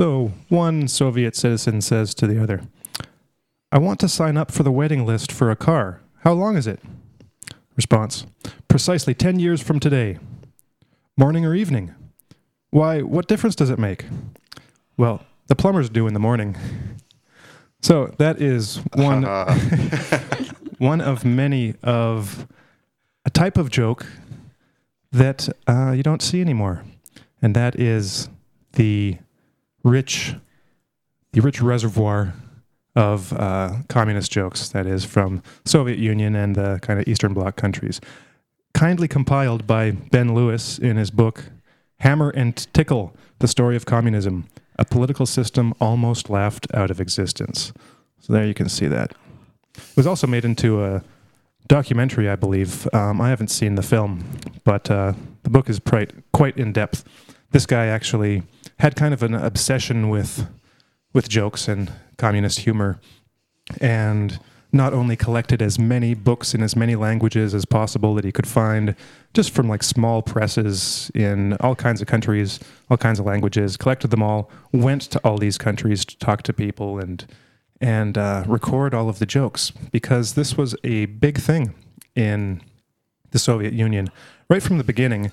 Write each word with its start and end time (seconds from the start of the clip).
So, 0.00 0.32
one 0.48 0.88
Soviet 0.88 1.36
citizen 1.36 1.82
says 1.82 2.14
to 2.14 2.26
the 2.26 2.42
other, 2.42 2.62
I 3.70 3.76
want 3.76 4.00
to 4.00 4.08
sign 4.08 4.38
up 4.38 4.50
for 4.50 4.62
the 4.62 4.72
waiting 4.72 5.04
list 5.04 5.30
for 5.30 5.50
a 5.50 5.56
car. 5.56 6.00
How 6.20 6.32
long 6.32 6.56
is 6.56 6.66
it? 6.66 6.80
Response 7.76 8.24
Precisely 8.66 9.12
10 9.12 9.38
years 9.38 9.60
from 9.60 9.78
today. 9.78 10.18
Morning 11.18 11.44
or 11.44 11.54
evening? 11.54 11.94
Why, 12.70 13.02
what 13.02 13.28
difference 13.28 13.54
does 13.54 13.68
it 13.68 13.78
make? 13.78 14.06
Well, 14.96 15.22
the 15.48 15.54
plumber's 15.54 15.90
do 15.90 16.06
in 16.06 16.14
the 16.14 16.18
morning. 16.18 16.56
So 17.82 18.14
that 18.16 18.40
is 18.40 18.76
one 18.94 19.24
one 20.78 21.00
of 21.02 21.26
many 21.26 21.74
of 21.82 22.46
a 23.26 23.30
type 23.30 23.58
of 23.58 23.70
joke 23.70 24.06
that 25.12 25.50
uh, 25.66 25.92
you 25.92 26.02
don't 26.02 26.20
see 26.20 26.40
anymore, 26.42 26.84
and 27.40 27.56
that 27.56 27.80
is 27.80 28.28
the 28.72 29.16
rich, 29.82 30.34
the 31.32 31.40
rich 31.40 31.60
reservoir 31.60 32.34
of 32.96 33.32
uh, 33.32 33.76
communist 33.88 34.32
jokes. 34.32 34.68
That 34.70 34.86
is 34.86 35.04
from 35.04 35.42
Soviet 35.64 35.98
Union 35.98 36.34
and 36.34 36.56
the 36.56 36.78
kind 36.82 37.00
of 37.00 37.08
Eastern 37.08 37.34
Bloc 37.34 37.56
countries, 37.56 38.00
kindly 38.74 39.08
compiled 39.08 39.66
by 39.66 39.92
Ben 39.92 40.34
Lewis 40.34 40.78
in 40.78 40.96
his 40.96 41.10
book 41.10 41.44
"Hammer 42.00 42.30
and 42.30 42.56
Tickle: 42.72 43.14
The 43.38 43.48
Story 43.48 43.76
of 43.76 43.86
Communism." 43.86 44.46
A 44.78 44.84
political 44.84 45.26
system 45.26 45.74
almost 45.78 46.30
laughed 46.30 46.66
out 46.72 46.90
of 46.90 47.02
existence. 47.02 47.74
So 48.18 48.32
there 48.32 48.46
you 48.46 48.54
can 48.54 48.70
see 48.70 48.86
that. 48.86 49.12
It 49.76 49.96
was 49.96 50.06
also 50.06 50.26
made 50.26 50.46
into 50.46 50.82
a 50.82 51.02
documentary, 51.68 52.30
I 52.30 52.36
believe. 52.36 52.88
Um, 52.94 53.20
I 53.20 53.28
haven't 53.28 53.48
seen 53.48 53.74
the 53.74 53.82
film, 53.82 54.24
but 54.64 54.90
uh, 54.90 55.12
the 55.42 55.50
book 55.50 55.68
is 55.68 55.78
quite 55.78 56.12
quite 56.32 56.56
in 56.56 56.72
depth. 56.72 57.04
This 57.50 57.66
guy 57.66 57.86
actually 57.86 58.42
had 58.80 58.96
kind 58.96 59.14
of 59.14 59.22
an 59.22 59.34
obsession 59.34 60.08
with 60.08 60.46
with 61.12 61.28
jokes 61.28 61.68
and 61.68 61.92
communist 62.18 62.60
humor, 62.60 63.00
and 63.80 64.38
not 64.72 64.92
only 64.94 65.16
collected 65.16 65.60
as 65.60 65.78
many 65.78 66.14
books 66.14 66.54
in 66.54 66.62
as 66.62 66.76
many 66.76 66.94
languages 66.94 67.54
as 67.54 67.64
possible 67.64 68.14
that 68.14 68.24
he 68.24 68.30
could 68.30 68.46
find, 68.46 68.94
just 69.34 69.50
from 69.50 69.68
like 69.68 69.82
small 69.82 70.22
presses 70.22 71.10
in 71.14 71.54
all 71.54 71.74
kinds 71.74 72.00
of 72.00 72.06
countries, 72.06 72.60
all 72.88 72.96
kinds 72.96 73.18
of 73.18 73.26
languages, 73.26 73.76
collected 73.76 74.08
them 74.10 74.22
all, 74.22 74.48
went 74.72 75.02
to 75.02 75.18
all 75.24 75.38
these 75.38 75.58
countries 75.58 76.04
to 76.04 76.16
talk 76.18 76.42
to 76.42 76.52
people 76.52 76.98
and 76.98 77.26
and 77.82 78.16
uh, 78.18 78.44
record 78.46 78.94
all 78.94 79.08
of 79.08 79.18
the 79.18 79.26
jokes. 79.26 79.72
Because 79.90 80.34
this 80.34 80.56
was 80.56 80.76
a 80.84 81.06
big 81.06 81.38
thing 81.38 81.74
in 82.14 82.62
the 83.30 83.38
Soviet 83.38 83.72
Union. 83.72 84.08
Right 84.48 84.62
from 84.62 84.78
the 84.78 84.84
beginning 84.84 85.32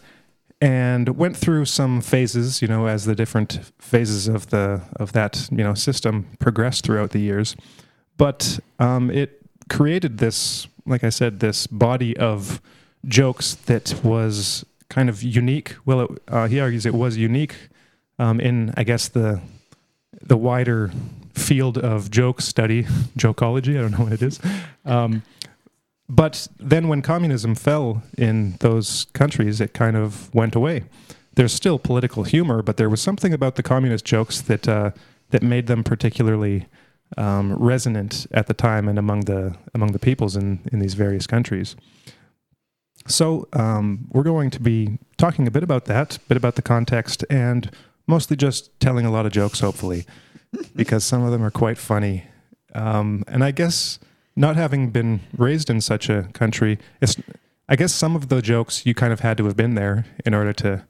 and 0.59 1.09
went 1.17 1.37
through 1.37 1.65
some 1.65 2.01
phases 2.01 2.61
you 2.61 2.67
know 2.67 2.87
as 2.87 3.05
the 3.05 3.15
different 3.15 3.59
phases 3.79 4.27
of 4.27 4.49
the 4.49 4.81
of 4.95 5.13
that 5.13 5.47
you 5.51 5.63
know 5.63 5.73
system 5.73 6.25
progressed 6.39 6.85
throughout 6.85 7.11
the 7.11 7.19
years 7.19 7.55
but 8.17 8.59
um, 8.79 9.11
it 9.11 9.41
created 9.69 10.17
this 10.17 10.67
like 10.85 11.03
i 11.03 11.09
said 11.09 11.39
this 11.39 11.67
body 11.67 12.15
of 12.17 12.61
jokes 13.05 13.53
that 13.53 13.93
was 14.03 14.65
kind 14.89 15.09
of 15.09 15.21
unique 15.21 15.75
well 15.85 16.01
it, 16.01 16.09
uh, 16.29 16.47
he 16.47 16.59
argues 16.59 16.85
it 16.85 16.95
was 16.95 17.17
unique 17.17 17.55
um, 18.17 18.39
in 18.39 18.73
i 18.77 18.83
guess 18.83 19.07
the 19.07 19.39
the 20.21 20.37
wider 20.37 20.91
field 21.37 21.77
of 21.77 22.11
joke 22.11 22.41
study, 22.41 22.83
jokeology. 23.17 23.77
I 23.77 23.81
don't 23.81 23.91
know 23.91 24.05
what 24.05 24.13
it 24.13 24.21
is. 24.21 24.39
Um, 24.85 25.23
but 26.09 26.47
then 26.57 26.87
when 26.87 27.01
communism 27.01 27.55
fell 27.55 28.03
in 28.17 28.55
those 28.59 29.05
countries, 29.13 29.59
it 29.59 29.73
kind 29.73 29.97
of 29.97 30.33
went 30.33 30.55
away. 30.55 30.83
There's 31.35 31.53
still 31.53 31.77
political 31.77 32.23
humor, 32.23 32.61
but 32.61 32.77
there 32.77 32.89
was 32.89 33.01
something 33.01 33.33
about 33.33 33.55
the 33.55 33.63
communist 33.63 34.05
jokes 34.05 34.41
that 34.41 34.67
uh, 34.67 34.91
that 35.29 35.43
made 35.43 35.67
them 35.67 35.83
particularly 35.83 36.67
um, 37.17 37.53
resonant 37.53 38.25
at 38.31 38.47
the 38.47 38.53
time 38.53 38.87
and 38.87 38.97
among 38.97 39.21
the 39.21 39.55
among 39.73 39.91
the 39.91 39.99
peoples 39.99 40.35
in 40.35 40.61
in 40.71 40.79
these 40.79 40.93
various 40.93 41.27
countries. 41.27 41.75
So 43.07 43.47
um, 43.53 44.07
we're 44.11 44.23
going 44.23 44.49
to 44.51 44.61
be 44.61 44.99
talking 45.17 45.47
a 45.47 45.51
bit 45.51 45.63
about 45.63 45.85
that, 45.85 46.17
a 46.17 46.19
bit 46.21 46.37
about 46.37 46.55
the 46.55 46.61
context, 46.61 47.23
and 47.29 47.69
mostly 48.07 48.35
just 48.35 48.77
telling 48.79 49.05
a 49.05 49.11
lot 49.11 49.25
of 49.25 49.31
jokes, 49.31 49.59
hopefully 49.59 50.05
because 50.75 51.03
some 51.03 51.23
of 51.23 51.31
them 51.31 51.43
are 51.43 51.51
quite 51.51 51.77
funny. 51.77 52.25
Um, 52.73 53.23
and 53.27 53.43
I 53.43 53.51
guess 53.51 53.99
not 54.37 54.55
having 54.55 54.91
been 54.91 55.19
raised 55.35 55.69
in 55.69 55.81
such 55.81 56.09
a 56.09 56.29
country, 56.33 56.77
it's, 57.01 57.17
I 57.67 57.75
guess 57.75 57.91
some 57.91 58.15
of 58.15 58.29
the 58.29 58.41
jokes 58.41 58.85
you 58.85 58.93
kind 58.93 59.11
of 59.11 59.19
had 59.21 59.37
to 59.37 59.45
have 59.45 59.57
been 59.57 59.75
there 59.75 60.05
in 60.25 60.33
order 60.33 60.53
to 60.53 60.85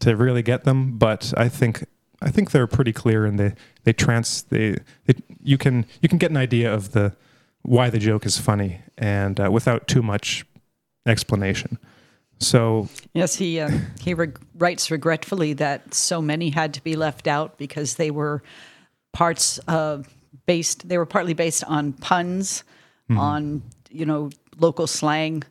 to 0.00 0.16
really 0.16 0.42
get 0.42 0.64
them. 0.64 0.98
But 0.98 1.34
I 1.36 1.48
think 1.48 1.84
I 2.22 2.30
think 2.30 2.50
they're 2.50 2.66
pretty 2.66 2.92
clear 2.92 3.24
and 3.24 3.38
they 3.38 3.54
they 3.84 3.92
trans 3.92 4.42
they, 4.42 4.76
they 5.06 5.14
you 5.42 5.58
can 5.58 5.86
you 6.02 6.08
can 6.08 6.18
get 6.18 6.30
an 6.30 6.36
idea 6.36 6.72
of 6.72 6.92
the 6.92 7.16
why 7.62 7.90
the 7.90 7.98
joke 7.98 8.26
is 8.26 8.38
funny 8.38 8.80
and 8.96 9.40
uh, 9.40 9.50
without 9.50 9.88
too 9.88 10.02
much 10.02 10.44
explanation. 11.06 11.78
So 12.38 12.88
yes, 13.12 13.36
he 13.36 13.60
uh, 13.60 13.70
he 14.00 14.14
writes 14.54 14.90
regretfully 14.90 15.54
that 15.54 15.94
so 15.94 16.22
many 16.22 16.50
had 16.50 16.74
to 16.74 16.84
be 16.84 16.96
left 16.96 17.26
out 17.26 17.58
because 17.58 17.96
they 17.96 18.10
were 18.10 18.42
parts 19.12 19.58
uh, 19.68 20.02
based. 20.46 20.88
They 20.88 20.96
were 20.96 21.06
partly 21.06 21.34
based 21.34 21.64
on 21.64 21.92
puns, 21.94 22.64
mm-hmm. 23.10 23.18
on 23.18 23.62
you 23.90 24.06
know 24.06 24.30
local 24.58 24.86
slang, 24.86 25.42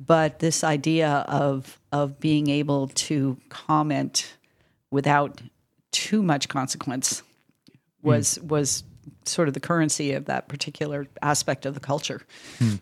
but 0.00 0.38
this 0.38 0.64
idea 0.64 1.24
of 1.28 1.78
of 1.92 2.18
being 2.18 2.48
able 2.48 2.88
to 2.88 3.36
comment 3.48 4.34
without 4.90 5.40
too 5.90 6.22
much 6.22 6.48
consequence 6.48 7.22
was 8.02 8.38
mm. 8.38 8.48
was 8.48 8.84
sort 9.24 9.48
of 9.48 9.54
the 9.54 9.60
currency 9.60 10.12
of 10.12 10.24
that 10.24 10.48
particular 10.48 11.06
aspect 11.20 11.66
of 11.66 11.74
the 11.74 11.80
culture. 11.80 12.22
Mm. 12.58 12.80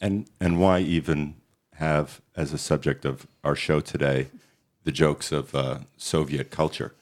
And 0.00 0.26
and 0.40 0.58
why 0.58 0.80
even 0.80 1.34
have 1.74 2.20
as 2.34 2.52
a 2.52 2.58
subject 2.58 3.04
of 3.04 3.26
our 3.44 3.54
show 3.54 3.80
today 3.80 4.28
the 4.84 4.92
jokes 4.92 5.32
of 5.32 5.54
uh, 5.54 5.78
Soviet 5.96 6.50
culture? 6.50 6.94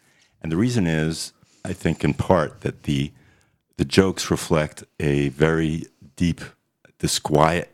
And 0.42 0.50
the 0.50 0.56
reason 0.56 0.86
is 0.86 1.32
I 1.64 1.72
think 1.72 2.04
in 2.04 2.14
part 2.14 2.60
that 2.62 2.82
the 2.82 3.12
the 3.76 3.84
jokes 3.84 4.30
reflect 4.30 4.84
a 5.00 5.28
very 5.30 5.86
deep 6.16 6.41
disquiet 7.04 7.69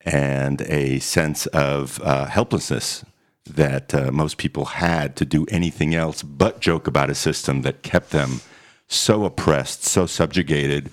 and 0.00 0.62
a 0.62 0.98
sense 1.00 1.44
of 1.48 2.00
uh, 2.02 2.24
helplessness 2.24 3.04
that 3.44 3.94
uh, 3.94 4.10
most 4.10 4.38
people 4.38 4.64
had 4.64 5.14
to 5.14 5.26
do 5.26 5.44
anything 5.50 5.94
else 5.94 6.22
but 6.22 6.58
joke 6.58 6.86
about 6.86 7.10
a 7.10 7.14
system 7.14 7.60
that 7.60 7.82
kept 7.82 8.08
them 8.08 8.40
so 8.86 9.26
oppressed, 9.26 9.84
so 9.84 10.06
subjugated, 10.06 10.90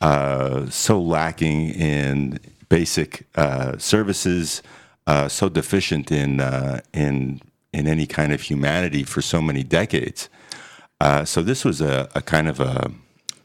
uh, 0.00 0.70
so 0.70 1.02
lacking 1.02 1.70
in 1.70 2.38
basic 2.68 3.26
uh, 3.34 3.76
services, 3.78 4.62
uh, 5.08 5.26
so 5.26 5.48
deficient 5.48 6.12
in 6.12 6.40
uh, 6.40 6.80
in 6.92 7.40
in 7.72 7.88
any 7.88 8.06
kind 8.06 8.32
of 8.32 8.42
humanity 8.42 9.02
for 9.02 9.20
so 9.20 9.42
many 9.42 9.64
decades. 9.64 10.28
So 11.24 11.42
this 11.42 11.64
was 11.64 11.80
a, 11.80 12.08
a 12.14 12.22
kind 12.22 12.48
of 12.48 12.60
a, 12.60 12.92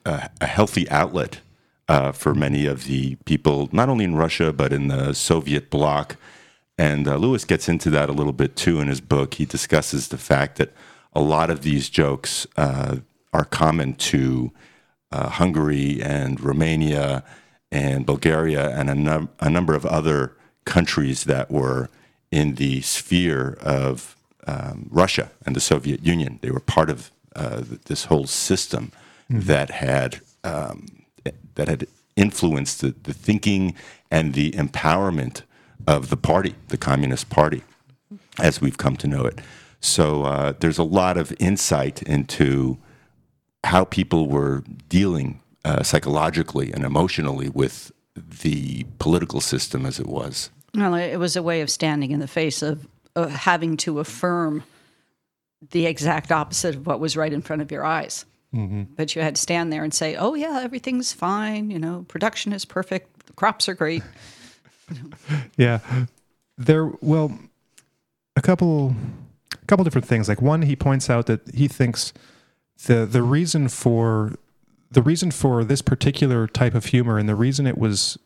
a, 0.06 0.30
a 0.42 0.46
healthy 0.46 0.88
outlet 0.92 1.40
uh, 1.88 2.12
for 2.12 2.34
many 2.34 2.66
of 2.66 2.86
the 2.86 3.16
people, 3.26 3.70
not 3.72 3.90
only 3.90 4.06
in 4.06 4.16
Russia 4.16 4.52
but 4.52 4.74
in 4.74 4.88
the 4.88 5.14
Soviet 5.14 5.70
bloc. 5.70 6.18
And 6.78 7.08
uh, 7.08 7.16
Lewis 7.16 7.44
gets 7.46 7.68
into 7.68 7.90
that 7.92 8.10
a 8.10 8.14
little 8.14 8.34
bit 8.34 8.56
too 8.56 8.80
in 8.80 8.88
his 8.88 9.02
book. 9.02 9.36
He 9.36 9.46
discusses 9.46 10.10
the 10.10 10.18
fact 10.18 10.58
that 10.58 10.74
a 11.14 11.22
lot 11.22 11.50
of 11.50 11.64
these 11.64 11.90
jokes 11.90 12.46
uh, 12.56 12.98
are 13.34 13.46
common 13.46 13.94
to 13.96 14.52
uh, 15.12 15.30
Hungary 15.30 16.02
and 16.02 16.40
Romania 16.40 17.24
and 17.72 18.06
Bulgaria 18.06 18.70
and 18.78 18.90
a, 18.90 18.96
num- 18.96 19.30
a 19.40 19.50
number 19.50 19.74
of 19.74 19.86
other 19.86 20.34
countries 20.66 21.24
that 21.24 21.50
were 21.50 21.90
in 22.32 22.56
the 22.56 22.82
sphere 22.82 23.58
of 23.62 24.16
um, 24.46 24.88
Russia 24.92 25.32
and 25.46 25.56
the 25.56 25.60
Soviet 25.60 26.06
Union. 26.06 26.40
They 26.42 26.52
were 26.52 26.60
part 26.60 26.90
of 26.90 27.12
uh, 27.36 27.64
this 27.86 28.06
whole 28.06 28.28
system 28.28 28.92
mm-hmm. 29.32 29.48
that 29.48 29.72
had 29.72 30.22
um, 30.44 30.97
that 31.58 31.68
had 31.68 31.86
influenced 32.16 32.82
the, 32.82 32.96
the 33.04 33.14
thinking 33.14 33.76
and 34.10 34.34
the 34.34 34.52
empowerment 34.52 35.44
of 35.86 36.10
the 36.10 36.18
party, 36.18 36.56
the 36.70 36.78
Communist 36.78 37.30
Party, 37.30 37.62
as 38.40 38.62
we've 38.62 38.78
come 38.78 38.96
to 38.98 39.08
know 39.08 39.24
it. 39.24 39.40
So 39.80 40.24
uh, 40.24 40.54
there's 40.60 40.78
a 40.78 40.84
lot 40.84 41.18
of 41.18 41.34
insight 41.40 42.02
into 42.04 42.78
how 43.64 43.84
people 43.84 44.28
were 44.28 44.64
dealing 44.90 45.42
uh, 45.66 45.84
psychologically 45.84 46.72
and 46.72 46.84
emotionally 46.84 47.50
with 47.50 47.92
the 48.16 48.86
political 49.00 49.42
system 49.42 49.86
as 49.86 50.00
it 50.00 50.08
was. 50.08 50.50
Well, 50.74 50.96
it 50.96 51.18
was 51.18 51.36
a 51.36 51.44
way 51.44 51.62
of 51.62 51.70
standing 51.70 52.12
in 52.12 52.20
the 52.20 52.28
face 52.28 52.62
of 52.62 52.88
uh, 53.16 53.28
having 53.28 53.78
to 53.78 54.00
affirm 54.00 54.64
the 55.72 55.86
exact 55.86 56.32
opposite 56.32 56.76
of 56.76 56.86
what 56.86 57.00
was 57.00 57.18
right 57.18 57.34
in 57.34 57.42
front 57.42 57.62
of 57.62 57.72
your 57.72 57.84
eyes. 57.84 58.26
Mm-hmm. 58.54 58.84
But 58.96 59.16
you 59.16 59.22
had 59.22 59.36
to 59.36 59.42
stand 59.42 59.72
there 59.72 59.84
and 59.84 59.94
say, 59.94 60.16
"Oh 60.16 60.34
yeah, 60.34 60.62
everything's 60.64 61.14
fine. 61.14 61.70
You 61.70 61.80
know, 61.80 62.06
production 62.08 62.54
is 62.54 62.66
perfect. 62.66 63.26
The 63.28 63.34
crops 63.34 63.68
are 63.68 63.74
great." 63.74 64.04
yeah, 65.58 65.80
there. 66.58 66.92
Well, 67.02 67.38
a 68.36 68.42
couple, 68.42 68.96
a 69.54 69.66
couple 69.68 69.84
different 69.84 70.08
things. 70.08 70.30
Like 70.30 70.42
one, 70.42 70.62
he 70.62 70.76
points 70.76 71.10
out 71.10 71.26
that 71.26 71.42
he 71.54 71.68
thinks 71.68 72.14
the 72.86 73.06
the 73.06 73.22
reason 73.22 73.68
for 73.68 74.34
the 74.90 75.02
reason 75.02 75.32
for 75.32 75.64
this 75.64 75.82
particular 75.82 76.48
type 76.48 76.74
of 76.74 76.86
humor 76.86 77.18
and 77.18 77.28
the 77.28 77.36
reason 77.36 77.68
it 77.68 77.78
was 77.78 78.18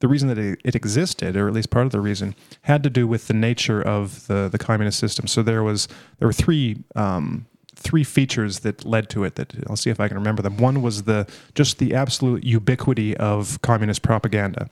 the 0.00 0.08
reason 0.08 0.28
that 0.28 0.38
it, 0.38 0.60
it 0.64 0.74
existed, 0.76 1.36
or 1.36 1.48
at 1.48 1.54
least 1.54 1.70
part 1.70 1.86
of 1.86 1.92
the 1.92 2.00
reason, 2.00 2.34
had 2.62 2.82
to 2.84 2.90
do 2.90 3.06
with 3.06 3.26
the 3.28 3.34
nature 3.34 3.82
of 3.82 4.26
the 4.26 4.48
the 4.50 4.58
communist 4.58 4.98
system. 4.98 5.26
So 5.26 5.42
there 5.42 5.62
was 5.62 5.88
there 6.18 6.28
were 6.28 6.32
three 6.32 6.78
um, 6.94 7.46
three 7.78 8.04
features 8.04 8.60
that 8.60 8.84
led 8.84 9.08
to 9.10 9.24
it. 9.24 9.36
That 9.36 9.54
I'll 9.68 9.76
see 9.76 9.90
if 9.90 10.00
I 10.00 10.08
can 10.08 10.16
remember 10.16 10.42
them. 10.42 10.56
One 10.56 10.82
was 10.82 11.04
the 11.04 11.26
just 11.54 11.78
the 11.78 11.94
absolute 11.94 12.44
ubiquity 12.44 13.16
of 13.16 13.60
communist 13.62 14.02
propaganda. 14.02 14.68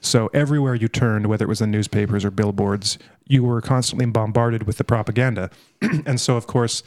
So 0.00 0.30
everywhere 0.32 0.74
you 0.74 0.88
turned, 0.88 1.26
whether 1.26 1.44
it 1.44 1.48
was 1.48 1.60
in 1.60 1.70
newspapers 1.70 2.24
or 2.24 2.30
billboards, 2.30 2.98
you 3.26 3.44
were 3.44 3.60
constantly 3.60 4.06
bombarded 4.06 4.62
with 4.66 4.78
the 4.78 4.84
propaganda, 4.84 5.50
and 5.82 6.20
so 6.20 6.36
of 6.36 6.46
course 6.46 6.82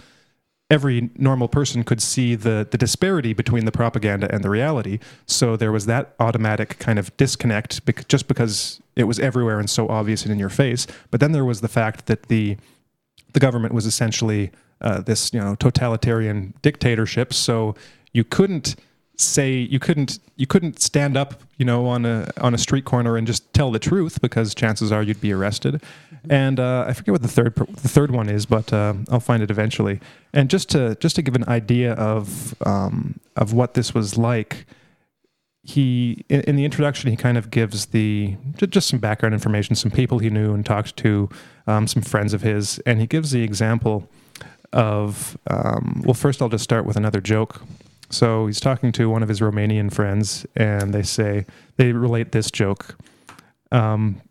every 0.70 1.12
normal 1.18 1.48
person 1.48 1.84
could 1.84 2.02
see 2.02 2.34
the, 2.34 2.68
the 2.72 2.78
disparity 2.78 3.34
between 3.34 3.66
the 3.66 3.72
propaganda 3.72 4.34
and 4.34 4.44
the 4.44 4.50
reality. 4.50 4.98
So 5.28 5.56
there 5.56 5.72
was 5.72 5.86
that 5.86 6.16
automatic 6.20 6.80
kind 6.80 6.98
of 6.98 7.16
disconnect 7.16 7.86
just 8.08 8.28
because 8.28 8.82
it 8.96 9.04
was 9.04 9.20
everywhere 9.20 9.60
and 9.60 9.70
so 9.70 9.88
obvious 9.88 10.24
and 10.24 10.32
in 10.32 10.40
your 10.40 10.50
face. 10.50 10.88
But 11.12 11.20
then 11.20 11.32
there 11.32 11.46
was 11.46 11.62
the 11.62 11.68
fact 11.68 12.08
that 12.08 12.24
the 12.24 12.58
the 13.34 13.40
government 13.40 13.74
was 13.74 13.86
essentially 13.88 14.52
uh, 14.84 15.02
this 15.02 15.34
you 15.34 15.40
know 15.40 15.56
totalitarian 15.56 16.54
dictatorship. 16.62 17.34
So 17.34 17.76
you 18.12 18.24
couldn't 18.24 18.76
say 19.16 19.54
you 19.54 19.80
couldn't 19.80 20.20
you 20.36 20.48
couldn't 20.48 20.82
stand 20.82 21.16
up 21.16 21.42
you 21.58 21.66
know 21.66 21.86
on 21.86 22.06
a 22.06 22.30
on 22.42 22.54
a 22.54 22.58
street 22.58 22.84
corner 22.84 23.16
and 23.16 23.28
just 23.28 23.54
tell 23.54 23.72
the 23.72 23.80
truth 23.80 24.22
because 24.22 24.56
chances 24.56 24.92
are 24.92 25.04
you'd 25.04 25.22
be 25.22 25.32
arrested. 25.32 25.82
And 26.30 26.60
uh, 26.60 26.86
I 26.88 26.94
forget 26.94 27.12
what 27.12 27.22
the 27.22 27.28
third 27.28 27.56
the 27.56 27.90
third 27.90 28.12
one 28.12 28.30
is 28.30 28.46
but 28.46 28.72
uh, 28.74 28.94
I'll 29.10 29.20
find 29.20 29.44
it 29.44 29.52
eventually. 29.52 30.00
And 30.34 30.50
just 30.50 30.70
to 30.72 30.96
just 30.96 31.16
to 31.16 31.22
give 31.22 31.36
an 31.36 31.48
idea 31.48 31.94
of 31.94 32.56
um, 32.66 33.20
of 33.36 33.54
what 33.54 33.74
this 33.76 33.94
was 33.94 34.18
like 34.18 34.66
he 35.66 36.26
in, 36.28 36.42
in 36.42 36.56
the 36.58 36.66
introduction 36.66 37.10
he 37.10 37.16
kind 37.16 37.38
of 37.38 37.50
gives 37.50 37.88
the 37.88 38.36
just 38.58 38.90
some 38.90 39.00
background 39.00 39.34
information 39.34 39.76
some 39.76 39.92
people 39.92 40.20
he 40.20 40.30
knew 40.30 40.54
and 40.54 40.66
talked 40.66 40.98
to 40.98 41.30
um, 41.68 41.88
some 41.88 42.02
friends 42.02 42.34
of 42.34 42.42
his. 42.42 42.80
And 42.80 43.00
he 43.00 43.08
gives 43.08 43.32
the 43.32 43.44
example 43.44 44.10
of 44.74 45.38
um, 45.48 46.02
well 46.04 46.14
first 46.14 46.42
I'll 46.42 46.50
just 46.50 46.64
start 46.64 46.86
with 46.86 46.98
another 46.98 47.22
joke 47.22 47.62
so 48.14 48.46
he's 48.46 48.60
talking 48.60 48.92
to 48.94 49.10
one 49.10 49.24
of 49.24 49.30
his 49.30 49.40
Romanian 49.40 49.92
friends, 49.92 50.46
and 50.56 50.94
they 50.94 51.02
say 51.02 51.48
they 51.78 51.94
relate 51.94 52.32
this 52.32 52.52
joke. 52.52 52.96
Um, 53.72 54.22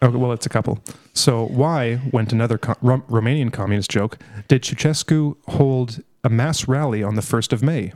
okay, 0.00 0.16
well, 0.16 0.30
it's 0.30 0.46
a 0.46 0.48
couple. 0.48 0.78
So 1.12 1.46
why 1.46 2.00
went 2.12 2.32
another 2.32 2.58
co- 2.58 2.76
Rom- 2.80 3.02
Romanian 3.02 3.52
communist 3.52 3.90
joke? 3.90 4.18
Did 4.46 4.62
Ceausescu 4.62 5.36
hold 5.48 6.02
a 6.22 6.28
mass 6.28 6.68
rally 6.68 7.02
on 7.02 7.16
the 7.16 7.22
first 7.22 7.52
of 7.52 7.60
May 7.60 7.92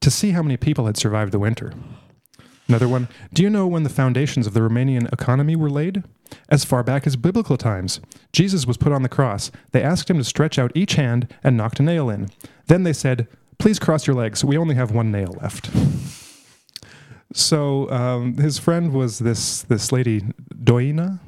to 0.00 0.10
see 0.10 0.32
how 0.32 0.42
many 0.42 0.56
people 0.56 0.86
had 0.86 0.96
survived 0.96 1.30
the 1.30 1.38
winter? 1.38 1.72
Another 2.66 2.88
one. 2.88 3.06
Do 3.32 3.42
you 3.42 3.50
know 3.50 3.68
when 3.68 3.84
the 3.84 3.88
foundations 3.88 4.48
of 4.48 4.54
the 4.54 4.60
Romanian 4.60 5.12
economy 5.12 5.54
were 5.54 5.70
laid? 5.70 6.02
As 6.48 6.64
far 6.64 6.82
back 6.82 7.06
as 7.06 7.16
biblical 7.16 7.56
times. 7.56 8.00
Jesus 8.32 8.66
was 8.66 8.76
put 8.76 8.92
on 8.92 9.02
the 9.02 9.08
cross. 9.08 9.50
They 9.72 9.82
asked 9.82 10.10
him 10.10 10.18
to 10.18 10.24
stretch 10.24 10.58
out 10.58 10.72
each 10.74 10.94
hand 10.94 11.32
and 11.42 11.56
knocked 11.56 11.80
a 11.80 11.82
nail 11.82 12.10
in. 12.10 12.28
Then 12.66 12.82
they 12.82 12.92
said, 12.92 13.28
Please 13.58 13.78
cross 13.78 14.06
your 14.06 14.16
legs. 14.16 14.44
We 14.44 14.58
only 14.58 14.74
have 14.74 14.90
one 14.90 15.12
nail 15.12 15.36
left. 15.40 15.70
So 17.32 17.90
um, 17.90 18.36
his 18.36 18.58
friend 18.58 18.92
was 18.92 19.18
this 19.18 19.62
this 19.62 19.90
lady 19.90 20.22
Doina, 20.54 21.18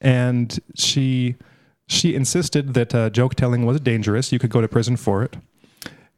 and 0.00 0.58
she 0.74 1.36
she 1.86 2.14
insisted 2.14 2.74
that 2.74 2.94
uh, 2.94 3.10
joke 3.10 3.34
telling 3.34 3.66
was 3.66 3.80
dangerous. 3.80 4.32
You 4.32 4.38
could 4.38 4.50
go 4.50 4.62
to 4.62 4.68
prison 4.68 4.96
for 4.96 5.22
it, 5.22 5.36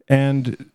and 0.08 0.70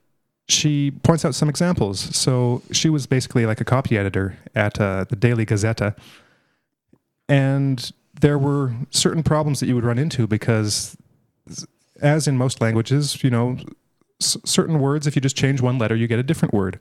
she 0.49 0.91
points 0.91 1.23
out 1.23 1.35
some 1.35 1.49
examples. 1.49 1.99
So 2.15 2.61
she 2.71 2.89
was 2.89 3.05
basically 3.07 3.45
like 3.45 3.61
a 3.61 3.65
copy 3.65 3.97
editor 3.97 4.37
at 4.55 4.79
uh, 4.79 5.05
the 5.09 5.15
Daily 5.15 5.45
Gazeta, 5.45 5.95
and 7.29 7.91
there 8.19 8.37
were 8.37 8.73
certain 8.89 9.23
problems 9.23 9.59
that 9.59 9.67
you 9.67 9.75
would 9.75 9.83
run 9.85 9.99
into 9.99 10.25
because, 10.27 10.97
as 12.01 12.27
in 12.27 12.37
most 12.37 12.61
languages, 12.61 13.23
you 13.23 13.29
know, 13.29 13.57
s- 14.21 14.37
certain 14.43 14.79
words, 14.79 15.05
if 15.07 15.15
you 15.15 15.21
just 15.21 15.35
change 15.35 15.61
one 15.61 15.77
letter, 15.77 15.95
you 15.95 16.07
get 16.07 16.19
a 16.19 16.23
different 16.23 16.53
word. 16.53 16.79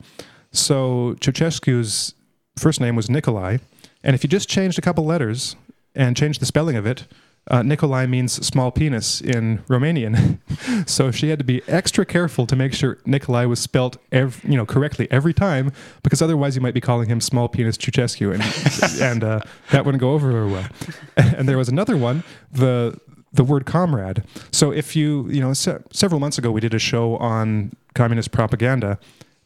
So 0.52 1.14
Ceausescu's 1.20 2.14
first 2.56 2.80
name 2.80 2.96
was 2.96 3.10
Nikolai, 3.10 3.58
and 4.02 4.14
if 4.14 4.22
you 4.24 4.28
just 4.28 4.48
changed 4.48 4.78
a 4.78 4.82
couple 4.82 5.04
letters 5.04 5.56
and 5.94 6.16
changed 6.16 6.40
the 6.40 6.46
spelling 6.46 6.76
of 6.76 6.86
it, 6.86 7.06
uh, 7.48 7.62
Nikolai 7.62 8.06
means 8.06 8.44
small 8.44 8.70
penis 8.70 9.20
in 9.20 9.58
Romanian. 9.68 10.38
so 10.88 11.10
she 11.10 11.28
had 11.28 11.38
to 11.38 11.44
be 11.44 11.62
extra 11.68 12.04
careful 12.04 12.46
to 12.46 12.56
make 12.56 12.72
sure 12.72 12.98
Nikolai 13.06 13.44
was 13.44 13.60
spelt 13.60 13.96
ev- 14.12 14.42
you 14.44 14.56
know 14.56 14.66
correctly 14.66 15.06
every 15.10 15.32
time, 15.32 15.72
because 16.02 16.20
otherwise 16.20 16.56
you 16.56 16.62
might 16.62 16.74
be 16.74 16.80
calling 16.80 17.08
him 17.08 17.20
small 17.20 17.48
penis 17.48 17.76
Ceausescu, 17.76 18.34
and 18.34 19.00
and 19.02 19.24
uh, 19.24 19.40
that 19.70 19.84
wouldn't 19.84 20.00
go 20.00 20.12
over 20.12 20.32
very 20.32 20.50
well. 20.50 20.68
and 21.16 21.48
there 21.48 21.58
was 21.58 21.68
another 21.68 21.96
one, 21.96 22.24
the 22.50 22.98
the 23.32 23.44
word 23.44 23.66
comrade. 23.66 24.24
So 24.50 24.72
if 24.72 24.96
you, 24.96 25.28
you 25.28 25.40
know, 25.40 25.52
se- 25.52 25.82
several 25.92 26.20
months 26.20 26.38
ago 26.38 26.50
we 26.50 26.60
did 26.60 26.74
a 26.74 26.78
show 26.78 27.16
on 27.18 27.72
communist 27.94 28.32
propaganda 28.32 28.98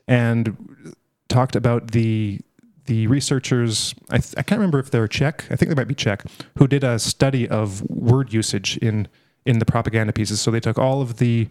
and 0.09 0.95
talked 1.29 1.55
about 1.57 1.91
the 1.93 2.41
the 2.91 3.07
researchers. 3.07 3.95
I, 4.11 4.19
th- 4.19 4.35
I 4.37 4.43
can't 4.43 4.59
remember 4.59 4.81
if 4.81 4.91
they're 4.91 5.07
Czech. 5.07 5.45
I 5.49 5.55
think 5.55 5.69
they 5.69 5.77
might 5.77 5.87
be 5.87 5.95
Czech, 5.95 6.25
who 6.59 6.67
did 6.67 6.83
a 6.83 6.99
study 6.99 7.49
of 7.49 7.89
word 7.89 8.33
usage 8.33 8.77
in 8.79 9.07
in 9.47 9.61
the 9.61 9.65
propaganda 9.65 10.13
pieces. 10.13 10.41
So 10.41 10.51
they 10.51 10.61
took 10.61 10.77
all 10.77 11.01
of 11.01 11.19
the 11.19 11.49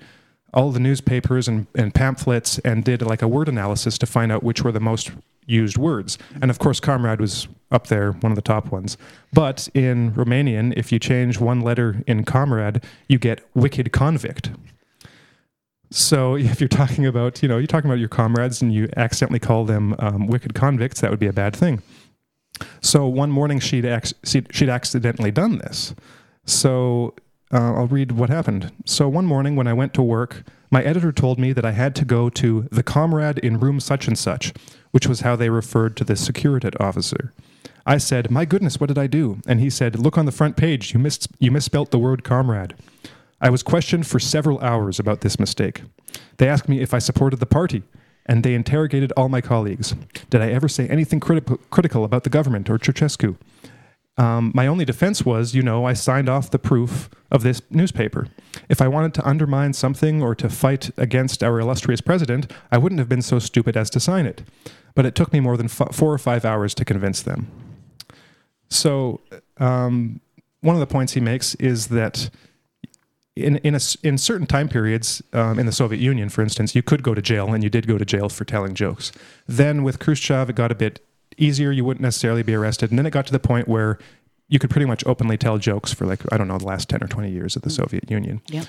all 0.53 0.67
of 0.67 0.73
the 0.73 0.79
newspapers 0.81 1.47
and, 1.47 1.65
and 1.75 1.93
pamphlets 1.93 2.59
and 2.59 2.83
did 2.83 3.01
like 3.01 3.21
a 3.21 3.27
word 3.27 3.47
analysis 3.47 3.97
to 3.99 4.05
find 4.05 4.31
out 4.33 4.43
which 4.43 4.63
were 4.63 4.73
the 4.73 4.81
most 4.81 5.11
used 5.45 5.77
words. 5.77 6.17
And 6.41 6.51
of 6.51 6.59
course, 6.59 6.79
comrade 6.81 7.21
was 7.21 7.47
up 7.71 7.87
there, 7.87 8.11
one 8.11 8.33
of 8.33 8.35
the 8.35 8.41
top 8.41 8.71
ones. 8.71 8.97
But 9.31 9.69
in 9.73 10.11
Romanian, 10.11 10.73
if 10.75 10.91
you 10.91 10.99
change 10.99 11.39
one 11.39 11.61
letter 11.61 12.03
in 12.05 12.25
comrade, 12.25 12.83
you 13.07 13.17
get 13.17 13.47
wicked 13.55 13.93
convict. 13.93 14.51
So 15.91 16.35
if 16.37 16.59
you're 16.59 16.67
talking 16.67 17.05
about, 17.05 17.41
you 17.41 17.49
know, 17.49 17.57
you're 17.57 17.67
talking 17.67 17.89
about 17.89 17.99
your 17.99 18.09
comrades 18.09 18.61
and 18.61 18.73
you 18.73 18.89
accidentally 18.97 19.39
call 19.39 19.65
them 19.65 19.95
um, 19.99 20.27
wicked 20.27 20.53
convicts, 20.53 21.01
that 21.01 21.11
would 21.11 21.19
be 21.19 21.27
a 21.27 21.33
bad 21.33 21.55
thing. 21.55 21.81
So 22.81 23.07
one 23.07 23.31
morning 23.31 23.59
she'd 23.59 23.85
ac- 23.85 24.15
she'd, 24.23 24.69
accidentally 24.69 25.31
done 25.31 25.59
this. 25.59 25.95
So 26.45 27.13
uh, 27.53 27.73
I'll 27.75 27.87
read 27.87 28.13
what 28.13 28.29
happened. 28.29 28.71
So 28.85 29.07
one 29.07 29.25
morning 29.25 29.55
when 29.55 29.67
I 29.67 29.73
went 29.73 29.93
to 29.95 30.01
work, 30.01 30.43
my 30.71 30.83
editor 30.83 31.11
told 31.11 31.39
me 31.39 31.53
that 31.53 31.65
I 31.65 31.71
had 31.71 31.95
to 31.95 32.05
go 32.05 32.29
to 32.29 32.67
the 32.71 32.83
comrade 32.83 33.39
in 33.39 33.59
room 33.59 33.79
such 33.79 34.07
and 34.07 34.17
such, 34.17 34.53
which 34.91 35.07
was 35.07 35.21
how 35.21 35.35
they 35.35 35.49
referred 35.49 35.95
to 35.97 36.03
the 36.03 36.13
Securitate 36.13 36.79
officer. 36.79 37.33
I 37.85 37.97
said, 37.97 38.29
"My 38.29 38.45
goodness, 38.45 38.79
what 38.79 38.87
did 38.87 38.99
I 38.99 39.07
do?" 39.07 39.39
And 39.47 39.59
he 39.59 39.69
said, 39.69 39.97
"Look 39.97 40.17
on 40.17 40.25
the 40.25 40.31
front 40.31 40.57
page. 40.57 40.93
You 40.93 40.99
mis- 40.99 41.27
you 41.39 41.49
misspelt 41.49 41.91
the 41.91 41.97
word 41.97 42.23
comrade." 42.23 42.75
I 43.41 43.49
was 43.49 43.63
questioned 43.63 44.05
for 44.05 44.19
several 44.19 44.59
hours 44.59 44.99
about 44.99 45.21
this 45.21 45.39
mistake. 45.39 45.83
They 46.37 46.47
asked 46.47 46.69
me 46.69 46.81
if 46.81 46.93
I 46.93 46.99
supported 46.99 47.37
the 47.37 47.45
party, 47.45 47.83
and 48.25 48.43
they 48.43 48.53
interrogated 48.53 49.11
all 49.15 49.29
my 49.29 49.41
colleagues. 49.41 49.95
Did 50.29 50.41
I 50.41 50.51
ever 50.51 50.67
say 50.67 50.87
anything 50.87 51.19
criti- 51.19 51.59
critical 51.69 52.03
about 52.03 52.23
the 52.23 52.29
government 52.29 52.69
or 52.69 52.77
Ceausescu? 52.77 53.37
Um, 54.17 54.51
my 54.53 54.67
only 54.67 54.83
defense 54.83 55.25
was, 55.25 55.55
you 55.55 55.61
know, 55.61 55.85
I 55.85 55.93
signed 55.93 56.27
off 56.27 56.51
the 56.51 56.59
proof 56.59 57.09
of 57.31 57.41
this 57.41 57.61
newspaper. 57.69 58.27
If 58.67 58.81
I 58.81 58.89
wanted 58.89 59.13
to 59.13 59.25
undermine 59.25 59.71
something 59.71 60.21
or 60.21 60.35
to 60.35 60.49
fight 60.49 60.91
against 60.97 61.41
our 61.41 61.57
illustrious 61.59 62.01
president, 62.01 62.51
I 62.69 62.77
wouldn't 62.77 62.99
have 62.99 63.07
been 63.07 63.21
so 63.21 63.39
stupid 63.39 63.77
as 63.77 63.89
to 63.91 63.99
sign 64.01 64.25
it. 64.25 64.43
But 64.93 65.05
it 65.05 65.15
took 65.15 65.31
me 65.31 65.39
more 65.39 65.55
than 65.55 65.67
f- 65.67 65.95
four 65.95 66.13
or 66.13 66.17
five 66.17 66.43
hours 66.43 66.73
to 66.75 66.85
convince 66.85 67.21
them. 67.21 67.49
So, 68.69 69.21
um, 69.57 70.19
one 70.59 70.75
of 70.75 70.81
the 70.81 70.87
points 70.87 71.13
he 71.13 71.21
makes 71.21 71.55
is 71.55 71.87
that 71.87 72.29
in 73.43 73.57
in, 73.57 73.75
a 73.75 73.79
in 74.03 74.17
certain 74.17 74.47
time 74.47 74.69
periods 74.69 75.21
um, 75.33 75.59
in 75.59 75.65
the 75.65 75.71
Soviet 75.71 75.99
Union, 75.99 76.29
for 76.29 76.41
instance, 76.41 76.75
you 76.75 76.81
could 76.81 77.03
go 77.03 77.13
to 77.13 77.21
jail, 77.21 77.53
and 77.53 77.63
you 77.63 77.69
did 77.69 77.87
go 77.87 77.97
to 77.97 78.05
jail 78.05 78.29
for 78.29 78.45
telling 78.45 78.73
jokes. 78.73 79.11
Then 79.47 79.83
with 79.83 79.99
Khrushchev, 79.99 80.49
it 80.49 80.55
got 80.55 80.71
a 80.71 80.75
bit 80.75 80.99
easier. 81.37 81.71
You 81.71 81.85
wouldn't 81.85 82.01
necessarily 82.01 82.43
be 82.43 82.55
arrested, 82.55 82.91
and 82.91 82.99
then 82.99 83.05
it 83.05 83.11
got 83.11 83.25
to 83.27 83.31
the 83.31 83.39
point 83.39 83.67
where 83.67 83.97
you 84.47 84.59
could 84.59 84.69
pretty 84.69 84.85
much 84.85 85.05
openly 85.05 85.37
tell 85.37 85.57
jokes 85.57 85.93
for 85.93 86.05
like 86.05 86.21
I 86.31 86.37
don't 86.37 86.47
know 86.47 86.57
the 86.57 86.65
last 86.65 86.89
ten 86.89 87.03
or 87.03 87.07
twenty 87.07 87.31
years 87.31 87.55
of 87.55 87.61
the 87.61 87.69
Soviet 87.69 88.09
Union. 88.09 88.41
Yeah. 88.47 88.63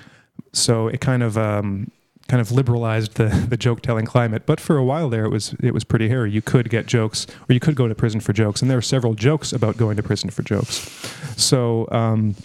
So 0.52 0.88
it 0.88 1.00
kind 1.00 1.22
of 1.22 1.36
um, 1.36 1.90
kind 2.28 2.40
of 2.40 2.52
liberalized 2.52 3.14
the 3.14 3.28
the 3.48 3.56
joke 3.56 3.82
telling 3.82 4.06
climate. 4.06 4.46
But 4.46 4.60
for 4.60 4.76
a 4.76 4.84
while 4.84 5.08
there, 5.08 5.24
it 5.24 5.30
was 5.30 5.54
it 5.62 5.74
was 5.74 5.84
pretty 5.84 6.08
hairy. 6.08 6.30
You 6.30 6.42
could 6.42 6.70
get 6.70 6.86
jokes, 6.86 7.26
or 7.48 7.52
you 7.52 7.60
could 7.60 7.74
go 7.74 7.88
to 7.88 7.94
prison 7.94 8.20
for 8.20 8.32
jokes, 8.32 8.62
and 8.62 8.70
there 8.70 8.78
are 8.78 8.82
several 8.82 9.14
jokes 9.14 9.52
about 9.52 9.76
going 9.76 9.96
to 9.96 10.02
prison 10.02 10.30
for 10.30 10.42
jokes. 10.42 10.88
So. 11.36 11.88
Um, 11.90 12.36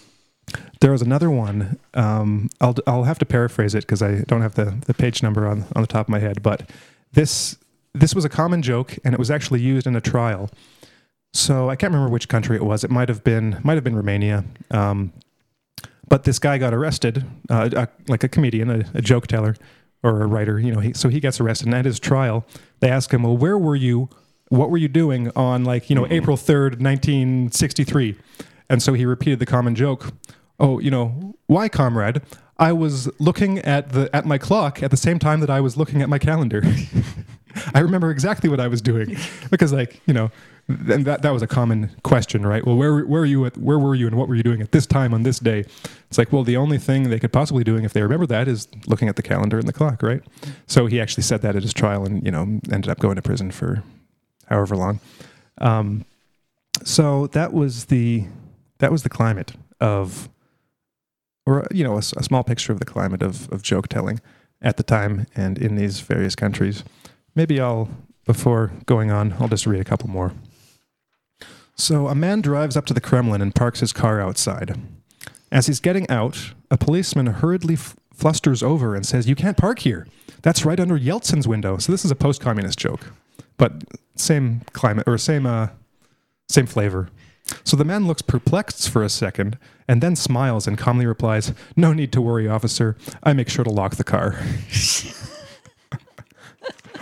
there 0.82 0.92
was 0.92 1.02
another 1.02 1.30
one. 1.30 1.80
Um, 1.94 2.50
I'll 2.62 2.76
I'll 2.88 3.04
have 3.04 3.20
to 3.20 3.26
paraphrase 3.26 3.76
it 3.76 3.82
because 3.82 4.02
I 4.02 4.22
don't 4.22 4.42
have 4.42 4.56
the, 4.56 4.76
the 4.86 4.94
page 4.94 5.24
number 5.24 5.48
on 5.48 5.66
on 5.76 5.82
the 5.82 5.88
top 5.88 6.08
of 6.08 6.10
my 6.10 6.20
head. 6.20 6.42
But 6.44 6.70
this 7.14 7.58
this 7.94 8.14
was 8.14 8.26
a 8.26 8.30
common 8.30 8.62
joke, 8.62 8.98
and 9.04 9.14
it 9.14 9.20
was 9.20 9.32
actually 9.32 9.62
used 9.62 9.88
in 9.88 9.96
a 9.96 10.02
trial. 10.02 10.50
So 11.34 11.70
I 11.70 11.76
can't 11.76 11.92
remember 11.92 12.12
which 12.12 12.30
country 12.30 12.56
it 12.56 12.64
was. 12.64 12.84
It 12.84 12.92
might 12.92 13.10
have 13.10 13.24
been 13.24 13.60
might 13.64 13.76
have 13.76 13.84
been 13.84 13.96
Romania. 13.96 14.44
Um, 14.72 15.14
but 16.08 16.24
this 16.24 16.40
guy 16.40 16.58
got 16.58 16.74
arrested, 16.74 17.26
uh, 17.50 17.70
a, 17.76 17.88
like 18.08 18.24
a 18.24 18.28
comedian, 18.30 18.70
a, 18.70 18.86
a 18.94 19.02
joke 19.02 19.28
teller, 19.28 19.56
or 20.04 20.22
a 20.22 20.28
writer. 20.28 20.60
You 20.60 20.72
know, 20.72 20.80
he, 20.80 20.94
so 20.94 21.10
he 21.10 21.20
gets 21.20 21.40
arrested, 21.40 21.68
and 21.68 21.76
at 21.76 21.86
his 21.86 22.00
trial, 22.00 22.46
they 22.80 22.90
ask 22.90 23.12
him, 23.12 23.24
"Well, 23.24 23.38
where 23.38 23.58
were 23.58 23.76
you? 23.76 24.10
What 24.50 24.70
were 24.70 24.78
you 24.78 24.88
doing 24.88 25.32
on 25.36 25.66
like 25.66 25.90
you 25.90 25.96
know 25.96 26.08
April 26.10 26.38
third, 26.38 26.82
nineteen 26.82 27.52
sixty 27.52 27.84
three? 27.84 28.16
And 28.70 28.82
so 28.82 28.94
he 28.94 29.06
repeated 29.06 29.40
the 29.40 29.46
common 29.46 29.76
joke, 29.76 30.12
"Oh, 30.60 30.80
you 30.80 30.92
know, 30.92 31.36
why, 31.48 31.70
comrade? 31.70 32.22
I 32.58 32.72
was 32.72 33.10
looking 33.20 33.60
at 33.60 33.90
the 33.90 34.10
at 34.16 34.26
my 34.26 34.38
clock 34.38 34.82
at 34.82 34.92
the 34.92 34.98
same 34.98 35.20
time 35.20 35.40
that 35.42 35.50
I 35.50 35.60
was 35.62 35.78
looking 35.78 36.02
at 36.02 36.10
my 36.10 36.20
calendar. 36.20 36.64
I 37.74 37.80
remember 37.80 38.12
exactly 38.12 38.50
what 38.50 38.60
I 38.60 38.68
was 38.68 38.82
doing 38.82 39.18
because, 39.52 39.74
like, 39.74 40.02
you 40.06 40.14
know." 40.14 40.32
And 40.68 41.06
that, 41.06 41.22
that 41.22 41.32
was 41.32 41.44
a 41.44 41.48
common 41.48 41.92
question, 42.02 42.44
right? 42.44 42.66
Well, 42.66 42.76
where, 42.76 43.06
where 43.06 43.22
were 43.22 43.26
you 43.26 43.46
at, 43.46 43.56
where 43.56 43.78
were 43.78 43.94
you 43.94 44.08
and 44.08 44.16
what 44.16 44.28
were 44.28 44.34
you 44.34 44.42
doing 44.42 44.62
at 44.64 44.72
this 44.72 44.88
time 44.88 45.14
on 45.14 45.22
this 45.22 45.38
day? 45.38 45.60
It's 46.10 46.18
like, 46.18 46.34
well, 46.34 46.44
the 46.44 46.58
only 46.58 46.80
thing 46.80 47.12
they 47.12 47.20
could 47.20 47.32
possibly 47.32 47.64
be 47.64 47.72
doing 47.72 47.84
if 47.84 47.94
they 47.94 48.02
remember 48.02 48.26
that 48.26 48.48
is 48.48 48.68
looking 48.88 49.08
at 49.08 49.16
the 49.16 49.22
calendar 49.22 49.60
and 49.60 49.68
the 49.68 49.74
clock, 49.74 50.02
right? 50.02 50.22
So 50.66 50.88
he 50.88 51.00
actually 51.00 51.22
said 51.22 51.44
that 51.44 51.56
at 51.56 51.62
his 51.62 51.72
trial 51.72 52.04
and, 52.04 52.26
you 52.26 52.32
know, 52.32 52.60
ended 52.72 52.90
up 52.90 52.98
going 52.98 53.16
to 53.16 53.22
prison 53.22 53.52
for 53.52 53.84
however 54.48 54.76
long. 54.76 55.02
Um, 55.60 56.04
so 56.84 57.28
that 57.28 57.54
was 57.54 57.86
the 57.86 58.26
that 58.80 58.92
was 58.92 59.04
the 59.04 59.10
climate 59.10 59.54
of, 59.80 60.30
or 61.46 61.68
you 61.72 61.84
know, 61.84 61.96
a, 61.96 62.00
a 62.00 62.24
small 62.24 62.44
picture 62.44 62.72
of 62.72 62.80
the 62.80 62.86
climate 62.86 63.22
of 63.22 63.52
of 63.52 63.62
joke 63.62 63.88
telling 63.88 64.20
at 64.62 64.78
the 64.78 64.84
time 64.84 65.28
and 65.36 65.58
in 65.58 65.76
these 65.76 66.00
various 66.00 66.36
countries. 66.36 66.84
Maybe 67.36 67.60
I'll 67.60 67.90
before 68.26 68.72
going 68.86 69.12
on, 69.12 69.34
I'll 69.40 69.48
just 69.48 69.68
read 69.68 69.82
a 69.82 69.86
couple 69.86 70.10
more. 70.10 70.34
So 71.76 72.08
a 72.08 72.16
man 72.16 72.42
drives 72.42 72.76
up 72.76 72.86
to 72.88 72.94
the 72.94 73.02
Kremlin 73.02 73.42
and 73.42 73.54
parks 73.54 73.82
his 73.82 73.94
car 73.94 74.20
outside. 74.20 74.80
As 75.52 75.68
he's 75.68 75.80
getting 75.80 76.10
out, 76.10 76.54
a 76.72 76.78
policeman 76.78 77.28
hurriedly 77.28 77.76
f- 77.76 77.96
flusters 78.14 78.64
over 78.64 78.96
and 78.96 79.06
says, 79.06 79.28
"You 79.28 79.36
can't 79.36 79.58
park 79.58 79.80
here. 79.80 80.08
That's 80.42 80.66
right 80.66 80.80
under 80.80 80.98
Yeltsin's 80.98 81.48
window." 81.48 81.78
So 81.78 81.92
this 81.92 82.06
is 82.06 82.12
a 82.12 82.16
post-communist 82.16 82.80
joke, 82.80 83.12
but 83.58 83.84
same 84.16 84.62
climate 84.74 85.08
or 85.08 85.18
same 85.18 85.46
uh, 85.46 85.68
same 86.50 86.66
flavor. 86.66 87.10
So 87.64 87.78
the 87.78 87.86
man 87.86 88.08
looks 88.08 88.22
perplexed 88.22 88.90
for 88.90 89.04
a 89.04 89.10
second 89.10 89.58
and 89.88 90.02
then 90.02 90.16
smiles 90.16 90.68
and 90.68 90.78
calmly 90.78 91.06
replies, 91.06 91.54
"No 91.76 91.94
need 91.94 92.12
to 92.14 92.22
worry, 92.22 92.48
officer. 92.48 92.96
I 93.24 93.34
make 93.34 93.50
sure 93.50 93.64
to 93.64 93.72
lock 93.72 93.96
the 93.96 94.04
car." 94.04 94.40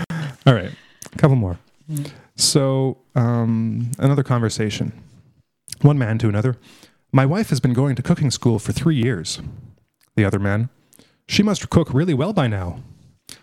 All 0.45 0.53
right, 0.53 0.71
a 1.11 1.17
couple 1.17 1.37
more. 1.37 1.59
So 2.35 2.97
um, 3.15 3.91
another 3.99 4.23
conversation. 4.23 4.91
One 5.81 5.97
man 5.97 6.17
to 6.19 6.29
another. 6.29 6.57
My 7.11 7.25
wife 7.25 7.49
has 7.49 7.59
been 7.59 7.73
going 7.73 7.95
to 7.95 8.01
cooking 8.01 8.31
school 8.31 8.59
for 8.59 8.71
three 8.73 8.95
years. 8.95 9.39
The 10.15 10.25
other 10.25 10.39
man. 10.39 10.69
She 11.27 11.43
must 11.43 11.69
cook 11.69 11.93
really 11.93 12.13
well 12.13 12.33
by 12.33 12.47
now. 12.47 12.79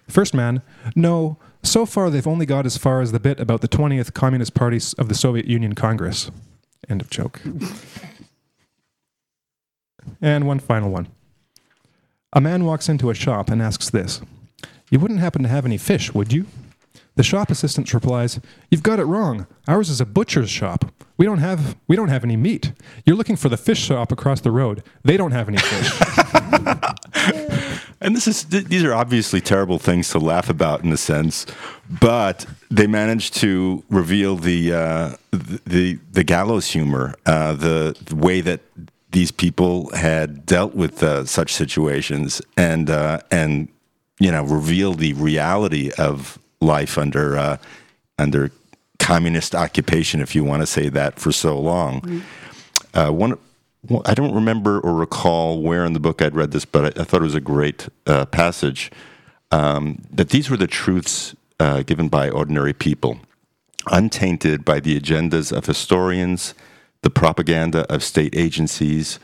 First 0.09 0.35
man. 0.35 0.63
No, 0.95 1.39
so 1.63 1.87
far 1.87 2.11
they've 2.11 2.27
only 2.27 2.47
got 2.47 2.67
as 2.67 2.77
far 2.77 3.01
as 3.01 3.13
the 3.13 3.21
bit 3.21 3.41
about 3.41 3.61
the 3.61 3.69
20th 3.69 4.13
Communist 4.13 4.55
Party 4.55 4.81
of 4.99 5.09
the 5.09 5.15
Soviet 5.15 5.47
Union 5.47 5.75
Congress. 5.75 6.31
End 6.91 7.01
of 7.01 7.09
joke. 7.09 7.41
and 10.21 10.47
one 10.47 10.59
final 10.59 10.91
one. 10.91 11.07
A 12.33 12.41
man 12.41 12.65
walks 12.65 12.89
into 12.89 13.11
a 13.11 13.15
shop 13.15 13.49
and 13.49 13.63
asks 13.63 13.89
this 13.91 14.21
You 14.91 14.99
wouldn't 14.99 15.21
happen 15.21 15.43
to 15.45 15.49
have 15.49 15.65
any 15.65 15.79
fish, 15.79 16.13
would 16.13 16.33
you? 16.33 16.47
The 17.15 17.23
shop 17.23 17.51
assistant 17.51 17.93
replies, 17.95 18.41
"You've 18.71 18.83
got 18.83 18.99
it 18.99 19.05
wrong. 19.05 19.47
Ours 19.69 19.89
is 19.89 20.01
a 20.01 20.07
butcher's 20.07 20.51
shop. 20.51 20.93
We 21.17 21.27
don't 21.27 21.39
have 21.39 21.77
we 21.87 21.95
don't 21.97 22.09
have 22.09 22.25
any 22.25 22.37
meat. 22.37 22.73
You're 23.07 23.17
looking 23.17 23.37
for 23.37 23.49
the 23.49 23.57
fish 23.57 23.81
shop 23.81 24.11
across 24.11 24.41
the 24.41 24.51
road. 24.51 24.83
They 25.05 25.17
don't 25.17 25.33
have 25.33 25.49
any 25.49 25.59
fish." 25.59 25.93
And 28.01 28.17
this 28.17 28.27
is 28.27 28.45
th- 28.45 28.65
these 28.65 28.83
are 28.83 28.95
obviously 28.95 29.41
terrible 29.41 29.79
things 29.79 30.09
to 30.11 30.19
laugh 30.19 30.49
about 30.49 30.83
in 30.83 30.93
a 30.93 30.97
sense, 30.97 31.47
but 32.01 32.47
they 32.71 32.87
managed 32.87 33.35
to 33.37 33.85
reveal 33.91 34.37
the 34.37 34.73
uh, 34.73 35.17
the 35.33 35.99
the 36.11 36.25
gallows 36.25 36.67
humor, 36.69 37.15
uh, 37.27 37.53
the, 37.53 37.97
the 38.07 38.17
way 38.17 38.41
that 38.41 38.61
these 39.11 39.31
people 39.31 39.91
had 39.95 40.47
dealt 40.47 40.75
with 40.75 41.03
uh, 41.03 41.25
such 41.27 41.53
situations, 41.53 42.41
and 42.57 42.89
uh, 42.89 43.21
and 43.31 43.69
you 44.19 44.31
know 44.31 44.45
reveal 44.45 44.95
the 44.95 45.13
reality 45.15 45.91
of 45.99 46.39
life 46.61 46.97
under 46.97 47.37
uh, 47.37 47.57
under 48.19 48.51
communist 48.99 49.55
occupation, 49.55 50.21
if 50.21 50.35
you 50.35 50.45
want 50.45 50.63
to 50.63 50.67
say 50.67 50.89
that, 50.89 51.19
for 51.19 51.33
so 51.33 51.59
long. 51.59 52.23
Uh, 52.95 53.11
one, 53.11 53.39
one, 53.83 54.03
I 54.05 54.15
don't 54.15 54.35
remember 54.35 54.81
or 54.81 54.95
recall 54.95 55.63
where 55.63 55.85
in 55.85 55.93
the 55.93 56.01
book 56.01 56.21
I'd 56.23 56.35
read 56.35 56.51
this, 56.51 56.65
but 56.65 56.99
I, 56.99 57.03
I 57.03 57.05
thought 57.05 57.23
it 57.23 57.25
was 57.25 57.35
a 57.35 57.41
great 57.41 57.89
uh, 58.07 58.27
passage. 58.27 58.91
Um, 59.51 60.03
that 60.11 60.29
these 60.29 60.49
were 60.49 60.57
the 60.57 60.67
truths 60.67 61.35
uh, 61.59 61.83
given 61.83 62.09
by 62.09 62.31
ordinary 62.31 62.73
people, 62.73 63.19
untainted 63.91 64.65
by 64.65 64.81
the 64.81 64.99
agendas 64.99 65.51
of 65.51 65.67
historians, 65.67 66.55
the 67.03 67.11
propaganda 67.11 67.91
of 67.93 68.05
state 68.05 68.37
agencies, 68.37 69.19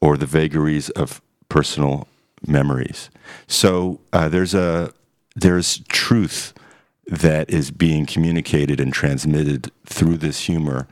or 0.00 0.16
the 0.16 0.26
vagaries 0.26 0.90
of 0.90 1.20
personal 1.48 2.06
memories. 2.46 3.10
So 3.46 4.00
uh, 4.12 4.28
there's 4.28 4.54
a 4.54 4.92
there's 5.34 5.78
truth 5.88 6.52
that 7.06 7.50
is 7.50 7.70
being 7.70 8.06
communicated 8.06 8.80
and 8.80 8.92
transmitted 8.92 9.70
through 9.86 10.18
this 10.18 10.46
humor 10.46 10.86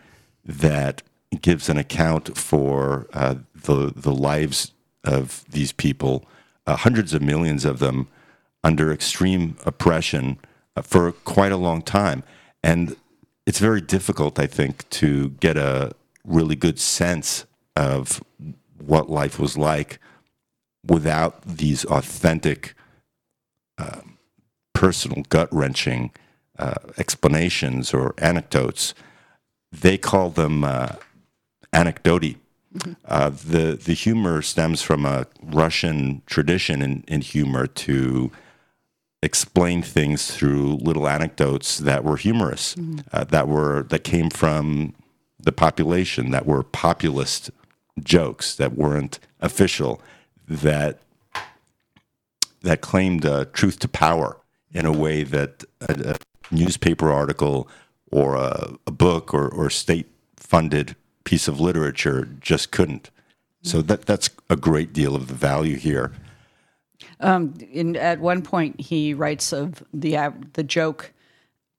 that 0.45 1.03
gives 1.43 1.69
an 1.69 1.77
account 1.77 2.37
for 2.37 3.07
uh, 3.13 3.37
the 3.55 3.93
the 3.95 4.13
lives 4.13 4.73
of 5.05 5.45
these 5.49 5.73
people, 5.73 6.25
uh, 6.67 6.77
hundreds 6.77 7.15
of 7.15 7.23
millions 7.23 7.65
of 7.65 7.79
them, 7.79 8.09
under 8.65 8.93
extreme 8.93 9.57
oppression 9.65 10.39
uh, 10.77 10.83
for 10.83 11.13
quite 11.13 11.53
a 11.53 11.57
long 11.57 11.83
time, 11.83 12.23
and 12.63 12.97
it's 13.47 13.59
very 13.59 13.81
difficult, 13.81 14.39
I 14.39 14.47
think, 14.47 14.89
to 14.91 15.31
get 15.41 15.57
a 15.57 15.93
really 16.25 16.57
good 16.57 16.79
sense 16.79 17.47
of 17.77 18.23
what 18.79 19.09
life 19.09 19.39
was 19.39 19.57
like 19.57 19.99
without 20.87 21.43
these 21.43 21.85
authentic 21.87 22.75
personal, 24.81 25.23
gut 25.29 25.49
wrenching 25.53 26.11
uh, 26.59 26.75
explanations 26.97 27.93
or 27.93 28.15
anecdotes. 28.17 28.95
They 29.73 29.99
call 29.99 30.31
them 30.31 30.65
uh, 31.73 31.85
anecdoti. 31.85 32.37
Uh, 33.05 33.31
the 33.31 33.77
the 33.85 33.95
humor 33.95 34.43
stems 34.43 34.81
from 34.81 35.05
a 35.05 35.27
Russian 35.43 36.23
tradition 36.27 36.83
in, 36.83 37.03
in 37.09 37.21
humor 37.21 37.67
to 37.67 38.31
explain 39.23 39.83
things 39.83 40.35
through 40.35 40.77
little 40.77 41.09
anecdotes 41.09 41.79
that 41.79 42.05
were 42.05 42.17
humorous, 42.17 42.77
uh, 43.13 43.25
that 43.25 43.49
were 43.49 43.83
that 43.85 44.05
came 44.05 44.31
from 44.31 44.95
the 45.39 45.53
population, 45.53 46.31
that 46.31 46.47
were 46.47 46.63
populist 46.63 47.51
jokes 48.03 48.55
that 48.55 48.75
weren't 48.75 49.19
official, 49.41 50.01
that 50.49 51.01
that 52.63 52.81
claimed 52.81 53.25
uh, 53.27 53.47
truth 53.53 53.79
to 53.81 53.89
power 53.89 54.37
in 54.73 54.87
a 54.87 54.93
way 54.93 55.25
that 55.25 55.65
a, 55.89 56.15
a 56.15 56.17
newspaper 56.55 57.11
article 57.11 57.69
or 58.13 58.37
a, 58.37 58.75
a 58.87 58.91
book 58.91 59.35
or, 59.35 59.49
or 59.49 59.71
state 59.71 60.09
funded 60.37 60.95
piece 61.25 61.49
of 61.49 61.61
literature 61.61 62.29
just 62.41 62.71
couldn't. 62.71 63.11
So 63.63 63.83
that 63.83 64.07
that's 64.07 64.31
a 64.49 64.57
great 64.57 64.93
deal 64.93 65.15
of 65.15 65.29
the 65.29 65.35
value 65.35 65.77
here. 65.77 66.13
in, 67.71 67.97
at 67.97 68.21
one 68.21 68.43
point 68.43 68.81
he 68.81 69.15
writes 69.15 69.53
of 69.53 69.83
the 69.93 70.17
av- 70.17 70.53
the 70.55 70.63
joke 70.63 71.13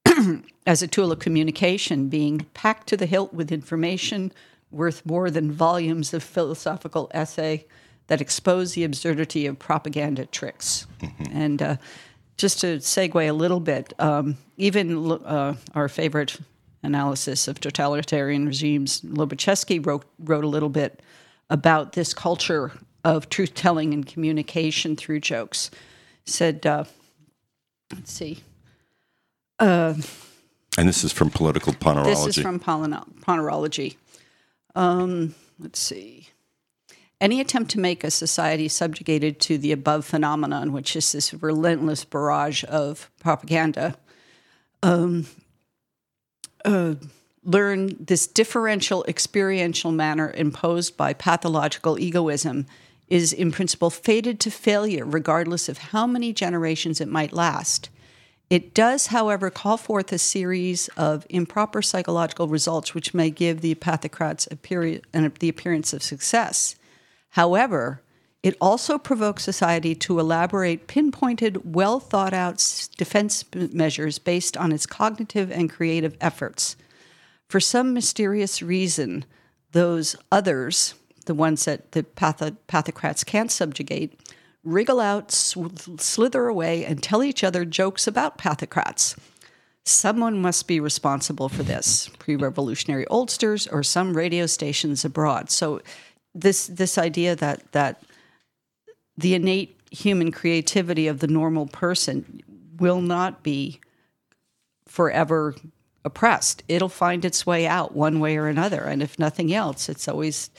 as 0.67 0.81
a 0.81 0.87
tool 0.87 1.11
of 1.11 1.19
communication 1.19 2.09
being 2.09 2.45
packed 2.53 2.87
to 2.87 2.97
the 2.97 3.05
hilt 3.05 3.33
with 3.33 3.51
information 3.51 4.31
worth 4.69 5.05
more 5.05 5.29
than 5.29 5.51
volumes 5.51 6.13
of 6.13 6.23
philosophical 6.23 7.09
essay 7.13 7.65
that 8.07 8.21
expose 8.21 8.73
the 8.73 8.83
absurdity 8.83 9.45
of 9.45 9.57
propaganda 9.59 10.25
tricks. 10.25 10.87
And 11.31 11.61
uh, 11.61 11.77
just 12.37 12.59
to 12.61 12.77
segue 12.77 13.29
a 13.29 13.33
little 13.33 13.59
bit, 13.59 13.93
um, 13.99 14.37
even 14.57 15.11
uh, 15.11 15.55
our 15.75 15.87
favorite 15.87 16.37
analysis 16.83 17.47
of 17.47 17.59
totalitarian 17.59 18.45
regimes, 18.45 19.01
Lobaczewski 19.01 19.85
wrote 19.85 20.05
wrote 20.19 20.43
a 20.43 20.47
little 20.47 20.69
bit 20.69 21.01
about 21.49 21.93
this 21.93 22.13
culture 22.13 22.71
of 23.03 23.29
truth 23.29 23.53
telling 23.53 23.93
and 23.93 24.05
communication 24.05 24.95
through 24.95 25.19
jokes. 25.19 25.71
Said, 26.25 26.65
uh, 26.65 26.85
let's 27.93 28.11
see. 28.11 28.43
And 30.77 30.87
this 30.87 31.03
is 31.03 31.11
from 31.11 31.29
political 31.29 31.73
ponerology. 31.73 32.25
This 32.25 32.37
is 32.37 32.41
from 32.41 32.59
Ponerology. 32.59 33.97
Um, 34.75 35.35
let's 35.59 35.79
see. 35.79 36.29
Any 37.19 37.39
attempt 37.39 37.69
to 37.71 37.79
make 37.79 38.03
a 38.03 38.09
society 38.09 38.67
subjugated 38.67 39.39
to 39.41 39.57
the 39.57 39.71
above 39.71 40.05
phenomenon, 40.05 40.71
which 40.71 40.95
is 40.95 41.11
this 41.11 41.33
relentless 41.33 42.03
barrage 42.03 42.63
of 42.63 43.11
propaganda, 43.19 43.95
um, 44.81 45.27
uh, 46.65 46.95
learn 47.43 47.95
this 47.99 48.27
differential 48.27 49.03
experiential 49.07 49.91
manner 49.91 50.31
imposed 50.35 50.97
by 50.97 51.13
pathological 51.13 51.99
egoism 51.99 52.65
is 53.07 53.33
in 53.33 53.51
principle 53.51 53.89
fated 53.89 54.39
to 54.39 54.49
failure, 54.49 55.05
regardless 55.05 55.67
of 55.67 55.77
how 55.77 56.07
many 56.07 56.31
generations 56.31 57.01
it 57.01 57.07
might 57.07 57.33
last. 57.33 57.89
It 58.49 58.73
does, 58.73 59.07
however, 59.07 59.49
call 59.49 59.77
forth 59.77 60.11
a 60.11 60.17
series 60.17 60.87
of 60.89 61.25
improper 61.29 61.81
psychological 61.81 62.47
results 62.47 62.93
which 62.93 63.13
may 63.13 63.29
give 63.29 63.61
the 63.61 63.75
pathocrats 63.75 64.47
the 65.39 65.49
appearance 65.49 65.93
of 65.93 66.03
success. 66.03 66.75
However, 67.29 68.01
it 68.43 68.57
also 68.59 68.97
provokes 68.97 69.43
society 69.43 69.93
to 69.95 70.19
elaborate 70.19 70.87
pinpointed, 70.87 71.75
well 71.75 71.99
thought 71.99 72.33
out 72.33 72.87
defense 72.97 73.45
measures 73.53 74.17
based 74.17 74.57
on 74.57 74.71
its 74.71 74.87
cognitive 74.87 75.51
and 75.51 75.69
creative 75.69 76.17
efforts. 76.19 76.75
For 77.47 77.59
some 77.59 77.93
mysterious 77.93 78.61
reason, 78.61 79.25
those 79.73 80.15
others, 80.31 80.95
the 81.25 81.35
ones 81.35 81.65
that 81.65 81.91
the 81.91 82.03
patho- 82.03 82.57
pathocrats 82.67 83.23
can't 83.23 83.51
subjugate, 83.51 84.19
wriggle 84.63 84.99
out, 84.99 85.31
sw- 85.31 85.99
slither 85.99 86.47
away, 86.47 86.83
and 86.83 87.03
tell 87.03 87.23
each 87.23 87.43
other 87.43 87.63
jokes 87.63 88.07
about 88.07 88.39
pathocrats. 88.39 89.15
Someone 89.83 90.41
must 90.41 90.67
be 90.67 90.79
responsible 90.79 91.49
for 91.49 91.63
this 91.63 92.09
pre 92.19 92.35
revolutionary 92.35 93.05
oldsters 93.07 93.67
or 93.71 93.83
some 93.83 94.15
radio 94.15 94.45
stations 94.47 95.05
abroad. 95.05 95.51
So, 95.51 95.81
this, 96.33 96.67
this 96.67 96.97
idea 96.97 97.35
that, 97.35 97.71
that 97.73 98.01
the 99.17 99.33
innate 99.35 99.79
human 99.91 100.31
creativity 100.31 101.07
of 101.07 101.19
the 101.19 101.27
normal 101.27 101.67
person 101.67 102.41
will 102.77 103.01
not 103.01 103.43
be 103.43 103.79
forever 104.87 105.55
oppressed. 106.03 106.63
It'll 106.67 106.89
find 106.89 107.23
its 107.25 107.45
way 107.45 107.67
out 107.67 107.95
one 107.95 108.19
way 108.19 108.37
or 108.37 108.47
another. 108.47 108.81
And 108.83 109.03
if 109.03 109.19
nothing 109.19 109.53
else, 109.53 109.89
it's 109.89 110.07
always, 110.07 110.49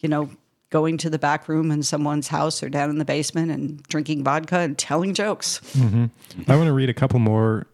you 0.00 0.08
know, 0.08 0.30
going 0.70 0.98
to 0.98 1.10
the 1.10 1.18
back 1.18 1.48
room 1.48 1.70
in 1.70 1.82
someone's 1.82 2.28
house 2.28 2.62
or 2.62 2.68
down 2.68 2.90
in 2.90 2.98
the 2.98 3.04
basement 3.04 3.50
and 3.50 3.82
drinking 3.84 4.22
vodka 4.24 4.58
and 4.58 4.76
telling 4.78 5.14
jokes. 5.14 5.60
Mm-hmm. 5.74 6.06
I 6.50 6.56
want 6.56 6.66
to 6.68 6.72
read 6.72 6.90
a 6.90 6.94
couple 6.94 7.18
more 7.18 7.66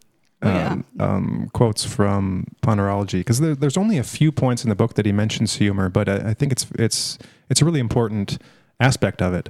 Oh, 0.42 0.48
yeah. 0.48 0.72
um, 0.72 0.84
um, 1.00 1.50
quotes 1.54 1.84
from 1.86 2.46
Ponerology 2.60 3.20
because 3.20 3.40
there, 3.40 3.54
there's 3.54 3.78
only 3.78 3.96
a 3.96 4.02
few 4.02 4.30
points 4.30 4.62
in 4.62 4.68
the 4.68 4.74
book 4.76 4.92
that 4.94 5.06
he 5.06 5.12
mentions 5.12 5.54
humor, 5.56 5.88
but 5.88 6.06
I, 6.06 6.16
I 6.30 6.34
think 6.34 6.52
it's 6.52 6.66
it's 6.78 7.18
it's 7.48 7.62
really 7.62 7.80
important 7.80 8.36
aspect 8.80 9.22
of 9.22 9.34
it. 9.34 9.48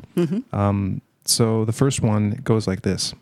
Um, 0.52 1.00
so 1.24 1.64
the 1.64 1.72
first 1.72 2.00
one 2.02 2.40
goes 2.44 2.66
like 2.66 2.82
this: 2.82 3.14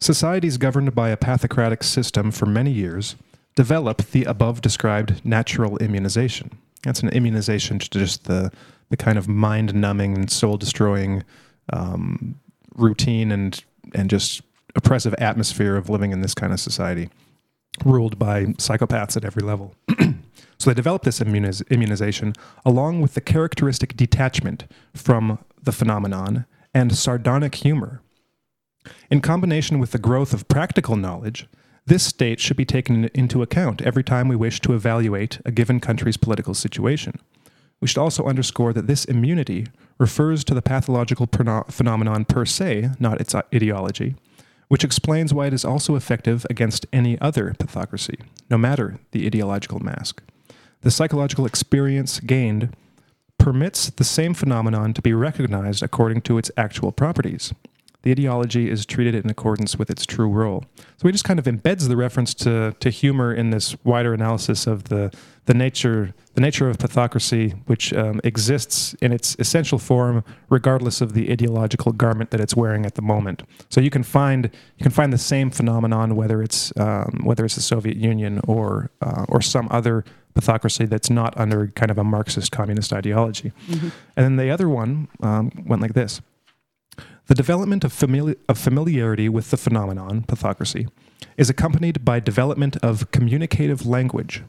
Societies 0.00 0.56
governed 0.58 0.94
by 0.94 1.10
a 1.10 1.16
pathocratic 1.16 1.82
system 1.82 2.30
for 2.30 2.46
many 2.46 2.70
years 2.70 3.16
develop 3.54 3.98
the 4.10 4.24
above 4.24 4.60
described 4.60 5.24
natural 5.24 5.76
immunization. 5.78 6.58
That's 6.82 7.02
an 7.02 7.10
immunization 7.10 7.78
to 7.78 7.88
just 7.88 8.24
the 8.24 8.50
the 8.90 8.96
kind 8.96 9.16
of 9.16 9.26
mind 9.26 9.74
numbing 9.74 10.14
and 10.14 10.30
soul 10.30 10.56
destroying 10.58 11.24
um, 11.72 12.38
routine 12.74 13.32
and 13.32 13.62
and 13.94 14.10
just 14.10 14.42
oppressive 14.74 15.14
atmosphere 15.18 15.76
of 15.76 15.88
living 15.88 16.12
in 16.12 16.20
this 16.22 16.34
kind 16.34 16.52
of 16.52 16.60
society, 16.60 17.08
ruled 17.84 18.18
by 18.18 18.46
psychopaths 18.58 19.16
at 19.16 19.24
every 19.24 19.42
level. 19.42 19.74
so 20.62 20.70
they 20.70 20.74
developed 20.74 21.04
this 21.04 21.18
immuniz- 21.18 21.68
immunization 21.70 22.34
along 22.64 23.00
with 23.00 23.14
the 23.14 23.20
characteristic 23.20 23.96
detachment 23.96 24.64
from 24.94 25.40
the 25.60 25.72
phenomenon 25.72 26.46
and 26.72 26.96
sardonic 26.96 27.56
humor. 27.56 28.00
In 29.10 29.20
combination 29.20 29.80
with 29.80 29.90
the 29.90 29.98
growth 29.98 30.32
of 30.32 30.46
practical 30.46 30.94
knowledge, 30.94 31.48
this 31.86 32.04
state 32.04 32.38
should 32.38 32.56
be 32.56 32.64
taken 32.64 33.06
into 33.12 33.42
account 33.42 33.82
every 33.82 34.04
time 34.04 34.28
we 34.28 34.36
wish 34.36 34.60
to 34.60 34.72
evaluate 34.72 35.40
a 35.44 35.50
given 35.50 35.80
country's 35.80 36.16
political 36.16 36.54
situation. 36.54 37.18
We 37.80 37.88
should 37.88 37.98
also 37.98 38.26
underscore 38.26 38.72
that 38.74 38.86
this 38.86 39.04
immunity 39.04 39.66
refers 39.98 40.44
to 40.44 40.54
the 40.54 40.62
pathological 40.62 41.26
phenomenon 41.26 42.24
per 42.24 42.44
se, 42.44 42.90
not 43.00 43.20
its 43.20 43.34
uh, 43.34 43.42
ideology, 43.52 44.14
which 44.68 44.84
explains 44.84 45.34
why 45.34 45.48
it 45.48 45.52
is 45.52 45.64
also 45.64 45.96
effective 45.96 46.46
against 46.48 46.86
any 46.92 47.20
other 47.20 47.52
pathocracy, 47.58 48.20
no 48.48 48.56
matter 48.56 49.00
the 49.10 49.26
ideological 49.26 49.80
mask. 49.80 50.22
The 50.82 50.90
psychological 50.90 51.46
experience 51.46 52.20
gained 52.20 52.76
permits 53.38 53.90
the 53.90 54.04
same 54.04 54.34
phenomenon 54.34 54.92
to 54.94 55.02
be 55.02 55.12
recognized 55.12 55.82
according 55.82 56.22
to 56.22 56.38
its 56.38 56.50
actual 56.56 56.92
properties. 56.92 57.52
The 58.02 58.10
ideology 58.10 58.68
is 58.68 58.84
treated 58.84 59.14
in 59.14 59.30
accordance 59.30 59.76
with 59.76 59.90
its 59.90 60.04
true 60.04 60.28
role. 60.28 60.64
So 60.96 61.06
he 61.06 61.12
just 61.12 61.24
kind 61.24 61.38
of 61.38 61.44
embeds 61.44 61.86
the 61.88 61.96
reference 61.96 62.34
to, 62.34 62.74
to 62.80 62.90
humor 62.90 63.32
in 63.32 63.50
this 63.50 63.76
wider 63.84 64.12
analysis 64.12 64.66
of 64.66 64.84
the, 64.84 65.12
the 65.46 65.54
nature 65.54 66.14
the 66.34 66.40
nature 66.40 66.68
of 66.70 66.78
pathocracy, 66.78 67.60
which 67.66 67.92
um, 67.92 68.20
exists 68.24 68.94
in 69.02 69.12
its 69.12 69.36
essential 69.38 69.78
form, 69.78 70.24
regardless 70.48 71.02
of 71.02 71.12
the 71.12 71.30
ideological 71.30 71.92
garment 71.92 72.30
that 72.30 72.40
it's 72.40 72.56
wearing 72.56 72.86
at 72.86 72.94
the 72.94 73.02
moment. 73.02 73.42
So 73.68 73.80
you 73.80 73.90
can 73.90 74.02
find 74.02 74.50
you 74.78 74.82
can 74.82 74.92
find 74.92 75.12
the 75.12 75.18
same 75.18 75.50
phenomenon 75.50 76.16
whether 76.16 76.42
it's 76.42 76.72
um, 76.78 77.20
whether 77.24 77.44
it's 77.44 77.56
the 77.56 77.60
Soviet 77.60 77.96
Union 77.96 78.40
or 78.46 78.90
uh, 79.02 79.26
or 79.28 79.42
some 79.42 79.68
other 79.70 80.04
pathocracy 80.34 80.88
that's 80.88 81.10
not 81.10 81.38
under 81.38 81.68
kind 81.68 81.90
of 81.90 81.98
a 81.98 82.04
Marxist 82.04 82.50
communist 82.52 82.92
ideology. 82.92 83.52
And 84.16 84.24
then 84.24 84.36
the 84.36 84.50
other 84.50 84.68
one 84.68 85.08
um, 85.22 85.50
went 85.66 85.82
like 85.82 85.92
this. 85.92 86.22
The 87.26 87.34
development 87.34 87.84
of, 87.84 87.92
famili- 87.92 88.36
of 88.48 88.58
familiarity 88.58 89.28
with 89.28 89.50
the 89.50 89.56
phenomenon, 89.56 90.22
pathocracy, 90.22 90.88
is 91.36 91.48
accompanied 91.48 92.04
by 92.04 92.18
development 92.20 92.76
of 92.78 93.10
communicative 93.10 93.86
language, 93.86 94.42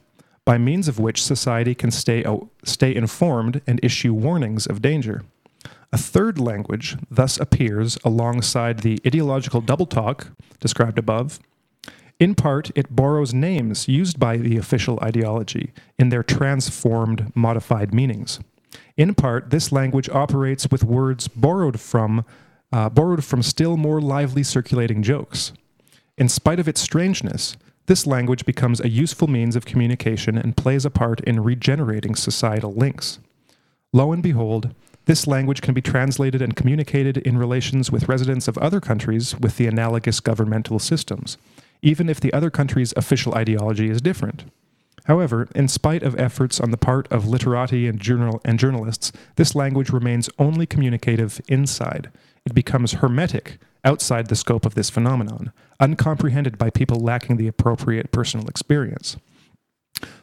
by 0.45 0.57
means 0.57 0.87
of 0.87 0.99
which 0.99 1.23
society 1.23 1.73
can 1.73 1.91
stay, 1.91 2.25
stay 2.63 2.93
informed 2.93 3.61
and 3.65 3.79
issue 3.83 4.13
warnings 4.13 4.65
of 4.65 4.81
danger. 4.81 5.23
A 5.91 5.97
third 5.97 6.39
language 6.39 6.97
thus 7.09 7.39
appears 7.39 7.97
alongside 8.03 8.79
the 8.79 8.99
ideological 9.05 9.61
double 9.61 9.85
talk 9.85 10.31
described 10.59 10.97
above. 10.97 11.39
In 12.19 12.35
part, 12.35 12.71
it 12.75 12.95
borrows 12.95 13.33
names 13.33 13.87
used 13.87 14.19
by 14.19 14.37
the 14.37 14.57
official 14.57 14.99
ideology 15.01 15.71
in 15.99 16.09
their 16.09 16.23
transformed, 16.23 17.31
modified 17.35 17.93
meanings. 17.93 18.39
In 18.97 19.13
part, 19.13 19.49
this 19.49 19.71
language 19.71 20.09
operates 20.09 20.67
with 20.71 20.83
words 20.83 21.27
borrowed 21.27 21.79
from, 21.79 22.25
uh, 22.71 22.89
borrowed 22.89 23.23
from 23.23 23.43
still 23.43 23.77
more 23.77 24.01
lively 24.01 24.43
circulating 24.43 25.03
jokes. 25.03 25.53
In 26.17 26.29
spite 26.29 26.59
of 26.59 26.67
its 26.67 26.81
strangeness, 26.81 27.57
this 27.85 28.07
language 28.07 28.45
becomes 28.45 28.79
a 28.79 28.89
useful 28.89 29.27
means 29.27 29.55
of 29.55 29.65
communication 29.65 30.37
and 30.37 30.55
plays 30.55 30.85
a 30.85 30.89
part 30.89 31.19
in 31.21 31.43
regenerating 31.43 32.15
societal 32.15 32.73
links. 32.73 33.19
Lo 33.91 34.11
and 34.11 34.23
behold, 34.23 34.73
this 35.05 35.27
language 35.27 35.61
can 35.61 35.73
be 35.73 35.81
translated 35.81 36.41
and 36.41 36.55
communicated 36.55 37.17
in 37.17 37.37
relations 37.37 37.91
with 37.91 38.07
residents 38.07 38.47
of 38.47 38.57
other 38.57 38.79
countries 38.79 39.37
with 39.37 39.57
the 39.57 39.67
analogous 39.67 40.21
governmental 40.21 40.79
systems, 40.79 41.37
even 41.81 42.07
if 42.07 42.21
the 42.21 42.31
other 42.31 42.49
country's 42.49 42.93
official 42.95 43.35
ideology 43.35 43.89
is 43.89 44.01
different. 44.01 44.45
However, 45.05 45.49
in 45.53 45.67
spite 45.67 46.03
of 46.03 46.17
efforts 46.17 46.61
on 46.61 46.71
the 46.71 46.77
part 46.77 47.11
of 47.11 47.27
literati 47.27 47.87
and, 47.87 47.99
journal- 47.99 48.39
and 48.45 48.57
journalists, 48.57 49.11
this 49.35 49.53
language 49.53 49.89
remains 49.89 50.29
only 50.39 50.65
communicative 50.65 51.41
inside. 51.49 52.09
It 52.45 52.53
becomes 52.53 52.93
hermetic 52.93 53.57
outside 53.85 54.27
the 54.27 54.35
scope 54.35 54.65
of 54.65 54.75
this 54.75 54.89
phenomenon, 54.89 55.51
uncomprehended 55.79 56.57
by 56.57 56.69
people 56.69 56.99
lacking 56.99 57.37
the 57.37 57.47
appropriate 57.47 58.11
personal 58.11 58.47
experience. 58.47 59.17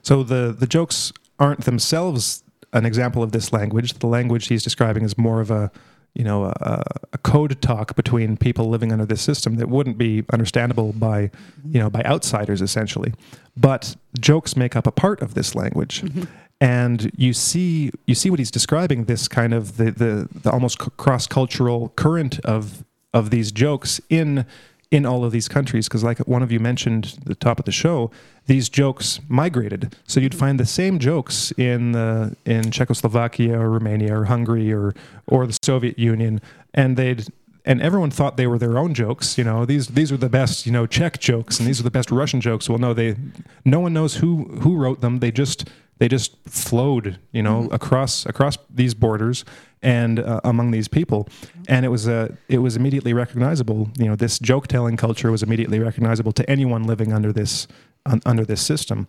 So 0.03 0.23
the, 0.23 0.55
the 0.59 0.67
jokes 0.67 1.13
aren't 1.39 1.65
themselves 1.65 2.43
an 2.73 2.87
example 2.87 3.23
of 3.23 3.33
this 3.33 3.53
language. 3.53 3.95
The 3.95 4.07
language 4.07 4.49
he's 4.49 4.63
describing 4.63 5.05
is 5.05 5.19
more 5.19 5.41
of 5.41 5.51
a 5.51 5.71
you 6.15 6.25
know 6.25 6.47
a, 6.47 6.83
a 7.13 7.19
code 7.19 7.61
talk 7.63 7.95
between 7.95 8.37
people 8.37 8.69
living 8.69 8.93
under 8.93 9.07
this 9.07 9.23
system 9.23 9.57
that 9.57 9.69
wouldn't 9.69 9.97
be 9.97 10.25
understandable 10.33 10.93
by 10.93 11.31
you 11.65 11.81
know 11.81 11.89
by 11.91 12.03
outsiders 12.03 12.61
essentially. 12.61 13.13
But 13.57 13.97
jokes 14.19 14.57
make 14.57 14.77
up 14.77 14.87
a 14.87 14.93
part 14.93 15.23
of 15.23 15.35
this 15.35 15.55
language. 15.55 16.03
Mm-hmm. 16.03 16.25
And 16.61 17.11
you 17.17 17.33
see, 17.33 17.91
you 18.07 18.15
see 18.15 18.29
what 18.29 18.39
he's 18.39 18.51
describing. 18.51 19.05
This 19.05 19.29
kind 19.29 19.55
of 19.55 19.77
the 19.79 19.91
the, 19.91 20.29
the 20.43 20.51
almost 20.51 20.79
cross 20.79 21.27
cultural 21.27 21.91
current 21.91 22.39
of 22.41 22.85
of 23.15 23.31
these 23.31 23.51
jokes 23.51 24.01
in 24.09 24.45
in 24.91 25.07
all 25.07 25.25
of 25.25 25.33
these 25.33 25.49
countries. 25.49 25.89
Because 25.89 26.05
like 26.05 26.19
one 26.21 26.43
of 26.43 26.53
you 26.53 26.61
mentioned 26.61 27.17
at 27.19 27.25
the 27.25 27.35
top 27.35 27.59
of 27.59 27.65
the 27.65 27.73
show 27.73 28.11
these 28.47 28.69
jokes 28.69 29.21
migrated. 29.29 29.95
So 30.07 30.19
you'd 30.19 30.35
find 30.35 30.59
the 30.59 30.67
same 30.67 30.99
jokes 30.99 31.53
in 31.53 31.93
the 31.93 32.37
in 32.45 32.71
Czechoslovakia 32.71 33.59
or 33.59 33.71
Romania 33.71 34.19
or 34.19 34.25
Hungary 34.25 34.73
or 34.73 34.93
or 35.27 35.47
the 35.47 35.57
Soviet 35.63 35.99
Union 35.99 36.41
and 36.75 36.97
they'd 36.97 37.27
and 37.65 37.81
everyone 37.83 38.11
thought 38.11 38.37
they 38.37 38.47
were 38.47 38.59
their 38.59 38.77
own 38.77 38.93
jokes 38.93 39.39
you 39.39 39.45
know. 39.45 39.65
These 39.65 39.89
these 39.89 40.11
are 40.11 40.17
the 40.17 40.29
best 40.29 40.67
you 40.67 40.73
know 40.73 40.87
Czech 40.87 41.21
jokes 41.21 41.59
and 41.59 41.69
these 41.69 41.81
are 41.81 41.85
the 41.85 41.91
best 41.91 42.11
Russian 42.11 42.41
jokes. 42.41 42.69
Well 42.69 42.79
no 42.79 42.93
they 42.93 43.17
no 43.65 43.81
one 43.81 43.93
knows 43.93 44.17
who 44.17 44.45
who 44.63 44.77
wrote 44.77 45.01
them. 45.01 45.21
They 45.21 45.31
just 45.31 45.69
they 46.01 46.09
just 46.09 46.37
flowed 46.49 47.19
you 47.31 47.43
know 47.43 47.69
across 47.71 48.27
across 48.27 48.59
these 48.69 48.95
borders 48.95 49.45
and 49.83 50.19
uh, 50.19 50.41
among 50.43 50.73
these 50.73 50.89
people 50.89 51.29
and 51.69 51.87
it 51.87 51.89
was 51.91 52.09
uh, 52.09 52.35
it 52.49 52.59
was 52.59 52.75
immediately 52.75 53.13
recognizable 53.13 53.89
you 53.97 54.07
know 54.07 54.17
this 54.17 54.39
joke 54.41 54.67
telling 54.67 54.97
culture 54.97 55.31
was 55.31 55.43
immediately 55.43 55.79
recognizable 55.79 56.33
to 56.33 56.49
anyone 56.51 56.83
living 56.83 57.13
under 57.13 57.33
this 57.33 57.69
un, 58.07 58.21
under 58.27 58.45
this 58.45 58.61
system 58.61 59.07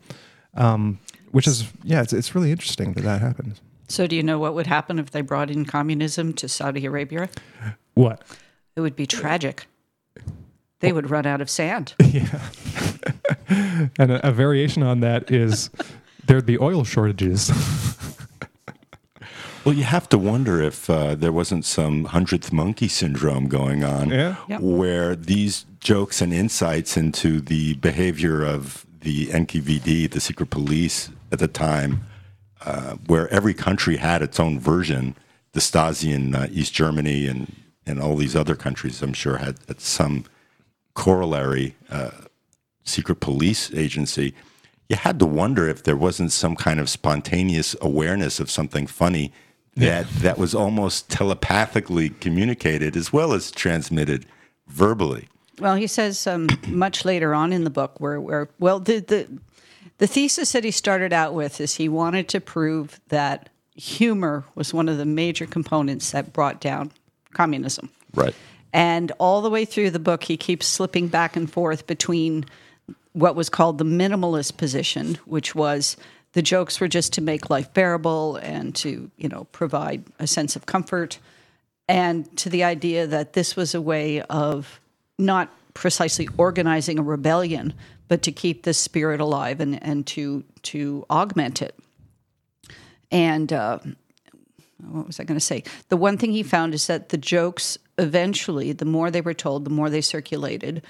um, 0.56 1.00
which 1.32 1.48
is 1.48 1.72
yeah 1.84 2.02
it's, 2.02 2.14
it's 2.14 2.36
really 2.36 2.52
interesting 2.52 2.94
that 2.94 3.04
that 3.04 3.22
happens 3.22 3.62
So, 3.88 4.08
do 4.08 4.16
you 4.16 4.24
know 4.24 4.40
what 4.40 4.54
would 4.54 4.68
happen 4.68 5.00
if 5.00 5.12
they 5.12 5.22
brought 5.22 5.50
in 5.52 5.66
communism 5.66 6.34
to 6.34 6.48
Saudi 6.48 6.86
Arabia? 6.86 7.28
What? 7.94 8.22
It 8.78 8.82
would 8.82 8.96
be 8.96 9.06
tragic. 9.06 9.66
They 10.80 10.94
would 10.94 11.10
run 11.10 11.26
out 11.26 11.42
of 11.42 11.50
sand. 11.50 11.94
Yeah. 12.12 12.40
and 14.00 14.12
a, 14.12 14.28
a 14.30 14.32
variation 14.32 14.82
on 14.84 15.02
that 15.02 15.30
is 15.30 15.70
there'd 16.26 16.46
be 16.46 16.58
oil 16.58 16.84
shortages. 16.84 17.52
Well, 19.64 19.76
you 19.76 19.84
have 19.84 20.10
to 20.10 20.18
wonder 20.18 20.60
if 20.60 20.90
uh, 20.90 21.14
there 21.14 21.32
wasn't 21.32 21.66
some 21.66 22.06
hundredth 22.06 22.52
monkey 22.52 22.88
syndrome 22.88 23.48
going 23.48 23.84
on, 23.84 24.10
Yeah. 24.10 24.38
Yep. 24.50 24.60
where 24.62 25.16
these 25.16 25.68
jokes 25.80 26.20
and 26.20 26.34
insights 26.34 26.98
into 26.98 27.40
the 27.42 27.76
behavior 27.76 28.44
of 28.44 28.88
the 29.02 29.28
NKVD, 29.28 30.10
the 30.10 30.20
secret 30.20 30.50
police 30.50 31.12
at 31.32 31.38
the 31.38 31.48
time, 31.48 32.02
uh, 32.66 32.96
where 33.06 33.28
every 33.32 33.54
country 33.54 33.98
had 33.98 34.24
its 34.24 34.40
own 34.40 34.60
version. 34.60 35.16
The 35.52 35.60
Stasi 35.60 36.12
in 36.12 36.34
uh, 36.34 36.48
East 36.52 36.74
Germany 36.74 37.28
and 37.28 37.54
and 37.86 38.00
all 38.02 38.16
these 38.16 38.36
other 38.36 38.56
countries, 38.56 39.02
I'm 39.04 39.14
sure, 39.14 39.38
had, 39.38 39.58
had 39.68 39.80
some 39.80 40.26
corollary 40.96 41.76
uh, 41.92 42.10
secret 42.84 43.20
police 43.20 43.72
agency. 43.76 44.34
You 44.92 44.98
had 44.98 45.20
to 45.20 45.26
wonder 45.26 45.70
if 45.70 45.84
there 45.84 45.96
wasn't 45.96 46.34
some 46.34 46.58
kind 46.58 46.78
of 46.78 46.90
spontaneous 46.90 47.78
awareness 47.80 48.42
of 48.42 48.52
something 48.52 48.88
funny 48.88 49.32
that 49.78 50.06
that 50.16 50.38
was 50.38 50.54
almost 50.54 51.10
telepathically 51.10 52.10
communicated 52.10 52.98
as 52.98 53.14
well 53.14 53.32
as 53.32 53.52
transmitted 53.52 54.26
verbally. 54.68 55.30
Well, 55.62 55.76
he 55.76 55.88
says 55.88 56.28
um, 56.28 56.50
much 56.68 57.06
later 57.06 57.34
on 57.34 57.54
in 57.54 57.64
the 57.64 57.70
book 57.70 58.02
where, 58.02 58.20
where 58.20 58.50
well, 58.60 58.82
the, 58.82 59.00
the 59.00 59.30
the 60.00 60.08
thesis 60.08 60.52
that 60.52 60.66
he 60.66 60.72
started 60.72 61.14
out 61.14 61.34
with 61.34 61.62
is 61.62 61.76
he 61.76 61.88
wanted 61.88 62.28
to 62.28 62.42
prove 62.42 63.00
that 63.08 63.48
humor 63.78 64.44
was 64.56 64.74
one 64.74 64.90
of 64.90 64.98
the 64.98 65.06
major 65.06 65.46
components 65.46 66.12
that 66.12 66.34
brought 66.34 66.60
down 66.60 66.92
communism. 67.32 67.90
Right. 68.14 68.36
And 68.74 69.14
all 69.20 69.42
the 69.42 69.50
way 69.50 69.64
through 69.64 69.92
the 69.92 70.00
book, 70.00 70.24
he 70.24 70.36
keeps 70.36 70.68
slipping 70.68 71.08
back 71.08 71.38
and 71.38 71.50
forth 71.50 71.88
between 71.88 72.44
what 73.14 73.36
was 73.36 73.50
called 73.50 73.78
the 73.78 73.86
minimalist 73.86 74.58
position, 74.58 75.16
which 75.26 75.54
was 75.54 75.98
the 76.34 76.42
jokes 76.42 76.80
were 76.80 76.88
just 76.88 77.14
to 77.14 77.22
make 77.22 77.50
life 77.50 77.74
bearable 77.74 78.38
and 78.38 78.74
to, 78.76 79.12
you 79.18 79.28
know, 79.28 79.46
provide 79.52 80.04
a 80.20 80.28
sense 80.28 80.56
of 80.56 80.66
comfort, 80.66 81.20
and 81.90 82.38
to 82.38 82.50
the 82.50 82.64
idea 82.64 83.06
that 83.06 83.34
this 83.34 83.56
was 83.56 83.76
a 83.76 83.82
way 83.82 84.22
of 84.22 84.80
not 85.20 85.50
precisely 85.74 86.28
organizing 86.38 87.00
a 87.00 87.04
rebellion, 87.04 87.74
but 88.08 88.22
to 88.22 88.32
keep 88.32 88.64
the 88.64 88.74
spirit 88.74 89.20
alive 89.20 89.60
and, 89.60 89.82
and 89.84 90.08
to 90.08 90.44
to 90.64 91.06
augment 91.10 91.62
it. 91.62 91.76
And 93.12 93.52
uh, 93.52 93.80
what 94.90 95.08
was 95.08 95.20
I 95.20 95.24
going 95.24 95.40
to 95.40 95.46
say? 95.46 95.64
The 95.90 95.98
one 95.98 96.18
thing 96.18 96.32
he 96.32 96.44
found 96.44 96.74
is 96.74 96.88
that 96.88 97.10
the 97.10 97.18
jokes 97.18 97.78
eventually, 97.98 98.72
the 98.72 98.86
more 98.86 99.12
they 99.12 99.22
were 99.22 99.34
told, 99.34 99.66
the 99.66 99.70
more 99.70 99.90
they 99.90 100.02
circulated, 100.02 100.82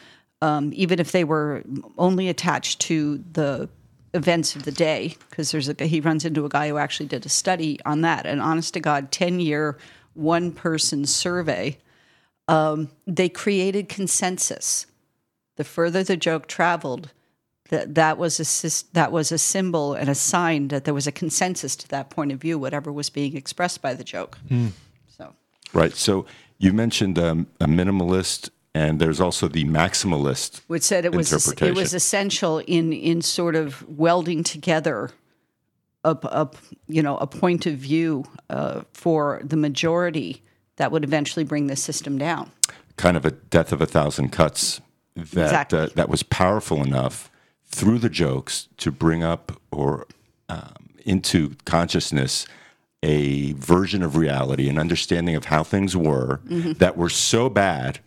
um, 0.42 0.72
even 0.76 1.00
if 1.00 1.12
they 1.12 1.24
were 1.24 1.64
only 1.98 2.30
attached 2.30 2.80
to 2.82 3.24
the 3.34 3.70
events 4.14 4.56
of 4.56 4.64
the 4.64 4.72
day. 4.72 5.16
Because 5.30 5.52
there's 5.52 5.70
a 5.70 5.86
he 5.86 6.02
runs 6.02 6.26
into 6.26 6.46
a 6.46 6.50
guy 6.50 6.70
who 6.70 6.78
actually 6.78 7.08
did 7.08 7.26
a 7.26 7.30
study 7.30 7.80
on 7.86 8.02
that, 8.02 8.26
an 8.26 8.40
honest 8.40 8.74
to 8.74 8.80
god 8.80 9.12
ten 9.12 9.40
year 9.40 9.78
one 10.14 10.52
person 10.52 11.06
survey. 11.06 11.78
Um, 12.48 12.90
they 13.08 13.30
created 13.30 13.88
consensus. 13.88 14.86
The 15.58 15.64
further 15.64 16.04
the 16.04 16.18
joke 16.18 16.48
traveled, 16.48 17.12
that 17.70 17.96
that 17.96 18.18
was 18.18 18.40
a 18.40 18.94
that 18.94 19.12
was 19.12 19.32
a 19.32 19.38
symbol 19.38 19.94
and 19.94 20.10
a 20.10 20.16
sign 20.16 20.68
that 20.68 20.84
there 20.86 20.94
was 20.94 21.08
a 21.08 21.12
consensus 21.12 21.76
to 21.78 21.88
that 21.90 22.10
point 22.10 22.32
of 22.32 22.40
view, 22.40 22.60
whatever 22.60 22.92
was 22.92 23.10
being 23.10 23.36
expressed 23.36 23.82
by 23.82 23.94
the 23.94 24.04
joke. 24.04 24.38
So 25.08 25.34
Right. 25.74 25.94
So 25.94 26.26
you 26.58 26.74
mentioned 26.74 27.18
um, 27.18 27.48
a 27.60 27.66
minimalist, 27.66 28.50
and 28.74 29.00
there's 29.00 29.20
also 29.20 29.48
the 29.48 29.66
maximalist. 29.66 30.62
which 30.68 30.84
said 30.84 31.06
it 31.06 31.14
was 31.14 31.32
it 31.62 31.76
was 31.76 31.94
essential 31.94 32.60
in 32.60 32.94
in 32.94 33.22
sort 33.22 33.56
of 33.56 33.88
welding 33.90 34.44
together 34.44 35.12
a, 36.04 36.18
a 36.24 36.50
you 36.88 37.02
know 37.04 37.18
a 37.18 37.28
point 37.28 37.66
of 37.66 37.76
view 37.76 38.24
uh, 38.50 38.82
for 38.94 39.42
the 39.44 39.58
majority 39.58 40.42
that 40.78 40.92
would 40.92 41.04
eventually 41.04 41.44
bring 41.46 41.68
the 41.68 41.76
system 41.76 42.18
down. 42.18 42.52
kind 42.98 43.18
of 43.18 43.26
a 43.26 43.32
death 43.32 43.72
of 43.72 43.82
a 43.82 43.86
thousand 43.86 44.30
cuts 44.32 44.82
that 45.16 45.22
Exactly. 45.44 45.80
uh, 45.80 45.88
that 45.96 46.10
was 46.10 46.24
powerful 46.24 46.82
enough 46.84 47.30
through 47.66 48.00
the 48.00 48.10
jokes 48.10 48.68
to 48.78 48.92
bring 48.92 49.24
up 49.24 49.52
or 49.72 50.06
um, 50.50 50.90
into 51.06 51.56
consciousness 51.66 52.46
a 53.04 53.54
version 53.54 54.04
of 54.04 54.16
reality, 54.16 54.70
an 54.70 54.78
understanding 54.78 55.36
of 55.36 55.46
how 55.46 55.64
things 55.64 55.98
were 55.98 56.40
that 56.78 56.96
were 56.98 57.10
so 57.10 57.50
bad 57.50 58.00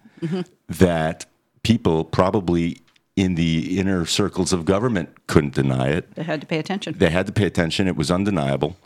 that 0.68 1.26
people 1.62 2.04
probably 2.04 2.80
in 3.16 3.34
the 3.36 3.78
inner 3.78 4.04
circles 4.06 4.52
of 4.52 4.64
government 4.64 5.26
couldn't 5.26 5.54
deny 5.54 5.88
it 5.88 6.14
They 6.14 6.24
had 6.24 6.40
to 6.40 6.46
pay 6.46 6.58
attention. 6.58 6.94
they 6.98 7.10
had 7.10 7.26
to 7.26 7.32
pay 7.32 7.46
attention. 7.46 7.86
It 7.86 7.96
was 7.96 8.10
undeniable. 8.10 8.76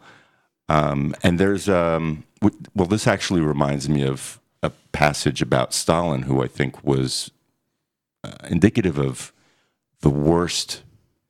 Um, 0.69 1.15
and 1.23 1.39
there's, 1.41 1.67
um, 1.69 2.25
w- 2.43 2.61
well, 2.75 2.87
this 2.87 3.07
actually 3.07 3.41
reminds 3.41 3.89
me 3.89 4.03
of 4.07 4.39
a 4.63 4.71
passage 4.93 5.41
about 5.41 5.73
Stalin, 5.73 6.23
who 6.23 6.43
I 6.43 6.47
think 6.47 6.85
was 6.85 7.31
uh, 8.23 8.33
indicative 8.51 8.99
of 8.99 9.33
the 10.01 10.11
worst 10.11 10.83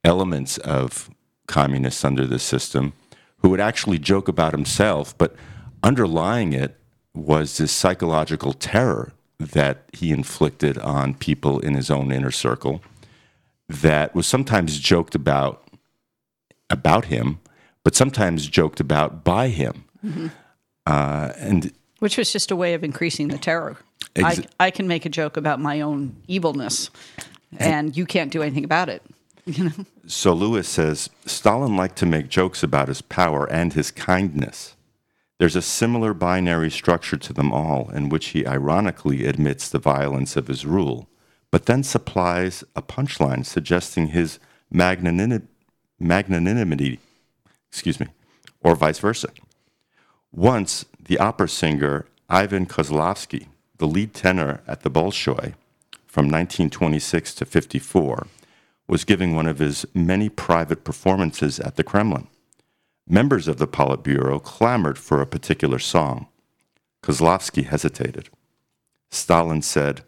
elements 0.04 0.58
of 0.58 1.08
communists 1.46 2.04
under 2.04 2.26
the 2.26 2.38
system, 2.40 2.94
who 3.38 3.48
would 3.50 3.60
actually 3.60 3.98
joke 4.00 4.26
about 4.26 4.52
himself, 4.52 5.16
but 5.16 5.36
underlying 5.84 6.52
it 6.52 6.76
was 7.14 7.58
this 7.58 7.70
psychological 7.70 8.52
terror 8.52 9.12
that 9.38 9.84
he 9.92 10.10
inflicted 10.10 10.78
on 10.78 11.14
people 11.14 11.60
in 11.60 11.74
his 11.74 11.90
own 11.90 12.10
inner 12.10 12.30
circle 12.30 12.82
that 13.68 14.14
was 14.14 14.26
sometimes 14.26 14.78
joked 14.78 15.14
about 15.14 15.62
about 16.70 17.06
him, 17.06 17.40
but 17.82 17.94
sometimes 17.94 18.46
joked 18.46 18.80
about 18.80 19.24
by 19.24 19.48
him. 19.48 19.84
Uh, 20.86 21.32
and 21.36 21.72
Which 21.98 22.18
was 22.18 22.32
just 22.32 22.50
a 22.50 22.56
way 22.56 22.74
of 22.74 22.84
increasing 22.84 23.28
the 23.28 23.38
terror. 23.38 23.76
Ex- 24.16 24.40
I, 24.60 24.66
I 24.66 24.70
can 24.70 24.88
make 24.88 25.06
a 25.06 25.08
joke 25.08 25.36
about 25.36 25.60
my 25.60 25.80
own 25.80 26.16
evilness, 26.26 26.90
and 27.58 27.96
you 27.96 28.06
can't 28.06 28.30
do 28.32 28.42
anything 28.42 28.64
about 28.64 28.88
it. 28.88 29.02
You 29.48 29.64
know, 29.64 29.86
so 30.06 30.34
Lewis 30.34 30.68
says 30.68 31.08
Stalin 31.24 31.74
liked 31.74 31.96
to 31.96 32.06
make 32.06 32.28
jokes 32.28 32.62
about 32.62 32.88
his 32.88 33.00
power 33.00 33.50
and 33.50 33.72
his 33.72 33.90
kindness. 33.90 34.76
There's 35.38 35.56
a 35.56 35.62
similar 35.62 36.14
binary 36.14 36.70
structure 36.70 37.16
to 37.16 37.32
them 37.32 37.52
all, 37.52 37.90
in 37.90 38.08
which 38.08 38.28
he 38.28 38.46
ironically 38.46 39.24
admits 39.24 39.68
the 39.68 39.78
violence 39.78 40.36
of 40.36 40.48
his 40.48 40.66
rule, 40.66 41.08
but 41.50 41.66
then 41.66 41.82
supplies 41.82 42.64
a 42.74 42.82
punchline 42.82 43.46
suggesting 43.46 44.08
his 44.08 44.38
magnanimity, 44.70 45.46
magnanimity 45.98 46.98
excuse 47.70 48.00
me, 48.00 48.08
or 48.60 48.74
vice 48.74 48.98
versa. 48.98 49.28
Once, 50.32 50.84
the 51.00 51.18
opera 51.18 51.48
singer 51.48 52.06
Ivan 52.28 52.66
Kozlovsky, 52.66 53.46
the 53.78 53.86
lead 53.86 54.14
tenor 54.14 54.60
at 54.66 54.82
the 54.82 54.90
Bolshoi 54.90 55.54
from 56.06 56.26
1926 56.26 57.34
to 57.36 57.44
54, 57.44 58.26
was 58.86 59.04
giving 59.04 59.34
one 59.34 59.46
of 59.46 59.58
his 59.58 59.86
many 59.94 60.28
private 60.28 60.82
performances 60.82 61.60
at 61.60 61.76
the 61.76 61.84
Kremlin. 61.84 62.26
Members 63.10 63.48
of 63.48 63.56
the 63.56 63.66
Politburo 63.66 64.42
clamored 64.42 64.98
for 64.98 65.22
a 65.22 65.26
particular 65.26 65.78
song. 65.78 66.26
Kozlovsky 67.02 67.64
hesitated. 67.64 68.28
Stalin 69.10 69.62
said, 69.62 70.02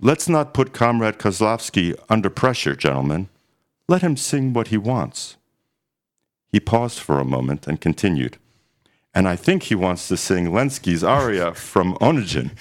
Let's 0.00 0.26
not 0.26 0.54
put 0.54 0.72
Comrade 0.72 1.18
Kozlovsky 1.18 1.94
under 2.08 2.30
pressure, 2.30 2.74
gentlemen. 2.74 3.28
Let 3.86 4.00
him 4.00 4.16
sing 4.16 4.54
what 4.54 4.68
he 4.68 4.78
wants. 4.78 5.36
He 6.50 6.58
paused 6.58 7.00
for 7.00 7.20
a 7.20 7.24
moment 7.24 7.66
and 7.66 7.82
continued, 7.82 8.38
And 9.14 9.28
I 9.28 9.36
think 9.36 9.64
he 9.64 9.74
wants 9.74 10.08
to 10.08 10.16
sing 10.16 10.46
Lenski's 10.46 11.04
aria 11.04 11.52
from 11.52 11.96
Onegin. 11.96 12.52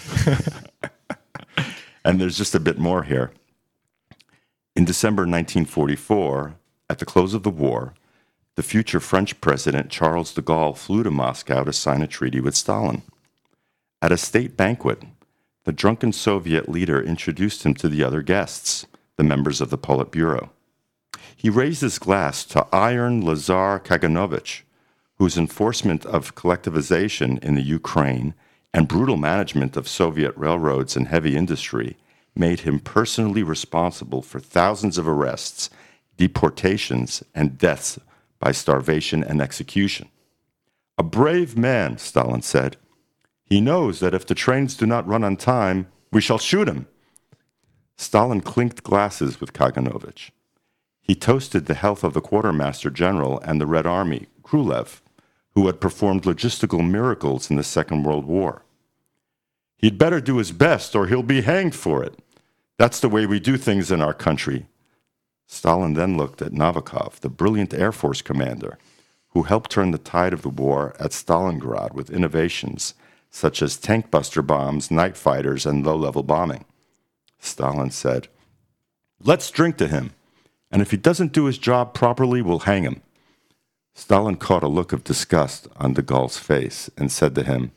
and 2.04 2.20
there's 2.20 2.38
just 2.38 2.56
a 2.56 2.60
bit 2.60 2.78
more 2.78 3.04
here. 3.04 3.32
In 4.76 4.84
December 4.84 5.22
1944, 5.22 6.56
at 6.90 7.00
the 7.00 7.06
close 7.06 7.34
of 7.34 7.44
the 7.44 7.50
war, 7.50 7.94
the 8.56 8.64
future 8.64 9.02
French 9.02 9.40
president 9.42 9.90
Charles 9.90 10.34
de 10.34 10.42
Gaulle 10.42 10.78
flew 10.78 11.04
to 11.04 11.12
Moscow 11.12 11.64
to 11.64 11.74
sign 11.74 12.02
a 12.02 12.08
treaty 12.08 12.40
with 12.40 12.56
Stalin. 12.56 13.02
At 14.02 14.14
a 14.14 14.18
state 14.18 14.56
banquet, 14.56 15.04
the 15.66 15.74
drunken 15.74 16.14
Soviet 16.14 16.70
leader 16.70 17.02
introduced 17.02 17.66
him 17.66 17.74
to 17.76 17.90
the 17.90 18.04
other 18.04 18.22
guests, 18.22 18.86
the 19.18 19.24
members 19.24 19.60
of 19.60 19.72
the 19.72 19.78
Politburo. 19.78 20.50
He 21.36 21.50
raised 21.50 21.82
his 21.82 22.00
glass 22.00 22.46
to 22.46 22.68
Iron 22.72 23.26
Lazar 23.26 23.80
Kaganovich, 23.80 24.62
whose 25.18 25.38
enforcement 25.38 26.06
of 26.06 26.36
collectivization 26.36 27.44
in 27.44 27.56
the 27.56 27.62
Ukraine 27.62 28.34
and 28.74 28.88
brutal 28.88 29.18
management 29.18 29.76
of 29.76 29.88
Soviet 29.88 30.36
railroads 30.38 30.96
and 30.96 31.08
heavy 31.08 31.36
industry 31.36 31.98
made 32.36 32.62
him 32.62 32.80
personally 32.80 33.44
responsible 33.44 34.22
for 34.22 34.40
thousands 34.40 34.98
of 34.98 35.08
arrests, 35.08 35.70
deportations, 36.18 37.24
and 37.34 37.58
deaths 37.58 37.98
by 38.46 38.52
starvation 38.52 39.24
and 39.24 39.42
execution. 39.42 40.08
A 41.00 41.04
brave 41.04 41.58
man, 41.58 41.98
Stalin 41.98 42.44
said. 42.44 42.78
He 43.44 43.60
knows 43.60 44.00
that 44.02 44.14
if 44.14 44.28
the 44.28 44.36
trains 44.36 44.78
do 44.78 44.86
not 44.86 45.08
run 45.08 45.24
on 45.24 45.36
time, 45.36 45.88
we 46.12 46.22
shall 46.22 46.38
shoot 46.38 46.68
him. 46.68 46.86
Stalin 47.98 48.42
clinked 48.42 48.84
glasses 48.84 49.42
with 49.42 49.54
Kaganovich. 49.54 50.30
He 51.02 51.16
toasted 51.16 51.66
the 51.66 51.74
health 51.74 52.04
of 52.04 52.14
the 52.14 52.22
quartermaster 52.22 52.92
general 52.92 53.40
and 53.40 53.60
the 53.60 53.66
Red 53.66 53.88
Army, 53.88 54.28
Khrulev, 54.44 55.02
who 55.56 55.66
had 55.66 55.82
performed 55.82 56.22
logistical 56.22 56.88
miracles 56.88 57.50
in 57.50 57.56
the 57.56 57.64
Second 57.64 58.04
World 58.04 58.26
War. 58.26 58.62
He'd 59.76 59.98
better 59.98 60.22
do 60.22 60.38
his 60.38 60.52
best 60.52 60.96
or 60.96 61.08
he'll 61.08 61.24
be 61.24 61.42
hanged 61.42 61.74
for 61.74 62.04
it. 62.04 62.20
That's 62.78 63.00
the 63.00 63.10
way 63.10 63.26
we 63.26 63.40
do 63.40 63.58
things 63.58 63.90
in 63.90 64.04
our 64.04 64.14
country. 64.14 64.68
Stalin 65.48 65.94
then 65.94 66.18
looked 66.18 66.42
at 66.42 66.52
Novikov, 66.52 67.20
the 67.20 67.30
brilliant 67.30 67.74
Air 67.74 67.92
Force 67.92 68.22
commander, 68.22 68.78
who 69.30 69.44
helped 69.44 69.72
turn 69.72 69.92
the 69.92 69.98
tide 69.98 70.34
of 70.34 70.42
the 70.42 70.50
war 70.50 70.96
at 71.00 71.12
Stalingrad 71.12 71.94
with 71.94 72.10
innovations 72.10 72.94
such 73.36 73.62
as 73.62 73.76
tank 73.76 74.10
buster 74.10 74.42
bombs, 74.42 74.90
night 74.90 75.18
fighters, 75.18 75.66
and 75.66 75.86
low 75.86 75.98
level 75.98 76.24
bombing. 76.24 76.64
Stalin 77.38 77.92
said, 77.92 78.30
Let's 79.22 79.52
drink 79.52 79.76
to 79.78 79.90
him, 79.90 80.14
and 80.72 80.82
if 80.82 80.92
he 80.92 80.98
doesn't 80.98 81.34
do 81.34 81.44
his 81.44 81.58
job 81.58 81.94
properly, 81.94 82.42
we'll 82.42 82.60
hang 82.60 82.84
him. 82.84 83.02
Stalin 83.94 84.38
caught 84.38 84.64
a 84.64 84.70
look 84.70 84.94
of 84.94 85.04
disgust 85.04 85.68
on 85.76 85.94
de 85.94 86.02
Gaulle's 86.02 86.38
face 86.38 86.90
and 86.98 87.12
said 87.12 87.36
to 87.36 87.44
him, 87.44 87.72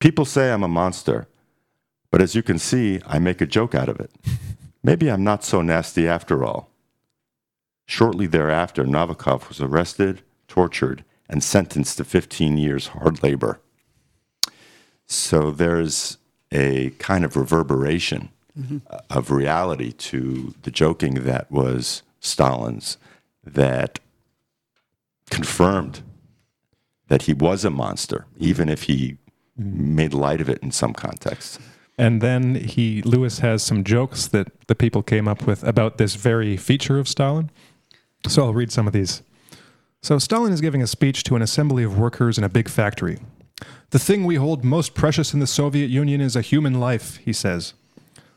People 0.00 0.24
say 0.24 0.50
I'm 0.50 0.64
a 0.64 0.68
monster, 0.68 1.28
but 2.10 2.20
as 2.20 2.34
you 2.34 2.42
can 2.42 2.58
see, 2.58 3.00
I 3.06 3.20
make 3.20 3.40
a 3.40 3.46
joke 3.46 3.76
out 3.76 3.88
of 3.88 4.00
it. 4.00 4.10
Maybe 4.82 5.08
I'm 5.08 5.22
not 5.22 5.44
so 5.44 5.62
nasty 5.62 6.08
after 6.08 6.44
all. 6.44 6.68
Shortly 7.86 8.26
thereafter, 8.26 8.84
Novikov 8.84 9.48
was 9.48 9.60
arrested, 9.60 10.22
tortured, 10.48 11.04
and 11.28 11.42
sentenced 11.42 11.98
to 11.98 12.04
15 12.04 12.56
years 12.56 12.88
hard 12.88 13.22
labor. 13.22 13.60
So 15.06 15.50
there's 15.50 16.18
a 16.50 16.90
kind 16.98 17.24
of 17.24 17.36
reverberation 17.36 18.30
mm-hmm. 18.58 18.78
of 19.10 19.30
reality 19.30 19.92
to 19.92 20.54
the 20.62 20.70
joking 20.70 21.24
that 21.24 21.50
was 21.50 22.02
Stalin's 22.20 22.96
that 23.44 24.00
confirmed 25.30 26.02
that 27.08 27.22
he 27.22 27.34
was 27.34 27.64
a 27.64 27.70
monster, 27.70 28.26
even 28.38 28.68
if 28.68 28.84
he 28.84 29.18
made 29.56 30.14
light 30.14 30.40
of 30.40 30.48
it 30.48 30.58
in 30.62 30.70
some 30.70 30.92
contexts. 30.92 31.58
And 31.96 32.20
then 32.20 32.56
he 32.56 33.02
Lewis 33.02 33.38
has 33.38 33.62
some 33.62 33.84
jokes 33.84 34.26
that 34.28 34.48
the 34.66 34.74
people 34.74 35.02
came 35.02 35.28
up 35.28 35.46
with 35.46 35.62
about 35.62 35.98
this 35.98 36.16
very 36.16 36.56
feature 36.56 36.98
of 36.98 37.08
Stalin. 37.08 37.50
So 38.26 38.44
I'll 38.44 38.54
read 38.54 38.72
some 38.72 38.86
of 38.86 38.92
these. 38.92 39.22
So 40.02 40.18
Stalin 40.18 40.52
is 40.52 40.60
giving 40.60 40.82
a 40.82 40.86
speech 40.86 41.24
to 41.24 41.36
an 41.36 41.42
assembly 41.42 41.82
of 41.82 41.98
workers 41.98 42.36
in 42.38 42.44
a 42.44 42.48
big 42.48 42.68
factory. 42.68 43.18
The 43.90 43.98
thing 43.98 44.24
we 44.24 44.34
hold 44.36 44.64
most 44.64 44.94
precious 44.94 45.32
in 45.32 45.40
the 45.40 45.46
Soviet 45.46 45.88
Union 45.88 46.20
is 46.20 46.36
a 46.36 46.42
human 46.42 46.80
life, 46.80 47.16
he 47.18 47.32
says. 47.32 47.74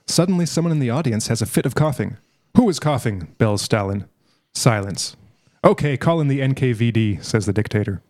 Suddenly 0.05 0.45
someone 0.45 0.71
in 0.71 0.79
the 0.79 0.89
audience 0.89 1.27
has 1.27 1.41
a 1.41 1.45
fit 1.45 1.65
of 1.65 1.75
coughing. 1.75 2.17
Who 2.55 2.69
is 2.69 2.79
coughing? 2.79 3.33
bells 3.37 3.61
Stalin. 3.61 4.05
Silence. 4.53 5.15
Okay, 5.63 5.97
call 5.97 6.21
in 6.21 6.27
the 6.27 6.39
NKVD, 6.39 7.23
says 7.23 7.45
the 7.45 7.53
dictator. 7.53 8.01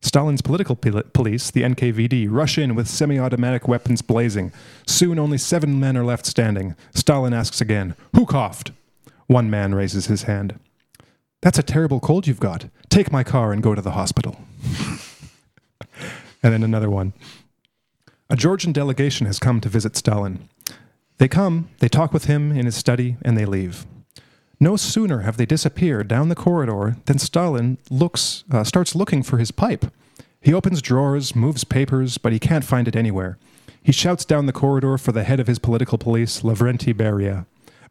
Stalin's 0.00 0.42
political 0.42 0.76
police, 0.76 1.50
the 1.50 1.62
NKVD, 1.62 2.26
rush 2.30 2.58
in 2.58 2.74
with 2.74 2.88
semi 2.88 3.18
automatic 3.18 3.68
weapons 3.68 4.02
blazing. 4.02 4.52
Soon 4.86 5.18
only 5.18 5.38
seven 5.38 5.78
men 5.78 5.96
are 5.96 6.04
left 6.04 6.26
standing. 6.26 6.74
Stalin 6.94 7.32
asks 7.32 7.60
again, 7.60 7.94
Who 8.14 8.26
coughed? 8.26 8.72
One 9.26 9.48
man 9.48 9.74
raises 9.74 10.06
his 10.06 10.24
hand. 10.24 10.58
That's 11.42 11.58
a 11.58 11.62
terrible 11.62 12.00
cold 12.00 12.26
you've 12.26 12.40
got. 12.40 12.66
Take 12.88 13.12
my 13.12 13.24
car 13.24 13.52
and 13.52 13.62
go 13.62 13.74
to 13.74 13.82
the 13.82 13.90
hospital. 13.90 14.40
and 16.42 16.52
then 16.52 16.62
another 16.62 16.88
one. 16.88 17.12
A 18.30 18.36
Georgian 18.36 18.72
delegation 18.72 19.26
has 19.26 19.38
come 19.38 19.60
to 19.60 19.68
visit 19.68 19.96
Stalin. 19.96 20.48
They 21.18 21.28
come, 21.28 21.68
they 21.80 21.88
talk 21.88 22.12
with 22.12 22.24
him 22.24 22.52
in 22.52 22.64
his 22.64 22.76
study, 22.76 23.16
and 23.22 23.36
they 23.36 23.44
leave. 23.44 23.86
No 24.58 24.76
sooner 24.76 25.20
have 25.20 25.36
they 25.36 25.44
disappeared 25.44 26.06
down 26.06 26.28
the 26.28 26.36
corridor 26.36 26.96
than 27.06 27.18
Stalin 27.18 27.78
looks, 27.90 28.44
uh, 28.50 28.62
starts 28.62 28.94
looking 28.94 29.24
for 29.24 29.38
his 29.38 29.50
pipe. 29.50 29.86
He 30.40 30.54
opens 30.54 30.80
drawers, 30.80 31.34
moves 31.34 31.64
papers, 31.64 32.18
but 32.18 32.32
he 32.32 32.38
can't 32.38 32.64
find 32.64 32.86
it 32.86 32.96
anywhere. 32.96 33.38
He 33.82 33.90
shouts 33.90 34.24
down 34.24 34.46
the 34.46 34.52
corridor 34.52 34.96
for 34.96 35.10
the 35.10 35.24
head 35.24 35.40
of 35.40 35.48
his 35.48 35.58
political 35.58 35.98
police, 35.98 36.42
Lavrenti 36.42 36.94
Beria. 36.94 37.46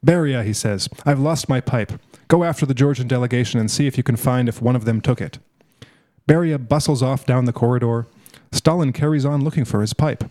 Beria, 0.05 0.43
he 0.45 0.53
says, 0.53 0.87
I've 1.05 1.19
lost 1.19 1.49
my 1.49 1.59
pipe. 1.59 1.99
Go 2.31 2.45
after 2.45 2.65
the 2.65 2.73
Georgian 2.73 3.09
delegation 3.09 3.59
and 3.59 3.69
see 3.69 3.87
if 3.87 3.97
you 3.97 4.03
can 4.03 4.15
find 4.15 4.47
if 4.47 4.61
one 4.61 4.77
of 4.77 4.85
them 4.85 5.01
took 5.01 5.19
it. 5.19 5.37
Beria 6.29 6.57
bustles 6.57 7.03
off 7.03 7.25
down 7.25 7.43
the 7.43 7.51
corridor. 7.51 8.07
Stalin 8.53 8.93
carries 8.93 9.25
on 9.25 9.43
looking 9.43 9.65
for 9.65 9.81
his 9.81 9.93
pipe. 9.93 10.23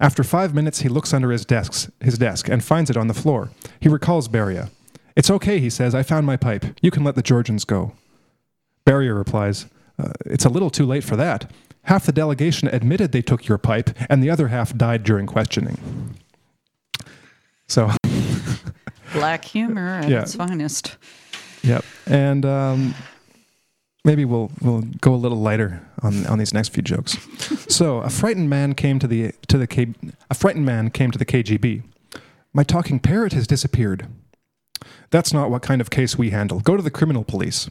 After 0.00 0.24
five 0.24 0.54
minutes, 0.54 0.80
he 0.80 0.88
looks 0.88 1.12
under 1.12 1.30
his, 1.30 1.44
desks, 1.44 1.90
his 2.00 2.16
desk 2.16 2.48
and 2.48 2.64
finds 2.64 2.88
it 2.88 2.96
on 2.96 3.08
the 3.08 3.12
floor. 3.12 3.50
He 3.78 3.90
recalls 3.90 4.26
Beria. 4.26 4.70
It's 5.16 5.28
okay, 5.28 5.58
he 5.58 5.68
says. 5.68 5.94
I 5.94 6.02
found 6.02 6.24
my 6.24 6.38
pipe. 6.38 6.64
You 6.80 6.90
can 6.90 7.04
let 7.04 7.14
the 7.14 7.20
Georgians 7.20 7.66
go. 7.66 7.92
Beria 8.86 9.14
replies, 9.14 9.66
uh, 9.98 10.12
It's 10.24 10.46
a 10.46 10.48
little 10.48 10.70
too 10.70 10.86
late 10.86 11.04
for 11.04 11.16
that. 11.16 11.50
Half 11.82 12.06
the 12.06 12.12
delegation 12.12 12.68
admitted 12.68 13.12
they 13.12 13.20
took 13.20 13.48
your 13.48 13.58
pipe, 13.58 13.90
and 14.08 14.22
the 14.22 14.30
other 14.30 14.48
half 14.48 14.74
died 14.74 15.04
during 15.04 15.26
questioning. 15.26 16.16
So. 17.68 17.90
Black 19.12 19.44
humor 19.44 20.00
at 20.00 20.08
yeah. 20.08 20.22
its 20.22 20.34
finest. 20.34 20.96
Yep. 21.64 21.84
And 22.06 22.44
um, 22.44 22.94
maybe 24.04 24.24
we'll 24.24 24.50
we'll 24.60 24.82
go 25.00 25.14
a 25.14 25.16
little 25.16 25.38
lighter 25.38 25.82
on 26.02 26.26
on 26.26 26.38
these 26.38 26.54
next 26.54 26.68
few 26.68 26.82
jokes. 26.82 27.16
so, 27.68 27.98
a 27.98 28.10
frightened 28.10 28.50
man 28.50 28.74
came 28.74 28.98
to 28.98 29.06
the 29.06 29.32
to 29.48 29.58
the 29.58 29.66
K, 29.66 29.94
a 30.30 30.34
frightened 30.34 30.66
man 30.66 30.90
came 30.90 31.10
to 31.10 31.18
the 31.18 31.26
KGB. 31.26 31.82
My 32.52 32.62
talking 32.62 33.00
parrot 33.00 33.32
has 33.32 33.46
disappeared. 33.46 34.06
That's 35.10 35.32
not 35.32 35.50
what 35.50 35.62
kind 35.62 35.80
of 35.80 35.90
case 35.90 36.18
we 36.18 36.30
handle. 36.30 36.60
Go 36.60 36.76
to 36.76 36.82
the 36.82 36.90
criminal 36.90 37.24
police. 37.24 37.70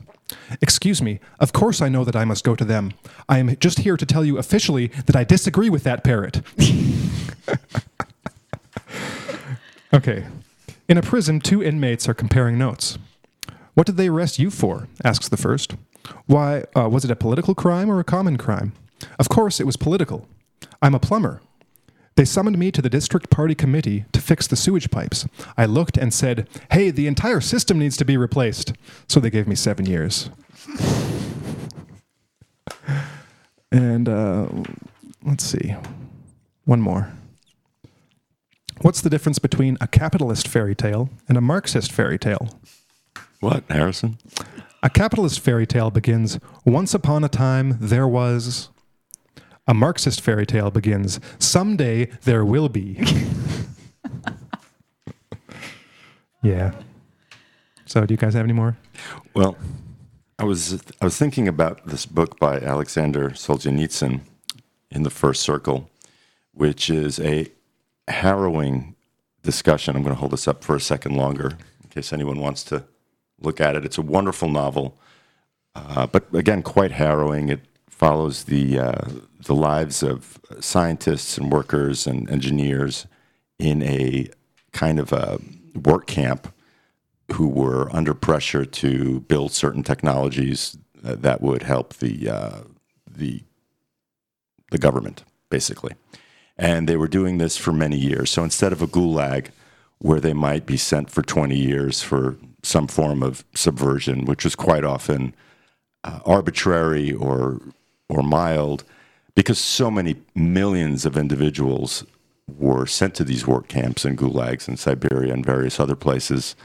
Excuse 0.61 1.01
me, 1.01 1.19
of 1.39 1.53
course 1.53 1.81
I 1.81 1.89
know 1.89 2.03
that 2.03 2.15
I 2.15 2.25
must 2.25 2.43
go 2.43 2.55
to 2.55 2.65
them. 2.65 2.93
I 3.29 3.37
am 3.37 3.55
just 3.57 3.79
here 3.79 3.97
to 3.97 4.05
tell 4.05 4.25
you 4.25 4.37
officially 4.37 4.87
that 5.05 5.15
I 5.15 5.23
disagree 5.23 5.69
with 5.69 5.83
that 5.83 6.03
parrot. 6.03 6.41
okay. 9.93 10.25
In 10.87 10.97
a 10.97 11.01
prison, 11.01 11.39
two 11.39 11.63
inmates 11.63 12.09
are 12.09 12.13
comparing 12.13 12.57
notes. 12.57 12.97
What 13.73 13.87
did 13.87 13.97
they 13.97 14.07
arrest 14.07 14.39
you 14.39 14.49
for? 14.49 14.87
asks 15.03 15.27
the 15.29 15.37
first. 15.37 15.75
Why, 16.25 16.65
uh, 16.75 16.89
was 16.89 17.05
it 17.05 17.11
a 17.11 17.15
political 17.15 17.55
crime 17.55 17.89
or 17.89 17.99
a 17.99 18.03
common 18.03 18.37
crime? 18.37 18.73
Of 19.17 19.29
course, 19.29 19.59
it 19.59 19.65
was 19.65 19.77
political. 19.77 20.27
I'm 20.81 20.95
a 20.95 20.99
plumber. 20.99 21.41
They 22.15 22.25
summoned 22.25 22.59
me 22.59 22.71
to 22.71 22.81
the 22.81 22.89
district 22.89 23.29
party 23.31 23.55
committee 23.55 24.05
to 24.11 24.21
fix 24.21 24.45
the 24.45 24.55
sewage 24.55 24.91
pipes. 24.91 25.27
I 25.57 25.65
looked 25.65 25.97
and 25.97 26.13
said, 26.13 26.47
Hey, 26.71 26.91
the 26.91 27.07
entire 27.07 27.41
system 27.41 27.79
needs 27.79 27.97
to 27.97 28.05
be 28.05 28.17
replaced. 28.17 28.73
So 29.07 29.19
they 29.19 29.31
gave 29.31 29.47
me 29.47 29.55
seven 29.55 29.87
years. 29.87 30.29
and 33.71 34.07
uh, 34.07 34.47
let's 35.23 35.43
see, 35.43 35.75
one 36.65 36.81
more. 36.81 37.11
What's 38.81 39.01
the 39.01 39.09
difference 39.09 39.39
between 39.39 39.77
a 39.81 39.87
capitalist 39.87 40.47
fairy 40.47 40.75
tale 40.75 41.09
and 41.27 41.37
a 41.37 41.41
Marxist 41.41 41.91
fairy 41.91 42.19
tale? 42.19 42.59
What, 43.43 43.65
Harrison? 43.69 44.19
A 44.83 44.89
capitalist 44.89 45.41
fairy 45.41 45.67
tale 45.67 45.91
begins 45.91 46.39
Once 46.63 46.93
upon 46.93 47.25
a 47.25 47.27
time 47.27 47.75
there 47.77 48.07
was 48.07 48.69
a 49.67 49.73
Marxist 49.73 50.21
fairy 50.21 50.45
tale 50.45 50.71
begins 50.71 51.19
Someday 51.39 52.05
there 52.23 52.45
will 52.45 52.69
be. 52.69 53.03
yeah. 56.41 56.71
So, 57.85 58.05
do 58.05 58.13
you 58.13 58.17
guys 58.17 58.33
have 58.33 58.45
any 58.45 58.53
more? 58.53 58.77
Well, 59.33 59.57
I 60.39 60.45
was 60.45 60.81
I 61.01 61.03
was 61.03 61.17
thinking 61.17 61.49
about 61.49 61.85
this 61.85 62.05
book 62.05 62.39
by 62.39 62.61
Alexander 62.61 63.31
Solzhenitsyn 63.31 64.21
in 64.89 65.03
the 65.03 65.09
First 65.09 65.41
Circle, 65.41 65.89
which 66.53 66.89
is 66.89 67.19
a 67.19 67.47
harrowing 68.07 68.95
discussion. 69.41 69.97
I'm 69.97 70.03
going 70.03 70.15
to 70.15 70.19
hold 70.21 70.31
this 70.31 70.47
up 70.47 70.63
for 70.63 70.77
a 70.77 70.79
second 70.79 71.17
longer 71.17 71.57
in 71.83 71.89
case 71.89 72.13
anyone 72.13 72.39
wants 72.39 72.63
to 72.63 72.85
look 73.39 73.59
at 73.61 73.75
it. 73.75 73.85
It's 73.85 73.97
a 73.97 74.01
wonderful 74.01 74.49
novel, 74.49 74.97
uh, 75.75 76.07
but 76.07 76.33
again, 76.33 76.61
quite 76.61 76.91
harrowing. 76.91 77.49
It 77.49 77.61
follows 77.89 78.45
the 78.45 78.79
uh, 78.79 79.07
the 79.45 79.55
lives 79.55 80.03
of 80.03 80.39
scientists 80.59 81.37
and 81.37 81.51
workers 81.51 82.07
and 82.07 82.29
engineers 82.29 83.07
in 83.59 83.81
a 83.83 84.27
kind 84.71 84.99
of 84.99 85.11
a 85.13 85.39
work 85.85 86.07
camp 86.07 86.53
who 87.31 87.47
were 87.47 87.93
under 87.95 88.13
pressure 88.13 88.65
to 88.65 89.21
build 89.21 89.51
certain 89.51 89.83
technologies 89.83 90.77
that 91.01 91.41
would 91.41 91.63
help 91.63 91.93
the 91.95 92.29
uh, 92.29 92.61
the 93.09 93.43
the 94.71 94.77
government 94.77 95.23
basically 95.49 95.93
and 96.57 96.87
they 96.89 96.97
were 96.97 97.07
doing 97.07 97.37
this 97.37 97.57
for 97.57 97.71
many 97.71 97.97
years 97.97 98.29
so 98.29 98.43
instead 98.43 98.71
of 98.71 98.81
a 98.81 98.87
gulag 98.87 99.49
where 99.99 100.19
they 100.19 100.33
might 100.33 100.65
be 100.65 100.77
sent 100.77 101.09
for 101.09 101.21
20 101.21 101.55
years 101.55 102.01
for 102.01 102.37
some 102.63 102.87
form 102.87 103.21
of 103.21 103.43
subversion 103.53 104.25
which 104.25 104.43
was 104.43 104.55
quite 104.55 104.83
often 104.83 105.35
uh, 106.03 106.19
arbitrary 106.25 107.13
or 107.13 107.61
or 108.09 108.23
mild, 108.23 108.83
because 109.35 109.57
so 109.57 109.89
many 109.89 110.15
millions 110.35 111.05
of 111.05 111.17
individuals 111.17 112.05
were 112.47 112.85
sent 112.85 113.15
to 113.15 113.23
these 113.23 113.47
work 113.47 113.67
camps 113.67 114.05
and 114.05 114.17
gulags 114.17 114.67
in 114.67 114.77
Siberia 114.77 115.33
and 115.33 115.45
various 115.45 115.79
other 115.79 115.95
places 115.95 116.55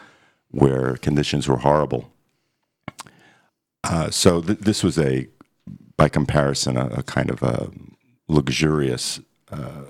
where 0.50 0.96
conditions 0.96 1.46
were 1.46 1.58
horrible. 1.58 2.10
Uh, 3.84 4.10
so 4.10 4.42
th- 4.42 4.58
this 4.58 4.82
was 4.82 4.98
a, 4.98 5.28
by 5.96 6.08
comparison, 6.08 6.76
a, 6.76 6.86
a 6.86 7.02
kind 7.02 7.30
of 7.30 7.42
a 7.42 7.70
luxurious 8.26 9.20
uh, 9.52 9.84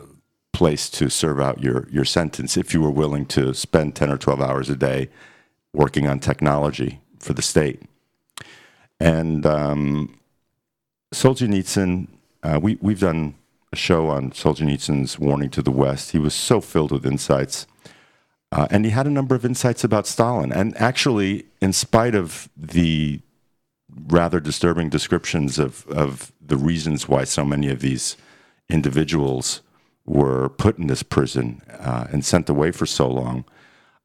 place 0.52 0.90
to 0.90 1.08
serve 1.08 1.40
out 1.40 1.62
your, 1.62 1.88
your 1.90 2.04
sentence 2.04 2.56
if 2.56 2.74
you 2.74 2.80
were 2.80 2.90
willing 2.90 3.24
to 3.24 3.54
spend 3.54 3.96
10 3.96 4.10
or 4.10 4.18
12 4.18 4.40
hours 4.40 4.68
a 4.68 4.76
day 4.76 5.08
working 5.78 6.08
on 6.08 6.18
technology 6.18 7.00
for 7.20 7.32
the 7.32 7.40
state. 7.40 7.80
And 8.98 9.46
um, 9.46 10.18
Solzhenitsyn, 11.14 12.08
uh, 12.42 12.58
we, 12.60 12.78
we've 12.82 12.98
done 12.98 13.36
a 13.72 13.76
show 13.76 14.08
on 14.08 14.32
Solzhenitsyn's 14.32 15.20
Warning 15.20 15.50
to 15.50 15.62
the 15.62 15.70
West. 15.70 16.10
He 16.10 16.18
was 16.18 16.34
so 16.34 16.60
filled 16.60 16.90
with 16.90 17.06
insights. 17.06 17.66
Uh, 18.50 18.66
and 18.70 18.84
he 18.84 18.90
had 18.90 19.06
a 19.06 19.10
number 19.10 19.36
of 19.36 19.44
insights 19.44 19.84
about 19.84 20.08
Stalin. 20.08 20.52
And 20.52 20.76
actually, 20.78 21.46
in 21.60 21.72
spite 21.72 22.16
of 22.16 22.48
the 22.56 23.20
rather 24.08 24.40
disturbing 24.40 24.88
descriptions 24.88 25.60
of, 25.60 25.86
of 25.86 26.32
the 26.44 26.56
reasons 26.56 27.08
why 27.08 27.22
so 27.22 27.44
many 27.44 27.68
of 27.68 27.80
these 27.80 28.16
individuals 28.68 29.62
were 30.06 30.48
put 30.48 30.76
in 30.78 30.88
this 30.88 31.04
prison 31.04 31.62
uh, 31.78 32.06
and 32.10 32.24
sent 32.24 32.48
away 32.48 32.72
for 32.72 32.86
so 32.86 33.06
long, 33.08 33.44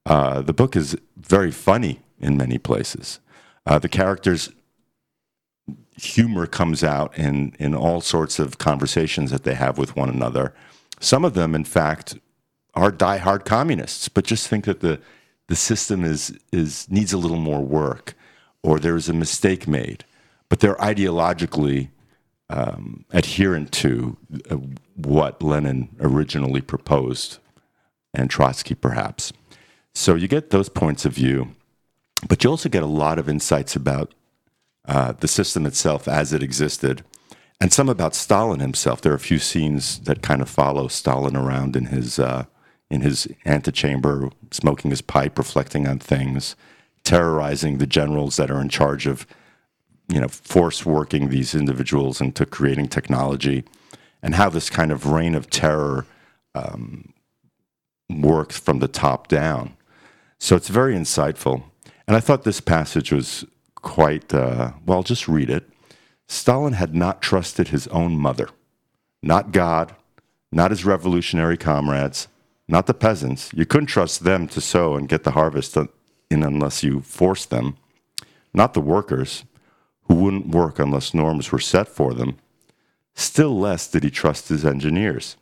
uh, 0.05 0.41
the 0.41 0.53
book 0.53 0.75
is 0.75 0.97
very 1.17 1.51
funny 1.51 2.01
in 2.19 2.37
many 2.37 2.57
places. 2.57 3.19
Uh, 3.65 3.79
the 3.79 3.89
characters' 3.89 4.51
humor 5.95 6.45
comes 6.45 6.83
out 6.83 7.17
in, 7.17 7.55
in 7.59 7.73
all 7.73 8.01
sorts 8.01 8.39
of 8.39 8.57
conversations 8.57 9.31
that 9.31 9.43
they 9.43 9.53
have 9.53 9.77
with 9.77 9.95
one 9.95 10.09
another. 10.09 10.53
Some 10.99 11.23
of 11.23 11.33
them, 11.33 11.55
in 11.55 11.63
fact, 11.63 12.17
are 12.73 12.91
die-hard 12.91 13.45
communists, 13.45 14.09
but 14.09 14.25
just 14.25 14.47
think 14.47 14.65
that 14.65 14.79
the, 14.79 14.99
the 15.47 15.55
system 15.55 16.03
is, 16.03 16.37
is, 16.51 16.89
needs 16.89 17.13
a 17.13 17.17
little 17.17 17.37
more 17.37 17.61
work 17.61 18.15
or 18.63 18.79
there 18.79 18.95
is 18.95 19.09
a 19.09 19.13
mistake 19.13 19.67
made. 19.67 20.05
But 20.49 20.59
they're 20.59 20.75
ideologically 20.75 21.89
um, 22.49 23.05
adherent 23.11 23.71
to 23.73 24.17
uh, 24.49 24.57
what 24.95 25.41
Lenin 25.41 25.89
originally 25.99 26.61
proposed, 26.61 27.39
and 28.13 28.29
Trotsky 28.29 28.75
perhaps. 28.75 29.33
So 29.95 30.15
you 30.15 30.27
get 30.27 30.49
those 30.49 30.69
points 30.69 31.05
of 31.05 31.13
view, 31.13 31.55
but 32.27 32.43
you 32.43 32.49
also 32.49 32.69
get 32.69 32.83
a 32.83 32.87
lot 32.87 33.19
of 33.19 33.29
insights 33.29 33.75
about 33.75 34.13
uh, 34.87 35.13
the 35.13 35.27
system 35.27 35.65
itself 35.65 36.07
as 36.07 36.33
it 36.33 36.43
existed, 36.43 37.03
and 37.61 37.71
some 37.71 37.89
about 37.89 38.15
Stalin 38.15 38.59
himself. 38.59 39.01
There 39.01 39.13
are 39.13 39.15
a 39.15 39.19
few 39.19 39.39
scenes 39.39 39.99
that 39.99 40.21
kind 40.21 40.41
of 40.41 40.49
follow 40.49 40.87
Stalin 40.87 41.37
around 41.37 41.75
in 41.75 41.85
his 41.85 42.19
uh, 42.19 42.45
in 42.89 43.01
his 43.01 43.27
antechamber, 43.45 44.29
smoking 44.51 44.91
his 44.91 45.01
pipe, 45.01 45.37
reflecting 45.37 45.87
on 45.87 45.99
things, 45.99 46.55
terrorizing 47.03 47.77
the 47.77 47.87
generals 47.87 48.35
that 48.35 48.51
are 48.51 48.61
in 48.61 48.69
charge 48.69 49.07
of 49.07 49.25
you 50.09 50.19
know, 50.19 50.27
force 50.27 50.85
working 50.85 51.29
these 51.29 51.55
individuals 51.55 52.19
into 52.19 52.45
creating 52.45 52.87
technology, 52.87 53.63
and 54.21 54.35
how 54.35 54.49
this 54.49 54.69
kind 54.69 54.91
of 54.91 55.07
reign 55.07 55.35
of 55.35 55.49
terror 55.49 56.05
um, 56.55 57.13
works 58.09 58.59
from 58.59 58.79
the 58.79 58.87
top 58.87 59.27
down. 59.27 59.75
So 60.43 60.57
it's 60.57 60.67
very 60.67 60.93
insightful. 60.93 61.63
And 62.05 62.17
I 62.17 62.19
thought 62.19 62.43
this 62.43 62.59
passage 62.59 63.13
was 63.13 63.45
quite, 63.75 64.33
uh, 64.33 64.73
well, 64.85 65.01
just 65.01 65.29
read 65.29 65.49
it. 65.49 65.69
Stalin 66.27 66.73
had 66.73 66.93
not 66.93 67.21
trusted 67.21 67.69
his 67.69 67.87
own 67.87 68.19
mother, 68.19 68.49
not 69.21 69.53
God, 69.53 69.95
not 70.51 70.71
his 70.71 70.83
revolutionary 70.83 71.55
comrades, 71.55 72.27
not 72.67 72.87
the 72.87 72.93
peasants. 72.93 73.51
You 73.53 73.65
couldn't 73.65 73.87
trust 73.87 74.25
them 74.25 74.49
to 74.49 74.59
sow 74.59 74.95
and 74.95 75.07
get 75.07 75.23
the 75.23 75.31
harvest 75.31 75.77
in 75.77 76.43
unless 76.43 76.83
you 76.83 76.99
forced 76.99 77.49
them, 77.49 77.77
not 78.53 78.73
the 78.73 78.81
workers 78.81 79.45
who 80.09 80.15
wouldn't 80.15 80.49
work 80.49 80.77
unless 80.77 81.13
norms 81.13 81.53
were 81.53 81.59
set 81.59 81.87
for 81.87 82.13
them. 82.13 82.35
Still 83.15 83.57
less 83.57 83.87
did 83.87 84.03
he 84.03 84.09
trust 84.09 84.49
his 84.49 84.65
engineers. 84.65 85.37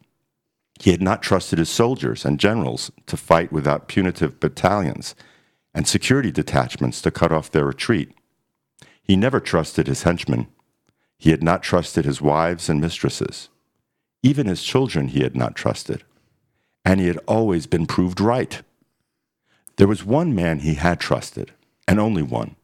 He 0.80 0.92
had 0.92 1.02
not 1.02 1.22
trusted 1.22 1.60
his 1.60 1.70
soldiers 1.70 2.26
and 2.26 2.40
generals 2.40 2.92
to 3.06 3.18
fight 3.18 3.52
without 3.52 3.88
punitive 3.88 4.40
battalions 4.40 5.16
and 5.74 5.88
security 5.88 6.32
detachments 6.32 7.02
to 7.02 7.12
cut 7.12 7.32
off 7.32 7.52
their 7.52 7.66
retreat. 7.66 8.12
He 9.04 9.16
never 9.16 9.40
trusted 9.40 9.88
his 9.88 10.04
henchmen. 10.04 10.48
He 11.18 11.32
had 11.32 11.44
not 11.44 11.64
trusted 11.64 12.06
his 12.06 12.22
wives 12.22 12.70
and 12.70 12.82
mistresses. 12.82 13.50
Even 14.24 14.48
his 14.48 14.64
children 14.64 15.10
he 15.10 15.22
had 15.22 15.36
not 15.36 15.56
trusted. 15.56 16.04
And 16.84 17.00
he 17.00 17.08
had 17.08 17.20
always 17.28 17.68
been 17.68 17.86
proved 17.86 18.20
right. 18.20 18.62
There 19.78 19.88
was 19.88 20.04
one 20.04 20.34
man 20.36 20.60
he 20.60 20.76
had 20.76 21.00
trusted, 21.00 21.54
and 21.88 22.00
only 22.00 22.22
one 22.22 22.56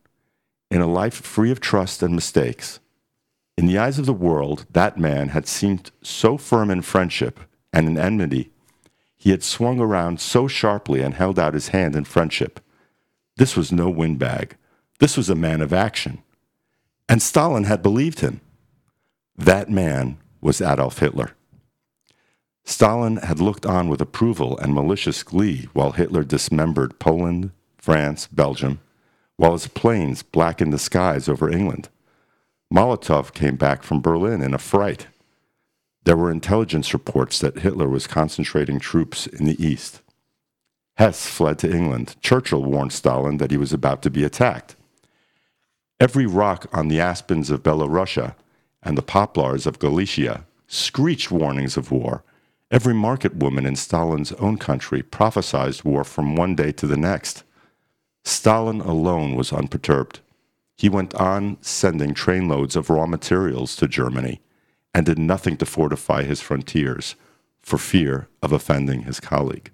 in 0.70 0.82
a 0.82 0.88
life 0.88 1.14
free 1.14 1.52
of 1.52 1.60
trust 1.60 2.04
and 2.04 2.14
mistakes. 2.14 2.80
In 3.58 3.68
the 3.68 3.78
eyes 3.78 3.98
of 3.98 4.06
the 4.06 4.14
world, 4.14 4.66
that 4.72 5.00
man 5.00 5.30
had 5.30 5.48
seemed 5.48 5.92
so 6.02 6.38
firm 6.38 6.70
in 6.70 6.82
friendship 6.82 7.40
and 7.74 7.88
in 7.88 7.98
enmity. 7.98 8.52
He 9.18 9.32
had 9.32 9.44
swung 9.44 9.80
around 9.80 10.20
so 10.20 10.48
sharply 10.48 11.02
and 11.02 11.14
held 11.14 11.40
out 11.40 11.54
his 11.54 11.70
hand 11.70 11.96
in 11.96 12.04
friendship. 12.06 12.60
This 13.38 13.56
was 13.56 13.72
no 13.72 13.90
windbag. 13.90 14.56
This 15.00 15.18
was 15.18 15.30
a 15.30 15.36
man 15.36 15.62
of 15.62 15.74
action. 15.74 16.24
And 17.10 17.22
Stalin 17.22 17.66
had 17.66 17.82
believed 17.82 18.20
him. 18.20 18.42
That 19.36 19.70
man 19.70 20.18
was 20.42 20.62
Adolf 20.62 21.00
Hitler. 21.00 21.32
Stalin 22.64 23.18
had 23.18 23.40
looked 23.40 23.66
on 23.66 23.88
with 23.88 24.02
approval 24.02 24.58
and 24.58 24.74
malicious 24.74 25.24
glee 25.24 25.70
while 25.74 25.94
Hitler 25.94 26.24
dismembered 26.24 27.00
Poland, 27.00 27.52
France, 27.78 28.28
Belgium, 28.28 28.82
while 29.38 29.54
his 29.54 29.68
planes 29.68 30.22
blackened 30.22 30.74
the 30.74 30.80
skies 30.80 31.30
over 31.30 31.50
England. 31.50 31.90
Molotov 32.74 33.34
came 33.34 33.56
back 33.56 33.84
from 33.84 34.02
Berlin 34.02 34.42
in 34.42 34.54
a 34.54 34.58
fright. 34.58 35.08
There 36.08 36.16
were 36.16 36.32
intelligence 36.32 36.94
reports 36.94 37.40
that 37.40 37.60
Hitler 37.60 37.90
was 37.90 38.08
concentrating 38.08 38.80
troops 38.80 39.28
in 39.28 39.44
the 39.44 39.62
east. 39.62 40.02
Hess 40.96 41.28
fled 41.28 41.60
to 41.60 41.70
England. 41.70 42.16
Churchill 42.22 42.64
warned 42.64 42.94
Stalin 42.94 43.40
that 43.40 43.52
he 43.52 43.58
was 43.58 43.74
about 43.74 44.02
to 44.04 44.10
be 44.10 44.24
attacked. 44.24 44.78
Every 46.00 46.26
rock 46.26 46.66
on 46.72 46.88
the 46.88 47.02
aspens 47.02 47.50
of 47.50 47.62
Belorussia 47.62 48.36
and 48.82 48.98
the 48.98 49.02
poplars 49.02 49.68
of 49.68 49.80
Galicia 49.80 50.46
screeched 50.66 51.30
warnings 51.30 51.76
of 51.76 51.92
war. 51.92 52.24
Every 52.72 52.94
market 52.94 53.36
woman 53.36 53.66
in 53.66 53.76
Stalin's 53.76 54.32
own 54.32 54.58
country 54.58 55.04
prophesied 55.04 55.84
war 55.84 56.06
from 56.06 56.38
one 56.38 56.56
day 56.56 56.72
to 56.72 56.88
the 56.88 56.96
next. 56.96 57.44
Stalin 58.24 58.80
alone 58.80 59.36
was 59.36 59.52
unperturbed. 59.52 60.22
He 60.78 60.88
went 60.88 61.14
on 61.16 61.58
sending 61.60 62.14
trainloads 62.14 62.78
of 62.78 62.90
raw 62.90 63.08
materials 63.08 63.76
to 63.76 63.90
Germany 63.90 64.40
and 64.98 65.06
did 65.06 65.20
nothing 65.20 65.56
to 65.56 65.64
fortify 65.64 66.24
his 66.24 66.42
frontiers 66.42 67.14
for 67.62 67.78
fear 67.78 68.28
of 68.42 68.52
offending 68.52 69.04
his 69.04 69.20
colleague. 69.20 69.70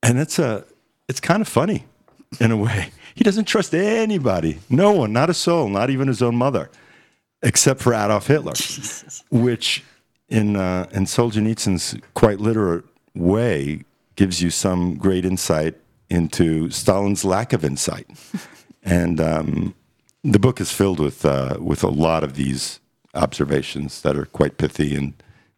And 0.00 0.20
it's 0.20 0.38
a 0.38 0.64
it's 1.08 1.18
kind 1.18 1.42
of 1.42 1.48
funny 1.48 1.86
in 2.38 2.52
a 2.52 2.56
way. 2.56 2.90
He 3.16 3.24
doesn't 3.24 3.46
trust 3.46 3.74
anybody, 3.74 4.60
no 4.70 4.92
one, 4.92 5.12
not 5.12 5.28
a 5.28 5.34
soul, 5.34 5.68
not 5.68 5.90
even 5.90 6.06
his 6.06 6.22
own 6.22 6.36
mother, 6.36 6.70
except 7.42 7.80
for 7.80 7.92
Adolf 7.92 8.28
Hitler, 8.28 8.52
Jesus. 8.52 9.24
which 9.28 9.82
in 10.28 10.54
uh, 10.54 10.86
in 10.92 11.04
Solzhenitsyn's 11.04 11.96
quite 12.14 12.38
literate 12.38 12.84
way 13.16 13.82
gives 14.14 14.40
you 14.40 14.50
some 14.50 14.94
great 14.94 15.24
insight 15.24 15.74
into 16.08 16.70
Stalin's 16.70 17.24
lack 17.24 17.52
of 17.52 17.64
insight. 17.64 18.08
and 18.84 19.20
um, 19.20 19.74
the 20.22 20.38
book 20.38 20.60
is 20.60 20.70
filled 20.70 21.00
with 21.00 21.24
uh, 21.24 21.56
with 21.58 21.82
a 21.82 21.88
lot 21.88 22.22
of 22.22 22.36
these 22.36 22.78
observations 23.16 24.02
that 24.02 24.16
are 24.16 24.26
quite 24.26 24.58
pithy 24.58 24.94
and 24.94 25.14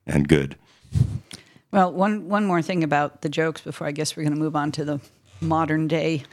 and 0.06 0.28
good. 0.28 0.56
Well, 1.70 1.92
one 1.92 2.28
one 2.28 2.46
more 2.46 2.62
thing 2.62 2.82
about 2.82 3.22
the 3.22 3.28
jokes 3.28 3.60
before 3.60 3.86
I 3.86 3.92
guess 3.92 4.16
we're 4.16 4.22
going 4.22 4.34
to 4.34 4.40
move 4.40 4.56
on 4.56 4.72
to 4.72 4.84
the 4.84 5.00
modern 5.40 5.88
day 5.88 6.24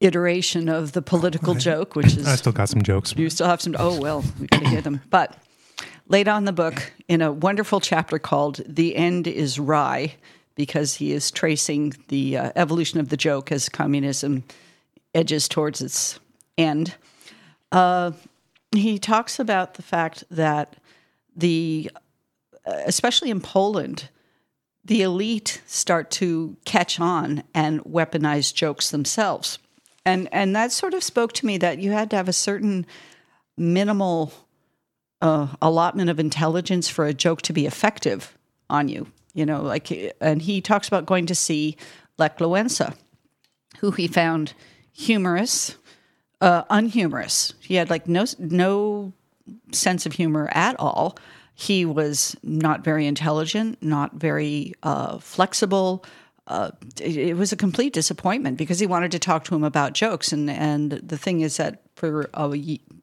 iteration 0.00 0.68
of 0.68 0.92
the 0.92 1.02
political 1.02 1.54
joke, 1.54 1.94
which 1.94 2.16
is 2.16 2.26
I 2.26 2.36
still 2.36 2.52
got 2.52 2.68
some 2.68 2.82
jokes. 2.82 3.14
You 3.16 3.30
still 3.30 3.46
have 3.46 3.60
some. 3.60 3.76
Oh 3.78 4.00
well, 4.00 4.24
we 4.40 4.46
got 4.46 4.62
to 4.62 4.68
hear 4.68 4.80
them. 4.80 5.00
But 5.10 5.36
later 6.08 6.30
on 6.30 6.44
the 6.46 6.52
book, 6.52 6.92
in 7.06 7.22
a 7.22 7.30
wonderful 7.30 7.80
chapter 7.80 8.18
called 8.18 8.60
"The 8.66 8.96
End 8.96 9.26
Is 9.26 9.58
Rye," 9.58 10.14
because 10.54 10.94
he 10.94 11.12
is 11.12 11.30
tracing 11.30 11.94
the 12.08 12.36
uh, 12.36 12.52
evolution 12.56 12.98
of 12.98 13.08
the 13.08 13.16
joke 13.16 13.52
as 13.52 13.68
communism 13.68 14.44
edges 15.14 15.48
towards 15.48 15.80
its 15.80 16.18
end. 16.58 16.94
Uh, 17.72 18.12
he 18.72 18.98
talks 18.98 19.38
about 19.38 19.74
the 19.74 19.82
fact 19.82 20.24
that 20.30 20.76
the, 21.34 21.90
uh, 22.66 22.82
especially 22.86 23.30
in 23.30 23.40
Poland, 23.40 24.08
the 24.84 25.02
elite 25.02 25.60
start 25.66 26.10
to 26.10 26.56
catch 26.64 27.00
on 27.00 27.42
and 27.54 27.80
weaponize 27.84 28.54
jokes 28.54 28.90
themselves. 28.90 29.58
And, 30.04 30.28
and 30.32 30.54
that 30.56 30.72
sort 30.72 30.94
of 30.94 31.02
spoke 31.02 31.32
to 31.34 31.46
me 31.46 31.58
that 31.58 31.78
you 31.78 31.92
had 31.92 32.10
to 32.10 32.16
have 32.16 32.28
a 32.28 32.32
certain 32.32 32.86
minimal 33.56 34.32
uh, 35.20 35.48
allotment 35.60 36.08
of 36.08 36.18
intelligence 36.18 36.88
for 36.88 37.04
a 37.04 37.14
joke 37.14 37.42
to 37.42 37.52
be 37.52 37.66
effective 37.66 38.36
on 38.70 38.88
you. 38.88 39.06
You 39.34 39.46
know, 39.46 39.62
like, 39.62 40.14
and 40.20 40.42
he 40.42 40.60
talks 40.60 40.88
about 40.88 41.06
going 41.06 41.26
to 41.26 41.34
see 41.34 41.76
Lech 42.18 42.38
Walesa, 42.38 42.94
who 43.78 43.90
he 43.92 44.08
found 44.08 44.54
humorous, 44.92 45.76
uh, 46.40 46.64
unhumorous. 46.70 47.54
He 47.60 47.74
had 47.74 47.90
like 47.90 48.08
no 48.08 48.24
no 48.38 49.12
sense 49.72 50.06
of 50.06 50.12
humor 50.12 50.48
at 50.52 50.76
all. 50.78 51.16
He 51.54 51.84
was 51.84 52.36
not 52.42 52.82
very 52.82 53.06
intelligent, 53.06 53.82
not 53.82 54.14
very 54.14 54.74
uh, 54.82 55.18
flexible. 55.18 56.04
Uh, 56.46 56.70
it, 57.00 57.16
it 57.16 57.36
was 57.36 57.52
a 57.52 57.56
complete 57.56 57.92
disappointment 57.92 58.56
because 58.56 58.78
he 58.78 58.86
wanted 58.86 59.12
to 59.12 59.18
talk 59.18 59.44
to 59.44 59.54
him 59.54 59.62
about 59.62 59.92
jokes. 59.92 60.32
And, 60.32 60.48
and 60.48 60.92
the 60.92 61.18
thing 61.18 61.42
is 61.42 61.58
that 61.58 61.82
for 61.96 62.30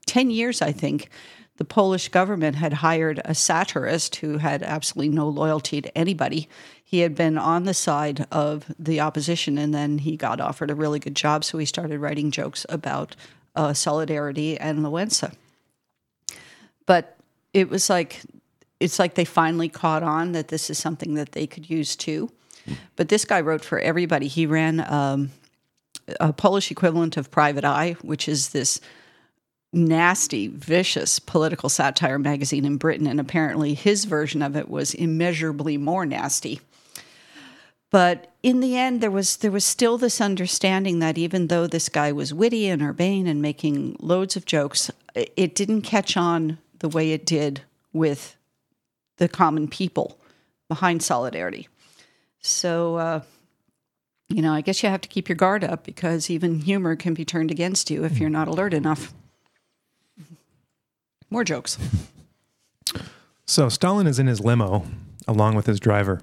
10 0.08 0.32
years, 0.32 0.62
I 0.62 0.72
think, 0.72 1.10
the 1.58 1.66
Polish 1.66 2.10
government 2.10 2.56
had 2.56 2.74
hired 2.74 3.20
a 3.26 3.36
satirist 3.36 4.18
who 4.18 4.38
had 4.38 4.64
absolutely 4.64 5.10
no 5.10 5.28
loyalty 5.28 5.82
to 5.82 5.98
anybody. 5.98 6.48
He 6.84 7.00
had 7.00 7.16
been 7.16 7.38
on 7.38 7.64
the 7.64 7.74
side 7.74 8.26
of 8.32 8.72
the 8.80 9.00
opposition 9.02 9.58
and 9.58 9.74
then 9.74 9.98
he 10.00 10.16
got 10.16 10.40
offered 10.40 10.72
a 10.72 10.76
really 10.76 11.00
good 11.00 11.16
job. 11.16 11.44
So 11.44 11.58
he 11.58 11.66
started 11.66 12.00
writing 12.00 12.32
jokes 12.32 12.66
about 12.70 13.16
uh, 13.56 13.74
solidarity 13.74 14.58
and 14.58 14.80
Wałęsa. 14.80 15.34
But 16.86 17.18
it 17.54 17.70
was 17.70 17.90
like, 17.90 18.22
it's 18.80 19.00
like 19.00 19.16
they 19.16 19.26
finally 19.26 19.68
caught 19.68 20.04
on 20.04 20.32
that 20.34 20.50
this 20.50 20.70
is 20.70 20.78
something 20.78 21.16
that 21.16 21.32
they 21.32 21.48
could 21.48 21.70
use 21.70 21.96
too. 21.96 22.32
But 22.96 23.10
this 23.10 23.26
guy 23.26 23.42
wrote 23.42 23.66
for 23.66 23.80
everybody. 23.80 24.28
He 24.28 24.46
ran 24.46 24.86
um, 24.92 25.32
a 26.20 26.32
Polish 26.32 26.70
equivalent 26.70 27.18
of 27.18 27.32
Private 27.32 27.66
Eye, 27.66 27.96
which 28.02 28.30
is 28.30 28.50
this 28.50 28.80
nasty, 29.78 30.48
vicious 30.48 31.20
political 31.20 31.70
satire 31.70 32.20
magazine 32.20 32.66
in 32.66 32.78
Britain. 32.78 33.08
And 33.08 33.20
apparently 33.20 33.74
his 33.74 34.06
version 34.06 34.42
of 34.42 34.56
it 34.56 34.70
was 34.70 34.94
immeasurably 34.94 35.78
more 35.78 36.06
nasty. 36.06 36.60
But 37.90 38.34
in 38.44 38.60
the 38.60 38.76
end, 38.76 39.00
there 39.00 39.12
was 39.12 39.38
there 39.38 39.52
was 39.52 39.64
still 39.64 39.98
this 39.98 40.20
understanding 40.20 41.00
that 41.00 41.18
even 41.18 41.48
though 41.48 41.68
this 41.68 41.88
guy 41.88 42.12
was 42.12 42.34
witty 42.34 42.68
and 42.68 42.82
urbane 42.82 43.28
and 43.28 43.42
making 43.42 43.96
loads 44.00 44.36
of 44.36 44.46
jokes, 44.46 44.92
it 45.16 45.56
didn't 45.56 45.84
catch 45.84 46.18
on 46.18 46.58
the 46.80 46.90
way 46.90 47.14
it 47.14 47.26
did 47.26 47.62
with 47.94 48.36
the 49.18 49.30
common 49.30 49.68
people 49.68 50.20
behind 50.68 51.02
solidarity. 51.02 51.70
So, 52.40 52.96
uh, 52.98 53.22
you 54.30 54.42
know, 54.42 54.54
I 54.54 54.62
guess 54.62 54.84
you 54.84 54.90
have 54.90 55.02
to 55.02 55.10
keep 55.10 55.30
your 55.30 55.38
guard 55.38 55.64
up 55.64 55.86
because 55.86 56.30
even 56.30 56.60
humor 56.60 56.96
can 56.96 57.14
be 57.14 57.26
turned 57.26 57.52
against 57.52 57.90
you 57.90 58.04
if 58.04 58.20
you're 58.20 58.30
not 58.30 58.50
alert 58.50 58.74
enough. 58.74 59.14
More 61.30 61.44
jokes. 61.44 61.78
So 63.46 63.70
Stalin 63.70 64.08
is 64.08 64.20
in 64.20 64.28
his 64.28 64.40
limo 64.40 64.86
along 65.28 65.56
with 65.56 65.66
his 65.66 65.80
driver. 65.80 66.22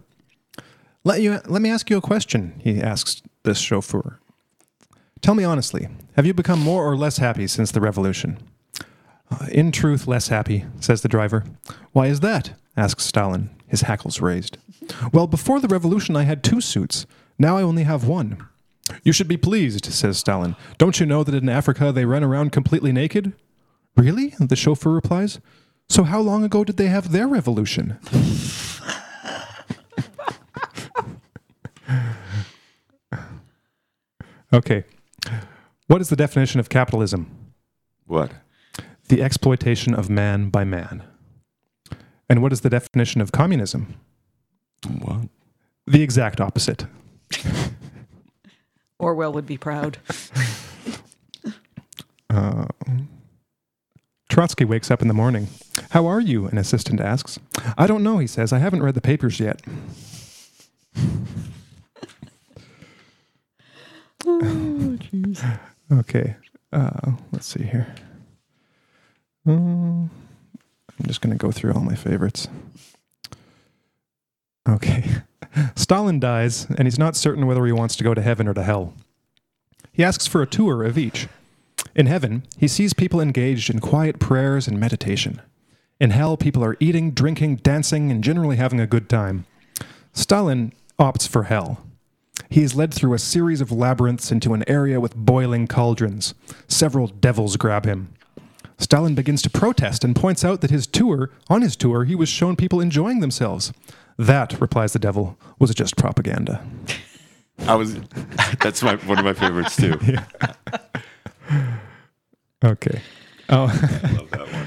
Let 1.04 1.20
you 1.20 1.40
let 1.46 1.60
me 1.60 1.70
ask 1.70 1.90
you 1.90 1.98
a 1.98 2.02
question, 2.02 2.54
he 2.62 2.80
asks 2.80 3.22
this 3.42 3.58
chauffeur. 3.58 4.18
Tell 5.20 5.34
me 5.34 5.44
honestly, 5.44 5.88
have 6.16 6.26
you 6.26 6.34
become 6.34 6.60
more 6.60 6.84
or 6.84 6.96
less 6.96 7.18
happy 7.18 7.46
since 7.46 7.70
the 7.70 7.80
revolution? 7.80 8.38
Uh, 9.30 9.46
in 9.50 9.72
truth, 9.72 10.06
less 10.06 10.28
happy, 10.28 10.64
says 10.80 11.00
the 11.02 11.08
driver. 11.08 11.44
Why 11.92 12.06
is 12.06 12.20
that? 12.20 12.52
asks 12.76 13.04
Stalin, 13.04 13.50
his 13.66 13.82
hackles 13.82 14.20
raised. 14.20 14.58
Well, 15.12 15.26
before 15.26 15.60
the 15.60 15.68
revolution, 15.68 16.16
I 16.16 16.24
had 16.24 16.42
two 16.42 16.60
suits. 16.60 17.06
Now 17.38 17.56
I 17.56 17.62
only 17.62 17.84
have 17.84 18.06
one. 18.06 18.46
You 19.02 19.12
should 19.12 19.28
be 19.28 19.36
pleased, 19.36 19.86
says 19.86 20.18
Stalin. 20.18 20.56
Don't 20.76 21.00
you 21.00 21.06
know 21.06 21.24
that 21.24 21.34
in 21.34 21.48
Africa 21.48 21.90
they 21.90 22.04
run 22.04 22.22
around 22.22 22.52
completely 22.52 22.92
naked? 22.92 23.32
Really? 23.96 24.34
The 24.38 24.56
chauffeur 24.56 24.90
replies. 24.90 25.40
So 25.88 26.04
how 26.04 26.20
long 26.20 26.44
ago 26.44 26.64
did 26.64 26.76
they 26.76 26.86
have 26.86 27.12
their 27.12 27.28
revolution? 27.28 27.98
okay. 34.52 34.84
What 35.86 36.00
is 36.00 36.08
the 36.08 36.16
definition 36.16 36.58
of 36.60 36.68
capitalism? 36.68 37.30
What? 38.06 38.32
The 39.08 39.22
exploitation 39.22 39.94
of 39.94 40.10
man 40.10 40.48
by 40.48 40.64
man. 40.64 41.04
And 42.28 42.42
what 42.42 42.52
is 42.52 42.62
the 42.62 42.70
definition 42.70 43.20
of 43.20 43.32
communism? 43.32 43.94
What? 45.00 45.28
The 45.86 46.02
exact 46.02 46.40
opposite. 46.40 46.86
Orwell 48.98 49.32
would 49.32 49.46
be 49.46 49.58
proud. 49.58 49.98
Uh, 52.30 52.66
Trotsky 54.34 54.64
wakes 54.64 54.90
up 54.90 55.00
in 55.00 55.06
the 55.06 55.14
morning. 55.14 55.46
How 55.90 56.06
are 56.06 56.18
you? 56.20 56.48
An 56.48 56.58
assistant 56.58 57.00
asks. 57.00 57.38
I 57.78 57.86
don't 57.86 58.02
know, 58.02 58.18
he 58.18 58.26
says. 58.26 58.52
I 58.52 58.58
haven't 58.58 58.82
read 58.82 58.96
the 58.96 59.00
papers 59.00 59.38
yet. 59.38 59.62
oh, 64.26 64.98
jeez. 64.98 65.60
Okay. 65.92 66.34
Uh, 66.72 67.12
let's 67.30 67.46
see 67.46 67.62
here. 67.62 67.94
Uh, 69.46 69.52
I'm 69.52 70.10
just 71.06 71.20
going 71.20 71.32
to 71.32 71.38
go 71.38 71.52
through 71.52 71.72
all 71.72 71.82
my 71.82 71.94
favorites. 71.94 72.48
Okay. 74.68 75.04
Stalin 75.76 76.18
dies, 76.18 76.66
and 76.76 76.88
he's 76.88 76.98
not 76.98 77.14
certain 77.14 77.46
whether 77.46 77.64
he 77.66 77.70
wants 77.70 77.94
to 77.94 78.02
go 78.02 78.14
to 78.14 78.20
heaven 78.20 78.48
or 78.48 78.54
to 78.54 78.64
hell. 78.64 78.94
He 79.92 80.02
asks 80.02 80.26
for 80.26 80.42
a 80.42 80.46
tour 80.48 80.82
of 80.82 80.98
each. 80.98 81.28
In 81.94 82.06
heaven, 82.06 82.42
he 82.56 82.66
sees 82.66 82.92
people 82.92 83.20
engaged 83.20 83.70
in 83.70 83.78
quiet 83.78 84.18
prayers 84.18 84.66
and 84.66 84.80
meditation. 84.80 85.40
In 86.00 86.10
hell, 86.10 86.36
people 86.36 86.64
are 86.64 86.76
eating, 86.80 87.12
drinking, 87.12 87.56
dancing, 87.56 88.10
and 88.10 88.22
generally 88.24 88.56
having 88.56 88.80
a 88.80 88.86
good 88.86 89.08
time. 89.08 89.46
Stalin 90.12 90.72
opts 90.98 91.28
for 91.28 91.44
hell. 91.44 91.84
He 92.50 92.62
is 92.62 92.74
led 92.74 92.92
through 92.92 93.14
a 93.14 93.18
series 93.18 93.60
of 93.60 93.70
labyrinths 93.70 94.32
into 94.32 94.54
an 94.54 94.64
area 94.68 95.00
with 95.00 95.16
boiling 95.16 95.66
cauldrons. 95.66 96.34
Several 96.66 97.06
devils 97.06 97.56
grab 97.56 97.84
him. 97.84 98.12
Stalin 98.76 99.14
begins 99.14 99.40
to 99.42 99.50
protest 99.50 100.02
and 100.02 100.16
points 100.16 100.44
out 100.44 100.60
that 100.60 100.70
his 100.70 100.86
tour, 100.86 101.30
on 101.48 101.62
his 101.62 101.76
tour, 101.76 102.04
he 102.04 102.16
was 102.16 102.28
shown 102.28 102.56
people 102.56 102.80
enjoying 102.80 103.20
themselves. 103.20 103.72
That, 104.18 104.60
replies 104.60 104.92
the 104.92 104.98
devil, 104.98 105.38
was 105.60 105.72
just 105.74 105.96
propaganda. 105.96 106.64
I 107.66 107.76
was. 107.76 107.94
That's 108.60 108.82
my 108.82 108.96
one 108.96 109.18
of 109.18 109.24
my 109.24 109.32
favorites 109.32 109.76
too. 109.76 109.98
Okay. 112.64 113.02
Oh, 113.50 113.64
I 114.02 114.12
love 114.12 114.30
that 114.30 114.52
one. 114.52 114.66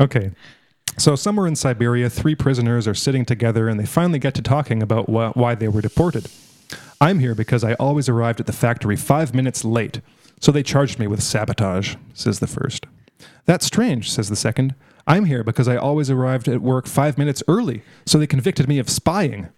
okay. 0.00 0.30
So, 0.96 1.16
somewhere 1.16 1.46
in 1.46 1.56
Siberia, 1.56 2.08
three 2.08 2.34
prisoners 2.34 2.86
are 2.86 2.94
sitting 2.94 3.24
together 3.24 3.68
and 3.68 3.78
they 3.78 3.86
finally 3.86 4.18
get 4.18 4.34
to 4.34 4.42
talking 4.42 4.82
about 4.82 5.06
wh- 5.06 5.36
why 5.36 5.54
they 5.54 5.68
were 5.68 5.80
deported. 5.80 6.28
I'm 7.00 7.18
here 7.18 7.34
because 7.34 7.64
I 7.64 7.74
always 7.74 8.08
arrived 8.08 8.40
at 8.40 8.46
the 8.46 8.52
factory 8.52 8.96
five 8.96 9.34
minutes 9.34 9.64
late, 9.64 10.00
so 10.40 10.52
they 10.52 10.62
charged 10.62 10.98
me 10.98 11.06
with 11.06 11.22
sabotage, 11.22 11.96
says 12.14 12.38
the 12.38 12.46
first. 12.46 12.86
That's 13.44 13.66
strange, 13.66 14.10
says 14.10 14.28
the 14.28 14.36
second. 14.36 14.74
I'm 15.06 15.26
here 15.26 15.42
because 15.44 15.68
I 15.68 15.76
always 15.76 16.08
arrived 16.10 16.48
at 16.48 16.62
work 16.62 16.86
five 16.86 17.18
minutes 17.18 17.42
early, 17.48 17.82
so 18.06 18.16
they 18.18 18.26
convicted 18.26 18.68
me 18.68 18.78
of 18.78 18.88
spying. 18.88 19.48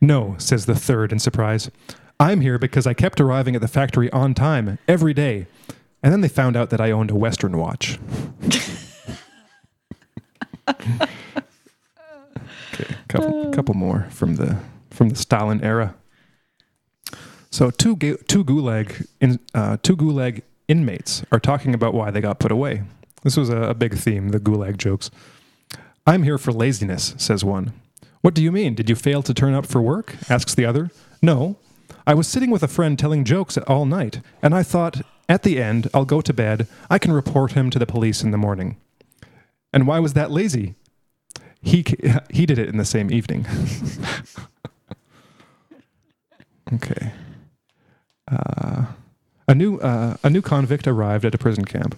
No, 0.00 0.34
says 0.38 0.66
the 0.66 0.74
third 0.74 1.12
in 1.12 1.18
surprise. 1.18 1.70
I'm 2.18 2.40
here 2.42 2.58
because 2.58 2.86
I 2.86 2.92
kept 2.92 3.20
arriving 3.20 3.54
at 3.54 3.62
the 3.62 3.68
factory 3.68 4.10
on 4.12 4.34
time, 4.34 4.78
every 4.86 5.14
day. 5.14 5.46
And 6.02 6.12
then 6.12 6.22
they 6.22 6.28
found 6.28 6.56
out 6.56 6.70
that 6.70 6.80
I 6.80 6.90
owned 6.90 7.10
a 7.10 7.14
Western 7.14 7.58
watch. 7.58 7.98
okay, 10.68 11.06
couple, 13.08 13.50
couple 13.52 13.74
more 13.74 14.06
from 14.10 14.36
the 14.36 14.58
from 14.90 15.10
the 15.10 15.16
Stalin 15.16 15.62
era. 15.62 15.94
So 17.50 17.70
two 17.70 17.96
ga- 17.96 18.16
two 18.28 18.44
gulag 18.44 19.06
in, 19.20 19.40
uh, 19.54 19.76
two 19.82 19.96
gulag 19.96 20.42
inmates 20.68 21.24
are 21.32 21.40
talking 21.40 21.74
about 21.74 21.94
why 21.94 22.10
they 22.10 22.20
got 22.20 22.38
put 22.38 22.52
away. 22.52 22.82
This 23.22 23.36
was 23.36 23.50
a, 23.50 23.62
a 23.62 23.74
big 23.74 23.96
theme, 23.96 24.30
the 24.30 24.40
gulag 24.40 24.78
jokes. 24.78 25.10
I'm 26.06 26.22
here 26.22 26.38
for 26.38 26.52
laziness, 26.52 27.14
says 27.18 27.44
one. 27.44 27.72
What 28.22 28.34
do 28.34 28.42
you 28.42 28.52
mean? 28.52 28.74
Did 28.74 28.88
you 28.88 28.96
fail 28.96 29.22
to 29.22 29.34
turn 29.34 29.54
up 29.54 29.66
for 29.66 29.80
work? 29.80 30.16
asks 30.28 30.54
the 30.54 30.64
other. 30.64 30.90
No. 31.20 31.56
I 32.06 32.14
was 32.14 32.28
sitting 32.28 32.50
with 32.50 32.62
a 32.62 32.68
friend 32.68 32.98
telling 32.98 33.24
jokes 33.24 33.58
all 33.58 33.84
night, 33.84 34.20
and 34.42 34.54
I 34.54 34.62
thought, 34.62 35.02
at 35.30 35.44
the 35.44 35.62
end, 35.62 35.88
I'll 35.94 36.04
go 36.04 36.20
to 36.20 36.32
bed. 36.32 36.66
I 36.90 36.98
can 36.98 37.12
report 37.12 37.52
him 37.52 37.70
to 37.70 37.78
the 37.78 37.86
police 37.86 38.24
in 38.24 38.32
the 38.32 38.36
morning. 38.36 38.78
And 39.72 39.86
why 39.86 40.00
was 40.00 40.14
that 40.14 40.32
lazy? 40.32 40.74
He, 41.62 41.84
he 42.30 42.46
did 42.46 42.58
it 42.58 42.68
in 42.68 42.78
the 42.78 42.84
same 42.84 43.12
evening. 43.12 43.46
okay. 46.74 47.12
Uh, 48.26 48.86
a, 49.46 49.54
new, 49.54 49.78
uh, 49.78 50.16
a 50.24 50.30
new 50.30 50.42
convict 50.42 50.88
arrived 50.88 51.24
at 51.24 51.32
a 51.32 51.38
prison 51.38 51.64
camp. 51.64 51.96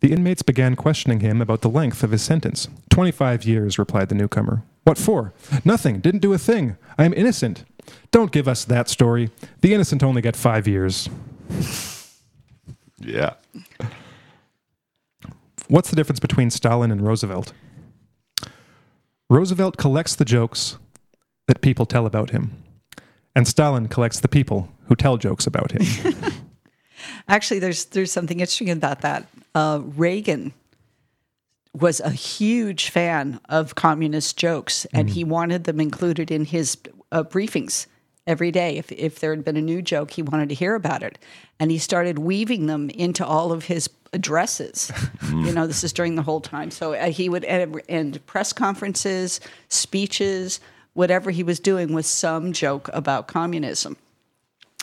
The 0.00 0.12
inmates 0.12 0.40
began 0.40 0.76
questioning 0.76 1.20
him 1.20 1.42
about 1.42 1.60
the 1.60 1.68
length 1.68 2.02
of 2.02 2.10
his 2.10 2.22
sentence. 2.22 2.68
Twenty-five 2.90 3.44
years, 3.44 3.78
replied 3.78 4.08
the 4.08 4.14
newcomer. 4.14 4.62
What 4.84 4.98
for? 4.98 5.32
Nothing. 5.64 6.00
Didn't 6.00 6.20
do 6.20 6.32
a 6.32 6.38
thing. 6.38 6.76
I 6.96 7.04
am 7.04 7.14
innocent. 7.14 7.64
Don't 8.12 8.30
give 8.30 8.46
us 8.46 8.64
that 8.64 8.88
story. 8.88 9.30
The 9.60 9.74
innocent 9.74 10.02
only 10.02 10.22
get 10.22 10.36
five 10.36 10.68
years. 10.68 11.08
Yeah. 12.98 13.34
What's 15.68 15.90
the 15.90 15.96
difference 15.96 16.20
between 16.20 16.50
Stalin 16.50 16.90
and 16.90 17.02
Roosevelt? 17.02 17.52
Roosevelt 19.28 19.76
collects 19.76 20.14
the 20.14 20.24
jokes 20.24 20.78
that 21.48 21.60
people 21.60 21.86
tell 21.86 22.06
about 22.06 22.30
him, 22.30 22.62
and 23.34 23.46
Stalin 23.46 23.88
collects 23.88 24.20
the 24.20 24.28
people 24.28 24.68
who 24.86 24.94
tell 24.94 25.16
jokes 25.16 25.46
about 25.46 25.72
him. 25.72 25.82
Actually, 27.28 27.58
there's 27.58 27.86
there's 27.86 28.12
something 28.12 28.38
interesting 28.38 28.70
about 28.70 29.00
that. 29.00 29.26
Uh, 29.54 29.80
Reagan 29.82 30.52
was 31.74 32.00
a 32.00 32.10
huge 32.10 32.88
fan 32.88 33.40
of 33.48 33.74
communist 33.74 34.36
jokes, 34.36 34.86
and 34.92 35.10
he 35.10 35.24
wanted 35.24 35.64
them 35.64 35.80
included 35.80 36.30
in 36.30 36.44
his 36.44 36.78
uh, 37.12 37.24
briefings 37.24 37.86
every 38.26 38.50
day. 38.50 38.76
If 38.76 38.90
if 38.92 39.20
there 39.20 39.30
had 39.30 39.44
been 39.44 39.56
a 39.56 39.62
new 39.62 39.82
joke, 39.82 40.12
he 40.12 40.22
wanted 40.22 40.48
to 40.50 40.54
hear 40.54 40.74
about 40.74 41.02
it, 41.02 41.18
and 41.58 41.70
he 41.70 41.78
started 41.78 42.18
weaving 42.18 42.66
them 42.66 42.90
into 42.90 43.24
all 43.24 43.52
of 43.52 43.64
his 43.64 43.88
addresses. 44.12 44.90
you 45.30 45.52
know, 45.52 45.66
this 45.66 45.84
is 45.84 45.92
during 45.92 46.14
the 46.14 46.22
whole 46.22 46.40
time. 46.40 46.70
So 46.70 46.94
uh, 46.94 47.10
he 47.10 47.28
would 47.28 47.44
end, 47.44 47.80
end 47.88 48.24
press 48.26 48.52
conferences, 48.52 49.40
speeches, 49.68 50.60
whatever 50.94 51.30
he 51.30 51.42
was 51.42 51.60
doing 51.60 51.92
with 51.92 52.06
some 52.06 52.52
joke 52.52 52.88
about 52.92 53.28
communism 53.28 53.96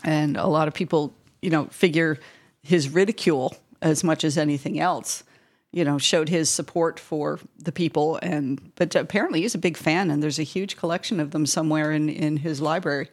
and 0.03 0.37
a 0.37 0.47
lot 0.47 0.67
of 0.67 0.73
people 0.73 1.13
you 1.41 1.49
know 1.49 1.65
figure 1.65 2.19
his 2.61 2.89
ridicule 2.89 3.55
as 3.81 4.03
much 4.03 4.23
as 4.23 4.37
anything 4.37 4.79
else 4.79 5.23
you 5.71 5.83
know 5.83 5.97
showed 5.97 6.29
his 6.29 6.49
support 6.49 6.99
for 6.99 7.39
the 7.57 7.71
people 7.71 8.19
and 8.21 8.71
but 8.75 8.93
apparently 8.95 9.41
he's 9.41 9.55
a 9.55 9.59
big 9.59 9.77
fan 9.77 10.11
and 10.11 10.21
there's 10.21 10.39
a 10.39 10.43
huge 10.43 10.77
collection 10.77 11.19
of 11.19 11.31
them 11.31 11.45
somewhere 11.45 11.91
in 11.91 12.09
in 12.09 12.37
his 12.37 12.61
library 12.61 13.09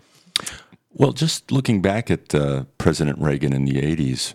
Well, 0.92 1.12
just 1.12 1.52
looking 1.52 1.80
back 1.80 2.10
at 2.10 2.34
uh, 2.34 2.64
President 2.78 3.18
Reagan 3.20 3.52
in 3.52 3.64
the 3.64 3.80
80s, 3.80 4.34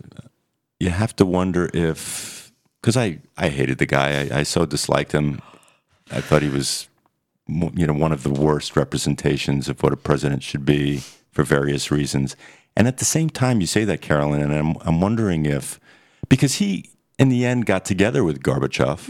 you 0.80 0.90
have 0.90 1.14
to 1.16 1.26
wonder 1.26 1.70
if, 1.74 2.52
because 2.80 2.96
I, 2.96 3.18
I 3.36 3.48
hated 3.50 3.78
the 3.78 3.86
guy, 3.86 4.28
I, 4.30 4.40
I 4.40 4.42
so 4.42 4.66
disliked 4.66 5.12
him. 5.12 5.40
I 6.10 6.20
thought 6.20 6.42
he 6.42 6.48
was, 6.48 6.88
you 7.46 7.86
know, 7.86 7.92
one 7.92 8.12
of 8.12 8.22
the 8.22 8.30
worst 8.30 8.76
representations 8.76 9.68
of 9.68 9.82
what 9.82 9.92
a 9.92 9.96
president 9.96 10.42
should 10.42 10.64
be 10.64 11.02
for 11.30 11.44
various 11.44 11.90
reasons. 11.90 12.36
And 12.76 12.88
at 12.88 12.98
the 12.98 13.04
same 13.04 13.30
time, 13.30 13.60
you 13.60 13.66
say 13.66 13.84
that, 13.84 14.00
Carolyn, 14.00 14.42
and 14.42 14.52
I'm, 14.52 14.76
I'm 14.80 15.00
wondering 15.00 15.46
if, 15.46 15.78
because 16.28 16.56
he, 16.56 16.90
in 17.18 17.28
the 17.28 17.44
end, 17.44 17.66
got 17.66 17.84
together 17.84 18.24
with 18.24 18.42
Gorbachev 18.42 19.08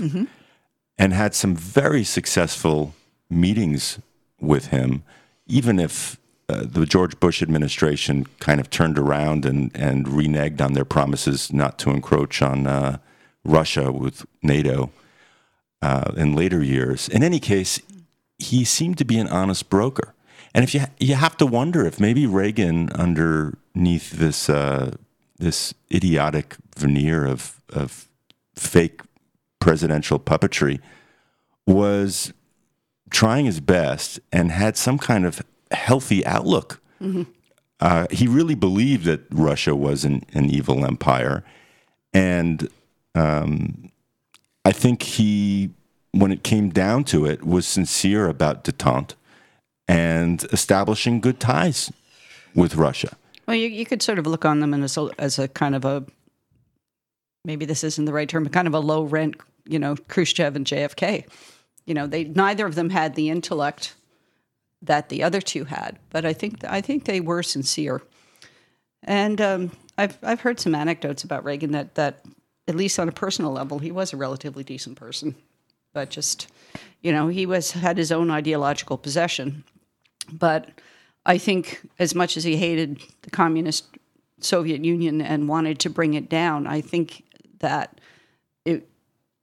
and 0.99 1.13
had 1.13 1.35
some 1.35 1.55
very 1.55 2.05
successful 2.05 2.95
meetings 3.29 3.99
with 4.41 4.67
him, 4.67 5.03
even 5.47 5.79
if 5.79 6.19
uh, 6.49 6.65
the 6.65 6.87
George 6.87 7.19
Bush 7.19 7.43
administration 7.43 8.27
kind 8.39 8.61
of 8.61 8.71
turned 8.71 8.99
around 8.99 9.45
and, 9.45 9.71
and 9.75 10.07
reneged 10.07 10.61
on 10.61 10.75
their 10.75 10.85
promises 10.85 11.53
not 11.53 11.79
to 11.81 11.91
encroach 11.91 12.41
on 12.41 12.67
uh, 12.67 12.99
Russia 13.45 13.91
with 13.91 14.25
NATO 14.43 14.91
uh, 15.83 16.13
in 16.17 16.35
later 16.35 16.63
years. 16.63 17.09
In 17.09 17.23
any 17.23 17.41
case, 17.41 17.81
he 18.39 18.65
seemed 18.65 18.99
to 18.99 19.05
be 19.05 19.19
an 19.19 19.29
honest 19.29 19.69
broker. 19.71 20.15
And 20.55 20.63
if 20.63 20.75
you 20.75 20.85
you 20.99 21.15
have 21.17 21.37
to 21.39 21.47
wonder 21.47 21.85
if 21.85 22.01
maybe 22.01 22.27
Reagan, 22.27 22.91
underneath 22.93 24.13
this 24.13 24.49
uh, 24.49 24.93
this 25.39 25.75
idiotic 25.93 26.57
veneer 26.77 27.27
of 27.27 27.61
of 27.71 28.09
fake 28.55 29.03
presidential 29.59 30.19
puppetry, 30.19 30.81
was 31.67 32.33
trying 33.11 33.47
his 33.47 33.61
best 33.61 34.19
and 34.33 34.51
had 34.51 34.77
some 34.77 34.99
kind 34.99 35.27
of 35.27 35.43
healthy 35.71 36.25
outlook. 36.27 36.81
Uh, 37.81 38.07
he 38.11 38.27
really 38.27 38.55
believed 38.55 39.05
that 39.05 39.21
Russia 39.31 39.77
was 39.77 40.05
an, 40.05 40.25
an 40.33 40.47
evil 40.49 40.85
empire, 40.85 41.45
and 42.15 42.69
um, 43.15 43.91
I 44.65 44.73
think 44.73 45.03
he, 45.03 45.71
when 46.13 46.33
it 46.33 46.43
came 46.43 46.71
down 46.71 47.05
to 47.05 47.27
it, 47.27 47.45
was 47.45 47.67
sincere 47.67 48.29
about 48.29 48.65
detente 48.65 49.15
and 49.87 50.43
establishing 50.53 51.21
good 51.21 51.39
ties 51.39 51.93
with 52.55 52.75
Russia. 52.77 53.17
well 53.47 53.55
you, 53.57 53.69
you 53.69 53.85
could 53.85 54.03
sort 54.03 54.19
of 54.19 54.27
look 54.27 54.45
on 54.45 54.61
them 54.61 54.73
as 54.83 54.97
a, 54.97 55.09
as 55.19 55.39
a 55.39 55.47
kind 55.47 55.75
of 55.77 55.85
a 55.85 56.05
maybe 57.45 57.65
this 57.65 57.85
isn't 57.85 58.07
the 58.07 58.13
right 58.13 58.29
term 58.29 58.43
but 58.43 58.53
kind 58.53 58.67
of 58.67 58.75
a 58.75 58.81
low 58.81 59.05
rent 59.05 59.37
you 59.67 59.79
know 59.79 59.95
khrushchev 60.09 60.57
and 60.57 60.67
jfk 60.67 61.25
you 61.85 61.95
know 61.95 62.07
they 62.07 62.25
neither 62.25 62.67
of 62.67 62.75
them 62.75 62.91
had 62.91 63.15
the 63.15 63.29
intellect 63.31 63.95
that 64.83 65.09
the 65.09 65.23
other 65.23 65.41
two 65.41 65.65
had 65.65 65.99
but 66.11 66.25
i 66.25 66.33
think 66.33 66.65
i 66.65 66.81
think 66.81 67.05
they 67.05 67.21
were 67.21 67.43
sincere 67.43 68.03
and 69.07 69.41
um, 69.41 69.71
I've 69.97 70.19
I've 70.23 70.41
heard 70.41 70.61
some 70.61 70.75
anecdotes 70.75 71.25
about 71.25 71.45
Reagan 71.45 71.73
that 71.73 71.95
that 71.95 72.25
at 72.69 72.75
least 72.75 72.99
on 72.99 73.09
a 73.09 73.13
personal 73.13 73.53
level 73.53 73.79
he 73.79 73.93
was 73.93 74.13
a 74.13 74.17
relatively 74.17 74.65
decent 74.65 74.97
person, 74.97 75.35
but 75.93 76.11
just 76.11 76.49
you 77.03 77.13
know 77.13 77.29
he 77.29 77.47
was 77.47 77.73
had 77.73 77.97
his 77.97 78.13
own 78.13 78.31
ideological 78.31 78.99
possession. 78.99 79.65
But 80.31 80.71
I 81.25 81.39
think 81.39 81.89
as 81.99 82.15
much 82.15 82.37
as 82.37 82.45
he 82.45 82.57
hated 82.57 83.01
the 83.23 83.31
communist 83.31 83.87
Soviet 84.41 84.85
Union 84.85 85.21
and 85.21 85.49
wanted 85.49 85.79
to 85.81 85.91
bring 85.91 86.15
it 86.15 86.29
down, 86.29 86.67
I 86.67 86.81
think 86.81 87.23
that 87.61 88.01
it 88.65 88.89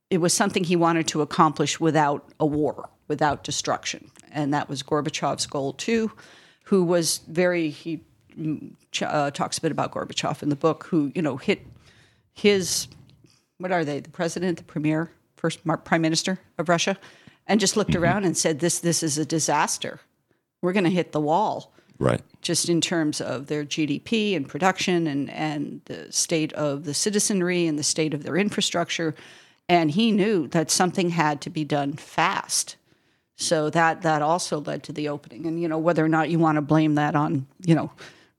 it 0.10 0.18
was 0.18 0.34
something 0.34 0.66
he 0.66 0.76
wanted 0.76 1.08
to 1.08 1.22
accomplish 1.22 1.80
without 1.80 2.28
a 2.40 2.46
war, 2.46 2.90
without 3.14 3.43
destruction, 3.43 4.09
and 4.32 4.51
that 4.55 4.68
was 4.68 4.82
Gorbachev's 4.82 5.45
goal 5.45 5.74
too. 5.74 6.11
Who 6.64 6.84
was 6.84 7.20
very 7.28 7.70
he 7.70 8.01
uh, 9.03 9.30
talks 9.30 9.59
a 9.59 9.61
bit 9.61 9.72
about 9.72 9.91
Gorbachev 9.91 10.41
in 10.41 10.49
the 10.49 10.55
book, 10.55 10.86
who 10.86 11.11
you 11.14 11.22
know 11.22 11.38
hit 11.38 11.61
his 12.34 12.88
what 13.59 13.72
are 13.72 13.86
they? 13.86 13.99
The 13.99 14.09
president, 14.09 14.57
the 14.57 14.64
premier, 14.64 15.11
first 15.36 15.59
prime 15.84 16.01
minister 16.01 16.39
of 16.57 16.70
Russia, 16.70 16.97
and 17.45 17.59
just 17.59 17.78
looked 17.78 17.95
around 17.95 18.26
and 18.26 18.36
said, 18.36 18.59
"This 18.59 18.80
this 18.80 19.03
is 19.03 19.20
a 19.20 19.26
disaster. 19.26 19.99
We're 20.64 20.74
going 20.74 20.86
to 20.86 20.89
hit 20.89 21.11
the 21.11 21.22
wall." 21.22 21.72
Right. 21.99 22.22
just 22.41 22.70
in 22.70 22.82
terms 22.82 23.22
of 23.22 23.47
their 23.47 23.64
GDP 23.64 24.36
and 24.36 24.49
production 24.49 25.05
and, 25.05 25.30
and 25.30 25.80
the 25.86 26.11
state 26.11 26.51
of 26.53 26.86
the 26.86 26.93
citizenry 26.93 27.68
and 27.68 27.78
the 27.78 27.84
state 27.84 28.16
of 28.16 28.24
their 28.24 28.36
infrastructure. 28.36 29.14
And 29.70 29.91
he 29.91 30.11
knew 30.11 30.47
that 30.49 30.72
something 30.72 31.11
had 31.11 31.39
to 31.41 31.49
be 31.49 31.64
done 31.64 31.93
fast. 31.93 32.76
So 33.44 33.70
that 33.72 34.02
that 34.04 34.22
also 34.22 34.60
led 34.62 34.84
to 34.84 34.94
the 34.94 35.10
opening. 35.10 35.46
And 35.46 35.62
you 35.62 35.68
know, 35.68 35.78
whether 35.78 36.04
or 36.04 36.10
not 36.10 36.30
you 36.30 36.39
want 36.39 36.56
to 36.58 36.62
blame 36.62 36.96
that 36.96 37.16
on, 37.16 37.46
you 37.66 37.76
know, 37.76 37.91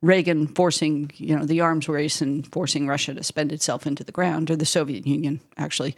Reagan 0.03 0.47
forcing, 0.49 1.11
you 1.17 1.37
know, 1.37 1.45
the 1.45 1.61
arms 1.61 1.89
race 1.89 2.21
and 2.21 2.47
forcing 2.53 2.87
Russia 2.87 3.15
to 3.15 3.23
spend 3.23 3.53
itself 3.53 3.87
into 3.87 4.05
the 4.05 4.13
ground, 4.13 4.51
or 4.51 4.57
the 4.57 4.67
Soviet 4.67 5.07
Union 5.07 5.41
actually, 5.57 5.97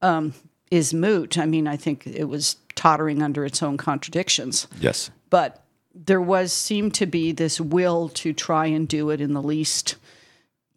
um, 0.00 0.32
is 0.70 0.94
moot. 0.94 1.36
I 1.38 1.46
mean, 1.46 1.66
I 1.66 1.76
think 1.76 2.06
it 2.06 2.24
was 2.24 2.56
tottering 2.74 3.22
under 3.22 3.44
its 3.44 3.62
own 3.62 3.76
contradictions 3.76 4.66
Yes. 4.80 5.10
but 5.28 5.62
there 5.94 6.22
was 6.22 6.50
seemed 6.54 6.94
to 6.94 7.04
be 7.04 7.32
this 7.32 7.60
will 7.60 8.08
to 8.08 8.32
try 8.32 8.64
and 8.64 8.88
do 8.88 9.10
it 9.10 9.20
in 9.20 9.34
the 9.34 9.42
least 9.42 9.96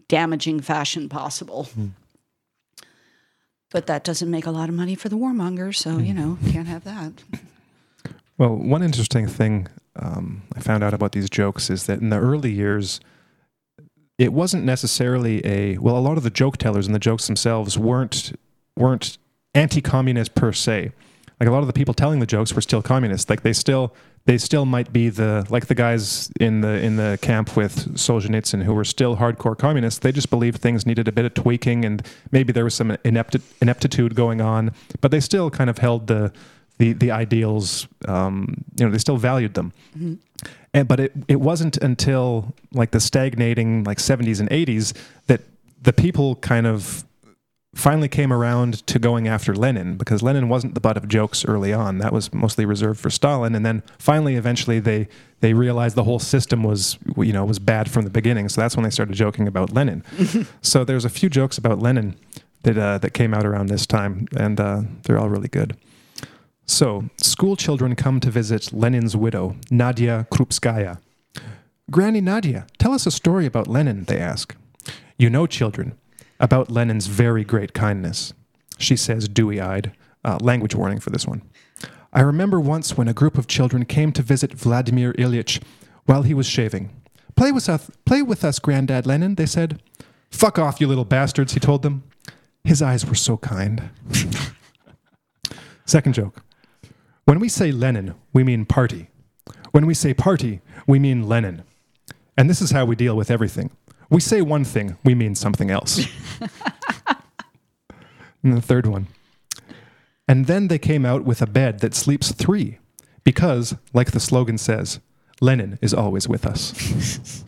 damaging 0.10 0.60
fashion 0.60 1.08
possible. 1.08 1.70
But 3.72 3.88
that 3.88 4.04
doesn't 4.04 4.30
make 4.30 4.46
a 4.46 4.52
lot 4.52 4.68
of 4.70 4.76
money 4.76 4.96
for 4.96 5.08
the 5.08 5.16
warmongers, 5.18 5.76
so 5.78 5.98
you 5.98 6.14
know, 6.14 6.38
can't 6.52 6.68
have 6.68 6.84
that. 6.84 7.14
Well, 8.38 8.56
one 8.56 8.84
interesting 8.84 9.28
thing 9.28 9.68
um, 9.96 10.44
I 10.56 10.60
found 10.60 10.84
out 10.84 10.94
about 10.94 11.14
these 11.14 11.30
jokes 11.30 11.70
is 11.70 11.86
that 11.86 12.00
in 12.00 12.10
the 12.10 12.20
early 12.20 12.52
years, 12.52 13.00
it 14.18 14.34
wasn't 14.34 14.64
necessarily 14.64 15.46
a 15.46 15.78
well. 15.78 15.98
A 15.98 16.00
lot 16.00 16.18
of 16.18 16.24
the 16.24 16.30
joke 16.30 16.58
tellers 16.58 16.86
and 16.86 16.96
the 16.96 17.00
jokes 17.00 17.28
themselves 17.28 17.78
weren't 17.78 18.38
weren't 18.78 19.18
anti-communist 19.54 20.36
per 20.36 20.52
se. 20.52 20.92
Like 21.40 21.50
a 21.50 21.52
lot 21.52 21.60
of 21.60 21.68
the 21.68 21.74
people 21.74 21.94
telling 21.94 22.20
the 22.20 22.26
jokes 22.26 22.54
were 22.54 22.62
still 22.62 22.82
communists. 22.82 23.30
Like 23.30 23.42
they 23.42 23.54
still 23.54 23.94
they 24.26 24.38
still 24.38 24.66
might 24.66 24.92
be 24.94 25.10
the 25.10 25.46
like 25.50 25.68
the 25.68 25.76
guys 25.76 26.32
in 26.40 26.62
the 26.62 26.82
in 26.82 26.96
the 26.96 27.20
camp 27.22 27.56
with 27.58 27.96
Solzhenitsyn 27.96 28.64
who 28.64 28.74
were 28.74 28.86
still 28.86 29.18
hardcore 29.18 29.58
communists. 29.58 30.00
They 30.00 30.12
just 30.12 30.30
believed 30.30 30.62
things 30.62 30.86
needed 30.86 31.08
a 31.08 31.12
bit 31.12 31.26
of 31.26 31.34
tweaking 31.34 31.84
and 31.84 32.06
maybe 32.32 32.54
there 32.54 32.64
was 32.64 32.74
some 32.74 32.92
inepti- 33.04 33.42
ineptitude 33.62 34.16
going 34.16 34.40
on, 34.40 34.72
but 35.02 35.12
they 35.12 35.20
still 35.20 35.50
kind 35.50 35.70
of 35.70 35.80
held 35.80 36.08
the 36.08 36.32
the 36.78 36.94
the 36.94 37.12
ideals. 37.12 37.88
Um, 38.08 38.64
you 38.78 38.86
know, 38.86 38.92
they 38.92 38.98
still 38.98 39.18
valued 39.18 39.54
them. 39.54 39.74
And, 40.74 40.88
but 40.88 41.00
it 41.00 41.14
it 41.28 41.40
wasn't 41.40 41.78
until 41.78 42.54
like 42.74 42.92
the 42.92 43.00
stagnating 43.00 43.84
like 43.84 43.98
70s 43.98 44.40
and 44.40 44.50
80s 44.50 44.94
that 45.28 45.42
the 45.82 45.94
people 45.94 46.36
kind 46.36 46.68
of 46.68 47.06
finally 47.76 48.08
came 48.08 48.32
around 48.32 48.86
to 48.88 48.98
going 48.98 49.28
after 49.28 49.54
Lenin 49.54 49.98
because 49.98 50.24
Lenin 50.24 50.48
wasn't 50.50 50.74
the 50.74 50.80
butt 50.80 50.98
of 50.98 51.08
jokes 51.08 51.46
early 51.46 51.74
on. 51.74 51.98
That 52.00 52.14
was 52.14 52.34
mostly 52.34 52.66
reserved 52.66 53.00
for 53.00 53.10
Stalin. 53.10 53.54
And 53.54 53.66
then 53.66 53.84
finally, 54.00 54.36
eventually, 54.36 54.80
they 54.80 55.08
they 55.42 55.54
realized 55.54 55.96
the 55.96 56.04
whole 56.04 56.20
system 56.20 56.64
was 56.64 56.98
you 57.18 57.34
know 57.34 57.46
was 57.46 57.60
bad 57.60 57.92
from 57.92 58.04
the 58.04 58.10
beginning. 58.10 58.50
So 58.50 58.62
that's 58.62 58.76
when 58.76 58.84
they 58.84 58.90
started 58.90 59.16
joking 59.16 59.48
about 59.48 59.72
Lenin. 59.72 60.04
so 60.62 60.84
there's 60.84 61.06
a 61.06 61.10
few 61.10 61.30
jokes 61.30 61.58
about 61.58 61.80
Lenin 61.80 62.16
that 62.64 62.78
uh, 62.78 62.98
that 62.98 63.12
came 63.12 63.34
out 63.34 63.46
around 63.46 63.68
this 63.68 63.86
time, 63.86 64.28
and 64.36 64.60
uh, 64.60 64.82
they're 65.04 65.20
all 65.20 65.30
really 65.30 65.50
good. 65.50 65.78
So, 66.66 67.10
school 67.18 67.56
children 67.56 67.96
come 67.96 68.20
to 68.20 68.32
visit 68.32 68.74
Lenin's 68.74 69.16
widow, 69.16 69.56
Nadia 69.70 70.28
Krupskaya. 70.32 71.00
Granny 71.92 72.22
Nadia, 72.22 72.66
tell 72.80 72.94
us 72.94 73.06
a 73.06 73.12
story 73.12 73.46
about 73.46 73.68
Lenin, 73.68 74.06
they 74.06 74.20
ask. 74.20 74.56
You 75.18 75.30
know, 75.30 75.46
children, 75.46 75.96
about 76.40 76.72
Lenin's 76.72 77.08
very 77.08 77.44
great 77.44 77.74
kindness. 77.74 78.34
She 78.78 78.96
says, 78.96 79.28
dewy 79.28 79.62
eyed. 79.62 79.94
Uh, 80.24 80.40
language 80.42 80.74
warning 80.74 81.00
for 81.00 81.12
this 81.12 81.28
one. 81.28 81.44
I 82.12 82.22
remember 82.22 82.60
once 82.60 82.98
when 82.98 83.08
a 83.08 83.14
group 83.14 83.38
of 83.38 83.46
children 83.46 83.86
came 83.86 84.12
to 84.14 84.24
visit 84.24 84.54
Vladimir 84.54 85.14
Ilyich 85.14 85.62
while 86.06 86.24
he 86.24 86.34
was 86.34 86.48
shaving. 86.48 86.90
Play 87.36 87.52
with 87.52 87.70
us, 87.70 87.92
play 88.06 88.24
with 88.24 88.44
us, 88.44 88.58
Granddad 88.58 89.06
Lenin, 89.06 89.36
they 89.36 89.46
said. 89.46 89.82
Fuck 90.32 90.58
off, 90.58 90.82
you 90.82 90.88
little 90.88 91.06
bastards, 91.06 91.54
he 91.54 91.60
told 91.60 91.84
them. 91.84 92.04
His 92.64 92.82
eyes 92.82 93.06
were 93.06 93.16
so 93.16 93.38
kind. 93.38 93.90
Second 95.86 96.14
joke. 96.14 96.45
When 97.26 97.40
we 97.40 97.50
say 97.50 97.72
Lenin, 97.72 98.14
we 98.34 98.44
mean 98.44 98.66
party. 98.66 99.10
When 99.72 99.88
we 99.88 99.96
say 99.96 100.14
party, 100.14 100.62
we 100.86 101.00
mean 101.00 101.28
Lenin. 101.28 101.64
And 102.38 102.50
this 102.50 102.62
is 102.62 102.72
how 102.72 102.86
we 102.86 102.96
deal 102.96 103.18
with 103.18 103.32
everything. 103.32 103.72
We 104.12 104.22
say 104.22 104.42
one 104.42 104.64
thing, 104.64 104.98
we 105.04 105.16
mean 105.16 105.34
something 105.34 105.72
else. 105.72 106.06
and 108.44 108.56
the 108.56 108.62
third 108.62 108.86
one. 108.86 109.08
And 110.28 110.46
then 110.46 110.68
they 110.68 110.78
came 110.78 111.04
out 111.06 111.24
with 111.24 111.42
a 111.42 111.48
bed 111.48 111.80
that 111.80 111.96
sleeps 111.96 112.32
three, 112.32 112.78
because, 113.24 113.76
like 113.94 114.12
the 114.12 114.20
slogan 114.20 114.60
says, 114.60 115.00
Lenin 115.42 115.80
is 115.82 115.94
always 115.94 116.28
with 116.28 116.46
us. 116.46 117.44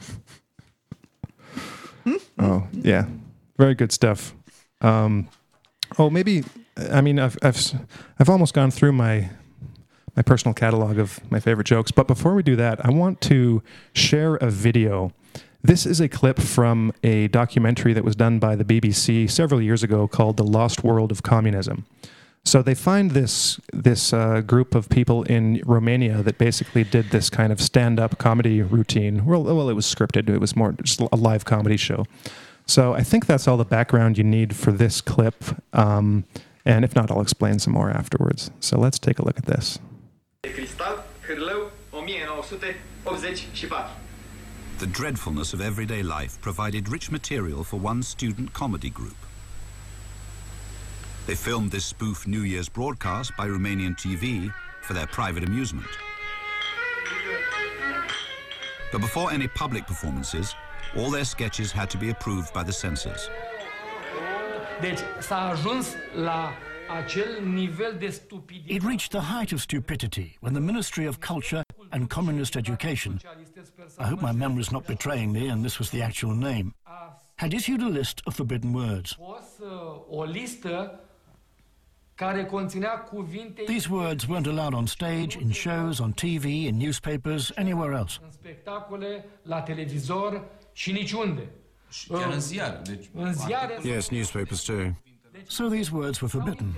oh, 2.40 2.68
yeah. 2.74 3.06
Very 3.58 3.76
good 3.76 3.92
stuff. 3.92 4.34
Um, 4.82 5.30
oh, 6.00 6.10
maybe, 6.10 6.44
I 6.92 7.02
mean, 7.02 7.20
I've, 7.20 7.38
I've, 7.44 7.60
I've 8.20 8.30
almost 8.30 8.56
gone 8.56 8.72
through 8.72 8.94
my, 8.94 9.30
my 10.18 10.24
personal 10.24 10.54
catalog 10.54 10.98
of 10.98 11.20
my 11.32 11.40
favorite 11.40 11.68
jokes, 11.68 11.92
but 11.92 12.08
before 12.08 12.34
we 12.34 12.42
do 12.42 12.56
that, 12.56 12.84
I 12.84 12.90
want 12.90 13.22
to 13.22 13.62
share 13.94 14.36
a 14.38 14.50
video. 14.50 15.14
This 15.62 15.86
is 15.86 16.02
a 16.02 16.10
clip 16.10 16.40
from 16.40 16.92
a 17.04 17.28
documentary 17.28 17.94
that 17.94 18.04
was 18.04 18.16
done 18.16 18.40
by 18.40 18.56
the 18.56 18.66
BBC 18.66 19.30
several 19.30 19.62
years 19.62 19.84
ago 19.84 20.08
called 20.08 20.38
The 20.38 20.44
Lost 20.44 20.84
World 20.84 21.12
of 21.12 21.22
Communism. 21.22 21.86
So 22.44 22.62
they 22.62 22.74
find 22.74 23.12
this 23.12 23.60
this 23.74 24.14
uh, 24.14 24.42
group 24.42 24.74
of 24.74 24.90
people 24.90 25.24
in 25.24 25.62
Romania 25.66 26.24
that 26.24 26.38
basically 26.38 26.84
did 26.84 27.12
this 27.12 27.30
kind 27.30 27.52
of 27.52 27.62
stand 27.62 28.00
up 28.00 28.18
comedy 28.18 28.62
routine. 28.62 29.26
Well, 29.26 29.44
well, 29.44 29.70
it 29.70 29.74
was 29.74 29.86
scripted. 29.86 30.30
It 30.30 30.40
was 30.40 30.56
more 30.56 30.72
just 30.72 31.00
a 31.00 31.16
live 31.16 31.46
comedy 31.46 31.78
show. 31.78 32.06
So 32.66 32.94
I 32.94 33.04
think 33.04 33.26
that's 33.26 33.48
all 33.48 33.58
the 33.58 33.66
background 33.66 34.18
you 34.18 34.24
need 34.24 34.56
for 34.56 34.72
this 34.72 35.02
clip. 35.02 35.44
Um, 35.74 36.24
and 36.66 36.84
if 36.84 36.96
not, 36.96 37.12
I'll 37.12 37.22
explain 37.22 37.60
some 37.60 37.74
more 37.74 37.90
afterwards. 37.90 38.50
So 38.62 38.80
let's 38.80 38.98
take 38.98 39.20
a 39.20 39.26
look 39.26 39.38
at 39.38 39.46
this. 39.46 39.80
Cristal, 41.28 41.46
Hârlău, 41.46 41.72
1984. 41.92 43.90
The 44.78 44.86
dreadfulness 44.86 45.54
of 45.54 45.62
everyday 45.62 46.02
life 46.04 46.40
provided 46.42 46.88
rich 46.90 47.12
material 47.12 47.64
for 47.64 47.80
one 47.80 48.02
student 48.04 48.54
comedy 48.54 48.90
group. 48.90 49.18
They 51.26 51.36
filmed 51.36 51.72
this 51.72 51.86
spoof 51.86 52.26
New 52.28 52.44
Year's 52.44 52.70
broadcast 52.70 53.36
by 53.38 53.48
Romanian 53.48 53.96
TV 53.96 54.54
for 54.82 54.94
their 54.94 55.08
private 55.08 55.44
amusement. 55.44 55.90
But 58.92 59.02
before 59.02 59.32
any 59.34 59.48
public 59.48 59.86
performances, 59.86 60.56
all 60.96 61.12
their 61.12 61.26
sketches 61.26 61.72
had 61.74 61.90
to 61.90 61.98
be 61.98 62.10
approved 62.10 62.54
by 62.54 62.64
the 62.64 62.72
censors. 62.72 63.30
Deci 64.82 65.04
s-a 65.20 65.52
ajuns 65.52 65.96
la 66.14 66.54
acel 66.90 67.44
nivel 67.44 67.96
de 68.00 68.10
stupidități. 68.10 68.74
It 68.74 68.84
reached 68.84 69.10
the 69.10 69.34
height 69.34 69.52
of 69.52 69.60
stupidity 69.60 70.38
when 70.42 70.54
the 70.54 70.62
Ministry 70.62 71.08
of 71.08 71.18
Culture 71.20 71.62
and 71.90 72.08
Communist 72.08 72.56
Education, 72.56 73.20
I 74.00 74.04
hope 74.04 74.22
my 74.22 74.32
memory 74.32 74.60
is 74.60 74.70
not 74.70 74.86
betraying 74.86 75.32
me 75.32 75.52
and 75.52 75.62
this 75.62 75.78
was 75.78 75.90
the 75.90 76.04
actual 76.04 76.36
name, 76.36 76.76
had 77.36 77.54
issued 77.54 77.82
a 77.82 77.90
list 77.90 78.22
of 78.26 78.36
forbidden 78.36 78.74
words. 78.74 79.14
Pus 79.14 79.68
uh, 79.68 80.18
o 80.20 80.24
listă 80.24 81.00
care 82.16 82.46
conținea 82.46 82.90
cuvinte 83.00 83.62
These 83.66 83.90
words 83.92 84.26
weren't 84.26 84.48
allowed 84.48 84.74
on 84.74 84.86
stage, 84.86 85.38
in 85.42 85.52
shows, 85.52 86.00
on 86.00 86.12
TV, 86.12 86.44
in 86.44 86.78
newspapers, 86.78 87.52
anywhere 87.56 87.96
else. 87.98 88.20
în 88.24 88.32
spectacole, 88.32 89.26
la 89.42 89.62
televizor 89.62 90.44
și 90.74 90.92
niciunde. 90.92 91.50
Chiar 92.08 92.32
în 92.32 92.40
ziar. 92.40 92.82
Deci, 92.84 93.06
În 93.14 93.34
ziare 93.34 93.80
Yes, 93.84 94.10
newspapers 94.10 94.62
too. 94.64 94.94
So 95.48 95.70
these 95.70 95.92
words 95.92 96.22
were 96.22 96.30
forbidden. 96.30 96.76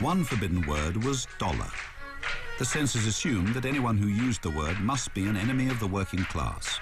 One 0.00 0.24
forbidden 0.24 0.66
word 0.66 1.04
was 1.04 1.26
dollar. 1.38 1.70
The 2.58 2.64
censors 2.64 3.06
assumed 3.06 3.54
that 3.54 3.64
anyone 3.64 3.96
who 3.96 4.08
used 4.08 4.42
the 4.42 4.50
word 4.50 4.80
must 4.80 5.14
be 5.14 5.26
an 5.28 5.36
enemy 5.36 5.68
of 5.68 5.78
the 5.78 5.86
working 5.86 6.24
class. 6.24 6.80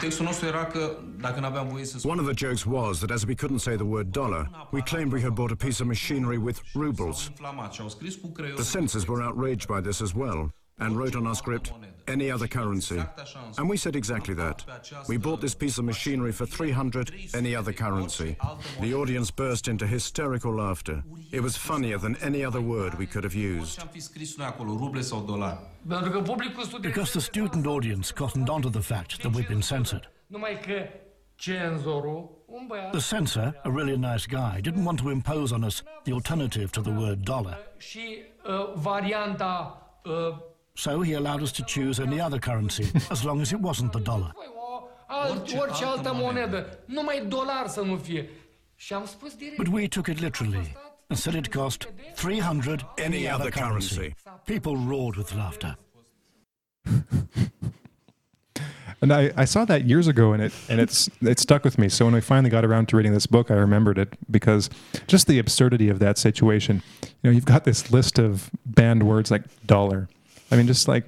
Textul 0.00 0.24
nostru 0.24 0.46
era 0.46 0.64
că 0.64 0.98
dacă 1.20 1.40
n-aveam 1.40 1.68
voie 1.68 1.84
să 1.84 2.08
One 2.08 2.20
of 2.20 2.26
the 2.26 2.46
jokes 2.46 2.64
was 2.64 2.98
that 2.98 3.10
as 3.10 3.24
we 3.24 3.34
couldn't 3.34 3.60
say 3.60 3.76
the 3.76 3.84
word 3.84 4.10
dollar, 4.10 4.50
we 4.70 4.82
claimed 4.82 5.12
we 5.12 5.20
had 5.22 5.34
bought 5.34 5.52
a 5.52 5.66
piece 5.66 5.80
of 5.80 5.86
machinery 5.86 6.36
with 6.38 6.58
rubles. 6.74 7.26
inflamat 7.26 7.72
și 7.72 7.80
au 7.80 7.88
scris 7.88 8.14
cu 8.14 8.28
creier. 8.28 8.54
The 8.54 8.78
censors 8.78 9.04
were 9.06 9.22
outraged 9.22 9.66
by 9.66 9.80
this 9.80 10.00
as 10.00 10.12
well 10.12 10.50
and 10.78 10.96
wrote 10.96 11.16
on 11.16 11.26
our 11.26 11.34
script, 11.34 11.72
any 12.06 12.30
other 12.30 12.46
currency. 12.46 13.02
And 13.58 13.68
we 13.68 13.76
said 13.76 13.96
exactly 13.96 14.34
that. 14.34 14.64
We 15.08 15.16
bought 15.16 15.40
this 15.40 15.54
piece 15.54 15.78
of 15.78 15.84
machinery 15.84 16.32
for 16.32 16.46
300, 16.46 17.12
any 17.34 17.56
other 17.56 17.72
currency. 17.72 18.36
The 18.80 18.94
audience 18.94 19.30
burst 19.30 19.68
into 19.68 19.86
hysterical 19.86 20.54
laughter. 20.54 21.02
It 21.32 21.40
was 21.40 21.56
funnier 21.56 21.98
than 21.98 22.16
any 22.16 22.44
other 22.44 22.60
word 22.60 22.98
we 22.98 23.06
could 23.06 23.24
have 23.24 23.34
used. 23.34 23.74
Ce 23.74 23.80
am 23.80 23.88
fi 23.88 24.00
scris 24.00 24.36
noi 24.36 24.46
acolo, 24.46 24.76
ruble 24.76 25.00
sau 25.00 25.20
dolari? 25.20 25.58
Pentru 25.88 26.10
că 26.10 26.20
publicul 26.20 26.62
studenților... 26.62 26.92
Because 26.92 27.10
the 27.10 27.20
student 27.20 27.66
audience 27.66 28.12
cottoned 28.12 28.48
onto 28.48 28.68
the 28.68 28.80
fact 28.80 29.18
that 29.18 29.34
we'd 29.34 29.48
been 29.48 29.60
censored. 29.60 30.10
Numai 30.26 30.60
că 30.66 30.88
cenzorul, 31.34 32.44
un 32.46 32.66
băiat... 32.66 32.90
The 32.90 33.16
censor, 33.16 33.60
a 33.64 33.68
really 33.68 33.96
nice 33.96 34.26
guy, 34.26 34.60
didn't 34.60 34.84
want 34.84 35.00
to 35.00 35.10
impose 35.10 35.54
on 35.54 35.62
us 35.62 35.82
the 36.02 36.12
alternative 36.12 36.70
to 36.70 36.80
the 36.80 36.90
word 36.90 37.24
dollar. 37.24 37.58
Uh, 38.44 38.74
uh, 40.04 40.38
și 40.76 40.88
varianta 40.88 41.02
So 41.02 41.02
he 41.02 41.14
allowed 41.14 41.42
us 41.42 41.50
to 41.50 41.62
choose 41.64 42.02
any 42.02 42.20
other 42.20 42.38
currency, 42.38 42.84
as 43.10 43.22
long 43.22 43.40
as 43.40 43.50
it 43.50 43.58
wasn't 43.60 43.90
the 43.90 44.00
dollar. 44.00 44.32
Păi, 44.34 44.46
o, 44.54 44.82
alt, 45.06 45.38
orice, 45.38 45.56
Orice 45.56 45.84
altă 45.84 46.08
altă 46.08 46.12
monedă. 46.22 46.56
monedă. 46.56 46.78
Numai 46.84 47.24
dolar 47.28 47.66
să 47.66 47.80
nu 47.80 47.96
fie. 47.96 48.28
Și 48.74 48.92
am 48.92 49.04
spus 49.06 49.34
direct. 49.34 49.56
But 49.56 49.72
we 49.72 49.88
took 49.88 50.06
it 50.06 50.20
literally 50.20 50.76
and 51.08 51.18
said 51.18 51.34
it 51.34 51.54
cost 51.54 51.88
300 52.14 52.86
any 53.04 53.30
other 53.32 53.50
currency. 53.50 54.14
People 54.44 54.72
roared 54.88 55.16
with 55.16 55.34
laughter. 55.34 55.78
And 59.02 59.12
I, 59.12 59.30
I 59.36 59.44
saw 59.44 59.64
that 59.66 59.84
years 59.84 60.06
ago, 60.08 60.32
and 60.32 60.42
it 60.42 60.52
and 60.70 60.80
it's 60.80 61.10
it 61.20 61.38
stuck 61.38 61.64
with 61.64 61.78
me. 61.78 61.88
So 61.88 62.06
when 62.06 62.14
we 62.14 62.20
finally 62.20 62.48
got 62.48 62.64
around 62.64 62.88
to 62.88 62.96
reading 62.96 63.12
this 63.12 63.26
book, 63.26 63.50
I 63.50 63.54
remembered 63.54 63.98
it 63.98 64.16
because 64.30 64.70
just 65.06 65.26
the 65.26 65.38
absurdity 65.38 65.90
of 65.90 65.98
that 65.98 66.16
situation. 66.18 66.82
You 67.02 67.10
know, 67.24 67.30
you've 67.30 67.44
got 67.44 67.64
this 67.64 67.90
list 67.90 68.18
of 68.18 68.50
banned 68.64 69.02
words 69.02 69.30
like 69.30 69.42
dollar. 69.66 70.08
I 70.50 70.56
mean, 70.56 70.66
just 70.66 70.88
like 70.88 71.04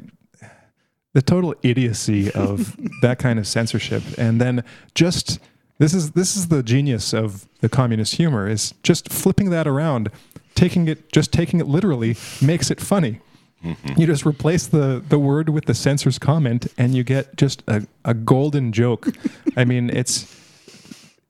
the 1.14 1.22
total 1.22 1.54
idiocy 1.62 2.30
of 2.32 2.76
that 3.02 3.18
kind 3.18 3.38
of 3.38 3.46
censorship, 3.46 4.02
and 4.16 4.40
then 4.40 4.64
just 4.94 5.38
this 5.78 5.94
is 5.94 6.12
this 6.12 6.36
is 6.36 6.48
the 6.48 6.62
genius 6.62 7.12
of 7.12 7.46
the 7.60 7.68
communist 7.68 8.16
humor 8.16 8.48
is 8.48 8.74
just 8.82 9.12
flipping 9.12 9.50
that 9.50 9.66
around, 9.66 10.10
taking 10.54 10.88
it 10.88 11.12
just 11.12 11.32
taking 11.32 11.60
it 11.60 11.66
literally 11.66 12.16
makes 12.42 12.70
it 12.70 12.80
funny. 12.80 13.20
Mm-hmm. 13.64 14.00
You 14.00 14.06
just 14.06 14.24
replace 14.24 14.68
the, 14.68 15.02
the 15.08 15.18
word 15.18 15.48
with 15.48 15.64
the 15.64 15.74
censor's 15.74 16.18
comment, 16.18 16.68
and 16.78 16.94
you 16.94 17.02
get 17.02 17.36
just 17.36 17.62
a, 17.66 17.86
a 18.04 18.14
golden 18.14 18.72
joke. 18.72 19.08
I 19.56 19.64
mean, 19.64 19.90
it's 19.92 20.34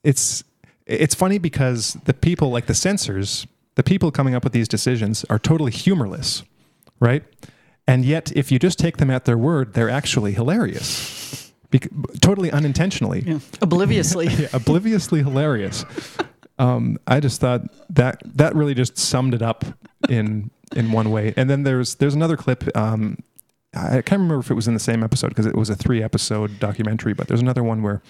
it's 0.04 0.44
it's 0.86 1.14
funny 1.14 1.38
because 1.38 1.96
the 2.04 2.14
people 2.14 2.50
like 2.50 2.66
the 2.66 2.74
censors, 2.74 3.46
the 3.76 3.82
people 3.82 4.10
coming 4.10 4.34
up 4.34 4.44
with 4.44 4.52
these 4.52 4.68
decisions 4.68 5.24
are 5.30 5.38
totally 5.38 5.72
humorless, 5.72 6.42
right? 7.00 7.22
And 7.88 8.04
yet, 8.04 8.30
if 8.36 8.52
you 8.52 8.58
just 8.60 8.78
take 8.78 8.98
them 8.98 9.10
at 9.10 9.24
their 9.24 9.38
word, 9.38 9.72
they're 9.74 9.90
actually 9.90 10.32
hilarious, 10.34 11.52
Bec- 11.70 11.88
totally 12.20 12.52
unintentionally, 12.52 13.20
Yeah. 13.26 13.38
Obliviously. 13.60 14.26
Yeah, 14.38 14.48
obliviously 14.52 15.22
hilarious. 15.24 15.84
Um, 16.58 16.98
I 17.06 17.18
just 17.20 17.40
thought 17.40 17.62
that 17.90 18.20
that 18.36 18.54
really 18.54 18.74
just 18.74 18.96
summed 18.98 19.32
it 19.34 19.42
up 19.42 19.64
in 20.08 20.50
in 20.76 20.92
one 20.92 21.10
way. 21.10 21.32
And 21.36 21.48
then 21.48 21.62
there's 21.62 21.94
there's 21.96 22.14
another 22.14 22.36
clip. 22.36 22.64
Um, 22.76 23.18
I 23.74 24.02
can't 24.02 24.20
remember 24.22 24.38
if 24.40 24.50
it 24.50 24.54
was 24.54 24.66
in 24.68 24.74
the 24.74 24.80
same 24.80 25.02
episode 25.02 25.28
because 25.28 25.46
it 25.46 25.54
was 25.56 25.70
a 25.70 25.76
three 25.76 26.02
episode 26.02 26.58
documentary. 26.58 27.12
But 27.14 27.28
there's 27.28 27.40
another 27.42 27.62
one 27.62 27.82
where 27.82 28.02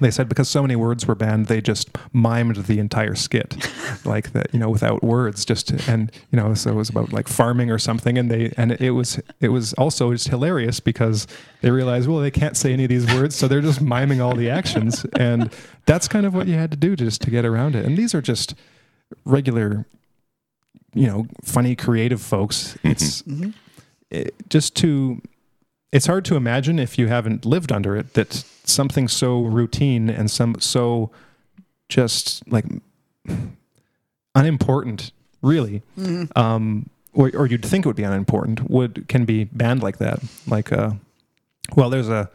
they 0.00 0.10
said 0.10 0.28
because 0.28 0.48
so 0.48 0.60
many 0.60 0.74
words 0.74 1.06
were 1.06 1.14
banned, 1.14 1.46
they 1.46 1.60
just 1.60 1.92
mimed 2.12 2.66
the 2.66 2.78
entire 2.80 3.14
skit, 3.14 3.56
like 4.04 4.32
that, 4.32 4.52
you 4.52 4.58
know, 4.58 4.68
without 4.68 5.04
words. 5.04 5.44
Just 5.44 5.70
and 5.88 6.10
you 6.32 6.36
know, 6.36 6.54
so 6.54 6.70
it 6.70 6.74
was 6.74 6.88
about 6.88 7.12
like 7.12 7.28
farming 7.28 7.70
or 7.70 7.78
something, 7.78 8.18
and 8.18 8.30
they 8.30 8.52
and 8.56 8.72
it 8.72 8.90
was 8.90 9.20
it 9.40 9.48
was 9.50 9.72
also 9.74 10.12
just 10.12 10.28
hilarious 10.28 10.80
because 10.80 11.26
they 11.60 11.70
realized 11.70 12.08
well 12.08 12.18
they 12.18 12.30
can't 12.30 12.56
say 12.56 12.72
any 12.72 12.84
of 12.84 12.88
these 12.88 13.06
words, 13.14 13.36
so 13.36 13.46
they're 13.46 13.60
just 13.60 13.80
miming 13.80 14.20
all 14.20 14.34
the 14.34 14.50
actions, 14.50 15.06
and 15.16 15.52
that's 15.86 16.08
kind 16.08 16.26
of 16.26 16.34
what 16.34 16.48
you 16.48 16.54
had 16.54 16.72
to 16.72 16.76
do 16.76 16.96
just 16.96 17.22
to 17.22 17.30
get 17.30 17.44
around 17.44 17.76
it. 17.76 17.84
And 17.84 17.96
these 17.96 18.14
are 18.14 18.22
just 18.22 18.54
regular, 19.24 19.86
you 20.92 21.06
know, 21.06 21.26
funny 21.44 21.76
creative 21.76 22.20
folks. 22.20 22.76
It's 22.82 23.22
mm-hmm. 23.22 23.44
Mm-hmm. 23.44 23.50
it, 24.10 24.34
just 24.48 24.74
to 24.76 25.22
it's 25.94 26.06
hard 26.06 26.24
to 26.24 26.34
imagine 26.34 26.80
if 26.80 26.98
you 26.98 27.06
haven't 27.06 27.46
lived 27.46 27.70
under 27.70 27.96
it 27.96 28.14
that 28.14 28.44
something 28.64 29.06
so 29.06 29.42
routine 29.42 30.10
and 30.10 30.28
some 30.28 30.56
so 30.58 31.12
just 31.88 32.46
like 32.50 32.64
unimportant, 34.34 35.12
really, 35.40 35.82
um, 36.34 36.90
or, 37.12 37.30
or 37.32 37.46
you'd 37.46 37.64
think 37.64 37.86
it 37.86 37.88
would 37.88 37.94
be 37.94 38.02
unimportant, 38.02 38.68
would 38.68 39.06
can 39.06 39.24
be 39.24 39.44
banned 39.44 39.84
like 39.84 39.98
that. 39.98 40.18
Like, 40.48 40.72
uh, 40.72 40.94
well, 41.76 41.90
there's 41.90 42.08
a 42.08 42.28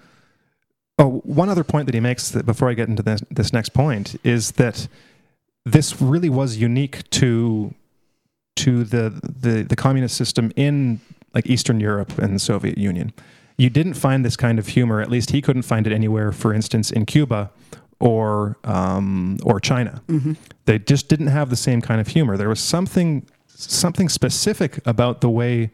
oh 0.97 1.19
one 1.25 1.49
other 1.49 1.65
point 1.65 1.85
that 1.87 1.93
he 1.93 1.99
makes 1.99 2.29
that 2.29 2.45
before 2.45 2.69
I 2.69 2.73
get 2.75 2.87
into 2.87 3.03
this 3.03 3.21
this 3.29 3.51
next 3.51 3.73
point 3.73 4.15
is 4.23 4.51
that 4.51 4.87
this 5.65 6.01
really 6.01 6.29
was 6.29 6.55
unique 6.55 7.09
to 7.09 7.73
to 8.55 8.85
the 8.85 9.09
the, 9.21 9.63
the 9.63 9.75
communist 9.75 10.15
system 10.15 10.53
in 10.55 11.01
like 11.33 11.45
Eastern 11.45 11.81
Europe 11.81 12.17
and 12.17 12.33
the 12.33 12.39
Soviet 12.39 12.77
Union. 12.77 13.11
You 13.59 13.69
didn't 13.69 13.95
find 13.95 14.23
this 14.23 14.37
kind 14.37 14.57
of 14.57 14.67
humor. 14.67 15.01
At 15.01 15.09
least 15.09 15.31
he 15.31 15.41
couldn't 15.41 15.63
find 15.63 15.85
it 15.85 15.91
anywhere. 15.91 16.31
For 16.31 16.53
instance, 16.53 16.91
in 16.91 17.05
Cuba 17.05 17.51
or 17.99 18.55
um, 18.63 19.37
or 19.43 19.59
China, 19.59 20.01
they 20.65 20.79
just 20.79 21.09
didn't 21.09 21.27
have 21.27 21.49
the 21.49 21.57
same 21.57 21.81
kind 21.81 21.99
of 21.99 22.07
humor. 22.07 22.37
There 22.37 22.47
was 22.47 22.61
something 22.61 23.27
something 23.47 24.07
specific 24.07 24.79
about 24.87 25.19
the 25.19 25.29
way 25.29 25.71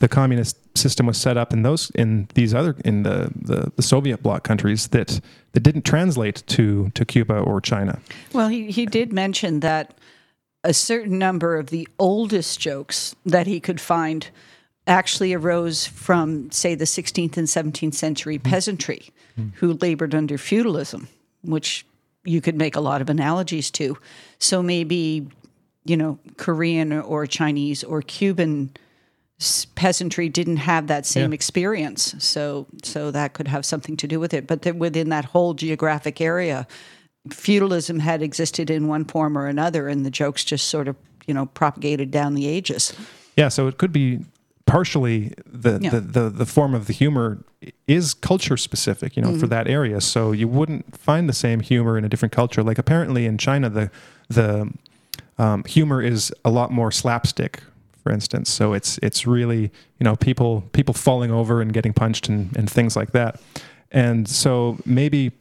the 0.00 0.08
communist 0.08 0.56
system 0.76 1.06
was 1.06 1.16
set 1.16 1.36
up 1.36 1.52
in 1.52 1.62
those 1.62 1.90
in 1.90 2.28
these 2.34 2.54
other 2.54 2.74
in 2.84 3.04
the, 3.04 3.30
the, 3.34 3.72
the 3.76 3.82
Soviet 3.82 4.20
bloc 4.20 4.42
countries 4.42 4.88
that 4.88 5.20
that 5.52 5.60
didn't 5.60 5.84
translate 5.84 6.42
to 6.48 6.90
to 6.90 7.04
Cuba 7.04 7.38
or 7.38 7.60
China. 7.60 8.00
Well, 8.32 8.48
he, 8.48 8.72
he 8.72 8.84
did 8.84 9.12
mention 9.12 9.60
that 9.60 9.96
a 10.64 10.74
certain 10.74 11.18
number 11.18 11.56
of 11.56 11.70
the 11.70 11.86
oldest 12.00 12.58
jokes 12.58 13.14
that 13.24 13.46
he 13.46 13.60
could 13.60 13.80
find 13.80 14.28
actually 14.88 15.34
arose 15.34 15.86
from, 15.86 16.50
say, 16.50 16.74
the 16.74 16.84
16th 16.84 17.36
and 17.36 17.46
17th 17.46 17.94
century 17.94 18.38
hmm. 18.38 18.48
peasantry 18.48 19.10
hmm. 19.36 19.48
who 19.56 19.74
labored 19.74 20.14
under 20.14 20.38
feudalism, 20.38 21.08
which 21.42 21.86
you 22.24 22.40
could 22.40 22.56
make 22.56 22.74
a 22.74 22.80
lot 22.80 23.00
of 23.00 23.08
analogies 23.08 23.70
to. 23.72 23.96
So 24.38 24.62
maybe, 24.62 25.28
you 25.84 25.96
know, 25.96 26.18
Korean 26.36 26.92
or 26.92 27.26
Chinese 27.26 27.84
or 27.84 28.02
Cuban 28.02 28.70
peasantry 29.76 30.28
didn't 30.28 30.56
have 30.56 30.88
that 30.88 31.06
same 31.06 31.30
Yeah. 31.30 31.34
experience. 31.34 32.14
So 32.18 32.66
so 32.82 33.10
that 33.12 33.34
could 33.34 33.48
have 33.48 33.64
something 33.64 33.96
to 33.98 34.08
do 34.08 34.18
with 34.18 34.34
it. 34.34 34.46
But 34.46 34.74
within 34.76 35.10
that 35.10 35.26
whole 35.26 35.54
geographic 35.54 36.20
area, 36.20 36.66
feudalism 37.30 38.00
had 38.00 38.20
existed 38.20 38.68
in 38.68 38.88
one 38.88 39.04
form 39.04 39.38
or 39.38 39.46
another, 39.46 39.88
and 39.88 40.04
the 40.04 40.10
jokes 40.10 40.44
just 40.44 40.68
sort 40.68 40.88
of 40.88 40.96
you 41.26 41.34
know 41.34 41.46
propagated 41.46 42.10
down 42.10 42.34
the 42.34 42.48
ages. 42.48 42.92
Yeah, 43.36 43.48
so 43.48 43.68
it 43.68 43.78
could 43.78 43.92
be 43.92 44.20
partially 44.68 45.32
the, 45.46 45.78
Yeah. 45.82 45.90
the, 45.90 46.00
the, 46.00 46.30
the 46.30 46.46
form 46.46 46.74
of 46.74 46.86
the 46.86 46.92
humor 46.92 47.38
is 47.86 48.14
culture 48.14 48.56
specific, 48.56 49.16
you 49.16 49.22
know, 49.22 49.36
for 49.38 49.46
that 49.48 49.66
area. 49.66 50.00
So 50.00 50.32
you 50.32 50.46
wouldn't 50.46 50.96
find 50.96 51.28
the 51.28 51.32
same 51.32 51.60
humor 51.60 51.98
in 51.98 52.04
a 52.04 52.08
different 52.08 52.32
culture. 52.32 52.62
Like 52.62 52.78
apparently 52.78 53.26
in 53.26 53.38
China, 53.38 53.68
the 53.70 53.90
the 54.28 54.70
um, 55.38 55.64
humor 55.64 56.02
is 56.02 56.32
a 56.44 56.50
lot 56.50 56.70
more 56.70 56.90
slapstick, 56.92 57.62
for 58.02 58.12
instance. 58.12 58.50
So 58.50 58.74
it's 58.74 58.98
it's 59.02 59.26
really 59.26 59.62
you 59.98 60.04
know 60.04 60.16
people 60.16 60.62
people 60.72 60.94
falling 60.94 61.30
over 61.32 61.60
and 61.62 61.72
getting 61.72 61.92
punched 61.94 62.28
and, 62.28 62.56
and 62.56 62.70
things 62.70 62.94
like 62.96 63.12
that. 63.12 63.40
And 63.90 64.28
so 64.28 64.76
maybe 64.84 65.32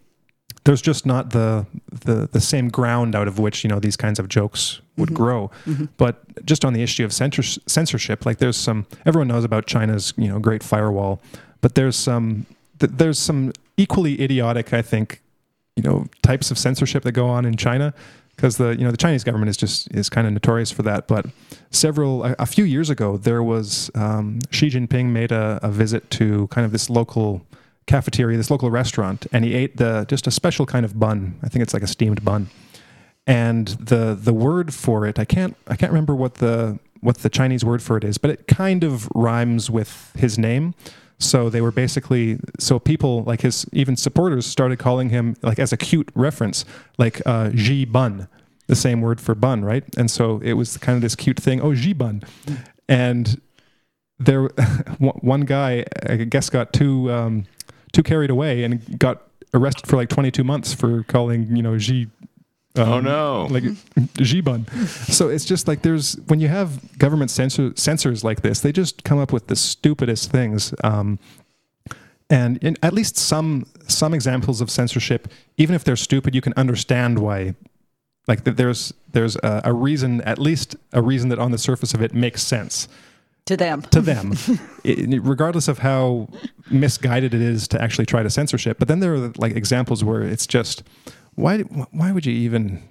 there's 0.68 0.82
just 0.82 1.06
not 1.06 1.30
the 1.30 1.66
the 1.90 2.28
the 2.34 2.42
same 2.42 2.68
ground 2.68 3.16
out 3.16 3.26
of 3.26 3.40
which 3.40 3.64
you 3.64 3.70
know 3.70 3.80
these 3.80 3.96
kinds 3.96 4.20
of 4.20 4.28
jokes 4.28 4.82
would 4.98 5.14
grow. 5.14 5.50
But 5.96 6.46
just 6.46 6.66
on 6.66 6.74
the 6.74 6.84
issue 6.84 7.06
of 7.06 7.14
censors- 7.14 7.58
censorship, 7.68 8.26
like 8.26 8.40
there's 8.40 8.58
some 8.58 8.86
everyone 9.06 9.30
knows 9.30 9.46
about 9.46 9.66
China's 9.66 10.14
you 10.18 10.28
know 10.28 10.40
great 10.40 10.62
firewall, 10.62 11.22
but 11.62 11.76
there's 11.76 11.96
some 11.96 12.46
th- 12.80 12.92
there's 12.98 13.18
some 13.18 13.54
equally 13.78 14.20
idiotic, 14.22 14.74
I 14.74 14.82
think, 14.82 15.22
you 15.78 15.84
know 15.84 16.08
types 16.22 16.52
of 16.52 16.58
censorship 16.58 17.04
that 17.04 17.14
go 17.14 17.28
on 17.28 17.46
in 17.46 17.56
China 17.56 17.94
because 18.36 18.58
the 18.58 18.76
you 18.78 18.84
know 18.84 18.92
the 18.92 18.98
Chinese 18.98 19.24
government 19.24 19.50
is 19.50 19.56
just 19.56 19.90
is 19.96 20.10
kind 20.10 20.28
of 20.28 20.34
notorious 20.34 20.70
for 20.70 20.84
that. 20.84 21.08
But 21.08 21.28
several 21.72 22.26
a, 22.26 22.36
a 22.40 22.46
few 22.46 22.66
years 22.66 22.90
ago, 22.90 23.16
there 23.16 23.42
was 23.42 23.90
um, 23.96 24.40
Xi 24.52 24.68
Jinping 24.68 25.06
made 25.12 25.32
a, 25.32 25.62
a 25.64 25.70
visit 25.72 26.12
to 26.12 26.48
kind 26.48 26.66
of 26.66 26.74
this 26.74 26.90
local 26.90 27.46
cafeteria, 27.88 28.38
this 28.38 28.52
local 28.52 28.70
restaurant, 28.70 29.26
and 29.32 29.44
he 29.44 29.56
ate 29.56 29.78
the 29.78 30.06
just 30.08 30.28
a 30.28 30.32
special 30.32 30.66
kind 30.66 30.86
of 30.86 31.00
bun. 31.00 31.40
I 31.42 31.50
think 31.50 31.64
it's 31.64 31.74
like 31.74 31.84
a 31.84 31.88
steamed 31.88 32.24
bun. 32.24 32.50
And 33.26 33.68
the 33.70 34.18
the 34.20 34.34
word 34.34 34.74
for 34.74 35.06
it, 35.06 35.18
I 35.18 35.26
can't 35.26 35.58
I 35.68 35.76
can't 35.76 35.92
remember 35.92 36.16
what 36.16 36.36
the 36.36 36.80
what 37.02 37.20
the 37.20 37.30
Chinese 37.30 37.66
word 37.66 37.82
for 37.82 37.98
it 37.98 38.04
is, 38.04 38.18
but 38.18 38.30
it 38.30 38.48
kind 38.48 38.84
of 38.84 39.10
rhymes 39.16 39.70
with 39.70 40.12
his 40.16 40.38
name. 40.38 40.76
So 41.20 41.50
they 41.50 41.62
were 41.62 41.72
basically 41.72 42.40
so 42.60 42.78
people 42.78 43.24
like 43.24 43.42
his 43.42 43.66
even 43.74 43.98
supporters 43.98 44.46
started 44.46 44.78
calling 44.78 45.10
him 45.10 45.36
like 45.42 45.58
as 45.58 45.74
a 45.74 45.78
cute 45.78 46.10
reference, 46.14 46.64
like 46.98 47.22
uh, 47.26 47.50
Xi 47.56 47.86
Bun, 47.86 48.28
the 48.68 48.76
same 48.76 49.02
word 49.02 49.20
for 49.20 49.34
bun, 49.34 49.66
right? 49.66 49.84
And 49.98 50.12
so 50.12 50.40
it 50.44 50.54
was 50.54 50.78
kind 50.78 50.96
of 50.96 51.02
this 51.02 51.16
cute 51.16 51.40
thing. 51.40 51.60
Oh, 51.60 51.74
Xi 51.74 51.94
Bun, 51.94 52.22
and 52.88 53.42
there 54.20 54.44
one 55.00 55.16
one 55.22 55.42
guy 55.42 55.86
I 56.08 56.18
guess 56.18 56.50
got 56.50 56.72
too 56.72 57.12
um, 57.12 57.46
too 57.94 58.04
carried 58.04 58.30
away 58.30 58.64
and 58.64 59.00
got 59.00 59.24
arrested 59.54 59.88
for 59.88 59.96
like 59.96 60.10
22 60.10 60.44
months 60.44 60.74
for 60.74 61.04
calling 61.04 61.56
you 61.56 61.64
know 61.64 61.78
Xi. 61.78 62.08
Um, 62.76 62.90
Oh, 62.90 63.00
no. 63.00 63.48
Like 63.50 63.64
Xi 64.22 64.42
bun. 64.42 64.68
So 64.88 65.30
it's 65.30 65.46
just 65.46 65.68
like 65.68 65.82
there's 65.82 66.16
when 66.28 66.40
you 66.40 66.48
have 66.48 66.98
government 67.00 67.32
censor, 67.32 67.74
censors 67.76 68.24
like 68.24 68.42
this, 68.42 68.60
they 68.60 68.72
just 68.72 69.04
come 69.04 69.18
up 69.18 69.34
with 69.34 69.48
the 69.48 69.56
stupidest 69.56 70.32
things. 70.32 70.74
Um, 70.84 71.18
and 72.30 72.58
in 72.58 72.78
at 72.84 72.94
least 72.94 73.18
some 73.18 73.66
some 73.88 74.14
examples 74.14 74.62
of 74.62 74.70
censorship, 74.70 75.28
even 75.58 75.76
if 75.76 75.84
they're 75.84 75.96
stupid, 75.96 76.36
you 76.36 76.42
can 76.42 76.54
understand 76.56 77.20
why. 77.20 77.56
Like 78.28 78.44
that 78.44 78.58
there's 78.58 78.94
there's 79.14 79.38
a, 79.38 79.62
a 79.64 79.74
reason, 79.74 80.22
at 80.22 80.38
least 80.38 80.76
a 80.92 81.02
reason 81.02 81.30
that 81.30 81.40
on 81.40 81.52
the 81.52 81.58
surface 81.58 81.94
of 81.94 82.02
it 82.02 82.14
makes 82.14 82.44
sense 82.44 82.90
To 83.48 83.58
them, 83.58 83.82
to 83.82 84.02
them, 84.02 84.34
I- 84.86 85.20
regardless 85.22 85.68
of 85.68 85.80
how 85.80 86.28
misguided 86.70 87.34
it 87.34 87.42
is 87.42 87.68
to 87.70 87.82
actually 87.82 88.06
try 88.06 88.22
to 88.24 88.30
censorship. 88.30 88.78
But 88.80 88.88
then 88.88 89.00
there 89.00 89.14
are 89.16 89.32
like 89.38 89.56
examples 89.56 90.04
where 90.04 90.22
it's 90.22 90.46
just 90.48 90.84
why 91.36 91.60
why 91.92 92.12
would 92.12 92.26
you 92.26 92.34
even 92.34 92.82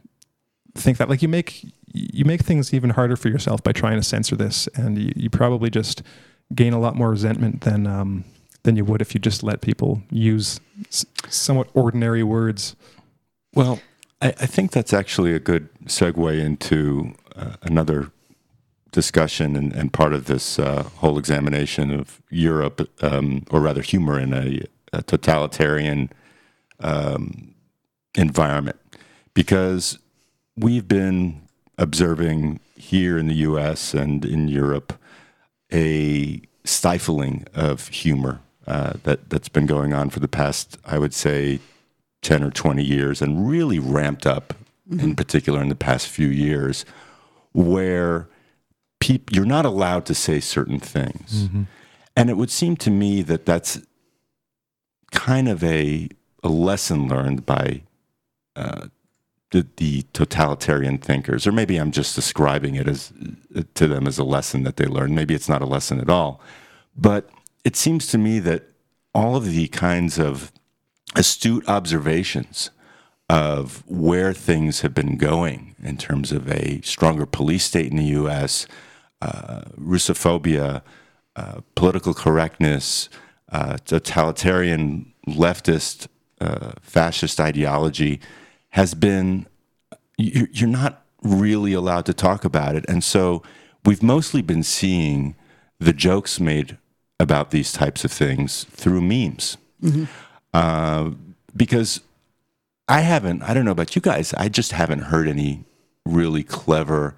think 0.75 0.99
that? 0.99 1.09
Like 1.09 1.23
you 1.23 1.29
make 1.29 1.65
you 1.93 2.25
make 2.25 2.43
things 2.43 2.73
even 2.75 2.91
harder 2.91 3.17
for 3.17 3.29
yourself 3.29 3.63
by 3.63 3.73
trying 3.73 3.97
to 3.97 4.03
censor 4.03 4.37
this, 4.37 4.67
and 4.75 4.99
you, 4.99 5.13
you 5.17 5.31
probably 5.31 5.71
just 5.71 6.03
gain 6.55 6.73
a 6.73 6.79
lot 6.79 6.95
more 6.97 7.11
resentment 7.11 7.61
than 7.63 7.87
um, 7.87 8.25
than 8.63 8.77
you 8.77 8.85
would 8.85 9.01
if 9.03 9.15
you 9.15 9.21
just 9.21 9.43
let 9.43 9.61
people 9.61 10.03
use 10.11 10.61
s- 10.89 11.07
somewhat 11.29 11.69
ordinary 11.75 12.23
words. 12.23 12.77
Well, 13.55 13.81
I, 14.23 14.29
I 14.29 14.47
think 14.47 14.71
that's 14.73 14.93
actually 14.93 15.35
a 15.35 15.39
good 15.39 15.69
segue 15.85 16.39
into 16.41 17.15
uh, 17.35 17.57
another 17.63 18.11
discussion 18.97 19.57
and, 19.57 19.75
and 19.75 19.93
part 19.93 20.15
of 20.15 20.25
this 20.25 20.59
uh, 20.59 20.83
whole 21.01 21.19
examination 21.19 21.91
of 21.93 22.23
Europe, 22.31 22.89
um, 23.03 23.45
or 23.51 23.61
rather 23.61 23.83
humor 23.83 24.19
in 24.19 24.33
a, 24.33 24.63
a 24.95 25.03
totalitarian 25.03 26.09
um, 26.81 27.55
environment. 28.15 28.79
Because 29.35 29.99
we've 30.57 30.89
been 30.89 31.43
observing 31.77 32.59
here 32.75 33.19
in 33.19 33.27
the 33.27 33.35
US 33.51 33.93
and 33.93 34.25
in 34.25 34.49
Europe 34.49 34.95
a 35.71 36.41
stifling 36.65 37.45
of 37.55 37.89
humor 37.89 38.41
uh, 38.67 38.95
that, 39.03 39.29
that's 39.29 39.51
been 39.51 39.67
going 39.67 39.93
on 39.93 40.09
for 40.09 40.21
the 40.21 40.29
past, 40.29 40.79
I 40.87 40.99
would 40.99 41.13
say, 41.13 41.61
10 42.23 42.43
or 42.43 42.51
20 42.51 42.83
years 42.83 43.21
and 43.21 43.47
really 43.47 43.79
ramped 43.79 44.27
up 44.27 44.55
in 44.91 45.15
particular 45.15 45.61
in 45.61 45.69
the 45.69 45.75
past 45.75 46.09
few 46.09 46.29
years 46.29 46.87
where 47.53 48.27
peop- 49.01 49.33
you're 49.33 49.45
not 49.45 49.65
allowed 49.67 50.07
to 50.07 50.15
say 50.15 50.41
certain 50.41 50.81
things. 50.81 51.49
And 52.17 52.31
it 52.31 52.37
would 52.37 52.51
seem 52.51 52.77
to 52.79 52.91
me 52.91 53.23
that 53.23 53.45
that's 53.47 53.81
kind 55.11 55.49
of 55.49 55.63
a, 55.63 56.09
a 56.43 56.49
lesson 56.49 57.09
learned 57.09 57.45
by 57.47 57.83
uh, 58.55 58.89
the, 59.51 59.67
the 59.77 60.03
totalitarian 60.13 60.99
thinkers. 60.99 61.47
Or 61.47 61.53
maybe 61.53 61.77
i'm 61.77 61.93
just 61.93 62.15
describing 62.15 62.75
it 62.75 62.89
as 62.89 63.13
to 63.75 63.87
them 63.87 64.07
as 64.07 64.19
a 64.19 64.25
lesson 64.25 64.63
that 64.65 64.77
they 64.77 64.87
learned. 64.87 65.15
Maybe 65.15 65.35
it's 65.35 65.49
not 65.49 65.63
a 65.63 65.67
lesson 65.67 66.01
at 66.01 66.11
all. 66.11 66.41
But 66.97 67.31
it 67.65 67.77
seems 67.77 68.07
to 68.09 68.19
me 68.19 68.39
that 68.41 68.65
all 69.15 69.37
of 69.37 69.47
the 69.47 69.69
kinds 69.69 70.19
of 70.19 70.53
astute 71.15 71.69
observations 71.69 72.71
of 73.29 73.83
where 73.87 74.33
things 74.33 74.81
have 74.83 74.95
been 74.95 75.17
going 75.17 75.75
in 75.87 75.97
terms 75.97 76.33
of 76.33 76.49
a 76.51 76.81
stronger 76.83 77.27
police 77.27 77.65
state 77.65 77.91
in 77.91 77.97
the 77.97 78.05
U.S., 78.21 78.67
uh, 79.23 79.63
Russophobia, 79.81 80.83
uh, 81.37 81.61
political 81.75 82.13
correctness, 82.15 83.09
uh, 83.53 83.77
totalitarian 83.85 85.13
leftist 85.27 86.09
uh, 86.41 86.73
fascist 86.83 87.41
ideology 87.41 88.21
has 88.71 88.95
been, 88.95 89.47
you- 90.19 90.49
you're 90.53 90.69
not 90.69 91.05
really 91.23 91.73
allowed 91.73 92.05
to 92.07 92.13
talk 92.15 92.45
about 92.45 92.77
it. 92.77 92.85
And 92.89 93.03
so 93.03 93.43
we've 93.85 94.03
mostly 94.03 94.43
been 94.43 94.63
seeing 94.63 95.35
the 95.79 95.93
jokes 95.93 96.39
made 96.41 96.77
about 97.19 97.51
these 97.51 97.73
types 97.73 98.05
of 98.05 98.13
things 98.13 98.65
through 98.65 99.01
memes. 99.01 99.57
Uh, 100.53 101.11
because 101.55 102.01
I 102.89 103.01
haven't. 103.01 103.43
I 103.43 103.53
don't 103.55 103.65
know 103.65 103.73
about 103.73 103.97
you 103.97 104.03
guys. 104.03 104.33
I 104.35 104.49
just 104.49 104.73
haven't 104.73 105.01
heard 105.05 105.27
any 105.29 105.65
really 106.07 106.43
clever 106.43 107.15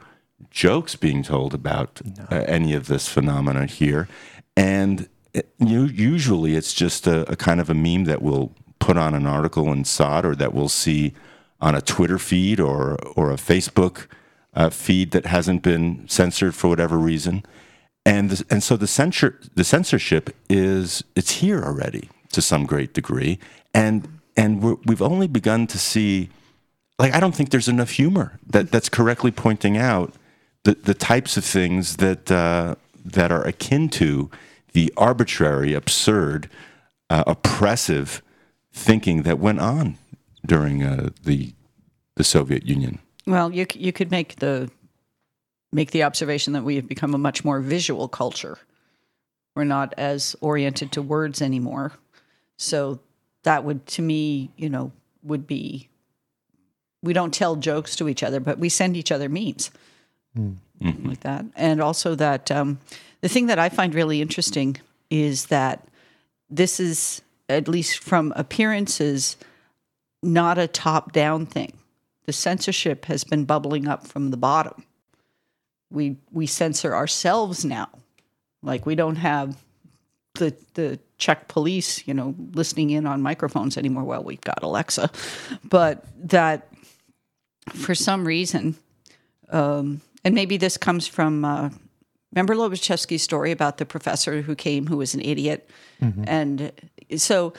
jokes 0.51 0.97
being 0.97 1.22
told 1.22 1.55
about 1.55 2.01
uh, 2.30 2.36
any 2.47 2.74
of 2.74 2.86
this 2.86 3.09
phenomena 3.09 3.66
here, 3.66 4.09
and 4.57 5.09
it, 5.34 5.53
you, 5.59 5.84
usually 5.84 6.57
it's 6.57 6.72
just 6.72 7.07
a, 7.07 7.30
a 7.30 7.36
kind 7.36 7.61
of 7.61 7.70
a 7.70 7.74
meme 7.74 8.05
that 8.05 8.22
we'll 8.22 8.53
put 8.78 8.97
on 8.97 9.14
an 9.14 9.26
article 9.26 9.72
in 9.72 9.84
SOTT 9.84 10.24
or 10.24 10.34
that 10.34 10.55
we'll 10.55 10.68
see 10.68 11.12
on 11.61 11.74
a 11.74 11.80
Twitter 11.80 12.18
feed 12.18 12.61
or 12.61 12.97
or 13.16 13.30
a 13.30 13.36
Facebook 13.36 14.07
uh, 14.55 14.70
feed 14.70 15.11
that 15.11 15.26
hasn't 15.26 15.62
been 15.62 16.09
censored 16.09 16.55
for 16.55 16.68
whatever 16.68 16.97
reason, 16.97 17.45
and 18.07 18.30
the, 18.30 18.45
and 18.51 18.62
so 18.62 18.76
the 18.76 18.86
censor 18.86 19.39
the 19.55 19.64
censorship 19.64 20.34
is 20.49 21.05
it's 21.14 21.32
here 21.41 21.62
already 21.62 22.09
to 22.32 22.41
some 22.41 22.64
great 22.64 22.95
degree, 22.95 23.39
and 23.74 24.09
and 24.36 24.62
we're, 24.62 24.76
we've 24.86 25.03
only 25.03 25.26
begun 25.26 25.66
to 25.66 25.78
see 25.78 26.30
like 26.99 27.14
I 27.14 27.20
don't 27.20 27.34
think 27.34 27.51
there's 27.51 27.68
enough 27.68 27.90
humor 27.90 28.38
that 28.46 28.70
that's 28.70 28.88
correctly 28.88 29.30
pointing 29.30 29.76
out 29.76 30.14
the 30.64 30.74
the 30.74 30.94
types 30.94 31.36
of 31.36 31.44
things 31.44 31.96
that 31.96 32.30
uh, 32.30 32.74
that 33.05 33.32
are 33.32 33.46
akin 33.46 33.88
to 33.90 34.30
the 34.72 34.92
arbitrary, 34.96 35.74
absurd, 35.74 36.51
uh, 37.11 37.24
oppressive 37.26 38.22
thinking 38.72 39.22
that 39.22 39.38
went 39.38 39.61
on 39.61 39.96
during 40.44 40.82
uh, 40.82 41.11
the 41.24 41.53
the 42.16 42.24
Soviet 42.24 42.66
Union. 42.66 42.99
Well, 43.26 43.53
you 43.53 43.66
you 43.74 43.92
could 43.92 44.11
make 44.11 44.36
the 44.36 44.70
make 45.72 45.90
the 45.90 46.03
observation 46.03 46.53
that 46.55 46.64
we 46.64 46.76
have 46.76 46.88
become 46.88 47.14
a 47.14 47.18
much 47.18 47.44
more 47.44 47.61
visual 47.61 48.09
culture. 48.09 48.59
We're 49.55 49.64
not 49.64 49.94
as 49.96 50.36
oriented 50.40 50.92
to 50.92 51.03
words 51.03 51.42
anymore. 51.42 51.92
So 52.57 53.01
that 53.42 53.64
would 53.64 53.86
to 53.88 54.03
me, 54.03 54.51
you 54.57 54.68
know, 54.68 54.92
would 55.22 55.46
be 55.46 55.88
we 57.03 57.12
don't 57.12 57.32
tell 57.32 57.57
jokes 57.57 57.96
to 57.96 58.09
each 58.09 58.22
other, 58.22 58.40
but 58.40 58.59
we 58.59 58.68
send 58.68 58.96
each 58.96 59.12
other 59.12 59.28
memes 59.28 59.70
like 61.05 61.20
that. 61.20 61.44
And 61.57 61.80
also 61.80 62.14
that 62.14 62.51
um, 62.51 62.78
the 63.20 63.28
thing 63.28 63.46
that 63.46 63.59
I 63.59 63.68
find 63.68 63.94
really 63.94 64.20
interesting 64.20 64.76
is 65.11 65.46
that 65.46 65.86
this 66.51 66.80
is 66.80 67.22
at 67.49 67.68
least 67.68 67.99
from 67.99 68.32
appearances 68.36 69.36
not 70.22 70.59
a 70.59 70.66
top 70.66 71.12
down 71.12 71.46
thing. 71.46 71.72
The 72.26 72.32
censorship 72.32 73.07
has 73.07 73.24
been 73.24 73.44
bubbling 73.44 73.88
up 73.88 74.07
from 74.07 74.30
the 74.30 74.36
bottom. 74.36 74.84
We 75.90 76.16
we 76.32 76.46
censor 76.46 76.94
ourselves 76.94 77.64
now. 77.64 77.88
Like 78.62 78.84
we 78.84 78.94
don't 78.94 79.16
have 79.16 79.57
the 80.34 80.55
the 80.74 80.99
Czech 81.16 81.49
police, 81.49 82.07
you 82.07 82.14
know, 82.14 82.34
listening 82.53 82.90
in 82.90 83.07
on 83.07 83.22
microphones 83.22 83.76
anymore. 83.76 84.05
Well, 84.05 84.22
we've 84.22 84.40
got 84.42 84.62
Alexa, 84.62 85.11
but 85.64 86.05
that 86.28 86.68
for 87.70 87.94
some 87.94 88.26
reason, 88.26 88.76
um, 89.50 90.00
and 90.24 90.34
maybe 90.34 90.56
this 90.56 90.76
comes 90.76 91.06
from. 91.06 91.44
Uh, 91.44 91.70
remember 92.32 92.54
Lobaczewski's 92.54 93.22
story 93.22 93.52
about 93.52 93.78
the 93.78 93.86
professor 93.86 94.42
who 94.42 94.54
came 94.54 94.86
who 94.86 94.96
was 94.96 95.14
an 95.14 95.20
idiot, 95.20 95.70
and 96.26 96.72
so 97.16 97.52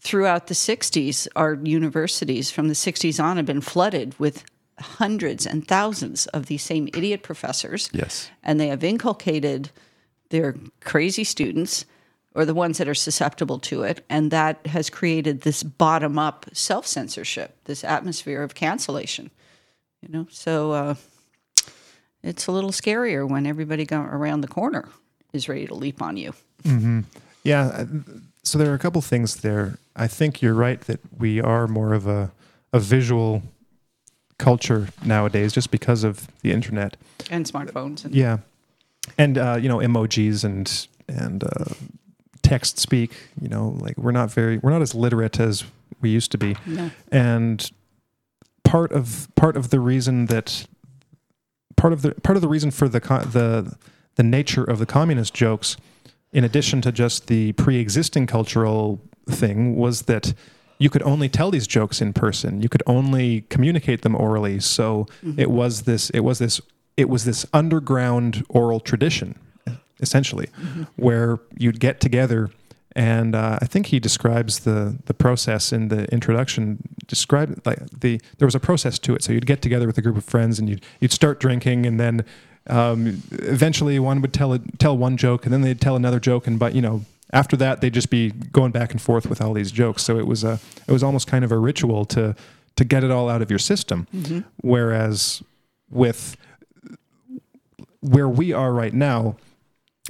throughout 0.00 0.48
the 0.48 0.54
60s, 0.54 1.26
our 1.34 1.54
universities 1.54 2.50
from 2.50 2.68
the 2.68 2.74
60s 2.74 3.22
on 3.22 3.38
have 3.38 3.46
been 3.46 3.62
flooded 3.62 4.18
with 4.20 4.44
hundreds 4.78 5.46
and 5.46 5.66
thousands 5.66 6.26
of 6.28 6.46
these 6.46 6.62
same 6.62 6.88
idiot 6.88 7.22
professors. 7.22 7.88
Yes. 7.92 8.30
And 8.42 8.60
they 8.60 8.68
have 8.68 8.84
inculcated 8.84 9.70
their 10.30 10.56
crazy 10.80 11.24
students 11.24 11.86
or 12.34 12.44
the 12.44 12.54
ones 12.54 12.78
that 12.78 12.88
are 12.88 12.94
susceptible 12.94 13.58
to 13.60 13.82
it. 13.84 14.04
And 14.08 14.30
that 14.30 14.66
has 14.66 14.90
created 14.90 15.42
this 15.42 15.62
bottom 15.62 16.18
up 16.18 16.46
self 16.52 16.86
censorship, 16.86 17.56
this 17.64 17.84
atmosphere 17.84 18.42
of 18.42 18.54
cancellation. 18.54 19.30
You 20.02 20.08
know, 20.12 20.26
so 20.30 20.72
uh, 20.72 20.94
it's 22.22 22.46
a 22.46 22.52
little 22.52 22.70
scarier 22.72 23.28
when 23.28 23.46
everybody 23.46 23.84
go 23.86 24.00
around 24.00 24.40
the 24.42 24.48
corner 24.48 24.88
is 25.32 25.48
ready 25.48 25.66
to 25.66 25.74
leap 25.74 26.02
on 26.02 26.16
you. 26.16 26.34
Yeah. 27.42 27.66
uh, 27.66 27.84
So 28.42 28.58
there 28.58 28.70
are 28.70 28.74
a 28.74 28.78
couple 28.78 29.00
things 29.00 29.36
there. 29.36 29.78
I 29.96 30.06
think 30.08 30.42
you're 30.42 30.54
right 30.54 30.80
that 30.82 31.00
we 31.18 31.40
are 31.40 31.66
more 31.66 31.94
of 31.94 32.06
a, 32.06 32.32
a 32.72 32.80
visual 32.80 33.42
culture 34.38 34.88
nowadays 35.04 35.52
just 35.52 35.70
because 35.70 36.04
of 36.04 36.26
the 36.42 36.52
internet. 36.52 36.96
And 37.30 37.46
smartphones. 37.46 38.04
And, 38.04 38.14
Yeah. 38.14 38.38
And, 39.18 39.38
uh, 39.38 39.58
you 39.60 39.68
know, 39.68 39.78
emojis 39.78 40.44
and, 40.44 40.86
and 41.08 41.44
uh, 41.44 41.74
text 42.44 42.78
speak, 42.78 43.12
you 43.40 43.48
know, 43.48 43.76
like 43.80 43.98
we're 43.98 44.12
not 44.12 44.30
very, 44.30 44.58
we're 44.58 44.70
not 44.70 44.82
as 44.82 44.94
literate 44.94 45.40
as 45.40 45.64
we 46.00 46.10
used 46.10 46.30
to 46.32 46.38
be. 46.38 46.56
No. 46.66 46.90
And 47.10 47.70
part 48.62 48.92
of, 48.92 49.28
part 49.34 49.56
of 49.56 49.70
the 49.70 49.80
reason 49.80 50.26
that, 50.26 50.66
part 51.76 51.92
of 51.92 52.02
the, 52.02 52.12
part 52.22 52.36
of 52.36 52.42
the 52.42 52.48
reason 52.48 52.70
for 52.70 52.88
the, 52.88 53.00
co- 53.00 53.24
the, 53.24 53.76
the 54.14 54.22
nature 54.22 54.62
of 54.62 54.78
the 54.78 54.86
communist 54.86 55.34
jokes 55.34 55.76
in 56.32 56.44
addition 56.44 56.82
to 56.82 56.92
just 56.92 57.28
the 57.28 57.52
pre-existing 57.52 58.26
cultural 58.26 59.00
thing 59.26 59.76
was 59.76 60.02
that 60.02 60.34
you 60.78 60.90
could 60.90 61.02
only 61.02 61.28
tell 61.28 61.50
these 61.50 61.66
jokes 61.66 62.02
in 62.02 62.12
person 62.12 62.60
you 62.60 62.68
could 62.68 62.82
only 62.86 63.42
communicate 63.42 64.02
them 64.02 64.14
orally 64.14 64.60
so 64.60 65.06
mm-hmm. 65.24 65.38
it 65.38 65.50
was 65.50 65.82
this 65.82 66.10
it 66.10 66.20
was 66.20 66.38
this 66.38 66.60
it 66.96 67.08
was 67.08 67.24
this 67.24 67.46
underground 67.54 68.44
oral 68.48 68.80
tradition 68.80 69.38
essentially 70.00 70.48
where 70.96 71.38
you'd 71.56 71.80
get 71.80 72.00
together 72.00 72.50
and 72.96 73.34
uh, 73.34 73.58
I 73.60 73.66
think 73.66 73.86
he 73.86 73.98
describes 73.98 74.60
the 74.60 74.96
the 75.06 75.14
process 75.14 75.72
in 75.72 75.88
the 75.88 76.04
introduction. 76.12 76.78
Describe 77.06 77.60
like 77.64 77.78
the 77.90 78.20
there 78.38 78.46
was 78.46 78.54
a 78.54 78.60
process 78.60 78.98
to 79.00 79.14
it. 79.14 79.22
So 79.22 79.32
you'd 79.32 79.46
get 79.46 79.62
together 79.62 79.86
with 79.86 79.98
a 79.98 80.02
group 80.02 80.16
of 80.16 80.24
friends 80.24 80.58
and 80.58 80.68
you'd 80.68 80.84
you'd 81.00 81.12
start 81.12 81.40
drinking, 81.40 81.86
and 81.86 81.98
then 81.98 82.24
um, 82.68 83.22
eventually 83.32 83.98
one 83.98 84.20
would 84.20 84.32
tell 84.32 84.52
a, 84.52 84.60
tell 84.78 84.96
one 84.96 85.16
joke, 85.16 85.44
and 85.44 85.52
then 85.52 85.62
they'd 85.62 85.80
tell 85.80 85.96
another 85.96 86.20
joke, 86.20 86.46
and 86.46 86.58
but 86.58 86.74
you 86.74 86.82
know 86.82 87.04
after 87.32 87.56
that 87.56 87.80
they'd 87.80 87.94
just 87.94 88.10
be 88.10 88.30
going 88.30 88.70
back 88.70 88.92
and 88.92 89.02
forth 89.02 89.26
with 89.26 89.40
all 89.42 89.52
these 89.54 89.72
jokes. 89.72 90.04
So 90.04 90.16
it 90.16 90.26
was 90.28 90.44
a 90.44 90.60
it 90.86 90.92
was 90.92 91.02
almost 91.02 91.26
kind 91.26 91.44
of 91.44 91.50
a 91.50 91.58
ritual 91.58 92.04
to 92.06 92.36
to 92.76 92.84
get 92.84 93.02
it 93.02 93.10
all 93.10 93.28
out 93.28 93.42
of 93.42 93.50
your 93.50 93.58
system. 93.58 94.06
Whereas 94.60 95.42
with 95.90 96.36
where 98.00 98.28
we 98.28 98.52
are 98.52 98.72
right 98.72 98.94
now, 98.94 99.36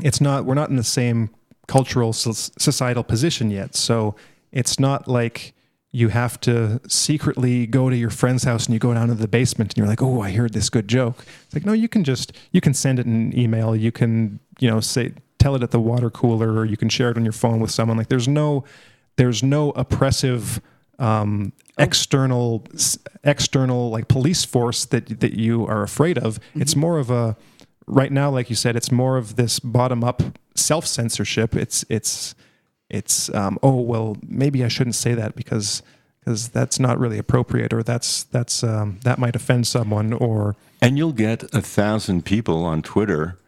it's 0.03 0.21
not 0.21 0.45
we're 0.45 0.55
not 0.55 0.71
in 0.71 0.77
the 0.77 0.85
same 0.85 1.31
cultural 1.67 2.13
societal 2.13 3.05
position 3.05 3.51
yet. 3.51 3.75
So 3.75 4.15
it's 4.53 4.79
not 4.79 5.09
like 5.09 5.55
you 5.93 6.09
have 6.09 6.41
to 6.41 6.81
secretly 6.89 7.67
go 7.67 7.89
to 7.89 7.97
your 7.97 8.11
friend's 8.11 8.43
house 8.43 8.67
and 8.67 8.75
you 8.75 8.81
go 8.81 8.93
down 8.93 9.09
to 9.09 9.15
the 9.15 9.29
basement 9.29 9.71
and 9.73 9.79
you're 9.79 9.87
like 9.87 10.03
oh 10.03 10.21
i 10.21 10.33
heard 10.33 10.53
this 10.53 10.69
good 10.69 10.89
joke. 10.89 11.25
It's 11.45 11.55
like 11.55 11.65
no 11.65 11.73
you 11.73 11.89
can 11.89 12.05
just 12.05 12.33
you 12.53 12.61
can 12.61 12.75
send 12.75 12.99
it 12.99 13.07
in 13.07 13.15
an 13.15 13.39
email. 13.39 13.77
You 13.77 13.93
can 13.93 14.41
you 14.59 14.69
know 14.69 14.81
say 14.81 15.13
tell 15.39 15.55
it 15.55 15.63
at 15.63 15.71
the 15.71 15.81
water 15.81 16.11
cooler 16.11 16.53
or 16.53 16.65
you 16.65 16.77
can 16.77 16.89
share 16.89 17.11
it 17.11 17.17
on 17.17 17.25
your 17.25 17.33
phone 17.33 17.61
with 17.61 17.71
someone. 17.71 17.97
Like 17.97 18.09
there's 18.09 18.29
no 18.29 18.65
there's 19.17 19.43
no 19.43 19.71
oppressive 19.71 20.61
um, 20.99 21.53
external 21.79 22.65
external 23.25 23.91
like 23.91 24.09
police 24.09 24.45
force 24.45 24.85
that 24.87 25.21
that 25.21 25.35
you 25.35 25.67
are 25.67 25.83
afraid 25.83 26.19
of. 26.19 26.41
It's 26.55 26.75
more 26.77 26.99
of 26.99 27.11
a 27.11 27.37
right 27.87 28.11
now 28.13 28.31
like 28.31 28.49
you 28.51 28.57
said 28.57 28.77
it's 28.77 28.91
more 28.91 29.17
of 29.17 29.37
this 29.37 29.59
bottom 29.61 30.03
up 30.05 30.23
self 30.55 30.87
censorship 30.87 31.55
it's 31.57 31.85
it's 31.89 32.35
it's 32.91 33.33
um, 33.35 33.59
oh 33.63 33.81
well 33.81 34.17
maybe 34.27 34.65
I 34.65 34.69
shouldn't 34.69 34.95
say 34.95 35.15
that 35.15 35.35
because 35.35 35.83
because 36.21 36.49
that's 36.49 36.79
not 36.81 36.99
really 36.99 37.19
appropriate 37.19 37.73
or 37.73 37.83
that's 37.83 38.25
that's 38.25 38.63
um, 38.65 38.99
that 39.05 39.19
might 39.19 39.37
offend 39.37 39.67
someone 39.67 40.13
or 40.13 40.57
And 40.81 40.97
you'll 40.97 41.13
get 41.13 41.43
a 41.55 41.61
thousand 41.61 42.25
people 42.25 42.65
on 42.65 42.83
Twitter 42.83 43.39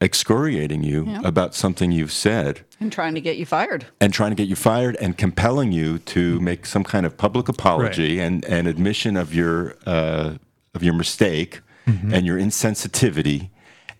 excoriating 0.00 0.82
you 0.82 1.04
Yeah. 1.06 1.20
about 1.24 1.54
something 1.54 1.90
you've 1.92 2.12
said 2.12 2.60
and 2.80 2.92
trying 2.92 3.14
to 3.14 3.20
get 3.20 3.36
you 3.36 3.46
fired. 3.46 3.86
and 4.00 4.12
trying 4.12 4.30
to 4.30 4.36
get 4.36 4.48
you 4.48 4.56
fired 4.56 4.96
and 5.00 5.16
compelling 5.16 5.72
you 5.72 5.98
to 6.00 6.38
make 6.40 6.66
some 6.66 6.84
kind 6.84 7.04
of 7.06 7.16
public 7.16 7.48
apology 7.48 8.20
and, 8.20 8.44
and 8.44 8.68
admission 8.68 9.16
of 9.16 9.34
your 9.34 9.74
uh, 9.86 10.34
of 10.74 10.82
your 10.82 10.94
mistake 10.94 11.60
Mm-hmm. 11.88 12.14
and 12.14 12.26
your 12.26 12.38
insensitivity 12.38 13.48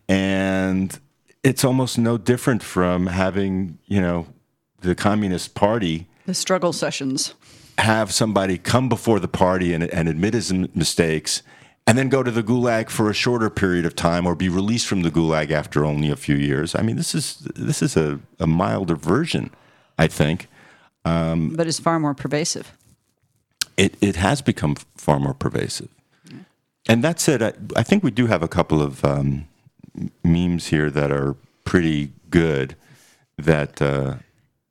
and 0.08 0.98
it's 1.42 1.64
almost 1.64 1.96
no 1.98 2.18
different 2.18 2.62
from 2.62 3.06
having 3.06 3.78
you 3.86 4.00
know 4.00 4.26
the 4.80 4.94
communist 4.94 5.54
party 5.54 6.06
The 6.26 6.34
struggle 6.34 6.72
sessions. 6.72 7.34
have 7.78 8.12
somebody 8.12 8.58
come 8.58 8.88
before 8.88 9.20
the 9.20 9.28
party 9.28 9.72
and, 9.74 9.84
and 9.84 10.08
admit 10.08 10.34
his 10.34 10.52
mistakes 10.52 11.42
and 11.86 11.96
then 11.96 12.08
go 12.10 12.22
to 12.22 12.30
the 12.30 12.42
gulag 12.42 12.90
for 12.90 13.08
a 13.08 13.14
shorter 13.14 13.48
period 13.50 13.86
of 13.86 13.94
time 13.94 14.26
or 14.26 14.34
be 14.34 14.48
released 14.50 14.86
from 14.86 15.02
the 15.02 15.10
gulag 15.10 15.50
after 15.50 15.84
only 15.84 16.10
a 16.10 16.16
few 16.16 16.36
years 16.36 16.74
i 16.74 16.82
mean 16.82 16.96
this 16.96 17.14
is 17.14 17.38
this 17.54 17.80
is 17.82 17.96
a, 17.96 18.20
a 18.38 18.46
milder 18.46 18.96
version 18.96 19.50
i 19.98 20.06
think 20.06 20.46
um, 21.04 21.54
but 21.56 21.66
it's 21.66 21.80
far 21.80 21.98
more 21.98 22.12
pervasive. 22.14 22.72
it, 23.76 23.94
it 24.00 24.16
has 24.16 24.42
become 24.42 24.74
far 24.96 25.18
more 25.18 25.32
pervasive. 25.34 25.88
And 26.88 27.04
that 27.04 27.20
said, 27.20 27.42
I, 27.42 27.52
I 27.76 27.82
think 27.82 28.02
we 28.02 28.10
do 28.10 28.26
have 28.26 28.42
a 28.42 28.48
couple 28.48 28.80
of 28.80 29.04
um, 29.04 29.46
memes 30.24 30.68
here 30.68 30.90
that 30.90 31.12
are 31.12 31.36
pretty 31.64 32.12
good 32.30 32.74
that 33.36 33.80
uh, 33.82 34.16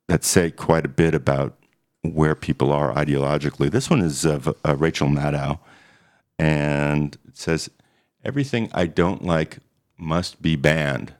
that 0.08 0.24
say 0.24 0.50
quite 0.50 0.84
a 0.84 0.88
bit 0.88 1.14
about 1.14 1.54
where 2.02 2.34
people 2.34 2.72
are 2.72 2.92
ideologically. 2.92 3.70
This 3.70 3.88
one 3.88 4.00
is 4.00 4.24
of 4.24 4.48
uh, 4.48 4.76
Rachel 4.76 5.08
Maddow, 5.08 5.60
and 6.38 7.16
it 7.26 7.36
says, 7.36 7.70
"Everything 8.24 8.68
I 8.74 8.86
don't 8.86 9.24
like 9.24 9.58
must 9.96 10.42
be 10.42 10.56
banned. 10.56 11.14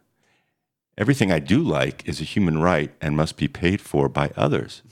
Everything 0.97 1.31
I 1.31 1.39
do 1.39 1.63
like 1.63 2.07
is 2.09 2.21
a 2.21 2.25
human 2.25 2.59
right 2.59 2.91
and 3.01 3.17
must 3.17 3.37
be 3.37 3.47
paid 3.47 3.81
for 3.81 4.09
by 4.09 4.33
others." 4.37 4.83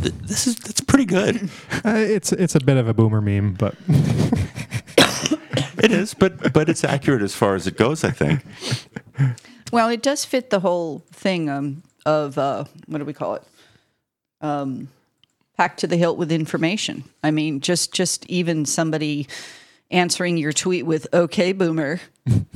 Th- 0.00 0.14
This 0.22 0.46
is 0.46 0.56
that's 0.56 0.80
pretty 0.80 1.04
good. 1.06 1.50
Uh, 1.84 1.96
it's 1.96 2.30
it's 2.32 2.54
a 2.54 2.60
bit 2.60 2.76
of 2.76 2.86
a 2.86 2.94
boomer 2.94 3.20
meme, 3.20 3.54
but 3.54 3.74
It 5.82 5.90
is, 5.90 6.14
but 6.14 6.52
but 6.52 6.68
it's 6.68 6.84
accurate 6.84 7.22
as 7.22 7.34
far 7.34 7.56
as 7.56 7.66
it 7.66 7.76
goes. 7.76 8.04
I 8.04 8.10
think. 8.12 8.40
Well, 9.72 9.88
it 9.88 10.00
does 10.02 10.24
fit 10.24 10.50
the 10.50 10.60
whole 10.60 11.02
thing 11.10 11.48
um, 11.50 11.82
of 12.06 12.38
uh, 12.38 12.64
what 12.86 12.98
do 12.98 13.04
we 13.04 13.12
call 13.12 13.34
it? 13.34 13.42
Um, 14.40 14.88
packed 15.56 15.80
to 15.80 15.86
the 15.88 15.96
hilt 15.96 16.18
with 16.18 16.30
information. 16.30 17.02
I 17.24 17.32
mean, 17.32 17.60
just 17.60 17.92
just 17.92 18.24
even 18.26 18.64
somebody 18.64 19.26
answering 19.90 20.36
your 20.36 20.52
tweet 20.52 20.86
with 20.86 21.08
"Okay, 21.12 21.52
Boomer," 21.52 22.00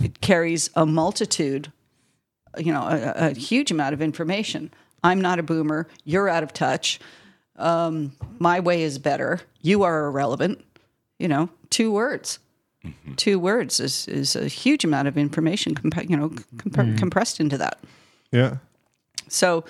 it 0.00 0.20
carries 0.20 0.70
a 0.76 0.86
multitude, 0.86 1.72
you 2.58 2.72
know, 2.72 2.82
a, 2.82 3.30
a 3.30 3.34
huge 3.34 3.72
amount 3.72 3.92
of 3.94 4.00
information. 4.02 4.70
I'm 5.02 5.20
not 5.20 5.38
a 5.40 5.42
boomer. 5.42 5.88
You're 6.04 6.28
out 6.28 6.42
of 6.44 6.52
touch. 6.52 7.00
Um, 7.58 8.12
my 8.38 8.60
way 8.60 8.82
is 8.82 8.98
better. 8.98 9.40
You 9.62 9.82
are 9.82 10.06
irrelevant. 10.06 10.62
You 11.18 11.28
know, 11.28 11.48
two 11.70 11.90
words. 11.92 12.38
Two 13.16 13.38
words 13.40 13.80
is, 13.80 14.06
is 14.06 14.36
a 14.36 14.46
huge 14.46 14.84
amount 14.84 15.08
of 15.08 15.18
information, 15.18 15.74
compa- 15.74 16.08
you 16.08 16.16
know, 16.16 16.30
comp- 16.72 16.96
compressed 16.98 17.40
into 17.40 17.58
that. 17.58 17.80
yeah. 18.30 18.58
So, 19.28 19.64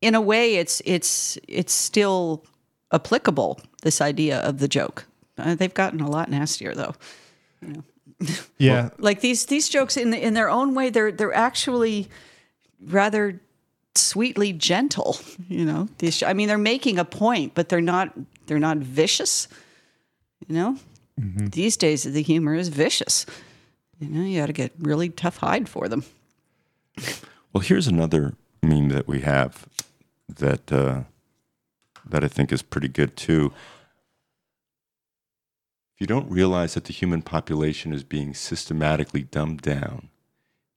in 0.00 0.14
a 0.14 0.22
way, 0.22 0.56
it's 0.56 0.80
it's 0.86 1.36
it's 1.48 1.72
still 1.74 2.44
applicable. 2.92 3.60
This 3.82 4.00
idea 4.00 4.38
of 4.40 4.58
the 4.58 4.68
joke. 4.68 5.04
Uh, 5.36 5.54
they've 5.54 5.74
gotten 5.74 6.00
a 6.00 6.08
lot 6.08 6.30
nastier, 6.30 6.74
though. 6.74 6.94
Yeah. 8.58 8.88
Like 8.98 9.20
these 9.20 9.44
these 9.46 9.68
jokes, 9.68 9.96
in 9.98 10.14
in 10.14 10.32
their 10.32 10.48
own 10.48 10.74
way, 10.74 10.88
they're 10.88 11.12
they're 11.12 11.34
actually 11.34 12.08
rather 12.80 13.40
sweetly 13.96 14.52
gentle. 14.52 15.18
You 15.48 15.64
know, 15.64 15.88
these. 15.98 16.22
I 16.22 16.32
mean, 16.32 16.48
they're 16.48 16.58
making 16.58 16.98
a 16.98 17.04
point, 17.04 17.54
but 17.54 17.68
they're 17.68 17.80
not 17.80 18.12
they're 18.46 18.58
not 18.58 18.78
vicious. 18.78 19.48
You 20.46 20.54
know, 20.54 20.78
these 21.16 21.76
days 21.76 22.04
the 22.04 22.22
humor 22.22 22.54
is 22.54 22.68
vicious. 22.68 23.26
You 23.98 24.08
know, 24.08 24.22
you 24.26 24.40
got 24.40 24.46
to 24.46 24.52
get 24.52 24.72
really 24.78 25.08
tough 25.08 25.38
hide 25.38 25.68
for 25.68 25.88
them. 25.88 26.04
Well, 27.52 27.62
here's 27.62 27.86
another 27.86 28.34
meme 28.62 28.90
that 28.90 29.08
we 29.08 29.20
have 29.20 29.66
that 30.28 30.70
uh, 30.70 31.04
that 32.08 32.22
I 32.22 32.28
think 32.28 32.52
is 32.52 32.62
pretty 32.62 32.88
good 32.88 33.16
too. 33.16 33.52
If 35.94 36.00
you 36.00 36.06
don't 36.06 36.30
realize 36.30 36.74
that 36.74 36.84
the 36.84 36.92
human 36.92 37.22
population 37.22 37.94
is 37.94 38.04
being 38.04 38.34
systematically 38.34 39.22
dumbed 39.22 39.62
down, 39.62 40.10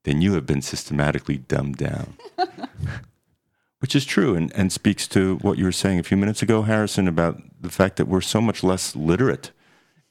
then 0.04 0.22
you 0.22 0.34
have 0.34 0.46
been 0.46 0.62
systematically 0.62 1.38
dumbed 1.38 1.78
down. 1.78 2.16
Which 3.80 3.96
is 3.96 4.06
true 4.06 4.36
and, 4.36 4.54
and 4.56 4.72
speaks 4.72 5.08
to 5.10 5.38
what 5.38 5.58
you 5.58 5.64
were 5.64 5.72
saying 5.72 6.00
a 6.00 6.04
few 6.04 6.18
minutes 6.18 6.42
ago, 6.42 6.64
Harrison, 6.64 7.08
about 7.08 7.42
the 7.62 7.70
fact 7.70 7.96
that 7.96 8.08
we're 8.08 8.20
so 8.20 8.42
much 8.42 8.62
less 8.62 8.96
literate 8.96 9.52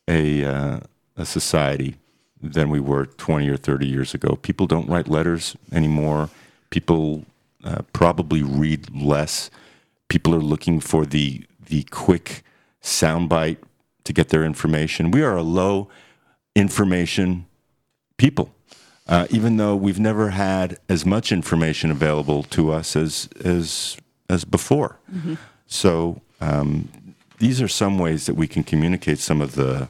a, 0.09 0.45
uh, 0.45 0.81
a 1.17 1.27
society 1.27 1.97
than 2.41 2.71
we 2.71 2.81
were 2.81 3.07
20 3.07 3.49
or 3.49 3.57
30 3.57 3.87
years 3.87 4.15
ago. 4.15 4.37
People 4.37 4.67
don't 4.67 4.89
write 4.89 5.09
letters 5.09 5.57
anymore. 5.71 6.31
People 6.71 7.27
uh, 7.65 7.83
probably 7.93 8.43
read 8.43 8.95
less. 8.95 9.51
People 10.09 10.35
are 10.35 10.41
looking 10.41 10.81
for 10.81 11.05
the, 11.05 11.45
the 11.67 11.83
quick 11.85 12.43
soundbite 12.83 13.59
to 14.05 14.13
get 14.13 14.31
their 14.31 14.45
information. 14.45 15.11
We 15.11 15.23
are 15.23 15.37
a 15.37 15.43
low 15.43 15.89
information 16.55 17.47
people, 18.17 18.55
uh, 19.09 19.27
even 19.31 19.57
though 19.57 19.75
we've 19.75 20.01
never 20.01 20.31
had 20.31 20.79
as 20.89 21.05
much 21.07 21.33
information 21.33 21.91
available 21.91 22.43
to 22.45 22.71
us 22.73 22.95
as, 22.97 23.29
as, 23.45 23.97
as 24.29 24.45
before. 24.45 24.99
So 25.67 26.21
um, 26.41 26.89
these 27.39 27.61
are 27.63 27.69
some 27.69 27.99
ways 27.99 28.27
that 28.27 28.35
we 28.35 28.47
can 28.47 28.65
communicate 28.65 29.19
some 29.19 29.41
of 29.41 29.55
the 29.55 29.89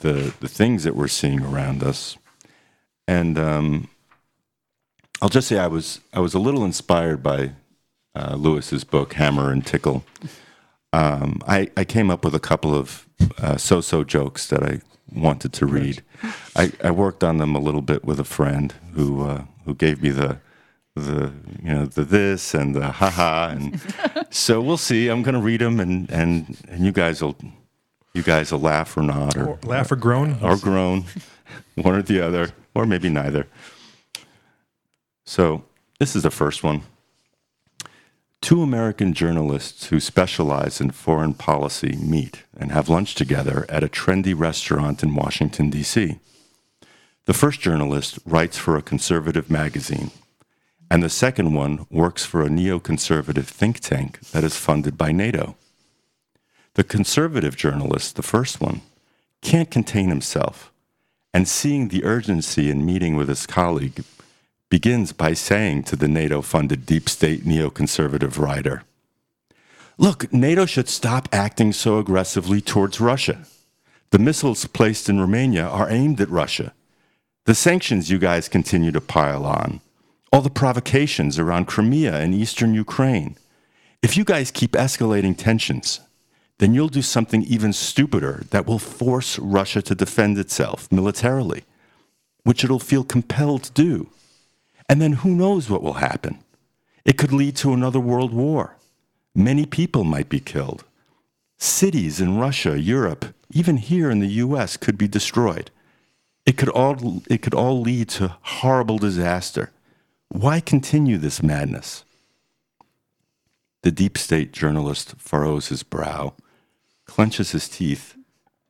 the 0.00 0.32
the 0.40 0.48
things 0.48 0.84
that 0.84 0.94
we're 0.94 1.08
seeing 1.08 1.42
around 1.42 1.82
us. 1.82 2.16
And 3.06 3.38
um, 3.38 3.88
I'll 5.20 5.28
just 5.28 5.48
say 5.48 5.58
I 5.58 5.66
was 5.66 6.00
I 6.12 6.20
was 6.20 6.34
a 6.34 6.38
little 6.38 6.64
inspired 6.64 7.22
by 7.22 7.52
uh, 8.14 8.34
Lewis's 8.36 8.84
book 8.84 9.14
Hammer 9.14 9.50
and 9.50 9.64
Tickle. 9.66 10.04
Um, 10.90 11.42
I 11.46 11.68
I 11.76 11.84
came 11.84 12.10
up 12.10 12.24
with 12.24 12.34
a 12.34 12.40
couple 12.40 12.74
of 12.74 13.06
uh, 13.36 13.58
so-so 13.58 14.04
jokes 14.04 14.46
that 14.46 14.62
I 14.62 14.80
wanted 15.12 15.52
to 15.54 15.66
read. 15.66 16.02
I, 16.56 16.72
I 16.82 16.90
worked 16.90 17.22
on 17.24 17.38
them 17.38 17.54
a 17.54 17.58
little 17.60 17.82
bit 17.82 18.04
with 18.04 18.20
a 18.20 18.24
friend 18.24 18.72
who 18.94 19.24
uh, 19.24 19.44
who 19.64 19.74
gave 19.74 20.02
me 20.02 20.10
the 20.10 20.38
the 20.94 21.32
you 21.62 21.72
know 21.74 21.86
the 21.86 22.02
this 22.04 22.54
and 22.54 22.74
the 22.74 22.90
haha 22.90 23.50
and 23.50 23.80
so 24.30 24.60
we'll 24.60 24.76
see. 24.76 25.08
I'm 25.08 25.22
going 25.22 25.34
to 25.34 25.40
read 25.40 25.60
them 25.60 25.80
and 25.80 26.10
and 26.10 26.56
and 26.68 26.84
you 26.84 26.92
guys 26.92 27.22
will 27.22 27.36
you 28.14 28.22
guys 28.22 28.50
will 28.52 28.60
laugh 28.60 28.96
or 28.96 29.02
not 29.02 29.36
or, 29.36 29.46
Or 29.50 29.58
laugh 29.64 29.92
or 29.92 29.96
groan. 29.96 30.36
or 30.42 30.56
groan, 30.56 31.04
one 31.76 31.94
or 31.94 32.02
the 32.02 32.20
other, 32.20 32.50
or 32.74 32.84
maybe 32.86 33.08
neither. 33.08 33.46
So, 35.24 35.62
this 36.00 36.16
is 36.16 36.22
the 36.22 36.30
first 36.30 36.62
one. 36.64 36.82
Two 38.40 38.62
American 38.62 39.12
journalists 39.12 39.86
who 39.86 40.00
specialize 40.00 40.80
in 40.80 40.92
foreign 40.92 41.34
policy 41.34 41.96
meet 41.96 42.44
and 42.56 42.70
have 42.72 42.88
lunch 42.88 43.14
together 43.14 43.66
at 43.68 43.82
a 43.82 43.88
trendy 43.88 44.32
restaurant 44.38 45.02
in 45.02 45.14
Washington, 45.14 45.70
D.C. 45.70 46.18
The 47.26 47.34
first 47.34 47.60
journalist 47.60 48.18
writes 48.24 48.56
for 48.56 48.76
a 48.76 48.82
conservative 48.82 49.50
magazine, 49.50 50.12
and 50.90 51.02
the 51.02 51.10
second 51.10 51.52
one 51.52 51.86
works 51.90 52.24
for 52.24 52.42
a 52.42 52.48
neoconservative 52.48 53.44
think 53.44 53.80
tank 53.80 54.20
that 54.30 54.44
is 54.44 54.56
funded 54.56 54.96
by 54.96 55.12
NATO. 55.12 55.56
The 56.74 56.84
conservative 56.84 57.56
journalist, 57.56 58.16
the 58.16 58.22
first 58.22 58.60
one, 58.60 58.82
can't 59.42 59.70
contain 59.70 60.08
himself, 60.08 60.72
and 61.34 61.46
seeing 61.46 61.88
the 61.88 62.04
urgency 62.04 62.70
in 62.70 62.86
meeting 62.86 63.16
with 63.16 63.28
his 63.28 63.46
colleague, 63.46 64.04
begins 64.68 65.12
by 65.12 65.32
saying 65.32 65.82
to 65.84 65.96
the 65.96 66.08
NATO 66.08 66.42
funded 66.42 66.84
deep 66.84 67.08
state 67.08 67.44
neoconservative 67.44 68.38
writer, 68.38 68.82
Look, 69.96 70.32
NATO 70.32 70.64
should 70.64 70.88
stop 70.88 71.28
acting 71.32 71.72
so 71.72 71.98
aggressively 71.98 72.60
towards 72.60 73.00
Russia. 73.00 73.44
The 74.10 74.18
missiles 74.18 74.64
placed 74.66 75.08
in 75.08 75.18
Romania 75.20 75.66
are 75.66 75.90
aimed 75.90 76.20
at 76.20 76.30
Russia. 76.30 76.72
The 77.46 77.54
sanctions 77.54 78.10
you 78.10 78.18
guys 78.18 78.48
continue 78.48 78.92
to 78.92 79.00
pile 79.00 79.44
on, 79.44 79.80
all 80.32 80.40
the 80.40 80.50
provocations 80.50 81.38
around 81.38 81.66
Crimea 81.66 82.14
and 82.14 82.34
eastern 82.34 82.74
Ukraine. 82.74 83.36
If 84.02 84.16
you 84.16 84.24
guys 84.24 84.52
keep 84.52 84.72
escalating 84.72 85.36
tensions, 85.36 86.00
then 86.58 86.74
you'll 86.74 86.88
do 86.88 87.02
something 87.02 87.42
even 87.44 87.72
stupider 87.72 88.44
that 88.50 88.66
will 88.66 88.78
force 88.78 89.38
Russia 89.38 89.82
to 89.82 89.94
defend 89.94 90.38
itself 90.38 90.90
militarily, 90.92 91.64
which 92.44 92.62
it'll 92.62 92.78
feel 92.78 93.02
compelled 93.02 93.64
to 93.64 93.72
do. 93.72 94.10
And 94.88 95.00
then 95.00 95.14
who 95.14 95.34
knows 95.34 95.68
what 95.68 95.82
will 95.82 95.94
happen? 95.94 96.38
It 97.04 97.18
could 97.18 97.32
lead 97.32 97.56
to 97.56 97.72
another 97.72 98.00
world 98.00 98.32
war. 98.32 98.76
Many 99.34 99.66
people 99.66 100.04
might 100.04 100.28
be 100.28 100.40
killed. 100.40 100.84
Cities 101.58 102.20
in 102.20 102.38
Russia, 102.38 102.78
Europe, 102.78 103.34
even 103.50 103.76
here 103.76 104.10
in 104.10 104.20
the 104.20 104.28
US 104.44 104.76
could 104.76 104.96
be 104.96 105.08
destroyed. 105.08 105.70
It 106.46 106.56
could 106.56 106.68
all 106.68 107.22
it 107.28 107.42
could 107.42 107.54
all 107.54 107.80
lead 107.80 108.08
to 108.10 108.36
horrible 108.40 108.98
disaster. 108.98 109.70
Why 110.28 110.60
continue 110.60 111.18
this 111.18 111.42
madness? 111.42 112.04
The 113.82 113.90
deep 113.90 114.18
state 114.18 114.52
journalist 114.52 115.14
furrows 115.18 115.68
his 115.68 115.82
brow, 115.82 116.34
clenches 117.06 117.52
his 117.52 117.68
teeth, 117.68 118.16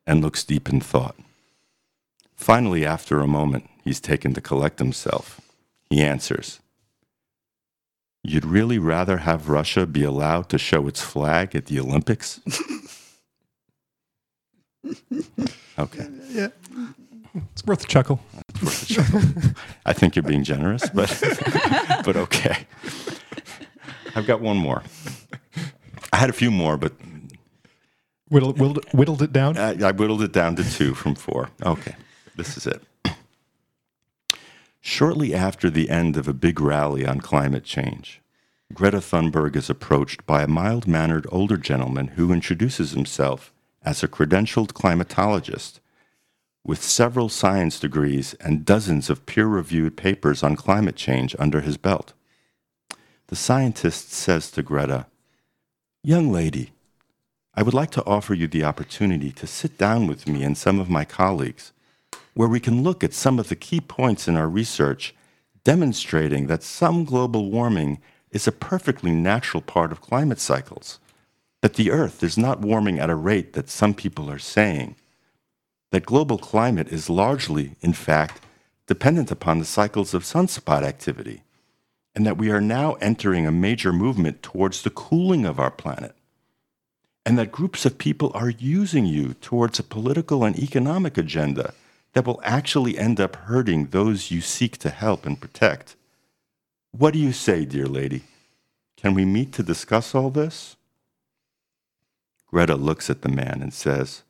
and 0.07 0.21
looks 0.21 0.45
deep 0.45 0.69
in 0.69 0.81
thought. 0.81 1.17
Finally, 2.37 2.85
after 2.85 3.21
a 3.21 3.27
moment, 3.27 3.69
he's 3.85 4.01
taken 4.01 4.33
to 4.35 4.41
collect 4.41 4.79
himself. 4.79 5.41
He 5.91 6.03
answers, 6.03 6.61
You'd 8.23 8.45
really 8.45 8.79
rather 8.79 9.19
have 9.19 9.49
Russia 9.49 9.87
be 9.87 10.03
allowed 10.05 10.49
to 10.51 10.59
show 10.59 10.87
its 10.87 11.01
flag 11.01 11.55
at 11.55 11.67
the 11.67 11.81
Olympics? 11.81 12.41
okay. 15.79 16.09
Yeah. 16.29 16.49
It's 17.53 17.65
worth 17.65 17.85
a 17.85 17.87
chuckle. 17.87 18.21
Worth 18.63 18.83
a 18.83 18.95
chuckle. 18.95 19.21
I 19.87 19.93
think 19.93 20.17
you're 20.17 20.25
being 20.25 20.45
generous, 20.45 20.89
but 20.91 21.09
but 22.05 22.17
okay. 22.17 22.67
I've 24.15 24.27
got 24.27 24.41
one 24.41 24.57
more. 24.57 24.83
I 26.13 26.17
had 26.17 26.29
a 26.31 26.33
few 26.35 26.51
more, 26.51 26.77
but 26.77 26.93
Whittled, 28.31 28.59
whittled, 28.59 28.85
whittled 28.93 29.23
it 29.23 29.33
down. 29.33 29.57
I, 29.57 29.89
I 29.89 29.93
whittled 29.93 30.23
it 30.23 30.33
down 30.33 30.55
to 30.57 30.65
two 30.71 30.93
from 30.93 31.15
four. 31.15 31.49
Okay, 31.65 31.95
this 32.37 32.59
is 32.59 32.67
it. 32.67 32.83
Shortly 34.81 35.35
after 35.35 35.71
the 35.71 35.91
end 35.91 36.17
of 36.17 36.29
a 36.29 36.33
big 36.33 36.61
rally 36.61 37.07
on 37.07 37.21
climate 37.21 37.65
change, 37.65 38.21
Greta 38.73 38.99
Thunberg 38.99 39.57
is 39.57 39.71
approached 39.71 40.27
by 40.27 40.43
a 40.43 40.49
mild 40.49 40.87
mannered 40.87 41.27
older 41.31 41.57
gentleman 41.57 42.09
who 42.09 42.33
introduces 42.33 42.93
himself 42.93 43.53
as 43.83 44.03
a 44.03 44.09
credentialed 44.09 44.73
climatologist 44.73 45.81
with 46.65 46.83
several 46.83 47.31
science 47.31 47.81
degrees 47.81 48.35
and 48.35 48.67
dozens 48.67 49.09
of 49.09 49.25
peer 49.25 49.47
reviewed 49.47 49.97
papers 49.97 50.43
on 50.43 50.55
climate 50.55 50.97
change 50.97 51.35
under 51.39 51.63
his 51.63 51.79
belt. 51.79 52.13
The 53.29 53.37
scientist 53.37 54.13
says 54.13 54.51
to 54.51 54.63
Greta, 54.63 55.07
Young 56.03 56.31
lady, 56.31 56.73
I 57.55 57.63
would 57.63 57.75
like 57.75 57.91
to 57.93 58.05
offer 58.05 58.35
you 58.35 58.47
the 58.47 58.65
opportunity 58.65 59.33
to 59.33 59.47
sit 59.47 59.79
down 59.79 60.07
with 60.07 60.29
me 60.29 60.43
and 60.45 60.57
some 60.57 60.79
of 60.79 60.91
my 60.91 61.05
colleagues, 61.05 61.73
where 62.39 62.47
we 62.47 62.61
can 62.61 62.85
look 62.85 63.03
at 63.03 63.13
some 63.13 63.41
of 63.41 63.49
the 63.49 63.57
key 63.57 63.81
points 63.81 64.29
in 64.29 64.37
our 64.37 64.49
research 64.49 65.13
demonstrating 65.65 66.47
that 66.47 66.63
some 66.63 67.05
global 67.05 67.51
warming 67.51 67.99
is 68.31 68.47
a 68.47 68.53
perfectly 68.53 69.11
natural 69.11 69.61
part 69.61 69.91
of 69.91 70.01
climate 70.01 70.39
cycles, 70.39 71.01
that 71.63 71.75
the 71.75 71.91
Earth 71.91 72.23
is 72.23 72.39
not 72.39 72.61
warming 72.61 73.01
at 73.01 73.11
a 73.11 73.15
rate 73.17 73.55
that 73.55 73.69
some 73.69 73.93
people 73.93 74.31
are 74.31 74.39
saying, 74.39 74.95
that 75.91 76.07
global 76.07 76.39
climate 76.39 76.87
is 76.93 77.11
largely, 77.11 77.73
in 77.81 77.93
fact, 77.93 78.41
dependent 78.87 79.33
upon 79.33 79.59
the 79.59 79.65
cycles 79.65 80.15
of 80.15 80.23
sunspot 80.23 80.85
activity, 80.85 81.43
and 82.15 82.25
that 82.25 82.39
we 82.39 82.53
are 82.53 82.61
now 82.61 82.93
entering 83.01 83.49
a 83.49 83.51
major 83.51 83.93
movement 83.93 84.45
towards 84.45 84.83
the 84.83 84.91
cooling 84.91 85.45
of 85.45 85.59
our 85.59 85.73
planet, 85.73 86.15
and 87.27 87.37
that 87.37 87.51
groups 87.51 87.85
of 87.85 87.99
people 87.99 88.31
are 88.33 88.51
using 88.51 89.07
you 89.07 89.35
towards 89.35 89.81
a 89.81 89.83
political 89.83 90.45
and 90.45 90.57
economic 90.57 91.19
agenda 91.19 91.75
that 92.13 92.27
will 92.27 92.41
actually 92.43 92.99
end 92.99 93.21
up 93.21 93.37
hurting 93.37 93.87
those 93.87 94.31
you 94.31 94.41
seek 94.41 94.79
to 94.79 94.91
help 94.91 95.27
and 95.27 95.41
protect. 95.41 95.97
What 96.91 97.13
do 97.13 97.19
you 97.19 97.33
say, 97.33 97.65
dear 97.65 97.87
lady? 97.87 98.23
Can 98.97 99.15
we 99.15 99.25
meet 99.25 99.53
to 99.53 99.63
discuss 99.63 100.15
all 100.15 100.31
this? 100.31 100.77
Greta 102.49 102.75
looks 102.75 103.11
at 103.11 103.23
the 103.23 103.29
man 103.29 103.61
and 103.63 103.73
says, 103.73 104.23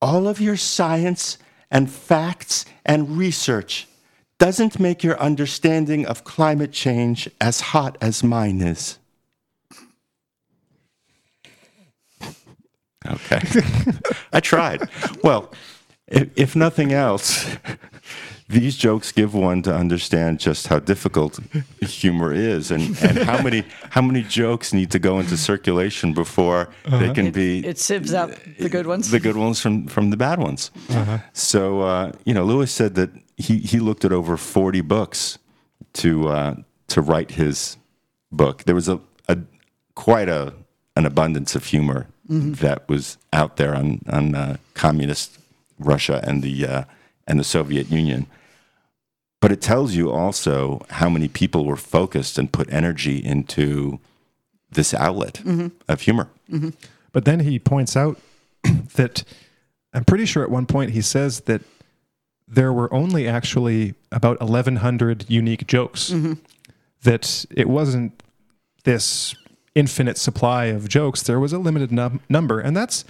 All 0.00 0.26
of 0.26 0.40
your 0.40 0.56
science 0.56 1.38
and 1.70 1.90
facts 1.90 2.64
and 2.84 3.16
research 3.16 3.86
doesn't 4.38 4.80
make 4.80 5.04
your 5.04 5.18
understanding 5.20 6.04
of 6.06 6.24
climate 6.24 6.72
change 6.72 7.28
as 7.40 7.60
hot 7.60 7.96
as 8.00 8.24
mine 8.24 8.60
is. 8.60 8.98
Okay. 13.04 13.40
I 14.32 14.38
tried. 14.38 14.88
Well, 15.24 15.50
if, 16.12 16.28
if 16.36 16.56
nothing 16.56 16.92
else, 16.92 17.46
these 18.48 18.76
jokes 18.76 19.12
give 19.12 19.34
one 19.34 19.62
to 19.62 19.74
understand 19.74 20.38
just 20.40 20.66
how 20.68 20.78
difficult 20.78 21.38
humor 21.80 22.32
is 22.34 22.70
and, 22.70 22.82
and 23.02 23.18
how 23.18 23.42
many 23.42 23.64
how 23.90 24.02
many 24.02 24.22
jokes 24.22 24.72
need 24.72 24.90
to 24.90 24.98
go 24.98 25.18
into 25.20 25.36
circulation 25.36 26.12
before 26.12 26.68
they 27.00 27.12
can 27.14 27.26
It, 27.28 27.34
be 27.34 27.66
it 27.66 27.78
sieves 27.78 28.12
out 28.12 28.30
the 28.58 28.68
good 28.68 28.86
ones. 28.86 29.10
the 29.10 29.20
good 29.20 29.36
ones 29.36 29.60
from, 29.60 29.86
from 29.86 30.10
the 30.10 30.16
bad 30.16 30.38
ones. 30.38 30.70
So, 31.32 31.80
uh, 31.80 32.12
you 32.24 32.34
know, 32.34 32.44
Lewis 32.44 32.70
said 32.72 32.94
that 32.96 33.10
he, 33.36 33.58
he 33.58 33.78
looked 33.80 34.04
at 34.04 34.12
over 34.12 34.36
40 34.36 34.82
books 34.82 35.38
to, 35.94 36.28
uh, 36.28 36.54
to 36.88 37.00
write 37.00 37.30
his 37.32 37.76
book. 38.30 38.64
There 38.64 38.74
was 38.74 38.88
a, 38.88 39.00
a 39.28 39.38
quite 39.94 40.28
a, 40.28 40.52
an 40.96 41.06
abundance 41.06 41.54
of 41.56 41.64
humor 41.66 42.06
that 42.28 42.88
was 42.88 43.18
out 43.32 43.56
there 43.56 43.74
on, 43.74 44.00
on 44.08 44.34
uh, 44.34 44.56
communist 44.74 45.38
Russia 45.82 46.20
and 46.24 46.42
the, 46.42 46.66
uh, 46.66 46.84
and 47.26 47.38
the 47.38 47.44
Soviet 47.44 47.90
Union. 47.90 48.26
But 49.40 49.50
it 49.50 49.60
tells 49.60 49.94
you 49.94 50.10
also 50.10 50.84
how 50.90 51.08
many 51.08 51.28
people 51.28 51.64
were 51.64 51.76
focused 51.76 52.38
and 52.38 52.52
put 52.52 52.72
energy 52.72 53.18
into 53.18 53.98
this 54.70 54.94
outlet 54.94 55.42
mm-hmm. 55.44 55.68
of 55.88 56.02
humor. 56.02 56.28
Mm-hmm. 56.50 56.70
But 57.12 57.24
then 57.24 57.40
he 57.40 57.58
points 57.58 57.96
out 57.96 58.18
that 58.94 59.24
I'm 59.92 60.04
pretty 60.04 60.26
sure 60.26 60.42
at 60.42 60.50
one 60.50 60.66
point 60.66 60.92
he 60.92 61.02
says 61.02 61.40
that 61.42 61.62
there 62.48 62.72
were 62.72 62.92
only 62.92 63.26
actually 63.28 63.94
about 64.10 64.40
1,100 64.40 65.26
unique 65.28 65.66
jokes. 65.66 66.10
Mm-hmm. 66.10 66.34
That 67.02 67.44
it 67.50 67.68
wasn't 67.68 68.22
this 68.84 69.34
infinite 69.74 70.18
supply 70.18 70.66
of 70.66 70.88
jokes. 70.88 71.22
There 71.22 71.40
was 71.40 71.52
a 71.52 71.58
limited 71.58 71.90
num- 71.90 72.20
number, 72.28 72.60
and 72.60 72.76
that's 72.76 73.04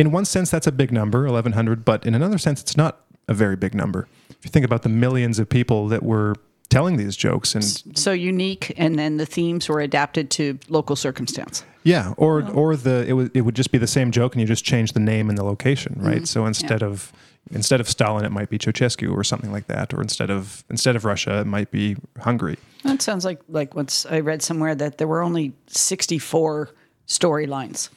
in 0.00 0.12
one 0.12 0.24
sense 0.24 0.50
that's 0.50 0.66
a 0.66 0.72
big 0.72 0.92
number, 0.92 1.24
1,100. 1.24 1.84
But 1.84 2.06
in 2.06 2.14
another 2.14 2.38
sense, 2.38 2.60
it's 2.62 2.76
not 2.76 3.04
a 3.28 3.34
very 3.34 3.56
big 3.56 3.74
number. 3.74 4.08
If 4.30 4.44
you 4.44 4.50
think 4.50 4.64
about 4.64 4.82
the 4.82 4.88
millions 4.88 5.38
of 5.38 5.48
people 5.48 5.88
that 5.88 6.02
were 6.02 6.34
telling 6.70 6.96
these 6.96 7.16
jokes 7.16 7.54
and 7.54 7.64
so 7.98 8.12
unique, 8.12 8.72
and 8.76 8.98
then 8.98 9.18
the 9.18 9.26
themes 9.26 9.68
were 9.68 9.80
adapted 9.80 10.30
to 10.30 10.58
local 10.68 10.96
circumstance. 10.96 11.64
Yeah, 11.82 12.14
or 12.16 12.42
oh. 12.42 12.52
or 12.52 12.76
the 12.76 13.04
it 13.06 13.12
would 13.12 13.30
it 13.34 13.42
would 13.42 13.56
just 13.56 13.72
be 13.72 13.78
the 13.78 13.86
same 13.86 14.10
joke 14.10 14.34
and 14.34 14.40
you 14.40 14.46
just 14.46 14.64
change 14.64 14.92
the 14.92 15.00
name 15.00 15.28
and 15.28 15.36
the 15.36 15.44
location, 15.44 15.96
right? 15.98 16.16
Mm-hmm. 16.16 16.24
So 16.24 16.46
instead 16.46 16.82
of 16.82 17.12
instead 17.52 17.80
of 17.80 17.88
Stalin, 17.88 18.24
it 18.24 18.32
might 18.32 18.50
be 18.50 18.58
Ceausescu 18.58 19.14
or 19.14 19.24
something 19.24 19.52
like 19.52 19.66
that, 19.66 19.92
or 19.92 20.00
instead 20.00 20.30
of 20.30 20.64
instead 20.70 20.96
of 20.96 21.04
Russia, 21.04 21.40
it 21.40 21.46
might 21.46 21.70
be 21.70 21.96
Hungary. 22.20 22.56
That 22.84 23.02
sounds 23.02 23.24
like 23.24 23.40
like 23.48 23.74
once 23.74 24.06
I 24.06 24.20
read 24.20 24.42
somewhere 24.42 24.74
that 24.74 24.98
there 24.98 25.08
were 25.08 25.22
only 25.22 25.52
64 25.66 26.70
storylines, 27.06 27.88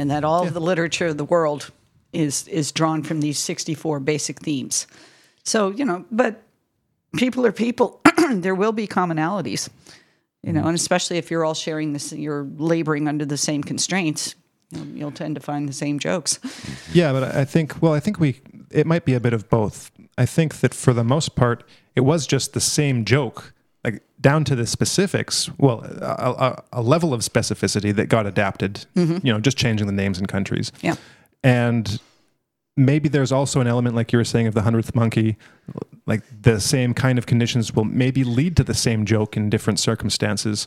and 0.00 0.10
that 0.10 0.24
all 0.24 0.46
of 0.46 0.54
the 0.54 0.60
literature 0.60 1.06
of 1.06 1.16
the 1.16 1.24
world 1.24 1.70
is 2.12 2.48
is 2.48 2.72
drawn 2.72 3.02
from 3.02 3.20
these 3.20 3.38
64 3.38 4.00
basic 4.00 4.40
themes. 4.40 4.86
So 5.44 5.70
you 5.70 5.84
know, 5.84 6.04
but 6.10 6.42
people 7.16 7.46
are 7.46 7.52
people. 7.52 8.00
there 8.30 8.54
will 8.54 8.72
be 8.72 8.86
commonalities, 8.86 9.68
you 10.42 10.52
know, 10.52 10.66
and 10.66 10.74
especially 10.74 11.18
if 11.18 11.30
you're 11.30 11.44
all 11.44 11.54
sharing 11.54 11.92
this, 11.92 12.12
you're 12.12 12.48
laboring 12.56 13.08
under 13.08 13.24
the 13.24 13.36
same 13.36 13.62
constraints. 13.62 14.34
You'll 14.94 15.10
tend 15.10 15.34
to 15.34 15.40
find 15.40 15.68
the 15.68 15.72
same 15.72 15.98
jokes. 15.98 16.38
Yeah, 16.92 17.12
but 17.12 17.24
I 17.24 17.44
think 17.44 17.82
well, 17.82 17.92
I 17.92 18.00
think 18.00 18.20
we 18.20 18.40
it 18.70 18.86
might 18.86 19.04
be 19.04 19.14
a 19.14 19.20
bit 19.20 19.32
of 19.32 19.48
both. 19.48 19.90
I 20.16 20.26
think 20.26 20.60
that 20.60 20.74
for 20.74 20.92
the 20.92 21.04
most 21.04 21.34
part, 21.34 21.64
it 21.96 22.00
was 22.00 22.26
just 22.26 22.52
the 22.52 22.60
same 22.60 23.04
joke, 23.04 23.52
like 23.84 24.02
down 24.20 24.44
to 24.44 24.54
the 24.56 24.66
specifics. 24.66 25.50
Well, 25.58 25.80
a, 26.00 26.30
a, 26.72 26.80
a 26.80 26.82
level 26.82 27.14
of 27.14 27.20
specificity 27.22 27.94
that 27.94 28.06
got 28.08 28.26
adapted. 28.26 28.84
You 28.94 29.32
know, 29.32 29.40
just 29.40 29.56
changing 29.56 29.86
the 29.86 29.92
names 29.92 30.18
and 30.18 30.28
countries. 30.28 30.72
Yeah. 30.82 30.96
and 31.42 32.00
maybe 32.76 33.08
there's 33.08 33.32
also 33.32 33.60
an 33.60 33.66
element 33.66 33.94
like 33.94 34.12
you 34.12 34.18
were 34.18 34.24
saying 34.24 34.46
of 34.46 34.54
the 34.54 34.62
hundredth 34.62 34.94
monkey 34.94 35.36
like 36.06 36.22
the 36.42 36.60
same 36.60 36.94
kind 36.94 37.18
of 37.18 37.26
conditions 37.26 37.74
will 37.74 37.84
maybe 37.84 38.24
lead 38.24 38.56
to 38.56 38.64
the 38.64 38.72
same 38.74 39.04
joke 39.04 39.36
in 39.36 39.50
different 39.50 39.78
circumstances 39.78 40.66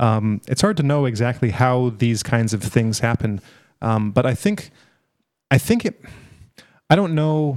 um, 0.00 0.40
it's 0.46 0.60
hard 0.60 0.76
to 0.76 0.82
know 0.82 1.06
exactly 1.06 1.50
how 1.50 1.90
these 1.98 2.22
kinds 2.22 2.52
of 2.52 2.62
things 2.62 2.98
happen 2.98 3.40
um, 3.80 4.10
but 4.10 4.26
i 4.26 4.34
think 4.34 4.70
i 5.50 5.56
think 5.58 5.84
it 5.86 6.02
i 6.90 6.96
don't 6.96 7.14
know 7.14 7.56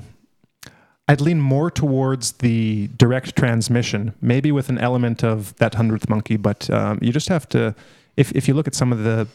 i'd 1.07 1.21
lean 1.21 1.39
more 1.39 1.69
towards 1.69 2.33
the 2.33 2.87
direct 2.97 3.35
transmission 3.35 4.13
maybe 4.21 4.51
with 4.51 4.69
an 4.69 4.77
element 4.77 5.23
of 5.23 5.55
that 5.57 5.75
hundredth 5.75 6.09
monkey 6.09 6.37
but 6.37 6.69
um, 6.69 6.99
you 7.01 7.11
just 7.11 7.29
have 7.29 7.47
to 7.47 7.75
if, 8.17 8.31
if 8.33 8.47
you 8.47 8.53
look 8.53 8.67
at 8.67 8.75
some 8.75 8.91
of 8.91 9.03
the 9.03 9.27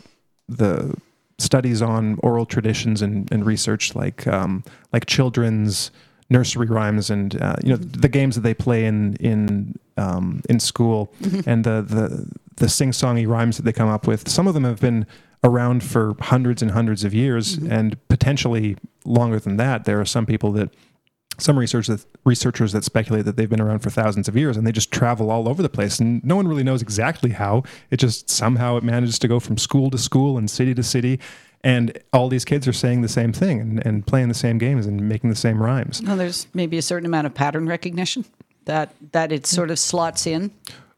the 0.49 0.95
studies 1.39 1.83
on 1.83 2.19
oral 2.23 2.47
traditions 2.47 3.03
and, 3.03 3.31
and 3.31 3.45
research 3.45 3.95
like 3.95 4.27
um, 4.27 4.65
like 4.93 5.07
children's 5.07 5.91
nursery 6.31 6.67
rhymes 6.67 7.11
and 7.11 7.41
uh, 7.41 7.57
you 7.63 7.71
know 7.71 7.77
the 7.77 8.09
games 8.09 8.35
that 8.35 8.41
they 8.41 8.55
play 8.55 8.85
in 8.85 9.15
in 9.17 9.79
um, 9.97 10.43
in 10.49 10.59
school 10.61 11.13
and 11.47 11.65
the 11.65 11.83
the 11.83 12.29
the 12.57 12.69
sing 12.69 12.91
songy 12.91 13.27
rhymes 13.29 13.57
that 13.57 13.65
they 13.65 13.73
come 13.73 13.89
up 13.89 14.07
with. 14.07 14.29
Some 14.29 14.47
of 14.47 14.55
them 14.55 14.65
have 14.65 14.81
been 14.81 15.07
around 15.45 15.85
for 15.85 16.15
hundreds 16.21 16.63
and 16.63 16.71
hundreds 16.71 17.05
of 17.05 17.13
years 17.13 17.55
and 17.59 17.97
potentially 18.09 18.77
longer 19.05 19.39
than 19.39 19.59
that. 19.59 19.85
There 19.85 20.01
are 20.01 20.07
some 20.07 20.27
people 20.27 20.53
that 20.53 20.71
some 21.39 21.59
researchers 21.59 21.89
that, 21.89 22.07
researchers 22.25 22.73
that 22.73 22.85
speculate 22.85 23.25
that 23.25 23.37
they've 23.37 23.51
been 23.51 23.61
around 23.61 23.81
for 23.81 23.91
thousands 23.91 24.29
of 24.29 24.37
years 24.37 24.57
and 24.57 24.67
they 24.67 24.73
just 24.73 24.91
travel 24.91 25.31
all 25.31 25.49
over 25.49 25.63
the 25.63 25.69
place 25.69 25.99
and 25.99 26.25
no 26.25 26.37
one 26.37 26.49
really 26.49 26.65
knows 26.65 26.83
exactly 26.83 27.31
how 27.31 27.63
it 27.91 27.99
just 27.99 28.31
somehow 28.31 28.77
it 28.77 28.83
manages 28.85 29.19
to 29.19 29.29
go 29.29 29.39
from 29.41 29.57
school 29.59 29.91
to 29.91 29.99
school 29.99 30.39
and 30.39 30.51
city 30.51 30.75
to 30.75 30.83
city 30.83 31.19
and 31.65 31.99
all 32.13 32.29
these 32.29 32.45
kids 32.45 32.69
are 32.69 32.73
saying 32.73 33.03
the 33.03 33.09
same 33.09 33.33
thing 33.33 33.61
and, 33.61 33.87
and 33.87 34.07
playing 34.07 34.29
the 34.29 34.35
same 34.35 34.59
games 34.59 34.87
and 34.87 35.09
making 35.09 35.31
the 35.31 35.37
same 35.37 35.63
rhymes 35.63 36.01
Well, 36.03 36.17
there's 36.17 36.47
maybe 36.55 36.79
a 36.79 36.83
certain 36.83 37.07
amount 37.07 37.27
of 37.27 37.35
pattern 37.35 37.67
recognition 37.67 38.25
that 38.65 38.95
that 39.13 39.31
it 39.33 39.47
sort 39.47 39.71
of 39.71 39.79
slots 39.79 40.27
in. 40.27 40.51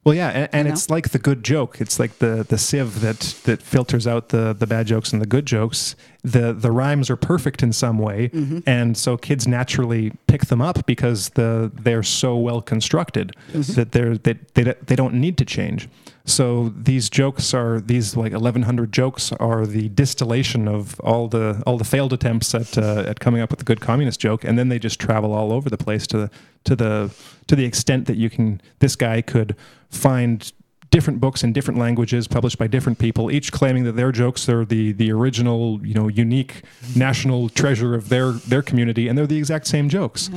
well 0.05 0.15
yeah 0.15 0.28
and, 0.31 0.48
and 0.52 0.69
know? 0.69 0.73
it's 0.73 0.89
like 0.89 1.10
the 1.10 1.19
good 1.19 1.44
joke 1.44 1.81
it's 1.81 1.98
like 1.98 2.19
the 2.19 2.44
the 2.48 2.59
sieve 2.59 3.01
that 3.01 3.19
that 3.44 3.60
filters 3.62 4.06
out 4.06 4.28
the 4.31 4.52
the 4.52 4.66
bad 4.66 4.86
jokes 4.86 5.12
and 5.12 5.20
the 5.20 5.27
good 5.27 5.47
jokes 5.47 5.94
the 6.24 6.52
the 6.52 6.72
rhymes 6.72 7.08
are 7.10 7.16
perfect 7.16 7.62
in 7.62 7.72
some 7.72 7.96
way 7.98 8.28
and 8.66 8.96
so 8.96 9.16
kids 9.16 9.46
naturally 9.46 10.12
pick 10.26 10.46
them 10.46 10.60
up 10.60 10.84
because 10.84 11.28
the 11.30 11.70
they're 11.74 12.02
so 12.02 12.36
well 12.36 12.60
constructed 12.60 13.32
that 13.74 13.92
they're 13.92 14.18
they, 14.18 14.34
they 14.54 14.74
they 14.84 14.96
don't 14.96 15.14
need 15.14 15.36
to 15.38 15.44
change. 15.44 15.88
So 16.24 16.74
these 16.76 17.08
jokes 17.08 17.54
are 17.54 17.80
these 17.80 18.14
like 18.16 18.32
1100 18.32 18.92
jokes 18.92 19.32
are 19.40 19.64
the 19.64 19.88
distillation 19.90 20.68
of 20.68 21.00
all 21.00 21.28
the 21.28 21.62
all 21.66 21.78
the 21.78 21.84
failed 21.84 22.12
attempts 22.12 22.54
at 22.54 22.76
uh, 22.76 23.04
at 23.06 23.20
coming 23.20 23.40
up 23.40 23.50
with 23.50 23.60
a 23.62 23.64
good 23.64 23.80
communist 23.80 24.20
joke 24.20 24.44
and 24.44 24.58
then 24.58 24.68
they 24.68 24.78
just 24.78 24.98
travel 25.00 25.32
all 25.32 25.52
over 25.52 25.70
the 25.70 25.78
place 25.78 26.06
to 26.08 26.28
to 26.64 26.76
the 26.76 27.10
to 27.46 27.56
the 27.56 27.64
extent 27.64 28.06
that 28.06 28.16
you 28.16 28.28
can 28.28 28.60
this 28.80 28.96
guy 28.96 29.22
could 29.22 29.54
find 29.88 30.52
different 30.90 31.20
books 31.20 31.44
in 31.44 31.52
different 31.52 31.78
languages 31.78 32.27
published 32.28 32.59
by 32.59 32.66
different 32.66 32.98
people, 32.98 33.31
each 33.31 33.52
claiming 33.52 33.85
that 33.85 33.93
their 33.93 34.12
jokes 34.12 34.48
are 34.48 34.65
the 34.65 34.93
the 34.93 35.12
original, 35.12 35.85
you 35.86 35.94
know, 35.94 36.09
unique 36.09 36.62
national 36.97 37.48
treasure 37.48 37.94
of 37.94 38.09
their 38.09 38.32
their 38.32 38.62
community, 38.62 39.09
and 39.09 39.16
they're 39.16 39.27
the 39.27 39.39
exact 39.39 39.66
same 39.66 39.89
jokes. 39.89 40.31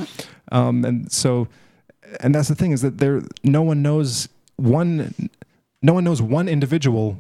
Um, 0.52 0.84
and 0.84 1.11
so, 1.11 1.48
and 2.19 2.36
that's 2.36 2.49
the 2.49 2.56
thing 2.56 2.72
is 2.72 2.82
that 2.82 2.98
there 2.98 3.22
no 3.44 3.61
one 3.61 3.82
knows 3.82 4.30
one 4.57 5.30
no 5.82 5.94
one 5.94 6.03
knows 6.03 6.22
one 6.22 6.48
individual 6.48 7.19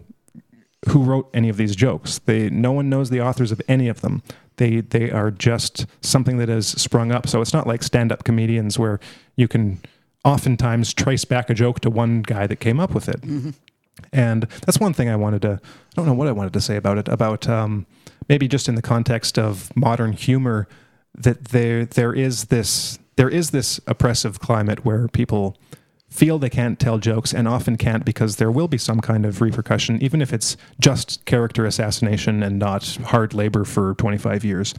who 0.89 1.03
wrote 1.03 1.29
any 1.33 1.49
of 1.49 1.57
these 1.57 1.75
jokes. 1.75 2.19
They 2.19 2.49
no 2.49 2.71
one 2.71 2.89
knows 2.89 3.09
the 3.09 3.21
authors 3.21 3.51
of 3.51 3.61
any 3.67 3.87
of 3.87 4.01
them. 4.01 4.23
They 4.57 4.81
they 4.81 5.09
are 5.11 5.31
just 5.31 5.85
something 6.01 6.37
that 6.37 6.49
has 6.49 6.67
sprung 6.67 7.11
up. 7.11 7.27
So 7.27 7.41
it's 7.41 7.53
not 7.53 7.67
like 7.67 7.83
stand-up 7.83 8.23
comedians 8.23 8.77
where 8.77 8.99
you 9.35 9.47
can 9.47 9.79
oftentimes 10.23 10.93
trace 10.93 11.25
back 11.25 11.49
a 11.49 11.53
joke 11.53 11.79
to 11.81 11.89
one 11.89 12.21
guy 12.21 12.47
that 12.47 12.57
came 12.57 12.79
up 12.79 12.93
with 12.93 13.09
it. 13.09 13.23
And 14.13 14.43
that's 14.65 14.79
one 14.79 14.93
thing 14.93 15.09
I 15.09 15.15
wanted 15.15 15.41
to 15.43 15.59
I 15.63 15.93
don't 15.95 16.05
know 16.05 16.13
what 16.13 16.27
I 16.27 16.31
wanted 16.31 16.53
to 16.53 16.61
say 16.61 16.75
about 16.75 16.97
it 16.97 17.07
about 17.07 17.47
um, 17.49 17.85
maybe 18.29 18.47
just 18.47 18.67
in 18.69 18.75
the 18.75 18.81
context 18.81 19.37
of 19.37 19.75
modern 19.75 20.13
humor 20.13 20.67
that 21.15 21.45
there 21.45 21.85
there 21.85 22.13
is 22.13 22.45
this 22.45 22.97
there 23.15 23.29
is 23.29 23.51
this 23.51 23.79
oppressive 23.87 24.39
climate 24.39 24.85
where 24.85 25.07
people 25.07 25.57
feel 26.09 26.37
they 26.37 26.49
can't 26.49 26.79
tell 26.79 26.97
jokes 26.97 27.33
and 27.33 27.47
often 27.47 27.77
can't 27.77 28.03
because 28.03 28.35
there 28.35 28.51
will 28.51 28.67
be 28.67 28.77
some 28.77 28.99
kind 28.99 29.25
of 29.25 29.39
repercussion, 29.41 30.01
even 30.03 30.21
if 30.21 30.33
it's 30.33 30.57
just 30.79 31.23
character 31.25 31.65
assassination 31.65 32.43
and 32.43 32.59
not 32.59 32.85
hard 33.05 33.33
labor 33.33 33.63
for 33.63 33.95
25 33.95 34.43
years. 34.43 34.73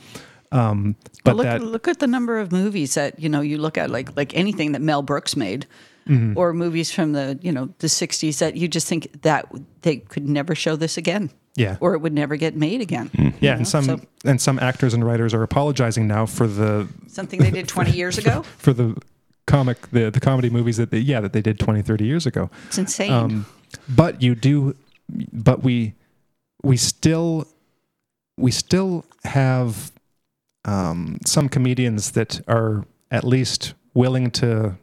Um, 0.52 0.96
but 1.24 1.36
look, 1.36 1.44
that 1.44 1.62
look 1.62 1.88
at 1.88 1.98
the 1.98 2.06
number 2.06 2.38
of 2.38 2.52
movies 2.52 2.94
that 2.94 3.18
you 3.18 3.28
know 3.28 3.40
you 3.40 3.58
look 3.58 3.78
at 3.78 3.90
like 3.90 4.16
like 4.16 4.36
anything 4.36 4.72
that 4.72 4.82
Mel 4.82 5.02
Brooks 5.02 5.36
made, 5.36 5.66
Mm-hmm. 6.08 6.36
or 6.36 6.52
movies 6.52 6.90
from 6.90 7.12
the 7.12 7.38
you 7.42 7.52
know 7.52 7.68
the 7.78 7.86
'60s 7.86 8.38
that 8.38 8.56
you 8.56 8.66
just 8.66 8.88
think 8.88 9.22
that 9.22 9.46
they 9.82 9.98
could 9.98 10.28
never 10.28 10.52
show 10.56 10.74
this 10.74 10.96
again, 10.96 11.30
yeah 11.54 11.76
or 11.80 11.94
it 11.94 12.00
would 12.00 12.12
never 12.12 12.34
get 12.34 12.56
made 12.56 12.80
again. 12.80 13.08
yeah 13.40 13.54
and 13.56 13.68
some 13.68 13.84
so- 13.84 14.00
and 14.24 14.40
some 14.40 14.58
actors 14.58 14.94
and 14.94 15.04
writers 15.06 15.32
are 15.32 15.44
apologizing 15.44 16.08
now 16.08 16.26
for 16.26 16.48
the 16.48 16.88
Something 17.06 17.38
they 17.40 17.52
did 17.52 17.68
20 17.68 17.92
years 18.00 18.18
ago. 18.18 18.42
for 18.58 18.72
the 18.72 18.96
comic 19.46 19.88
the 19.92 20.10
the 20.10 20.18
comedy 20.18 20.50
movies 20.50 20.76
that 20.76 20.90
they 20.90 20.98
yeah 20.98 21.20
that 21.20 21.32
they 21.32 21.40
did 21.40 21.60
20 21.60 21.82
30 21.82 22.04
years 22.04 22.26
ago 22.26 22.50
It's 22.66 22.78
insane. 22.78 23.12
um, 23.12 23.46
but 23.88 24.20
you 24.20 24.34
do 24.34 24.74
but 25.32 25.62
we 25.62 25.94
we 26.64 26.76
still 26.76 27.46
we 28.36 28.50
still 28.50 29.04
have 29.24 29.91
um, 30.64 31.18
some 31.26 31.48
comedians 31.48 32.12
that 32.12 32.40
are 32.48 32.84
at 33.10 33.24
least 33.24 33.74
willing 33.94 34.30
to 34.30 34.76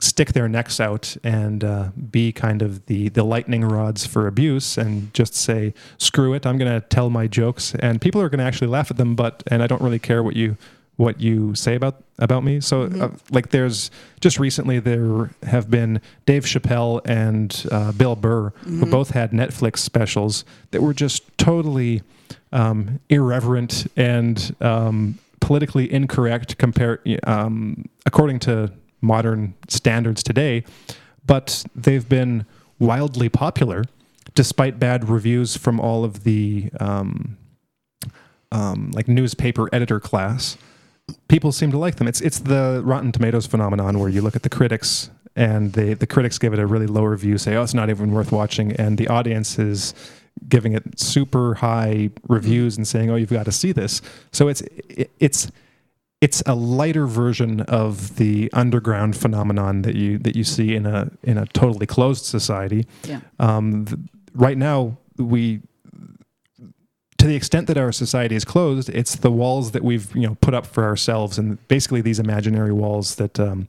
stick 0.00 0.32
their 0.32 0.48
necks 0.48 0.80
out 0.80 1.16
and 1.22 1.62
uh, 1.62 1.90
be 2.10 2.32
kind 2.32 2.62
of 2.62 2.86
the 2.86 3.10
the 3.10 3.22
lightning 3.22 3.62
rods 3.62 4.06
for 4.06 4.26
abuse 4.26 4.78
and 4.78 5.12
just 5.12 5.34
say 5.34 5.74
screw 5.98 6.32
it 6.32 6.46
i'm 6.46 6.56
going 6.56 6.80
to 6.80 6.86
tell 6.88 7.10
my 7.10 7.26
jokes. 7.26 7.74
And 7.78 8.00
people 8.00 8.20
are 8.22 8.30
going 8.30 8.38
to 8.38 8.44
actually 8.44 8.68
laugh 8.68 8.90
at 8.90 8.96
them 8.96 9.14
but 9.14 9.42
and 9.48 9.62
i 9.62 9.66
don't 9.66 9.82
really 9.82 9.98
care 9.98 10.22
what 10.22 10.36
you 10.36 10.56
what 11.00 11.18
you 11.20 11.54
say 11.54 11.74
about 11.74 12.04
about 12.18 12.44
me. 12.44 12.60
So 12.60 12.82
uh, 12.82 13.10
like 13.30 13.48
there's 13.48 13.90
just 14.20 14.38
recently 14.38 14.78
there 14.80 15.30
have 15.44 15.70
been 15.70 16.02
dave 16.26 16.44
chappelle 16.44 17.00
and 17.06 17.66
uh, 17.72 17.92
bill 17.92 18.14
burr 18.14 18.50
who 18.64 18.84
both 18.84 19.10
had 19.10 19.30
netflix 19.30 19.78
specials 19.78 20.44
that 20.72 20.82
were 20.82 20.92
just 20.92 21.22
totally 21.38 22.02
um, 22.52 23.00
irreverent 23.08 23.86
and 23.96 24.54
um, 24.60 25.18
politically 25.40 25.90
incorrect 25.90 26.58
compared 26.58 27.00
um, 27.24 27.86
according 28.04 28.38
to 28.40 28.70
modern 29.00 29.54
standards 29.68 30.22
today, 30.22 30.62
but 31.24 31.64
they've 31.74 32.08
been 32.08 32.44
wildly 32.78 33.30
popular 33.30 33.84
despite 34.34 34.78
bad 34.78 35.08
reviews 35.08 35.56
from 35.56 35.80
all 35.80 36.04
of 36.04 36.24
the 36.24 36.70
um, 36.78 37.38
um, 38.52 38.90
like 38.92 39.08
newspaper 39.08 39.68
editor 39.72 39.98
class. 39.98 40.56
People 41.28 41.52
seem 41.52 41.70
to 41.70 41.78
like 41.78 41.96
them. 41.96 42.08
It's 42.08 42.20
it's 42.20 42.40
the 42.40 42.82
Rotten 42.84 43.12
Tomatoes 43.12 43.46
phenomenon 43.46 43.98
where 43.98 44.08
you 44.08 44.22
look 44.22 44.36
at 44.36 44.42
the 44.42 44.48
critics 44.48 45.10
and 45.36 45.72
they 45.72 45.94
the 45.94 46.06
critics 46.06 46.38
give 46.38 46.52
it 46.52 46.58
a 46.58 46.66
really 46.66 46.86
low 46.86 47.04
review, 47.04 47.38
say 47.38 47.56
oh 47.56 47.62
it's 47.62 47.74
not 47.74 47.90
even 47.90 48.12
worth 48.12 48.32
watching, 48.32 48.72
and 48.72 48.98
the 48.98 49.08
audience 49.08 49.58
is 49.58 49.94
giving 50.48 50.72
it 50.72 50.98
super 50.98 51.54
high 51.54 52.10
reviews 52.28 52.76
and 52.76 52.86
saying 52.86 53.10
oh 53.10 53.16
you've 53.16 53.30
got 53.30 53.44
to 53.46 53.52
see 53.52 53.72
this. 53.72 54.02
So 54.32 54.48
it's 54.48 54.60
it, 54.60 55.10
it's 55.18 55.50
it's 56.20 56.42
a 56.44 56.54
lighter 56.54 57.06
version 57.06 57.62
of 57.62 58.16
the 58.16 58.50
underground 58.52 59.16
phenomenon 59.16 59.82
that 59.82 59.94
you 59.94 60.18
that 60.18 60.36
you 60.36 60.44
see 60.44 60.74
in 60.74 60.86
a 60.86 61.10
in 61.22 61.38
a 61.38 61.46
totally 61.46 61.86
closed 61.86 62.24
society. 62.24 62.86
Yeah. 63.04 63.20
Um, 63.38 63.86
th- 63.86 63.98
right 64.34 64.58
now, 64.58 64.98
we 65.16 65.62
to 67.20 67.26
the 67.26 67.34
extent 67.34 67.66
that 67.66 67.76
our 67.76 67.92
society 67.92 68.34
is 68.34 68.46
closed, 68.46 68.88
it's 68.88 69.14
the 69.14 69.30
walls 69.30 69.72
that 69.72 69.84
we've 69.84 70.14
you 70.16 70.26
know 70.26 70.36
put 70.40 70.54
up 70.54 70.64
for 70.64 70.84
ourselves, 70.84 71.38
and 71.38 71.66
basically 71.68 72.00
these 72.00 72.18
imaginary 72.18 72.72
walls 72.72 73.16
that 73.16 73.38
um, 73.38 73.68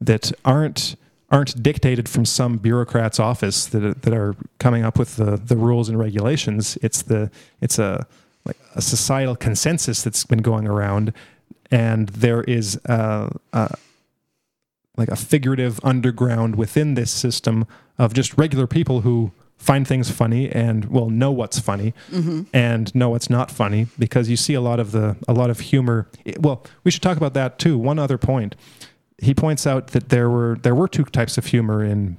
that 0.00 0.30
aren't 0.44 0.96
aren't 1.30 1.62
dictated 1.62 2.06
from 2.06 2.26
some 2.26 2.58
bureaucrat's 2.58 3.18
office 3.18 3.64
that 3.66 4.02
that 4.02 4.12
are 4.12 4.34
coming 4.58 4.84
up 4.84 4.98
with 4.98 5.16
the 5.16 5.36
the 5.38 5.56
rules 5.56 5.88
and 5.88 5.98
regulations. 5.98 6.76
It's 6.82 7.00
the 7.00 7.30
it's 7.62 7.78
a 7.78 8.06
like 8.44 8.58
a 8.74 8.82
societal 8.82 9.36
consensus 9.36 10.02
that's 10.02 10.24
been 10.26 10.42
going 10.42 10.68
around, 10.68 11.14
and 11.70 12.10
there 12.10 12.42
is 12.42 12.78
a, 12.84 13.34
a 13.54 13.74
like 14.98 15.08
a 15.08 15.16
figurative 15.16 15.80
underground 15.82 16.56
within 16.56 16.92
this 16.92 17.10
system 17.10 17.66
of 17.96 18.12
just 18.12 18.36
regular 18.36 18.66
people 18.66 19.00
who 19.00 19.32
find 19.62 19.86
things 19.86 20.10
funny 20.10 20.50
and 20.50 20.86
well 20.86 21.08
know 21.08 21.30
what's 21.30 21.60
funny 21.60 21.94
mm-hmm. 22.10 22.42
and 22.52 22.92
know 22.96 23.10
what's 23.10 23.30
not 23.30 23.48
funny 23.48 23.86
because 23.96 24.28
you 24.28 24.36
see 24.36 24.54
a 24.54 24.60
lot 24.60 24.80
of 24.80 24.90
the 24.90 25.16
a 25.28 25.32
lot 25.32 25.50
of 25.50 25.60
humor. 25.60 26.08
Well 26.40 26.64
we 26.82 26.90
should 26.90 27.02
talk 27.02 27.16
about 27.16 27.34
that 27.34 27.60
too. 27.60 27.78
One 27.78 27.98
other 27.98 28.18
point. 28.18 28.56
He 29.18 29.34
points 29.34 29.64
out 29.64 29.88
that 29.88 30.08
there 30.08 30.28
were 30.28 30.58
there 30.62 30.74
were 30.74 30.88
two 30.88 31.04
types 31.04 31.38
of 31.38 31.46
humor 31.46 31.84
in 31.84 32.16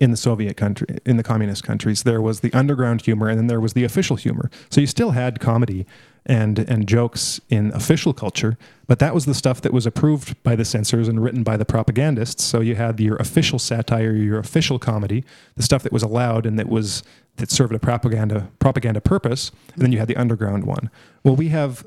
in 0.00 0.10
the 0.10 0.16
Soviet 0.16 0.56
country 0.56 0.86
in 1.04 1.16
the 1.16 1.22
communist 1.22 1.62
countries 1.62 2.04
there 2.04 2.22
was 2.22 2.40
the 2.40 2.52
underground 2.52 3.02
humor 3.02 3.28
and 3.28 3.38
then 3.38 3.48
there 3.48 3.60
was 3.60 3.74
the 3.74 3.84
official 3.84 4.16
humor. 4.16 4.50
So 4.70 4.80
you 4.80 4.86
still 4.86 5.10
had 5.10 5.40
comedy 5.40 5.86
and 6.26 6.58
and 6.58 6.86
jokes 6.86 7.38
in 7.50 7.70
official 7.72 8.14
culture 8.14 8.56
but 8.86 8.98
that 8.98 9.14
was 9.14 9.26
the 9.26 9.34
stuff 9.34 9.60
that 9.60 9.72
was 9.72 9.84
approved 9.84 10.42
by 10.42 10.56
the 10.56 10.64
censors 10.64 11.06
and 11.06 11.22
written 11.22 11.42
by 11.42 11.58
the 11.58 11.66
propagandists. 11.66 12.42
So 12.42 12.60
you 12.60 12.76
had 12.76 12.98
your 12.98 13.16
official 13.16 13.58
satire 13.58 14.12
your 14.12 14.38
official 14.38 14.78
comedy 14.78 15.22
the 15.54 15.62
stuff 15.62 15.82
that 15.82 15.92
was 15.92 16.02
allowed 16.02 16.46
and 16.46 16.58
that 16.58 16.68
was 16.68 17.02
that 17.36 17.50
served 17.50 17.74
a 17.74 17.78
propaganda 17.78 18.48
propaganda 18.58 19.02
purpose 19.02 19.52
and 19.74 19.82
then 19.82 19.92
you 19.92 19.98
had 19.98 20.08
the 20.08 20.16
underground 20.16 20.64
one. 20.64 20.90
Well 21.24 21.36
we 21.36 21.48
have 21.50 21.84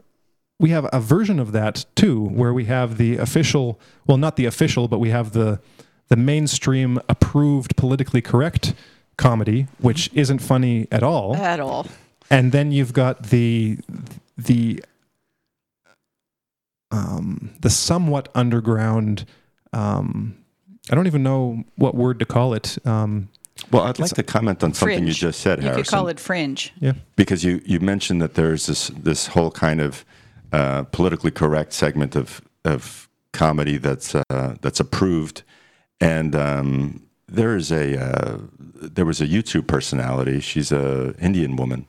we 0.60 0.69
have 0.69 0.88
a 0.94 0.99
version 0.99 1.40
of 1.40 1.52
that 1.52 1.86
too 1.95 2.26
where 2.26 2.53
we 2.53 2.65
have 2.65 2.98
the 2.98 3.18
official 3.18 3.80
well 4.06 4.18
not 4.18 4.36
the 4.36 4.45
official 4.45 4.88
but 4.88 4.99
we 4.99 5.10
have 5.10 5.32
the 5.32 5.60
the 6.10 6.16
mainstream 6.16 7.00
approved 7.10 7.76
politically 7.76 8.22
correct 8.22 8.74
comedy 9.18 9.68
which 9.80 10.10
isn't 10.14 10.40
funny 10.40 10.88
at 10.92 11.04
all 11.04 11.36
At 11.36 11.60
all. 11.60 11.88
and 12.30 12.52
then 12.52 12.72
you've 12.72 12.94
got 12.94 13.24
the 13.30 13.78
the 14.38 14.84
um, 16.92 17.52
the 17.60 17.70
somewhat 17.70 18.30
underground. 18.34 19.26
Um, 19.74 20.38
I 20.90 20.96
don't 20.96 21.08
even 21.08 21.24
know 21.24 21.64
what 21.76 21.96
word 21.96 22.20
to 22.20 22.26
call 22.26 22.54
it. 22.54 22.78
Um, 22.86 23.28
Well, 23.72 23.84
I'd 23.84 24.00
like 24.00 24.12
to 24.12 24.24
comment 24.24 24.64
on 24.64 24.74
something 24.74 24.98
Fringe. 25.00 25.08
you 25.08 25.14
just 25.14 25.42
said, 25.42 25.60
You 25.60 25.70
Harrison. 25.70 25.84
could 25.84 25.90
call 25.92 26.08
it 26.08 26.20
fringe. 26.20 26.72
yeah, 26.80 26.94
because 27.16 27.44
you, 27.44 27.62
you 27.66 27.80
mentioned 27.80 28.22
that 28.22 28.36
there's 28.36 28.68
this 28.68 28.88
this 28.90 29.28
whole 29.28 29.52
kind 29.52 29.82
of 29.82 30.06
uh, 30.54 30.84
politically 30.84 31.32
correct 31.32 31.74
segment 31.74 32.16
of 32.16 32.42
of 32.64 33.10
comedy 33.34 33.78
that's 33.78 34.16
uh, 34.16 34.56
that's 34.62 34.80
approved, 34.80 35.44
and 35.99 36.36
um, 36.36 37.07
there 37.28 37.56
is 37.56 37.72
a 37.72 37.99
uh, 37.99 38.38
there 38.60 39.06
was 39.06 39.22
a 39.22 39.28
YouTube 39.28 39.68
personality. 39.68 40.40
She's 40.40 40.72
a 40.72 41.15
Indian 41.19 41.56
woman, 41.56 41.88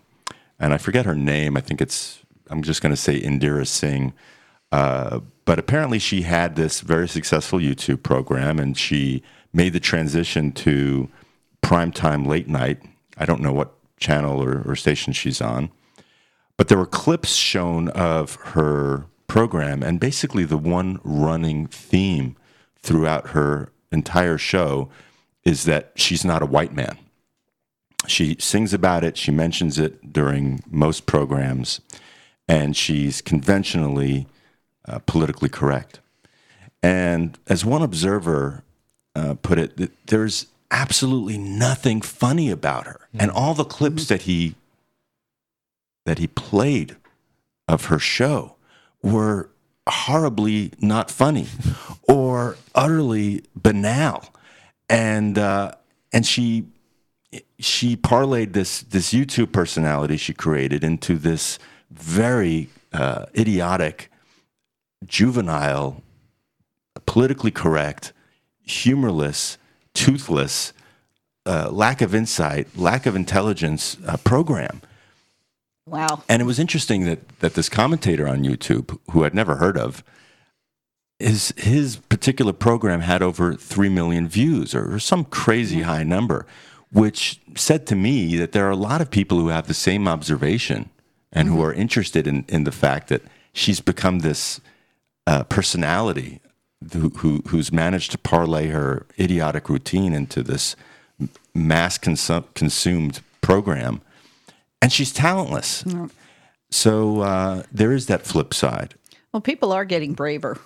and 0.58 0.72
I 0.72 0.78
forget 0.78 1.06
her 1.06 1.14
name. 1.14 1.56
I 1.56 1.60
think 1.60 1.80
it's 1.80 2.20
I'm 2.50 2.62
just 2.62 2.82
going 2.82 2.92
to 2.92 3.00
say 3.00 3.20
Indira 3.20 3.66
Singh. 3.66 4.12
Uh, 4.70 5.20
but 5.44 5.58
apparently, 5.58 5.98
she 5.98 6.22
had 6.22 6.56
this 6.56 6.80
very 6.80 7.08
successful 7.08 7.58
YouTube 7.58 8.02
program, 8.02 8.58
and 8.58 8.76
she 8.76 9.22
made 9.52 9.72
the 9.72 9.80
transition 9.80 10.52
to 10.52 11.08
primetime 11.62 12.26
late 12.26 12.48
night. 12.48 12.82
I 13.16 13.24
don't 13.24 13.40
know 13.40 13.52
what 13.52 13.74
channel 13.98 14.42
or, 14.42 14.62
or 14.66 14.76
station 14.76 15.12
she's 15.12 15.40
on, 15.40 15.70
but 16.56 16.68
there 16.68 16.78
were 16.78 16.86
clips 16.86 17.34
shown 17.34 17.88
of 17.88 18.34
her 18.36 19.06
program, 19.26 19.82
and 19.82 20.00
basically, 20.00 20.44
the 20.44 20.58
one 20.58 21.00
running 21.02 21.66
theme 21.66 22.36
throughout 22.80 23.28
her 23.28 23.70
entire 23.92 24.38
show 24.38 24.88
is 25.44 25.64
that 25.64 25.92
she's 25.94 26.24
not 26.24 26.42
a 26.42 26.46
white 26.46 26.72
man. 26.72 26.98
She 28.06 28.36
sings 28.38 28.72
about 28.72 29.04
it, 29.04 29.16
she 29.16 29.30
mentions 29.30 29.78
it 29.78 30.12
during 30.12 30.62
most 30.70 31.06
programs, 31.06 31.80
and 32.46 32.76
she's 32.76 33.20
conventionally 33.20 34.26
uh, 34.86 35.00
politically 35.00 35.48
correct. 35.48 36.00
And 36.82 37.38
as 37.48 37.64
one 37.64 37.82
observer 37.82 38.62
uh, 39.14 39.34
put 39.34 39.58
it, 39.58 40.06
there's 40.06 40.46
absolutely 40.70 41.38
nothing 41.38 42.00
funny 42.00 42.50
about 42.50 42.86
her. 42.86 43.08
And 43.18 43.30
all 43.30 43.54
the 43.54 43.64
clips 43.64 44.06
that 44.06 44.22
he 44.22 44.54
that 46.06 46.18
he 46.18 46.26
played 46.26 46.96
of 47.66 47.86
her 47.86 47.98
show 47.98 48.54
were 49.02 49.50
horribly 49.88 50.72
not 50.80 51.10
funny 51.10 51.46
or 52.48 52.56
utterly 52.74 53.44
banal. 53.54 54.24
And 54.88 55.36
uh, 55.38 55.72
and 56.12 56.26
she 56.26 56.64
she 57.58 57.96
parlayed 57.96 58.52
this 58.52 58.82
this 58.82 59.12
YouTube 59.12 59.52
personality 59.52 60.16
she 60.16 60.32
created 60.32 60.82
into 60.82 61.18
this 61.18 61.58
very 61.90 62.68
uh, 62.92 63.26
idiotic, 63.36 64.10
juvenile, 65.04 66.02
politically 67.06 67.50
correct, 67.50 68.12
humorless, 68.62 69.58
toothless, 69.92 70.72
uh, 71.44 71.68
lack 71.70 72.00
of 72.00 72.14
insight, 72.14 72.66
lack 72.76 73.04
of 73.04 73.14
intelligence 73.14 73.98
uh, 74.06 74.16
program. 74.18 74.80
Wow. 75.86 76.22
And 76.28 76.40
it 76.40 76.44
was 76.44 76.58
interesting 76.58 77.04
that 77.04 77.40
that 77.40 77.54
this 77.54 77.68
commentator 77.68 78.26
on 78.26 78.42
YouTube, 78.42 78.98
who 79.10 79.24
I'd 79.24 79.34
never 79.34 79.56
heard 79.56 79.76
of, 79.76 80.02
his 81.18 81.52
his 81.56 81.96
particular 81.96 82.52
program 82.52 83.00
had 83.00 83.22
over 83.22 83.54
three 83.54 83.88
million 83.88 84.28
views 84.28 84.74
or, 84.74 84.94
or 84.94 84.98
some 84.98 85.24
crazy 85.24 85.82
high 85.82 86.04
number, 86.04 86.46
which 86.92 87.40
said 87.56 87.86
to 87.86 87.96
me 87.96 88.36
that 88.36 88.52
there 88.52 88.66
are 88.66 88.70
a 88.70 88.76
lot 88.76 89.00
of 89.00 89.10
people 89.10 89.38
who 89.38 89.48
have 89.48 89.66
the 89.66 89.74
same 89.74 90.06
observation 90.06 90.90
and 91.32 91.48
who 91.48 91.62
are 91.62 91.72
interested 91.72 92.26
in 92.26 92.44
in 92.48 92.64
the 92.64 92.72
fact 92.72 93.08
that 93.08 93.22
she's 93.52 93.80
become 93.80 94.20
this 94.20 94.60
uh, 95.26 95.44
personality 95.44 96.40
who, 96.92 97.08
who 97.10 97.42
who's 97.48 97.72
managed 97.72 98.12
to 98.12 98.18
parlay 98.18 98.68
her 98.68 99.06
idiotic 99.18 99.68
routine 99.68 100.12
into 100.12 100.42
this 100.42 100.76
mass 101.54 101.98
consum- 101.98 102.52
consumed 102.54 103.20
program, 103.40 104.00
and 104.80 104.92
she's 104.92 105.12
talentless. 105.12 105.84
So 106.70 107.22
uh, 107.22 107.62
there 107.72 107.92
is 107.92 108.06
that 108.06 108.22
flip 108.22 108.54
side. 108.54 108.94
Well, 109.32 109.40
people 109.40 109.72
are 109.72 109.84
getting 109.84 110.14
braver. 110.14 110.58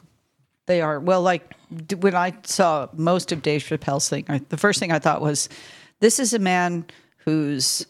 They 0.66 0.80
are. 0.80 1.00
Well, 1.00 1.22
like 1.22 1.54
when 1.98 2.14
I 2.14 2.34
saw 2.44 2.88
most 2.92 3.32
of 3.32 3.42
Dave 3.42 3.62
Chappelle's 3.62 4.08
thing, 4.08 4.24
I, 4.28 4.40
the 4.48 4.56
first 4.56 4.78
thing 4.78 4.92
I 4.92 4.98
thought 4.98 5.20
was, 5.20 5.48
this 6.00 6.18
is 6.18 6.32
a 6.32 6.38
man 6.38 6.84
who's 7.18 7.86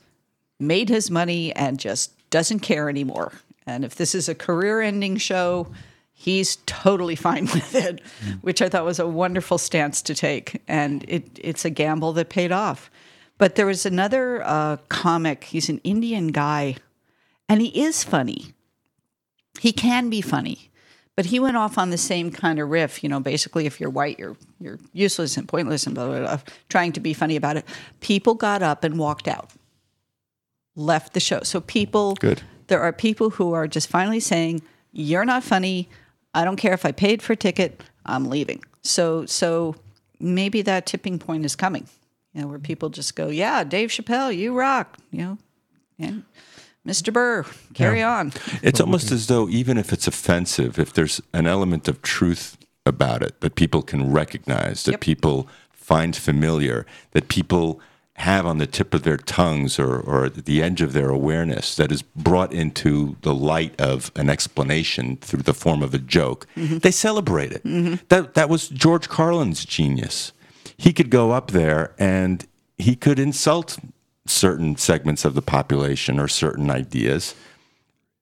made 0.58 0.88
his 0.88 1.10
money 1.10 1.54
and 1.54 1.78
just 1.78 2.12
doesn't 2.30 2.60
care 2.60 2.88
anymore. 2.88 3.32
And 3.66 3.84
if 3.84 3.94
this 3.94 4.14
is 4.14 4.28
a 4.28 4.34
career 4.34 4.80
ending 4.80 5.16
show, 5.16 5.68
he's 6.12 6.56
totally 6.66 7.16
fine 7.28 7.44
with 7.44 7.74
it, 7.74 8.00
which 8.40 8.62
I 8.62 8.68
thought 8.68 8.84
was 8.84 8.98
a 8.98 9.06
wonderful 9.06 9.58
stance 9.58 10.02
to 10.02 10.14
take. 10.14 10.62
And 10.66 11.04
it, 11.08 11.38
it's 11.42 11.64
a 11.64 11.70
gamble 11.70 12.12
that 12.14 12.28
paid 12.28 12.52
off. 12.52 12.90
But 13.38 13.56
there 13.56 13.66
was 13.66 13.84
another 13.84 14.42
uh, 14.44 14.76
comic, 14.88 15.44
he's 15.44 15.68
an 15.68 15.80
Indian 15.84 16.28
guy, 16.28 16.76
and 17.48 17.60
he 17.60 17.68
is 17.68 18.04
funny 18.04 18.54
he 19.60 19.72
can 19.72 20.10
be 20.10 20.20
funny 20.20 20.71
but 21.16 21.26
he 21.26 21.38
went 21.38 21.56
off 21.56 21.78
on 21.78 21.90
the 21.90 21.98
same 21.98 22.30
kind 22.30 22.58
of 22.58 22.68
riff 22.68 23.02
you 23.02 23.08
know 23.08 23.20
basically 23.20 23.66
if 23.66 23.80
you're 23.80 23.90
white 23.90 24.18
you're 24.18 24.36
you're 24.60 24.78
useless 24.92 25.36
and 25.36 25.48
pointless 25.48 25.86
and 25.86 25.94
blah 25.94 26.06
blah 26.06 26.20
blah 26.20 26.40
trying 26.68 26.92
to 26.92 27.00
be 27.00 27.12
funny 27.12 27.36
about 27.36 27.56
it. 27.56 27.64
People 28.00 28.34
got 28.34 28.62
up 28.62 28.84
and 28.84 28.98
walked 28.98 29.28
out. 29.28 29.50
Left 30.74 31.12
the 31.12 31.20
show. 31.20 31.40
So 31.42 31.60
people 31.60 32.14
Good. 32.14 32.42
there 32.68 32.80
are 32.80 32.92
people 32.92 33.30
who 33.30 33.52
are 33.52 33.68
just 33.68 33.88
finally 33.88 34.20
saying 34.20 34.62
you're 34.92 35.24
not 35.24 35.42
funny. 35.42 35.88
I 36.34 36.44
don't 36.44 36.56
care 36.56 36.72
if 36.72 36.86
i 36.86 36.92
paid 36.92 37.22
for 37.22 37.34
a 37.34 37.36
ticket. 37.36 37.82
I'm 38.06 38.28
leaving. 38.28 38.64
So 38.82 39.26
so 39.26 39.76
maybe 40.18 40.62
that 40.62 40.86
tipping 40.86 41.18
point 41.18 41.44
is 41.44 41.56
coming 41.56 41.86
you 42.32 42.40
know 42.40 42.48
where 42.48 42.58
people 42.58 42.88
just 42.88 43.16
go 43.16 43.28
yeah 43.28 43.64
dave 43.64 43.90
chappelle 43.90 44.34
you 44.34 44.56
rock 44.56 44.96
you 45.10 45.18
know 45.22 45.38
and 45.98 46.24
mr 46.86 47.12
burr 47.12 47.44
carry 47.74 48.02
on 48.02 48.32
It's 48.62 48.80
almost 48.80 49.10
as 49.12 49.26
though 49.26 49.48
even 49.48 49.78
if 49.78 49.92
it's 49.92 50.06
offensive, 50.06 50.78
if 50.78 50.92
there's 50.92 51.20
an 51.32 51.46
element 51.46 51.88
of 51.88 52.02
truth 52.02 52.56
about 52.84 53.22
it 53.22 53.40
that 53.40 53.54
people 53.54 53.82
can 53.82 54.12
recognize, 54.12 54.82
that 54.84 54.92
Yep. 54.92 55.00
people 55.00 55.48
find 55.70 56.16
familiar, 56.16 56.84
that 57.12 57.28
people 57.28 57.80
have 58.16 58.44
on 58.46 58.58
the 58.58 58.66
tip 58.66 58.94
of 58.94 59.02
their 59.02 59.16
tongues 59.16 59.78
or, 59.78 59.98
or 59.98 60.26
at 60.26 60.44
the 60.44 60.62
edge 60.62 60.80
of 60.82 60.92
their 60.92 61.08
awareness, 61.08 61.76
that 61.76 61.90
is 61.90 62.02
brought 62.02 62.52
into 62.52 63.16
the 63.22 63.34
light 63.34 63.74
of 63.80 64.10
an 64.16 64.28
explanation 64.28 65.16
through 65.16 65.42
the 65.42 65.54
form 65.54 65.82
of 65.82 65.94
a 65.94 65.98
joke, 65.98 66.46
mm-hmm. 66.56 66.78
they 66.78 66.90
celebrate 66.90 67.52
it. 67.52 67.64
Mm-hmm. 67.64 67.94
That, 68.08 68.34
that 68.34 68.48
was 68.48 68.68
George 68.68 69.08
Carlin's 69.08 69.64
genius. 69.64 70.32
He 70.76 70.92
could 70.92 71.10
go 71.10 71.30
up 71.30 71.52
there 71.52 71.94
and 71.98 72.46
he 72.78 72.96
could 72.96 73.18
insult 73.18 73.78
certain 74.26 74.76
segments 74.76 75.24
of 75.24 75.34
the 75.34 75.42
population 75.42 76.18
or 76.18 76.28
certain 76.28 76.70
ideas 76.70 77.34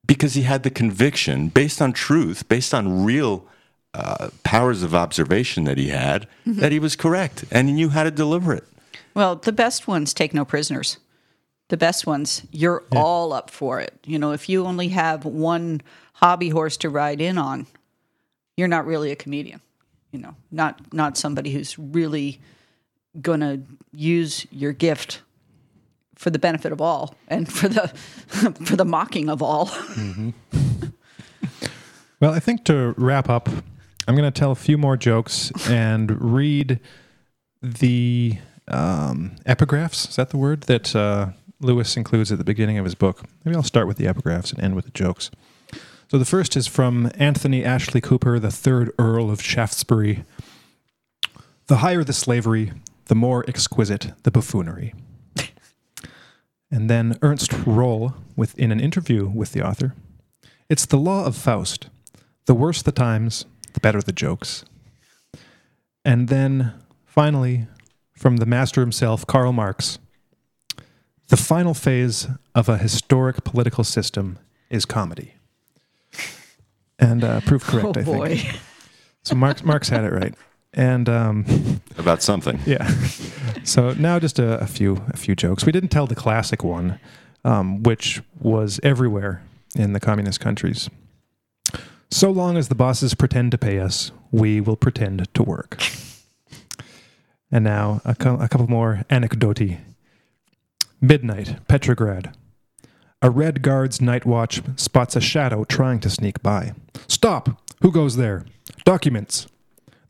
because 0.06 0.35
he 0.35 0.43
had 0.43 0.62
the 0.62 0.70
conviction 0.70 1.48
based 1.48 1.81
on 1.81 1.93
truth, 1.93 2.48
based 2.48 2.74
on 2.74 3.05
real 3.05 3.47
uh, 3.94 4.31
powers 4.44 4.82
of 4.82 4.94
observation 4.94 5.64
that 5.64 5.78
he 5.78 5.89
had, 5.89 6.27
that 6.47 6.72
he 6.72 6.78
was 6.78 6.97
correct 6.97 7.44
and 7.51 7.68
he 7.68 7.74
knew 7.74 7.90
how 7.90 8.02
to 8.02 8.10
deliver 8.10 8.55
it. 8.55 8.64
Well, 9.14 9.36
the 9.36 9.52
best 9.52 9.86
ones 9.86 10.14
take 10.14 10.32
no 10.32 10.44
prisoners. 10.44 10.98
The 11.68 11.77
best 11.77 12.06
ones, 12.06 12.43
you're 12.51 12.82
all 12.90 13.32
up 13.32 13.51
for 13.51 13.81
it. 13.81 13.94
You 14.05 14.18
know, 14.18 14.32
if 14.32 14.48
you 14.48 14.64
only 14.66 14.89
have 14.89 15.24
one 15.24 15.82
hobby 16.14 16.48
horse 16.48 16.77
to 16.78 16.89
ride 16.90 17.20
in 17.20 17.39
on, 17.39 17.66
you're 18.56 18.68
not 18.68 18.86
really 18.86 19.12
a 19.12 19.16
comedian. 19.16 19.60
You 20.10 20.18
know, 20.18 20.35
not 20.51 20.93
not 20.93 21.16
somebody 21.16 21.52
who's 21.52 21.78
really 21.78 22.40
going 23.20 23.40
to 23.40 23.60
use 23.93 24.47
your 24.51 24.72
gift 24.72 25.22
for 26.20 26.28
the 26.28 26.38
benefit 26.38 26.70
of 26.70 26.82
all 26.82 27.14
and 27.28 27.51
for 27.51 27.66
the 27.66 27.88
for 28.66 28.76
the 28.76 28.84
mocking 28.84 29.30
of 29.30 29.40
all. 29.40 29.70
Well, 32.20 32.34
I 32.34 32.40
think 32.40 32.66
to 32.66 32.94
wrap 32.98 33.30
up, 33.30 33.48
I'm 34.06 34.14
going 34.14 34.30
to 34.30 34.38
tell 34.38 34.51
a 34.51 34.56
few 34.56 34.76
more 34.76 34.98
jokes 34.98 35.51
and 35.70 36.20
read 36.20 36.78
the 37.62 38.36
um, 38.68 39.36
epigraphs. 39.47 40.10
Is 40.10 40.16
that 40.16 40.28
the 40.28 40.36
word 40.36 40.64
that 40.64 40.94
uh, 40.94 41.30
Lewis 41.60 41.97
includes 41.97 42.30
at 42.30 42.36
the 42.36 42.44
beginning 42.44 42.76
of 42.76 42.84
his 42.84 42.94
book? 42.94 43.24
Maybe 43.47 43.56
I'll 43.56 43.62
start 43.62 43.86
with 43.86 43.97
the 43.97 44.05
epigraphs 44.05 44.52
and 44.52 44.62
end 44.62 44.76
with 44.76 44.84
the 44.84 44.90
jokes. 44.90 45.30
So 46.10 46.18
the 46.18 46.26
first 46.26 46.55
is 46.55 46.66
from 46.66 47.10
Anthony 47.14 47.64
Ashley 47.64 48.02
Cooper, 48.02 48.38
the 48.38 48.51
third 48.51 48.92
Earl 48.98 49.30
of 49.30 49.40
Shaftesbury. 49.40 50.24
The 51.68 51.76
higher 51.76 52.05
the 52.05 52.12
slavery, 52.12 52.72
the 53.06 53.14
more 53.14 53.42
exquisite 53.48 54.12
the 54.24 54.30
buffoonery. 54.30 54.92
And 56.70 56.88
then 56.88 57.18
Ernst 57.22 57.51
Röhl, 57.51 58.14
with, 58.36 58.56
in 58.59 58.70
an 58.70 58.80
interview 58.80 59.28
with 59.28 59.52
the 59.52 59.66
author, 59.66 59.94
it's 60.68 60.86
the 60.86 60.97
law 60.97 61.24
of 61.24 61.36
Faust. 61.36 61.88
The 62.47 62.55
worse 62.55 62.82
the 62.82 62.92
times, 62.92 63.44
the 63.72 63.80
better 63.80 64.01
the 64.01 64.12
jokes. 64.12 64.64
And 66.05 66.28
then 66.28 66.72
finally, 67.05 67.66
from 68.16 68.38
the 68.38 68.47
master 68.47 68.80
himself, 68.80 69.26
Karl 69.26 69.52
Marx, 69.52 69.98
the 71.28 71.36
final 71.36 71.74
phase 71.74 72.28
of 72.55 72.68
a 72.68 72.78
historic 72.78 73.44
political 73.44 73.84
system 73.84 74.38
is 74.68 74.84
comedy. 74.84 75.34
And 76.98 77.24
uh, 77.24 77.40
proof 77.40 77.64
correct, 77.64 77.97
oh 77.97 78.01
I 78.01 78.02
boy. 78.05 78.36
think. 78.36 78.60
So 79.22 79.34
Marx, 79.34 79.64
Marx 79.64 79.88
had 79.88 80.05
it 80.05 80.12
right. 80.12 80.34
And 80.74 81.09
um, 81.09 81.44
About 81.98 82.22
something. 82.22 82.60
yeah. 82.66 82.86
So 83.64 83.92
now 83.94 84.18
just 84.18 84.38
a, 84.38 84.59
a 84.60 84.66
few 84.66 85.02
a 85.09 85.16
few 85.16 85.34
jokes. 85.34 85.66
We 85.66 85.72
didn't 85.72 85.90
tell 85.90 86.06
the 86.06 86.14
classic 86.14 86.62
one, 86.64 87.01
um, 87.44 87.82
which 87.82 88.22
was 88.38 88.78
everywhere 88.82 89.42
in 89.74 89.92
the 89.92 90.01
communist 90.01 90.40
countries. 90.40 90.88
So 92.10 92.30
long 92.30 92.56
as 92.56 92.68
the 92.68 92.74
bosses 92.74 93.14
pretend 93.14 93.52
to 93.52 93.59
pay 93.59 93.78
us, 93.78 94.10
we 94.32 94.60
will 94.60 94.76
pretend 94.76 95.32
to 95.34 95.42
work. 95.42 95.82
And 97.52 97.64
now 97.64 98.01
a, 98.05 98.14
cou- 98.14 98.36
a 98.40 98.48
couple 98.48 98.68
more 98.68 99.05
anecdote. 99.10 99.76
Midnight, 101.01 101.66
Petrograd. 101.66 102.32
A 103.22 103.28
red 103.28 103.60
guard's 103.62 104.01
night 104.01 104.24
watch 104.24 104.62
spots 104.76 105.16
a 105.16 105.20
shadow 105.20 105.64
trying 105.64 105.98
to 106.01 106.10
sneak 106.10 106.42
by. 106.42 106.74
Stop! 107.09 107.60
Who 107.82 107.90
goes 107.90 108.14
there? 108.16 108.44
Documents. 108.84 109.48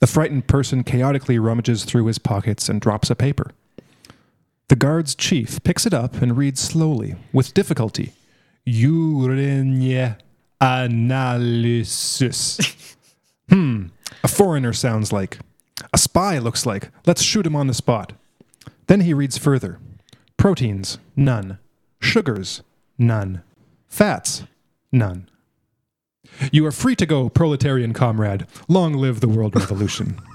The 0.00 0.06
frightened 0.06 0.46
person 0.46 0.82
chaotically 0.82 1.38
rummages 1.38 1.84
through 1.84 2.06
his 2.06 2.18
pockets 2.18 2.68
and 2.68 2.80
drops 2.80 3.10
a 3.10 3.14
paper. 3.14 3.52
The 4.68 4.76
guard's 4.76 5.14
chief 5.14 5.62
picks 5.62 5.84
it 5.84 5.92
up 5.92 6.22
and 6.22 6.36
reads 6.36 6.60
slowly, 6.60 7.16
with 7.32 7.54
difficulty. 7.54 8.12
Urania 8.64 10.16
analysis. 10.60 12.58
hmm, 13.48 13.86
a 14.22 14.28
foreigner 14.28 14.72
sounds 14.72 15.12
like. 15.12 15.38
A 15.92 15.98
spy 15.98 16.38
looks 16.38 16.64
like. 16.66 16.90
Let's 17.06 17.22
shoot 17.22 17.46
him 17.46 17.56
on 17.56 17.66
the 17.66 17.74
spot. 17.74 18.12
Then 18.86 19.00
he 19.00 19.12
reads 19.12 19.38
further. 19.38 19.78
Proteins, 20.36 20.98
none. 21.16 21.58
Sugars, 22.00 22.62
none. 22.98 23.42
Fats, 23.88 24.44
none. 24.92 25.28
You 26.52 26.64
are 26.66 26.72
free 26.72 26.96
to 26.96 27.06
go, 27.06 27.28
proletarian 27.28 27.92
comrade. 27.92 28.46
Long 28.68 28.94
live 28.94 29.20
the 29.20 29.28
world 29.28 29.54
revolution. 29.54 30.20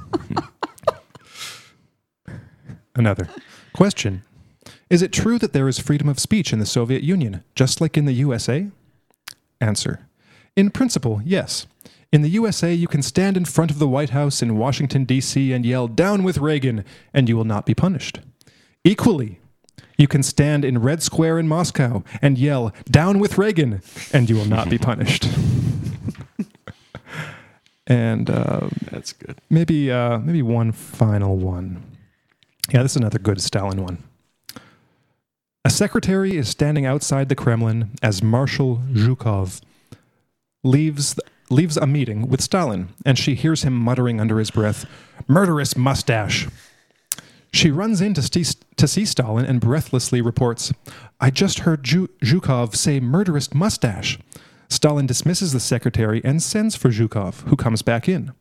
Another. 2.95 3.27
Question 3.73 4.23
Is 4.89 5.01
it 5.01 5.11
true 5.11 5.37
that 5.39 5.53
there 5.53 5.67
is 5.67 5.79
freedom 5.79 6.07
of 6.07 6.19
speech 6.19 6.53
in 6.53 6.59
the 6.59 6.65
Soviet 6.65 7.03
Union, 7.03 7.43
just 7.55 7.81
like 7.81 7.97
in 7.97 8.05
the 8.05 8.13
USA? 8.13 8.67
Answer 9.59 10.07
In 10.55 10.69
principle, 10.69 11.21
yes. 11.25 11.67
In 12.11 12.21
the 12.21 12.29
USA, 12.29 12.73
you 12.73 12.87
can 12.87 13.01
stand 13.01 13.35
in 13.35 13.43
front 13.43 13.71
of 13.71 13.79
the 13.79 13.87
White 13.87 14.11
House 14.11 14.41
in 14.41 14.57
Washington, 14.57 15.03
D.C., 15.03 15.51
and 15.51 15.65
yell, 15.65 15.87
Down 15.87 16.23
with 16.23 16.37
Reagan, 16.37 16.85
and 17.13 17.27
you 17.27 17.35
will 17.35 17.43
not 17.43 17.65
be 17.65 17.73
punished. 17.73 18.19
Equally, 18.85 19.39
you 19.97 20.07
can 20.07 20.23
stand 20.23 20.63
in 20.63 20.81
Red 20.81 21.03
Square 21.03 21.39
in 21.39 21.47
Moscow 21.47 22.03
and 22.21 22.37
yell, 22.37 22.73
Down 22.85 23.19
with 23.19 23.37
Reagan, 23.37 23.81
and 24.13 24.29
you 24.29 24.35
will 24.35 24.45
not 24.45 24.69
be 24.69 24.77
punished. 24.89 25.27
and 27.87 28.29
uh, 28.29 28.69
That's 28.91 29.13
good. 29.13 29.37
maybe, 29.49 29.91
uh, 29.91 30.19
maybe 30.19 30.41
one 30.41 30.71
final 30.71 31.37
one. 31.37 31.83
Yeah, 32.71 32.81
this 32.83 32.93
is 32.93 32.97
another 32.97 33.19
good 33.19 33.41
Stalin 33.41 33.83
one. 33.83 34.03
A 35.63 35.69
secretary 35.69 36.35
is 36.37 36.47
standing 36.47 36.85
outside 36.85 37.29
the 37.29 37.35
Kremlin 37.35 37.91
as 38.01 38.21
Marshal 38.23 38.77
Zhukov 38.93 39.61
leaves 40.63 41.19
leaves 41.51 41.77
a 41.77 41.85
meeting 41.85 42.27
with 42.27 42.41
Stalin, 42.41 42.89
and 43.05 43.19
she 43.19 43.35
hears 43.35 43.61
him 43.61 43.73
muttering 43.75 44.19
under 44.19 44.39
his 44.39 44.49
breath, 44.49 44.85
"Murderous 45.27 45.75
mustache." 45.77 46.47
She 47.53 47.69
runs 47.71 48.01
in 48.01 48.13
to, 48.15 48.21
st- 48.21 48.57
to 48.77 48.87
see 48.87 49.05
Stalin 49.05 49.45
and 49.45 49.61
breathlessly 49.61 50.21
reports, 50.21 50.73
"I 51.19 51.29
just 51.29 51.59
heard 51.59 51.83
Zhu- 51.83 52.09
Zhukov 52.23 52.75
say 52.75 52.99
murderous 52.99 53.53
mustache." 53.53 54.17
Stalin 54.75 55.05
dismisses 55.05 55.53
the 55.53 55.61
secretary 55.61 56.21
and 56.25 56.43
sends 56.43 56.75
for 56.75 56.89
Zhukov, 56.89 57.47
who 57.47 57.55
comes 57.55 57.81
back 57.81 58.09
in. 58.09 58.33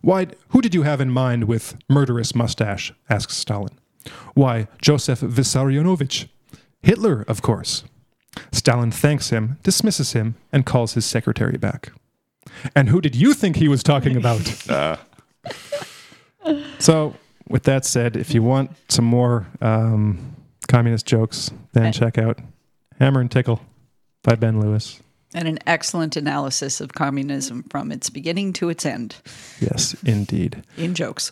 Why, 0.00 0.26
who 0.48 0.60
did 0.60 0.74
you 0.74 0.82
have 0.82 1.00
in 1.00 1.08
mind 1.08 1.44
with 1.44 1.76
murderous 1.88 2.34
mustache? 2.34 2.92
asks 3.08 3.36
Stalin. 3.36 3.78
Why, 4.34 4.66
Joseph 4.82 5.20
Vissarionovich. 5.20 6.26
Hitler, 6.82 7.24
of 7.28 7.42
course. 7.42 7.84
Stalin 8.50 8.90
thanks 8.90 9.30
him, 9.30 9.58
dismisses 9.62 10.14
him, 10.14 10.34
and 10.52 10.66
calls 10.66 10.94
his 10.94 11.06
secretary 11.06 11.56
back. 11.56 11.92
And 12.74 12.88
who 12.88 13.00
did 13.00 13.14
you 13.14 13.32
think 13.32 13.54
he 13.54 13.68
was 13.68 13.84
talking 13.84 14.16
about? 14.16 14.40
so, 16.80 17.14
with 17.48 17.62
that 17.62 17.84
said, 17.84 18.16
if 18.16 18.34
you 18.34 18.42
want 18.42 18.72
some 18.88 19.04
more 19.04 19.46
um, 19.60 20.34
communist 20.66 21.06
jokes, 21.06 21.52
then 21.72 21.92
check 21.92 22.18
out 22.18 22.40
Hammer 22.98 23.20
and 23.20 23.30
Tickle 23.30 23.60
by 24.24 24.34
Ben 24.34 24.60
Lewis. 24.60 25.00
And 25.34 25.46
an 25.46 25.58
excellent 25.66 26.16
analysis 26.16 26.80
of 26.80 26.94
communism 26.94 27.64
from 27.64 27.92
its 27.92 28.08
beginning 28.08 28.54
to 28.54 28.70
its 28.70 28.86
end. 28.86 29.16
Yes, 29.60 29.94
indeed. 30.04 30.62
in 30.76 30.94
jokes. 30.94 31.30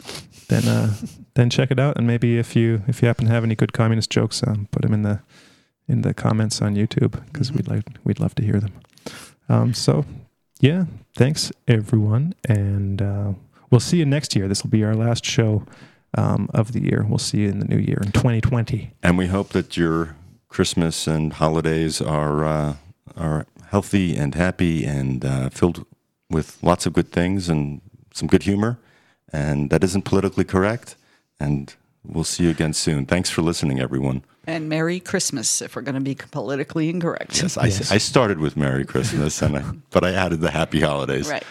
then 0.48 0.68
uh, 0.68 0.94
then 1.34 1.50
check 1.50 1.70
it 1.70 1.78
out 1.80 1.96
and 1.96 2.06
maybe 2.06 2.38
if 2.38 2.54
you 2.54 2.82
if 2.86 3.00
you 3.02 3.08
happen 3.08 3.26
to 3.26 3.32
have 3.32 3.42
any 3.44 3.54
good 3.54 3.72
communist 3.72 4.10
jokes 4.10 4.42
um, 4.46 4.68
put 4.70 4.82
them 4.82 4.92
in 4.92 5.02
the 5.02 5.20
in 5.88 6.02
the 6.02 6.12
comments 6.14 6.60
on 6.62 6.74
YouTube 6.76 7.24
because 7.32 7.52
we'd 7.52 7.68
like 7.68 7.84
we'd 8.04 8.20
love 8.20 8.34
to 8.36 8.42
hear 8.44 8.60
them. 8.60 8.72
Um, 9.48 9.74
so 9.74 10.04
yeah 10.60 10.84
thanks 11.14 11.50
everyone 11.66 12.34
and 12.48 13.00
uh, 13.02 13.32
we'll 13.70 13.80
see 13.80 13.96
you 13.98 14.06
next 14.06 14.36
year. 14.36 14.46
This 14.48 14.62
will 14.62 14.70
be 14.70 14.84
our 14.84 14.94
last 14.94 15.24
show 15.24 15.64
um, 16.16 16.48
of 16.54 16.72
the 16.72 16.80
year. 16.82 17.04
We'll 17.08 17.18
see 17.18 17.38
you 17.38 17.48
in 17.48 17.58
the 17.58 17.66
new 17.66 17.78
year 17.78 17.98
in 18.02 18.12
2020 18.12 18.92
And 19.02 19.18
we 19.18 19.26
hope 19.28 19.48
that 19.50 19.76
your 19.76 20.16
Christmas 20.48 21.06
and 21.06 21.32
holidays 21.32 22.00
are 22.00 22.44
uh, 22.44 22.74
are 23.16 23.46
healthy 23.70 24.16
and 24.16 24.34
happy 24.34 24.84
and 24.84 25.24
uh, 25.24 25.48
filled 25.50 25.84
with 26.30 26.58
lots 26.62 26.86
of 26.86 26.92
good 26.92 27.10
things 27.12 27.48
and 27.48 27.80
some 28.14 28.28
good 28.28 28.42
humor, 28.44 28.78
and 29.32 29.70
that 29.70 29.84
isn't 29.84 30.02
politically 30.04 30.44
correct. 30.44 30.96
And 31.38 31.74
we'll 32.04 32.24
see 32.24 32.44
you 32.44 32.50
again 32.50 32.72
soon. 32.72 33.06
Thanks 33.06 33.30
for 33.30 33.42
listening, 33.42 33.78
everyone. 33.80 34.22
And 34.48 34.68
Merry 34.68 35.00
Christmas, 35.00 35.60
if 35.60 35.74
we're 35.74 35.82
going 35.82 35.96
to 35.96 36.00
be 36.00 36.14
politically 36.14 36.88
incorrect. 36.88 37.42
Yes, 37.42 37.58
I, 37.58 37.66
I 37.94 37.98
started 37.98 38.38
with 38.38 38.56
Merry 38.56 38.84
Christmas, 38.84 39.42
and 39.42 39.58
I, 39.58 39.64
but 39.90 40.04
I 40.04 40.12
added 40.12 40.40
the 40.40 40.50
Happy 40.52 40.80
Holidays. 40.80 41.28
Right. 41.28 41.44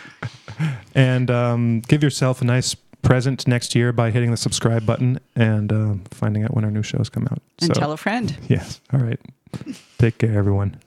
and 0.95 1.29
um, 1.29 1.81
give 1.81 2.01
yourself 2.01 2.41
a 2.41 2.45
nice 2.45 2.73
present 3.01 3.47
next 3.47 3.75
year 3.75 3.91
by 3.91 4.09
hitting 4.11 4.31
the 4.31 4.37
subscribe 4.37 4.85
button 4.85 5.19
and 5.35 5.71
uh, 5.71 5.93
finding 6.09 6.43
out 6.43 6.53
when 6.55 6.63
our 6.65 6.71
new 6.71 6.81
shows 6.83 7.09
come 7.09 7.27
out 7.29 7.39
And 7.61 7.75
So- 7.75 7.79
tell 7.79 7.91
a 7.91 7.97
friend. 7.97 8.35
yes 8.47 8.81
all 8.91 8.99
right 8.99 9.19
take 9.99 10.17
care 10.17 10.35
everyone 10.35 10.77